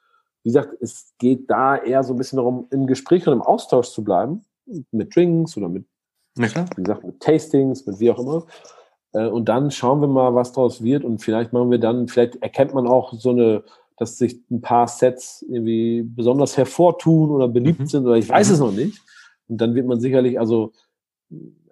[0.43, 3.91] Wie gesagt, es geht da eher so ein bisschen darum, im Gespräch und im Austausch
[3.91, 4.45] zu bleiben,
[4.91, 5.85] mit Drinks oder mit
[6.39, 6.67] na klar.
[6.77, 8.47] Wie gesagt, mit Tastings, mit wie auch immer.
[9.13, 11.05] Äh, und dann schauen wir mal, was daraus wird.
[11.05, 13.65] Und vielleicht machen wir dann, vielleicht erkennt man auch so eine,
[13.97, 17.87] dass sich ein paar Sets irgendwie besonders hervortun oder beliebt mhm.
[17.87, 18.55] sind oder ich weiß mhm.
[18.55, 19.01] es noch nicht.
[19.49, 20.73] Und dann wird man sicherlich, also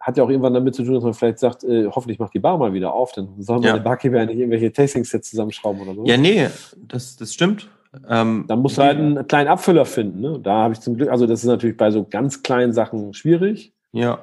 [0.00, 2.38] hat ja auch irgendwann damit zu tun, dass man vielleicht sagt, äh, hoffentlich macht die
[2.38, 3.72] Bar mal wieder auf, dann soll man ja.
[3.74, 6.04] der Barkeeper ja nicht irgendwelche Tasting-Sets zusammenschrauben oder so.
[6.04, 7.68] Ja, nee, das, das stimmt.
[8.08, 10.20] Ähm, dann musst du halt einen kleinen Abfüller finden.
[10.20, 10.38] Ne?
[10.42, 13.72] Da habe ich zum Glück, also das ist natürlich bei so ganz kleinen Sachen schwierig.
[13.92, 14.18] Ja.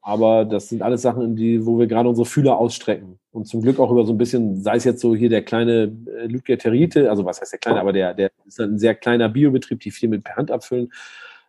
[0.00, 3.18] Aber das sind alles Sachen, in die, wo wir gerade unsere Fühler ausstrecken.
[3.30, 5.96] Und zum Glück auch über so ein bisschen, sei es jetzt so hier der kleine
[6.06, 9.28] äh, Ludger Terite, also was heißt der kleine, aber der, der ist ein sehr kleiner
[9.28, 10.92] Biobetrieb, die viel mit per Hand abfüllen.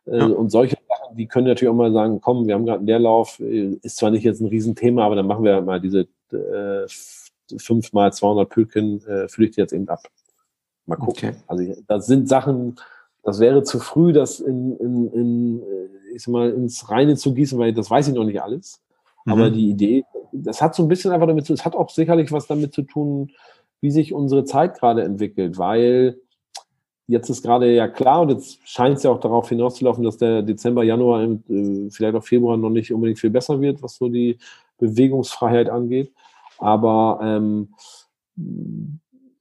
[0.06, 0.26] Äh, ja.
[0.26, 3.40] Und solche Sachen, die können natürlich auch mal sagen, komm, wir haben gerade einen Leerlauf,
[3.40, 6.88] äh, ist zwar nicht jetzt ein Riesenthema, aber dann machen wir mal diese äh,
[7.58, 10.04] 5 mal 200 Pülken, äh, fülle ich die jetzt eben ab.
[10.86, 11.30] Mal gucken.
[11.30, 11.34] Okay.
[11.48, 12.76] Also das sind Sachen,
[13.30, 17.34] das wäre zu früh, das in, in, in äh, ich sag mal, ins Reine zu
[17.34, 18.82] gießen, weil das weiß ich noch nicht alles.
[19.26, 19.32] Mhm.
[19.32, 22.32] Aber die Idee, das hat so ein bisschen einfach damit zu, es hat auch sicherlich
[22.32, 23.32] was damit zu tun,
[23.82, 26.20] wie sich unsere Zeit gerade entwickelt, weil
[27.08, 30.42] jetzt ist gerade ja klar und jetzt scheint es ja auch darauf hinauszulaufen, dass der
[30.44, 34.38] Dezember, Januar, äh, vielleicht auch Februar noch nicht unbedingt viel besser wird, was so die
[34.78, 36.12] Bewegungsfreiheit angeht.
[36.58, 37.70] Aber ähm,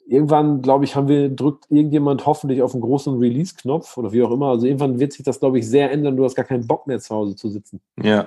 [0.09, 4.31] irgendwann, glaube ich, haben wir, drückt irgendjemand hoffentlich auf einen großen Release-Knopf oder wie auch
[4.31, 4.49] immer.
[4.49, 6.17] Also irgendwann wird sich das, glaube ich, sehr ändern.
[6.17, 7.81] Du hast gar keinen Bock mehr zu Hause zu sitzen.
[8.03, 8.27] Ja.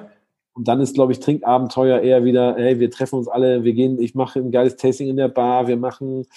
[0.53, 3.99] Und dann ist, glaube ich, Trinkabenteuer eher wieder, hey, wir treffen uns alle, wir gehen,
[3.99, 6.27] ich mache ein geiles Tasting in der Bar, wir machen,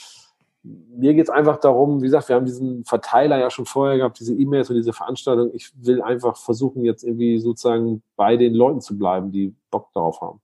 [0.62, 4.18] mir geht es einfach darum, wie gesagt, wir haben diesen Verteiler ja schon vorher gehabt,
[4.18, 5.50] diese E-Mails und diese Veranstaltung.
[5.52, 10.22] Ich will einfach versuchen, jetzt irgendwie sozusagen bei den Leuten zu bleiben, die Bock darauf
[10.22, 10.40] haben.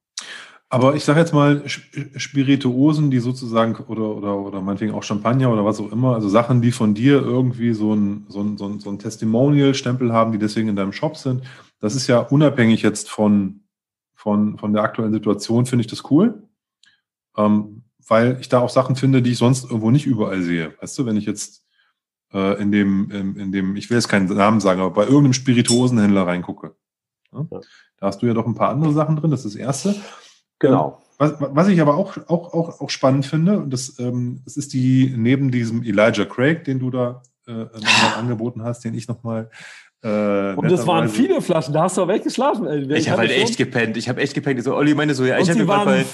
[0.72, 5.64] Aber ich sage jetzt mal, Spirituosen, die sozusagen, oder, oder, oder meinetwegen auch Champagner oder
[5.64, 8.78] was auch immer, also Sachen, die von dir irgendwie so ein, so ein, so ein,
[8.78, 11.42] so ein Testimonial-Stempel haben, die deswegen in deinem Shop sind,
[11.80, 13.64] das ist ja unabhängig jetzt von,
[14.14, 16.44] von, von der aktuellen Situation, finde ich das cool.
[17.36, 20.74] Ähm, weil ich da auch Sachen finde, die ich sonst irgendwo nicht überall sehe.
[20.80, 21.64] Weißt du, wenn ich jetzt
[22.32, 25.32] äh, in dem, in, in dem, ich will jetzt keinen Namen sagen, aber bei irgendeinem
[25.32, 26.76] Spirituosenhändler reingucke.
[27.32, 27.47] Ja?
[27.51, 29.97] Da hast du ja doch ein paar andere Sachen drin, das ist das Erste.
[30.60, 31.02] Genau.
[31.18, 34.72] was, was ich aber auch, auch, auch, auch spannend finde, und das, ähm, das ist
[34.72, 39.50] die, neben diesem Elijah Craig, den du da äh, nochmal angeboten hast, den ich nochmal
[40.02, 42.66] äh, und das waren viele Flaschen, da hast du auch weggeschlafen.
[42.66, 42.84] Ey.
[42.84, 43.98] Ich, ich habe halt echt gepennt.
[43.98, 44.62] Ich habe echt gepennt.
[44.64, 46.06] So, Olli meine so, ja, ich habe waren,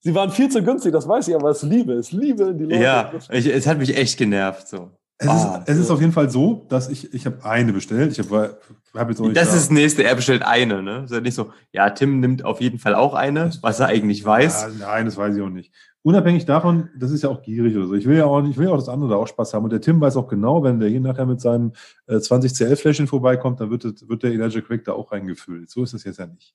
[0.00, 2.82] Sie waren viel zu günstig, das weiß ich, aber es liebe, es liebe die Leute.
[2.82, 4.68] Ja, ich, es hat mich echt genervt.
[4.68, 4.90] So.
[5.20, 8.12] Es, ah, ist, es ist auf jeden Fall so, dass ich, ich habe eine bestellt.
[8.12, 8.60] Ich habe
[8.94, 9.56] hab jetzt auch nicht Das da.
[9.56, 10.80] ist das nächste, er bestellt eine.
[10.80, 11.02] Ne?
[11.04, 14.24] ist ja nicht so, ja, Tim nimmt auf jeden Fall auch eine, was er eigentlich
[14.24, 14.62] weiß.
[14.62, 15.72] Ja, nein, das weiß ich auch nicht.
[16.02, 17.94] Unabhängig davon, das ist ja auch gierig oder so.
[17.94, 19.64] Ich will ja auch, ich will ja auch das andere da auch Spaß haben.
[19.64, 21.72] Und der Tim weiß auch genau, wenn der hier nachher mit seinem
[22.06, 25.68] äh, 20 CL-Fläschchen vorbeikommt, dann wird, wird der Elijah Quick da auch reingefüllt.
[25.68, 26.54] So ist es jetzt ja nicht.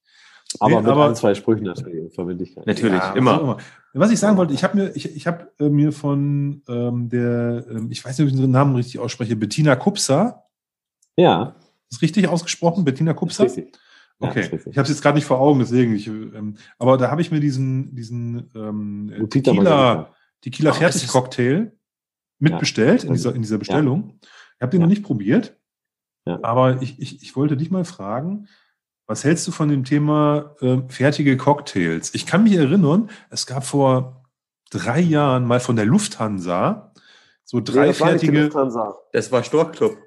[0.60, 2.65] Aber nee, mit aber, ein, zwei Sprüchen natürlich, Verbindlichkeit.
[2.65, 3.41] Natürlich, ja, immer.
[3.41, 3.57] immer.
[3.94, 7.65] Was ich sagen wollte, ich habe mir, ich, ich habe äh, mir von ähm, der,
[7.70, 10.45] ähm, ich weiß nicht, ob ich den Namen richtig ausspreche, Bettina Kupsa.
[11.15, 11.56] Ja.
[11.91, 13.44] Ist richtig ausgesprochen, Bettina Kupsa?
[13.44, 13.78] Richtig.
[14.20, 15.95] Okay, ja, ich habe es jetzt gerade nicht vor Augen, deswegen.
[15.95, 21.74] Ich, ähm, aber da habe ich mir diesen, diesen ähm, Tequila, Tequila oh, Fertigcocktail
[22.40, 24.10] mitbestellt ja, in, dieser, in dieser Bestellung.
[24.10, 24.28] Ja.
[24.56, 25.57] Ich habe den noch nicht probiert.
[26.26, 26.40] Ja.
[26.41, 28.48] Aber ich, ich, ich wollte dich mal fragen,
[29.07, 32.13] was hältst du von dem Thema äh, fertige Cocktails?
[32.13, 34.23] Ich kann mich erinnern, es gab vor
[34.71, 36.93] drei Jahren mal von der Lufthansa
[37.53, 38.49] so drei nee, fertige.
[39.11, 39.97] Das war Stork Club.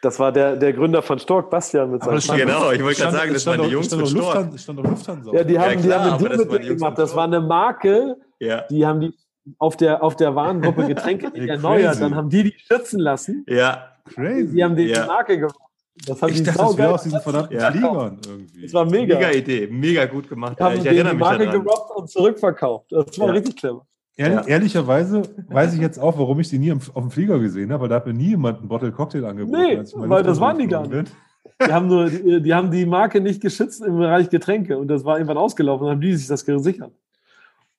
[0.00, 3.16] Das war der, der Gründer von Stork, Bastian mit seinem Stand, Genau, ich wollte gerade
[3.16, 4.24] sagen, das waren die Jungs von Stork.
[4.24, 5.32] Lufthansa, stand doch Lufthansa.
[5.32, 6.98] Ja, die haben, ja, klar, die haben eine Deal mit gemacht.
[6.98, 8.62] Das war eine Marke, ja.
[8.68, 9.14] die haben die
[9.58, 12.00] auf der, auf der Warengruppe Getränke erneuert.
[12.00, 13.44] Dann haben die die schützen lassen.
[13.46, 13.90] Ja.
[14.12, 14.52] Crazy.
[14.52, 15.06] Die haben die ja.
[15.06, 15.56] Marke gemacht.
[16.06, 17.70] Das haben ich die dachte, das wäre aus diesen verdammten ja.
[17.70, 18.62] Fliegern irgendwie.
[18.62, 19.16] Das war mega.
[19.16, 20.58] Mega Idee, mega gut gemacht.
[20.58, 21.62] Die haben ich erinnere die mich Marke daran.
[21.62, 22.86] gerobbt und zurückverkauft.
[22.90, 23.32] Das war ja.
[23.34, 23.86] richtig clever.
[24.16, 24.46] Ehrlich, ja.
[24.46, 27.88] Ehrlicherweise weiß ich jetzt auch, warum ich die nie auf dem Flieger gesehen habe, weil
[27.88, 29.58] da hat mir nie jemand einen Bottle Cocktail angeboten.
[29.58, 31.12] Nee, weil das waren die gar nicht.
[31.60, 35.04] Die haben, nur, die, die, haben die Marke nicht geschützt im Bereich Getränke und das
[35.04, 36.92] war irgendwann ausgelaufen und haben die sich das gesichert.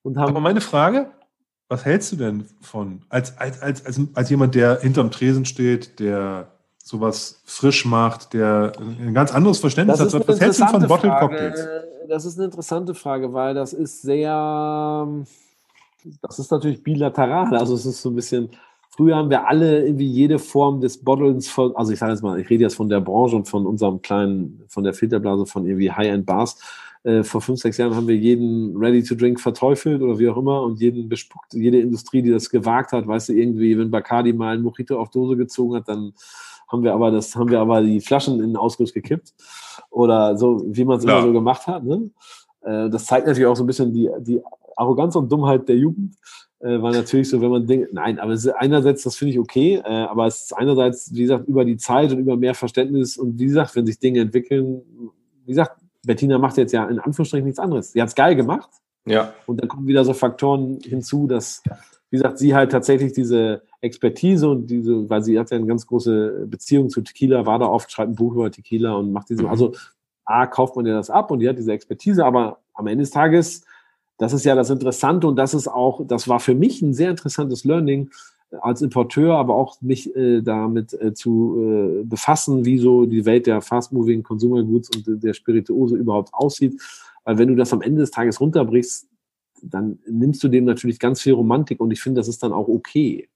[0.02, 1.12] Und haben Aber meine Frage,
[1.70, 6.00] was hältst du denn von, als, als, als, als, als jemand, der hinterm Tresen steht,
[6.00, 6.53] der
[6.84, 10.28] sowas frisch macht, der ein ganz anderes Verständnis hat.
[10.28, 11.66] Was hältst du von Bottle Cocktails?
[12.10, 15.08] Das ist eine interessante Frage, weil das ist sehr,
[16.22, 17.56] das ist natürlich bilateral.
[17.56, 18.50] Also es ist so ein bisschen,
[18.90, 22.38] früher haben wir alle irgendwie jede Form des Bottles von, also ich sage jetzt mal,
[22.38, 25.90] ich rede jetzt von der Branche und von unserem kleinen, von der Filterblase von irgendwie
[25.90, 26.60] High-End-Bars.
[27.06, 30.38] Äh, vor fünf, sechs Jahren haben wir jeden Ready to Drink verteufelt oder wie auch
[30.38, 34.34] immer und jeden bespuckt, jede Industrie, die das gewagt hat, weißt du, irgendwie, wenn Bacardi
[34.34, 36.14] mal ein Mojito auf Dose gezogen hat, dann
[36.74, 39.34] haben wir aber das, haben wir aber die Flaschen in den Ausguss gekippt.
[39.90, 41.84] Oder so, wie man es immer so gemacht hat.
[41.84, 42.10] Ne?
[42.64, 44.42] Äh, das zeigt natürlich auch so ein bisschen die, die
[44.76, 46.16] Arroganz und Dummheit der Jugend.
[46.60, 49.40] Äh, war natürlich so, wenn man denkt, nein, aber es ist einerseits, das finde ich
[49.40, 53.18] okay, äh, aber es ist einerseits, wie gesagt, über die Zeit und über mehr Verständnis
[53.18, 54.82] und wie gesagt, wenn sich Dinge entwickeln,
[55.46, 57.92] wie gesagt, Bettina macht jetzt ja in Anführungsstrichen nichts anderes.
[57.92, 58.70] Sie hat es geil gemacht.
[59.06, 59.34] Ja.
[59.46, 61.62] Und dann kommen wieder so Faktoren hinzu, dass,
[62.14, 65.88] wie gesagt, sie halt tatsächlich diese Expertise und diese, weil sie hat ja eine ganz
[65.88, 69.42] große Beziehung zu Tequila, war da oft, schreibt ein Buch über Tequila und macht diese,
[69.42, 69.50] mhm.
[69.50, 69.74] also
[70.24, 73.10] A, kauft man ja das ab und die hat diese Expertise, aber am Ende des
[73.10, 73.66] Tages,
[74.20, 77.10] das ist ja das Interessante und das ist auch, das war für mich ein sehr
[77.10, 78.12] interessantes Learning
[78.52, 83.26] äh, als Importeur, aber auch mich äh, damit äh, zu äh, befassen, wie so die
[83.26, 86.80] Welt der Fast-Moving Consumer Goods und der Spirituose überhaupt aussieht.
[87.24, 89.08] Weil wenn du das am Ende des Tages runterbrichst,
[89.64, 92.68] dann nimmst du dem natürlich ganz viel Romantik und ich finde, das ist dann auch
[92.68, 93.30] okay.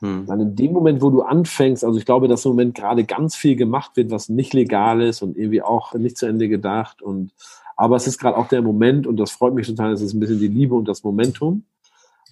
[0.00, 0.26] Hm.
[0.26, 3.36] Dann in dem Moment, wo du anfängst, also ich glaube, dass im Moment gerade ganz
[3.36, 7.02] viel gemacht wird, was nicht legal ist und irgendwie auch nicht zu Ende gedacht.
[7.02, 7.32] Und
[7.76, 10.20] aber es ist gerade auch der Moment und das freut mich total, es ist ein
[10.20, 11.64] bisschen die Liebe und das Momentum.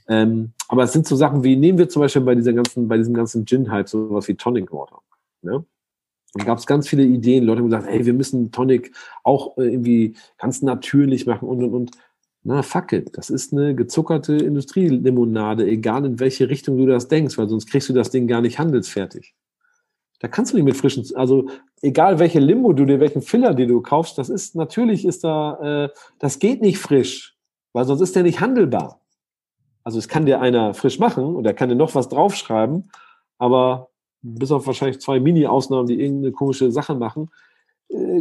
[0.09, 2.97] Ähm, aber es sind so Sachen wie, nehmen wir zum Beispiel bei dieser ganzen, bei
[2.99, 4.99] diesem ganzen Gin-Hype sowas wie Tonic Water.
[5.43, 5.65] Ne?
[6.33, 7.45] Und gab es ganz viele Ideen.
[7.45, 8.93] Leute haben gesagt, hey, wir müssen Tonic
[9.25, 11.91] auch äh, irgendwie ganz natürlich machen und und und.
[12.43, 13.17] Na, fuck it.
[13.19, 17.89] Das ist eine gezuckerte Industrielimonade, egal in welche Richtung du das denkst, weil sonst kriegst
[17.89, 19.35] du das Ding gar nicht handelsfertig.
[20.21, 21.49] Da kannst du nicht mit frischen, also
[21.83, 25.85] egal welche Limo du dir, welchen Filler dir du kaufst, das ist, natürlich ist da,
[25.85, 25.89] äh,
[26.19, 27.37] das geht nicht frisch,
[27.73, 29.01] weil sonst ist der nicht handelbar.
[29.83, 32.91] Also es kann dir einer frisch machen und er kann dir noch was draufschreiben,
[33.39, 33.89] aber
[34.23, 37.31] bis auf wahrscheinlich zwei Mini-Ausnahmen, die irgendeine komische Sache machen,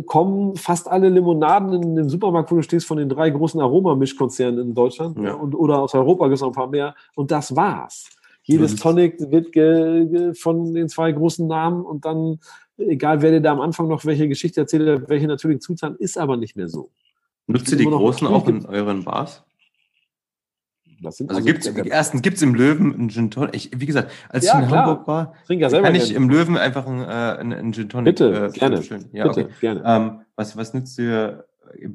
[0.06, 4.60] kommen fast alle Limonaden in den Supermarkt, wo du stehst, von den drei großen Aromamischkonzernen
[4.60, 5.34] in Deutschland ja.
[5.34, 6.96] und, oder aus Europa gibt es noch ein paar mehr.
[7.16, 8.10] Und das war's.
[8.44, 12.40] Jedes Tonic wird ge, ge, von den zwei großen Namen und dann,
[12.78, 16.36] egal wer dir da am Anfang noch welche Geschichte erzählt welche natürlichen Zutaten, ist aber
[16.36, 16.90] nicht mehr so.
[17.46, 19.44] Nutzt ihr die großen auch in euren Bars?
[21.04, 23.56] Also, also gibt's, erstens gibt es im Löwen einen Gin Tonic.
[23.56, 24.86] Ich, wie gesagt, als ja, ich in klar.
[24.86, 28.58] Hamburg war, ja kann ich im Löwen einfach einen, äh, einen Gin Tonic Bitte, äh,
[28.58, 28.84] gerne.
[28.84, 29.06] Schön.
[29.14, 29.54] Ja, Bitte, okay.
[29.62, 29.84] gerne.
[29.86, 31.46] Ähm, was, was nützt dir,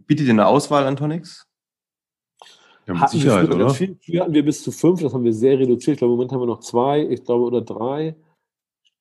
[0.06, 1.46] bietet ihr eine Auswahl an Tonics?
[2.86, 3.70] Ja, mit wir Sicherheit, früher oder?
[3.70, 3.96] viel.
[4.04, 5.94] Früher hatten wir bis zu fünf, das haben wir sehr reduziert.
[5.94, 8.14] Ich glaube, im Moment haben wir noch zwei, ich glaube, oder drei.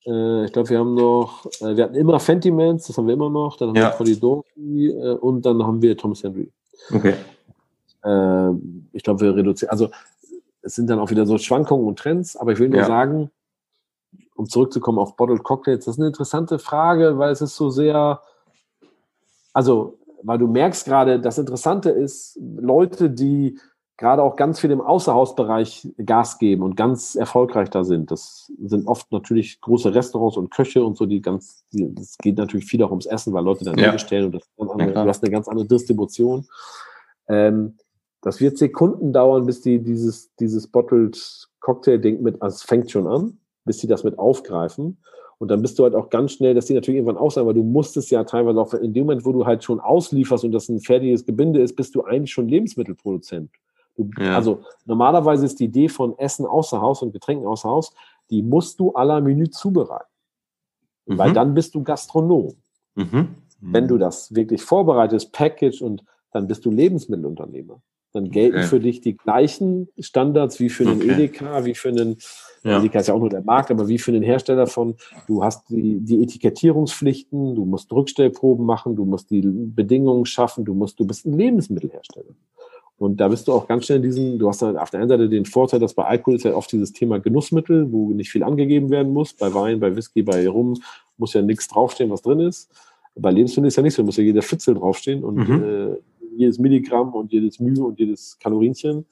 [0.06, 3.30] Äh, ich glaube, wir haben noch, äh, wir hatten immer Fentimans, das haben wir immer
[3.30, 3.58] noch.
[3.58, 3.92] Dann haben Ja.
[3.92, 6.52] wir Polidori äh, und dann haben wir Thomas Henry.
[6.94, 7.16] Okay.
[8.04, 8.50] Äh,
[8.94, 9.72] ich glaube, wir reduzieren.
[9.72, 9.90] Also
[10.62, 12.86] es sind dann auch wieder so Schwankungen und Trends, aber ich will nur Ja.
[12.86, 13.32] sagen,
[14.36, 18.22] um zurückzukommen auf Bottled Cocktails, das ist eine interessante Frage, weil es ist so sehr,
[19.54, 23.60] also, weil du merkst gerade, das Interessante ist, Leute, die
[23.98, 28.10] gerade auch ganz viel im Außerhausbereich Gas geben und ganz erfolgreich da sind.
[28.10, 32.66] Das sind oft natürlich große Restaurants und Köche und so, die ganz, es geht natürlich
[32.66, 33.92] viel auch ums Essen, weil Leute dann Ja.
[33.92, 36.48] bestellen und das Ja, du hast eine ganz andere Distribution.
[37.28, 37.78] Ähm,
[38.24, 43.08] das wird Sekunden dauern, bis die dieses, dieses Bottled Cocktail-Ding mit, also es fängt schon
[43.08, 44.98] an, bis die das mit aufgreifen.
[45.40, 47.54] Und dann bist du halt auch ganz schnell, dass die natürlich irgendwann auch sein, weil
[47.54, 50.70] du musstest ja teilweise auch in dem Moment, wo du halt schon auslieferst und das
[50.70, 53.52] ein fertiges Gebinde ist, bist du eigentlich schon Lebensmittelproduzent.
[53.98, 54.36] Du, Ja.
[54.36, 57.94] Also normalerweise ist die Idee von Essen außer Haus und Getränken außer Haus,
[58.30, 60.08] die musst du à la Menü zubereiten.
[61.06, 61.34] Weil Mhm.
[61.34, 62.54] dann bist du Gastronom.
[62.96, 63.36] Mhm.
[63.60, 67.82] Wenn du das wirklich vorbereitest, package und dann bist du Lebensmittelunternehmer.
[68.14, 68.68] Dann gelten Okay.
[68.68, 71.12] für dich die gleichen Standards wie für einen Okay.
[71.14, 72.18] Edeka, wie für einen,
[72.64, 72.78] Ja.
[72.80, 74.96] Edeka ist ja auch nur der Markt, aber wie für einen Hersteller von,
[75.28, 80.74] du hast die, die Etikettierungspflichten, du musst Rückstellproben machen, du musst die Bedingungen schaffen, du
[80.74, 82.34] musst, du bist ein Lebensmittelhersteller.
[82.98, 85.10] Und da bist du auch ganz schnell in diesen, du hast dann auf der einen
[85.10, 88.44] Seite den Vorteil, dass bei Alkohol ist ja oft dieses Thema Genussmittel, wo nicht viel
[88.44, 89.34] angegeben werden muss.
[89.34, 90.76] Bei Wein, bei Whisky, bei Rum
[91.18, 92.70] muss ja nichts draufstehen, was drin ist.
[93.16, 95.64] Bei Lebensmitteln ist ja nicht so, muss ja jeder Fitzel draufstehen und Mhm.
[95.64, 95.98] äh,
[96.38, 99.06] jedes Milligramm und jedes Mühe und jedes Kalorinchen.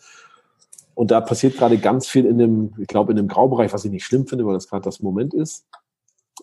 [0.93, 3.91] Und da passiert gerade ganz viel in dem, ich glaube, in dem Graubereich, was ich
[3.91, 5.65] nicht schlimm finde, weil das gerade das Moment ist.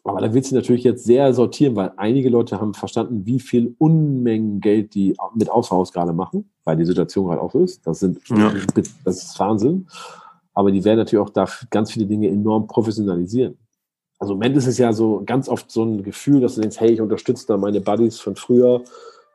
[0.05, 3.75] Aber da wird sie natürlich jetzt sehr sortieren, weil einige Leute haben verstanden, wie viel
[3.79, 7.87] Unmengen Geld die mit Außerhaus gerade machen, weil die Situation gerade auch so ist.
[7.87, 8.53] Das sind, Ja.
[9.05, 9.87] das ist Wahnsinn.
[10.55, 13.57] Aber die werden natürlich auch da ganz viele Dinge enorm professionalisieren.
[14.19, 16.81] Also im Moment ist es ja so ganz oft so ein Gefühl, dass du denkst,
[16.81, 18.83] hey, ich unterstütze da meine Buddies von früher.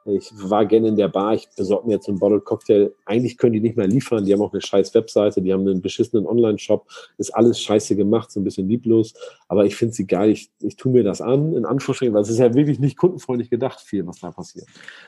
[0.06, 2.94] Ich war gerne in der Bar, ich besorge mir jetzt einen Bottled Cocktail.
[3.06, 5.82] Eigentlich können die nicht mehr liefern, die haben auch eine scheiß Webseite, die haben einen
[5.82, 6.86] beschissenen Online-Shop,
[7.18, 9.14] ist alles scheiße gemacht, so ein bisschen lieblos.
[9.48, 12.30] Aber ich finde sie geil, ich, ich tue mir das an, in Anführungsstrichen, weil es
[12.30, 14.66] ist ja wirklich nicht kundenfreundlich gedacht, viel, was da passiert.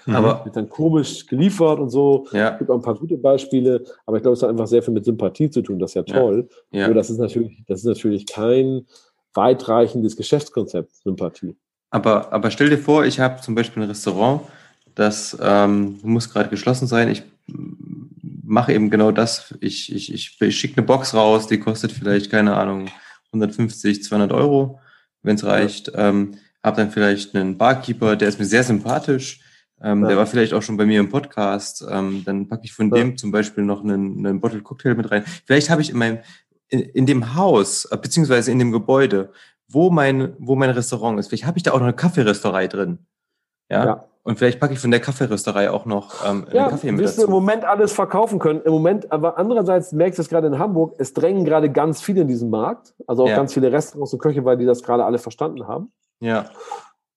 [0.08, 2.28] Aber Wird dann komisch geliefert und so.
[2.32, 4.82] ja, Es gibt auch ein paar gute Beispiele, aber ich glaube, es hat einfach sehr
[4.82, 6.20] viel mit Sympathie zu tun, das ist ja Ja.
[6.22, 6.48] toll.
[6.72, 6.86] ja.
[6.88, 8.86] Nur das ist natürlich, das ist natürlich kein
[9.34, 11.56] weitreichendes Geschäftskonzept, Sympathie.
[11.90, 14.42] Aber, aber stell dir vor, ich habe zum Beispiel ein Restaurant,
[14.96, 17.10] das ähm, muss gerade geschlossen sein.
[17.10, 17.24] Ich
[18.44, 19.54] mache eben genau das.
[19.60, 22.90] Ich, ich, ich, ich schicke eine Box raus, die kostet vielleicht, keine Ahnung,
[23.28, 24.80] 150, 200 Euro,
[25.22, 25.92] wenn es reicht.
[25.96, 29.42] Ähm, habe dann vielleicht einen Barkeeper, der ist mir sehr sympathisch.
[29.82, 30.08] Ähm, Ja.
[30.10, 31.86] Der war vielleicht auch schon bei mir im Podcast.
[31.90, 32.96] Ähm, dann packe ich von Ja.
[32.98, 35.24] dem zum Beispiel noch einen, einen Bottle Cocktail mit rein.
[35.46, 36.20] Vielleicht habe ich in meinem
[36.70, 39.32] in, in dem Haus, äh, beziehungsweise in dem Gebäude,
[39.68, 43.00] wo mein, wo mein Restaurant ist, vielleicht habe ich da auch noch eine Kaffeerösterei drin.
[43.70, 43.86] Ja.
[43.86, 44.06] Ja.
[44.28, 47.20] Und vielleicht packe ich von der Kaffeerösterei auch noch ähm, einen Ja, Kaffee mit wirst
[47.20, 47.30] du im.
[47.30, 48.60] Moment alles verkaufen können.
[48.64, 52.22] Im Moment, aber andererseits merkst du es gerade in Hamburg, es drängen gerade ganz viele
[52.22, 52.96] in diesen Markt.
[53.06, 53.36] Also auch Ja.
[53.36, 55.92] ganz viele Restaurants und Köche, weil die das gerade alle verstanden haben.
[56.20, 56.48] Ja.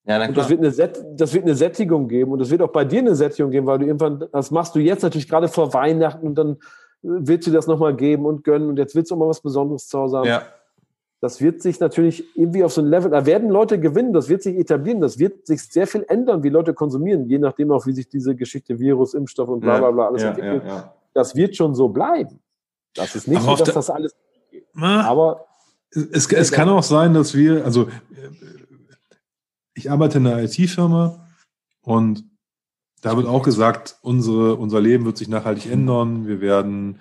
[0.05, 2.71] Ja, Und das wird, eine Set, das wird eine Sättigung geben und es wird auch
[2.71, 5.73] bei dir eine Sättigung geben, weil du irgendwann, das machst du jetzt natürlich gerade vor
[5.73, 6.57] Weihnachten und dann
[7.01, 9.87] willst du das nochmal geben und gönnen und jetzt willst du auch mal was Besonderes
[9.87, 10.27] zu Hause haben.
[10.27, 10.41] ja.
[11.21, 14.41] Das wird sich natürlich irgendwie auf so ein Level, da werden Leute gewinnen, das wird
[14.41, 17.91] sich etablieren, das wird sich sehr viel ändern, wie Leute konsumieren, je nachdem auch, wie
[17.91, 20.63] sich diese Geschichte Virus, Impfstoff und bla bla bla alles ja, entwickelt.
[20.65, 20.93] ja, ja.
[21.13, 22.39] Das wird schon so bleiben.
[22.95, 24.15] Das ist nicht so, dass das alles,
[24.73, 25.45] Na, aber
[25.91, 27.89] Es, es kann auch sein, dass wir, also
[29.73, 31.27] ich arbeite in einer IT-Firma
[31.81, 32.23] und
[33.01, 36.27] da wird auch gesagt, unsere, unser Leben wird sich nachhaltig ändern.
[36.27, 36.99] Wir werden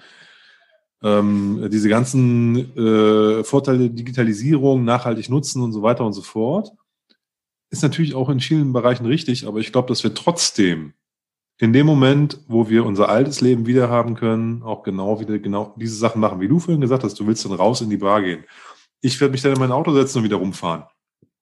[1.02, 6.72] ähm, diese ganzen äh, Vorteile der Digitalisierung nachhaltig nutzen und so weiter und so fort.
[7.70, 10.94] Ist natürlich auch in vielen Bereichen richtig, aber ich glaube, dass wir trotzdem
[11.58, 15.74] in dem Moment, wo wir unser altes Leben wieder haben können, auch genau wieder genau
[15.76, 18.22] diese Sachen machen, wie du vorhin gesagt hast, du willst dann raus in die Bar
[18.22, 18.44] gehen.
[19.00, 20.84] Ich werde mich dann in mein Auto setzen und wieder rumfahren.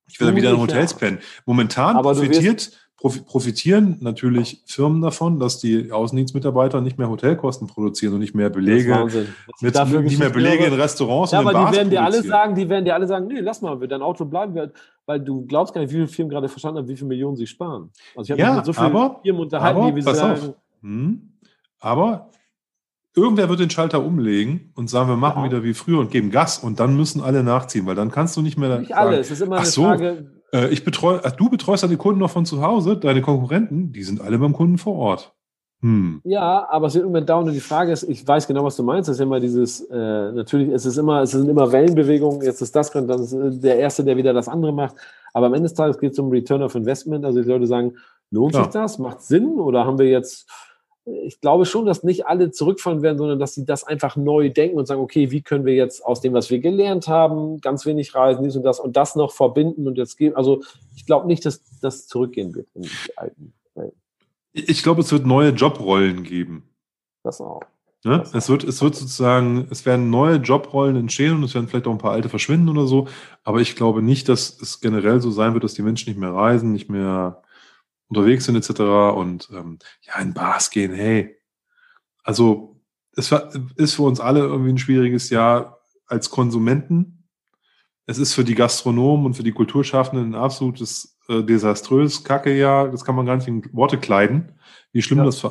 [0.08, 0.98] Ich werde wieder in Hotels ja.
[0.98, 1.18] pennen.
[1.44, 8.20] Momentan profitiert, profi profitieren natürlich Firmen davon, dass die Außendienstmitarbeiter nicht mehr Hotelkosten produzieren und
[8.20, 9.26] nicht mehr das Belege,
[9.60, 10.72] mit, Dafür nicht mehr Belege in.
[10.72, 13.06] Restaurants Ja, und in aber Bars die werden dir alle sagen, die werden dir alle
[13.06, 14.74] sagen, nee, lass mal, dein Auto bleiben wird,
[15.06, 17.46] weil du glaubst gar nicht, wie viele Firmen gerade verstanden haben, wie viele Millionen sie
[17.46, 17.90] sparen.
[18.16, 20.54] Also ich habe Ja, mit so vielen aber- Firmen unterhalten, aber, die pass sagen.
[20.82, 21.32] Hm.
[21.80, 22.30] Aber
[23.14, 25.44] irgendwer wird den Schalter umlegen und sagen, wir machen Ja.
[25.50, 28.42] wieder wie früher und geben Gas und dann müssen alle nachziehen, weil dann kannst du
[28.42, 31.32] nicht mehr nicht sagen, alle, es ist immer eine so, Frage, Äh, ich betreue, ach,
[31.32, 34.78] du betreust deine Kunden noch von zu Hause, deine Konkurrenten, die sind alle beim Kunden
[34.78, 35.32] vor Ort.
[35.82, 36.22] Hm.
[36.24, 38.82] Ja, aber es wird irgendwann down und die Frage ist, ich weiß genau, was du
[38.82, 39.08] meinst.
[39.08, 42.74] Das ist immer dieses, äh, natürlich, es ist immer, es sind immer Wellenbewegungen, jetzt ist
[42.74, 44.96] das, dann ist der Erste, der wieder das andere macht.
[45.34, 47.24] Aber am Ende des Tages geht es um Return of Investment.
[47.26, 47.94] Also die Leute sagen,
[48.30, 48.64] lohnt Klar.
[48.64, 48.98] sich das?
[48.98, 49.60] Macht Sinn?
[49.60, 50.48] Oder haben wir jetzt,
[51.06, 54.76] ich glaube schon, dass nicht alle zurückfallen werden, sondern dass sie das einfach neu denken
[54.76, 58.14] und sagen, okay, wie können wir jetzt aus dem, was wir gelernt haben, ganz wenig
[58.14, 60.34] reisen, dies und das und das noch verbinden und jetzt geben.
[60.34, 60.62] Also
[60.96, 63.94] ich glaube nicht, dass das zurückgehen wird in die alten Welt.
[64.52, 66.64] Ich glaube, es wird neue Jobrollen geben.
[67.22, 67.62] Das auch.
[68.04, 68.24] Ne?
[68.32, 71.92] Es, wird, es wird sozusagen, es werden neue Jobrollen entstehen und es werden vielleicht auch
[71.92, 73.06] ein paar alte verschwinden oder so.
[73.44, 76.32] Aber ich glaube nicht, dass es generell so sein wird, dass die Menschen nicht mehr
[76.32, 77.42] reisen, nicht mehr
[78.08, 78.80] unterwegs sind etc.
[79.16, 81.36] Und ähm, ja, in Bars gehen, hey.
[82.22, 82.80] Also
[83.16, 87.24] es war, ist für uns alle irgendwie ein schwieriges Jahr als Konsumenten.
[88.06, 92.90] Es ist für die Gastronomen und für die Kulturschaffenden ein absolutes äh, desaströs Kacke-Jahr.
[92.90, 94.52] Das kann man gar nicht in Worte kleiden,
[94.92, 95.24] wie schlimm Ja.
[95.24, 95.44] das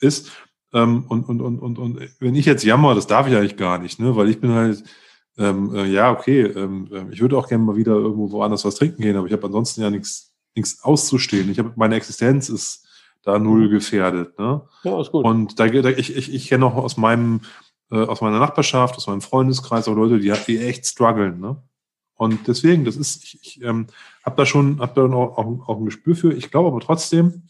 [0.00, 0.30] ist.
[0.74, 3.78] Ähm, und, und, und, und, und wenn ich jetzt jammer, das darf ich eigentlich gar
[3.78, 4.16] nicht, ne?
[4.16, 4.84] weil ich bin halt,
[5.38, 8.74] ähm, äh, ja, okay, ähm, äh, ich würde auch gerne mal wieder irgendwo woanders was
[8.74, 10.27] trinken gehen, aber ich habe ansonsten ja nichts
[10.58, 11.50] nichts auszustehen.
[11.50, 12.86] Ich habe meine Existenz ist
[13.22, 14.38] da null gefährdet.
[14.38, 14.62] Ne?
[14.84, 15.24] Ja, ist gut.
[15.24, 17.40] Und da, da ich, ich, ich kenne auch aus meinem,
[17.90, 21.40] äh, aus meiner Nachbarschaft, aus meinem Freundeskreis auch Leute, die, die echt strugglen.
[21.40, 21.56] Ne?
[22.14, 23.86] Und deswegen, das ist, ich, ich ähm,
[24.24, 26.32] habe da schon, habe da auch, auch, auch ein Gespür für.
[26.32, 27.44] Ich glaube aber trotzdem,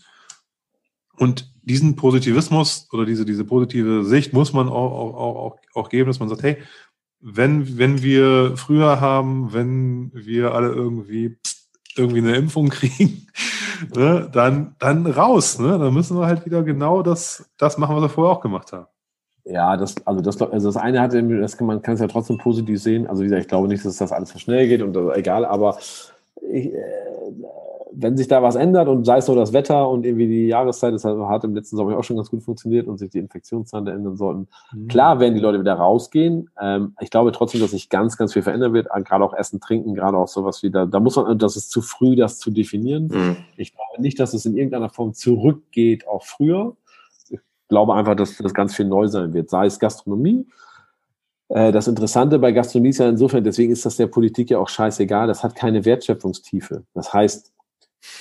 [1.16, 6.06] und diesen Positivismus oder diese, diese positive Sicht muss man auch, auch, auch, auch geben,
[6.06, 6.58] dass man sagt, hey,
[7.20, 11.38] wenn, wenn wir früher haben, wenn wir alle irgendwie
[11.98, 13.26] irgendwie eine Impfung kriegen,
[13.94, 15.58] ne, dann, dann raus.
[15.58, 15.78] Ne?
[15.78, 18.86] Dann müssen wir halt wieder genau das, das machen, was wir vorher auch gemacht haben.
[19.44, 22.36] Ja, das, also das, also das eine hat, das kann, man kann es ja trotzdem
[22.36, 23.06] positiv sehen.
[23.06, 25.78] Also wie gesagt, ich glaube nicht, dass das alles so schnell geht und egal, aber
[26.50, 26.78] ich, äh,
[28.00, 30.94] wenn sich da was ändert und sei es nur das Wetter und irgendwie die Jahreszeit,
[30.94, 33.92] das hat im letzten Sommer auch schon ganz gut funktioniert und sich die Infektionszahlen da
[33.92, 34.46] ändern sollten.
[34.88, 36.48] Klar werden die Leute wieder rausgehen.
[36.60, 38.86] Ähm, ich glaube trotzdem, dass sich ganz, ganz viel verändern wird.
[39.04, 41.82] Gerade auch Essen, Trinken, gerade auch sowas wie da, da muss man, das ist zu
[41.82, 43.08] früh, das zu definieren.
[43.08, 43.36] Mhm.
[43.56, 46.76] Ich glaube nicht, dass es in irgendeiner Form zurückgeht auf früher.
[47.28, 50.46] Ich glaube einfach, dass das ganz viel neu sein wird, sei es Gastronomie.
[51.48, 54.68] Äh, Das Interessante bei Gastronomie ist ja insofern, deswegen ist das der Politik ja auch
[54.68, 56.84] scheißegal, das hat keine Wertschöpfungstiefe.
[56.94, 57.52] Das heißt,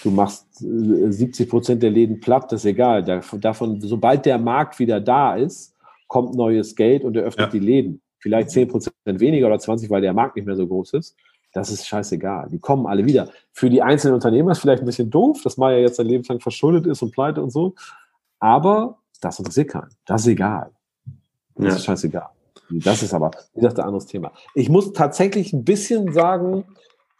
[0.03, 3.03] du machst äh, 70 Prozent der Läden platt, das ist egal.
[3.03, 5.73] Davon, davon, sobald der Markt wieder da ist,
[6.07, 7.51] kommt neues Geld und eröffnet Ja.
[7.51, 8.01] die Läden.
[8.19, 11.15] Vielleicht 10 Prozent weniger oder 20, weil der Markt nicht mehr so groß ist.
[11.53, 12.49] Das ist scheißegal.
[12.51, 13.29] Die kommen alle wieder.
[13.53, 16.39] Für die einzelnen Unternehmer ist vielleicht ein bisschen doof, dass Maya jetzt sein Leben lang
[16.39, 17.73] verschuldet ist und pleite und so.
[18.39, 19.89] Aber das interessiert keinen.
[20.05, 20.71] Das ist egal.
[21.55, 21.75] Das Ja.
[21.75, 22.29] ist scheißegal.
[22.69, 24.31] Das ist aber, wie gesagt, ein anderes Thema.
[24.53, 26.65] Ich muss tatsächlich ein bisschen sagen,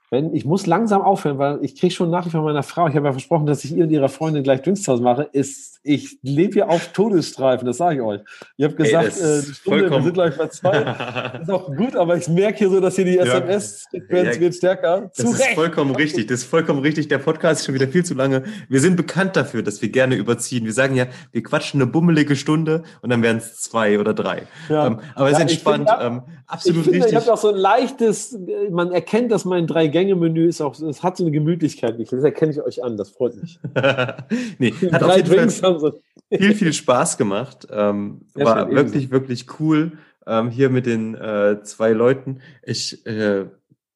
[0.09, 2.95] wenn, ich muss langsam aufhören, weil ich kriege schon nach wie vor meiner Frau, ich
[2.95, 6.17] habe ja versprochen, dass ich ihr und ihrer Freundin gleich Drinks draus mache, ist, ich
[6.21, 8.21] lebe hier auf Todesstreifen, das sage ich euch.
[8.57, 10.84] Ihr habt Ey, gesagt, das äh, die Stunde, wir sind gleich bei zwei.
[10.84, 13.17] Das ist auch gut, aber ich merke hier so, dass hier die.
[13.17, 14.41] SMS-Frequenz Ja.
[14.41, 15.11] wird stärker.
[15.15, 16.27] Das ist vollkommen richtig.
[16.27, 17.07] Das ist vollkommen richtig.
[17.07, 18.44] Der Podcast ist schon wieder viel zu lange.
[18.69, 20.65] Wir sind bekannt dafür, dass wir gerne überziehen.
[20.65, 24.44] Wir sagen ja, wir quatschen eine bummelige Stunde und dann werden es zwei oder drei.
[24.69, 24.87] Ja.
[24.87, 25.89] Ähm, aber es Ja, ist ich entspannt.
[25.89, 27.19] finde, ähm, Ich absolut finde, ich richtig.
[27.21, 28.37] habe auch so ein leichtes,
[28.71, 31.99] man erkennt, dass mein Drei-Gänge-Menü ist auch, es hat so eine Gemütlichkeit.
[31.99, 33.59] Das erkenne ich euch an, das freut mich.
[34.59, 35.99] nee, hat auf Drei Drinks haben so.
[36.31, 37.67] viel, viel Spaß gemacht.
[37.71, 39.93] Ähm, war schön, wirklich, wirklich cool
[40.26, 42.41] ähm, hier mit den äh, zwei Leuten.
[42.63, 43.45] Ich, äh,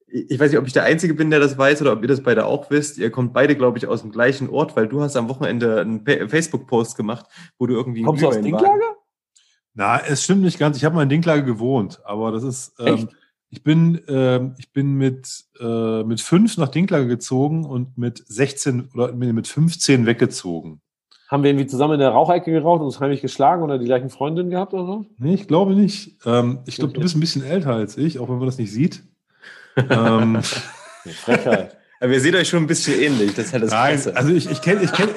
[0.08, 2.22] ich weiß nicht, ob ich der Einzige bin, der das weiß oder ob ihr das
[2.22, 2.98] beide auch wisst.
[2.98, 6.30] Ihr kommt beide, glaube ich, aus dem gleichen Ort, weil du hast am Wochenende einen
[6.30, 7.26] Facebook-Post gemacht,
[7.58, 8.04] wo du irgendwie...
[8.04, 8.98] Kommst du aus Dinklager?
[9.74, 10.76] Na, es stimmt nicht ganz.
[10.76, 12.74] Ich habe mal in Dinklage gewohnt, aber das ist.
[12.80, 13.08] Ähm, Echt?
[13.52, 18.90] Ich bin, ähm, ich bin mit, äh, mit fünf nach Dinklage gezogen und mit 16
[18.94, 20.82] oder mit 15 weggezogen.
[21.28, 24.10] Haben wir irgendwie zusammen in der Rauchecke geraucht und uns heimlich geschlagen oder die gleichen
[24.10, 25.06] Freundinnen gehabt oder so?
[25.18, 26.18] Nee, ich glaube nicht.
[26.26, 28.72] Ähm, ich glaube, du bist ein bisschen älter als ich, auch wenn man das nicht
[28.72, 29.04] sieht.
[29.90, 31.78] ähm, Frechheit.
[32.00, 33.36] Aber ihr seht euch schon ein bisschen ähnlich.
[33.36, 34.16] Das ist halt das Nein, Krasse.
[34.16, 35.10] also ich, ich kenne ich kenn,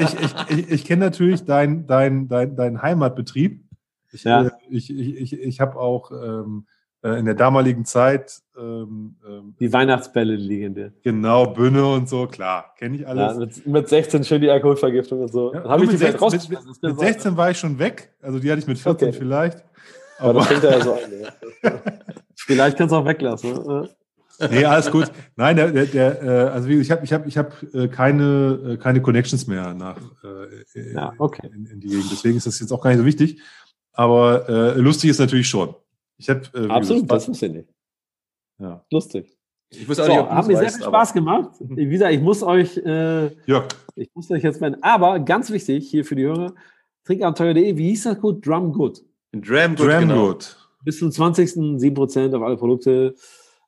[0.00, 3.64] ich, ich, ich, ich, ich kenn natürlich deinen dein, dein, dein Heimatbetrieb.
[4.12, 4.46] Ich, Ja.
[4.46, 6.71] äh, ich, ich, ich, ich habe auch ähm, äh,
[7.10, 10.92] in der damaligen Zeit ähm, ähm, Die Weihnachtsbälle die legendär.
[11.02, 13.36] genau Bünne und so, klar, kenne ich Ja, alles.
[13.38, 15.52] mit, mit 16 schön die Alkoholvergiftung und so.
[15.52, 16.66] Ja, habe ich mit die vielleicht 16 rausgeschmissen.
[16.68, 17.12] Das mit, kann mit sein.
[17.14, 19.18] 16 war ich schon weg, also die hatte ich mit 14 Okay.
[19.18, 19.58] vielleicht.
[20.18, 21.00] Aber Aber das fängt ja so an.
[21.62, 21.72] Ja.
[22.36, 23.52] Vielleicht kannst du auch weglassen.
[23.52, 23.88] Ne?
[24.50, 25.10] nee, alles gut.
[25.36, 28.76] Nein, der, der, der äh, also ich habe ich hab, ich hab äh, keine, äh,
[28.76, 31.48] keine Connections mehr nach äh, äh, Ja, okay.
[31.52, 32.06] in, in die Gegend.
[32.12, 33.40] Deswegen ist das jetzt auch gar nicht so wichtig.
[33.92, 35.74] Aber äh, lustig ist natürlich schon.
[36.18, 37.68] Ich habe äh, Absolut, das gesagt, wusste ich nicht.
[38.58, 38.84] ja.
[38.90, 39.36] Lustig.
[39.70, 41.50] ich So, auch nicht, ob hat mir sehr viel Spaß gemacht.
[41.60, 45.88] Wie gesagt, ich muss euch, äh, Jörg, ich muss euch jetzt meinen, aber ganz wichtig
[45.90, 46.54] hier für die Hörer,
[47.04, 48.40] Trinkabenteuer.de, wie hieß das Code?
[48.40, 49.02] Drumgood.
[49.32, 50.08] Dramgood, Dramgood.
[50.08, 50.84] genau.
[50.84, 51.50] Bis zum 20.
[51.78, 53.14] 7% auf alle Produkte,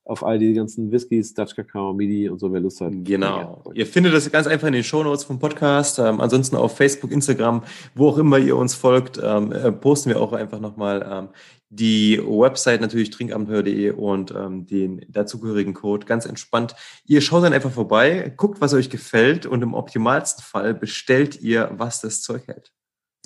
[0.05, 2.93] auf all die ganzen Whiskys, Dutch Kakao, Midi und so, wer Lust hat.
[3.05, 3.63] Genau.
[3.73, 5.99] Ihr findet das ganz einfach in den Shownotes vom Podcast.
[5.99, 7.63] Ähm, ansonsten auf Facebook, Instagram,
[7.95, 11.29] wo auch immer ihr uns folgt, ähm, äh, posten wir auch einfach nochmal ähm,
[11.75, 16.07] die Website natürlich trinkabenteuer.de und ähm, den dazugehörigen Code.
[16.07, 16.75] Ganz entspannt.
[17.07, 21.71] Ihr schaut dann einfach vorbei, guckt, was euch gefällt und im optimalsten Fall bestellt ihr,
[21.73, 22.73] was das Zeug hält.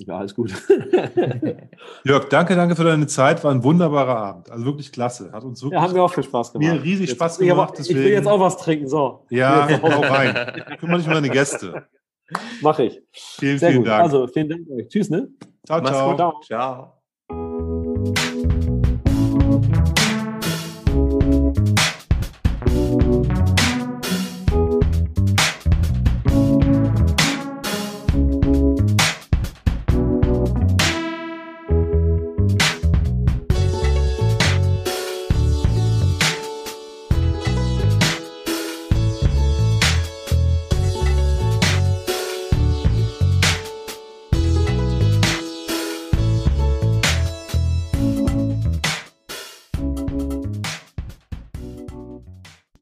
[0.01, 0.53] Ja, alles gut.
[2.05, 3.43] Jörg, danke, danke für deine Zeit.
[3.43, 4.49] War ein wunderbarer Abend.
[4.49, 5.31] Also wirklich klasse.
[5.33, 5.77] Hat uns wirklich.
[5.77, 6.73] ja, haben wir auch viel Spaß gemacht.
[6.73, 9.25] Mir riesig Jetzt- Spaß ich, aber- gemacht, ich will deswegen- jetzt auch was trinken, so.
[9.29, 10.77] ja, hau rein.
[10.79, 11.85] Kümmere dich um deine Gäste.
[12.61, 13.01] Mache ich.
[13.11, 13.87] Vielen, Sehr vielen gut.
[13.91, 14.03] Dank.
[14.03, 14.87] Also, vielen Dank euch.
[14.87, 15.27] Tschüss, ne?
[15.65, 16.15] ciao, ciao.
[16.15, 16.45] gut.
[16.45, 16.98] Ciao.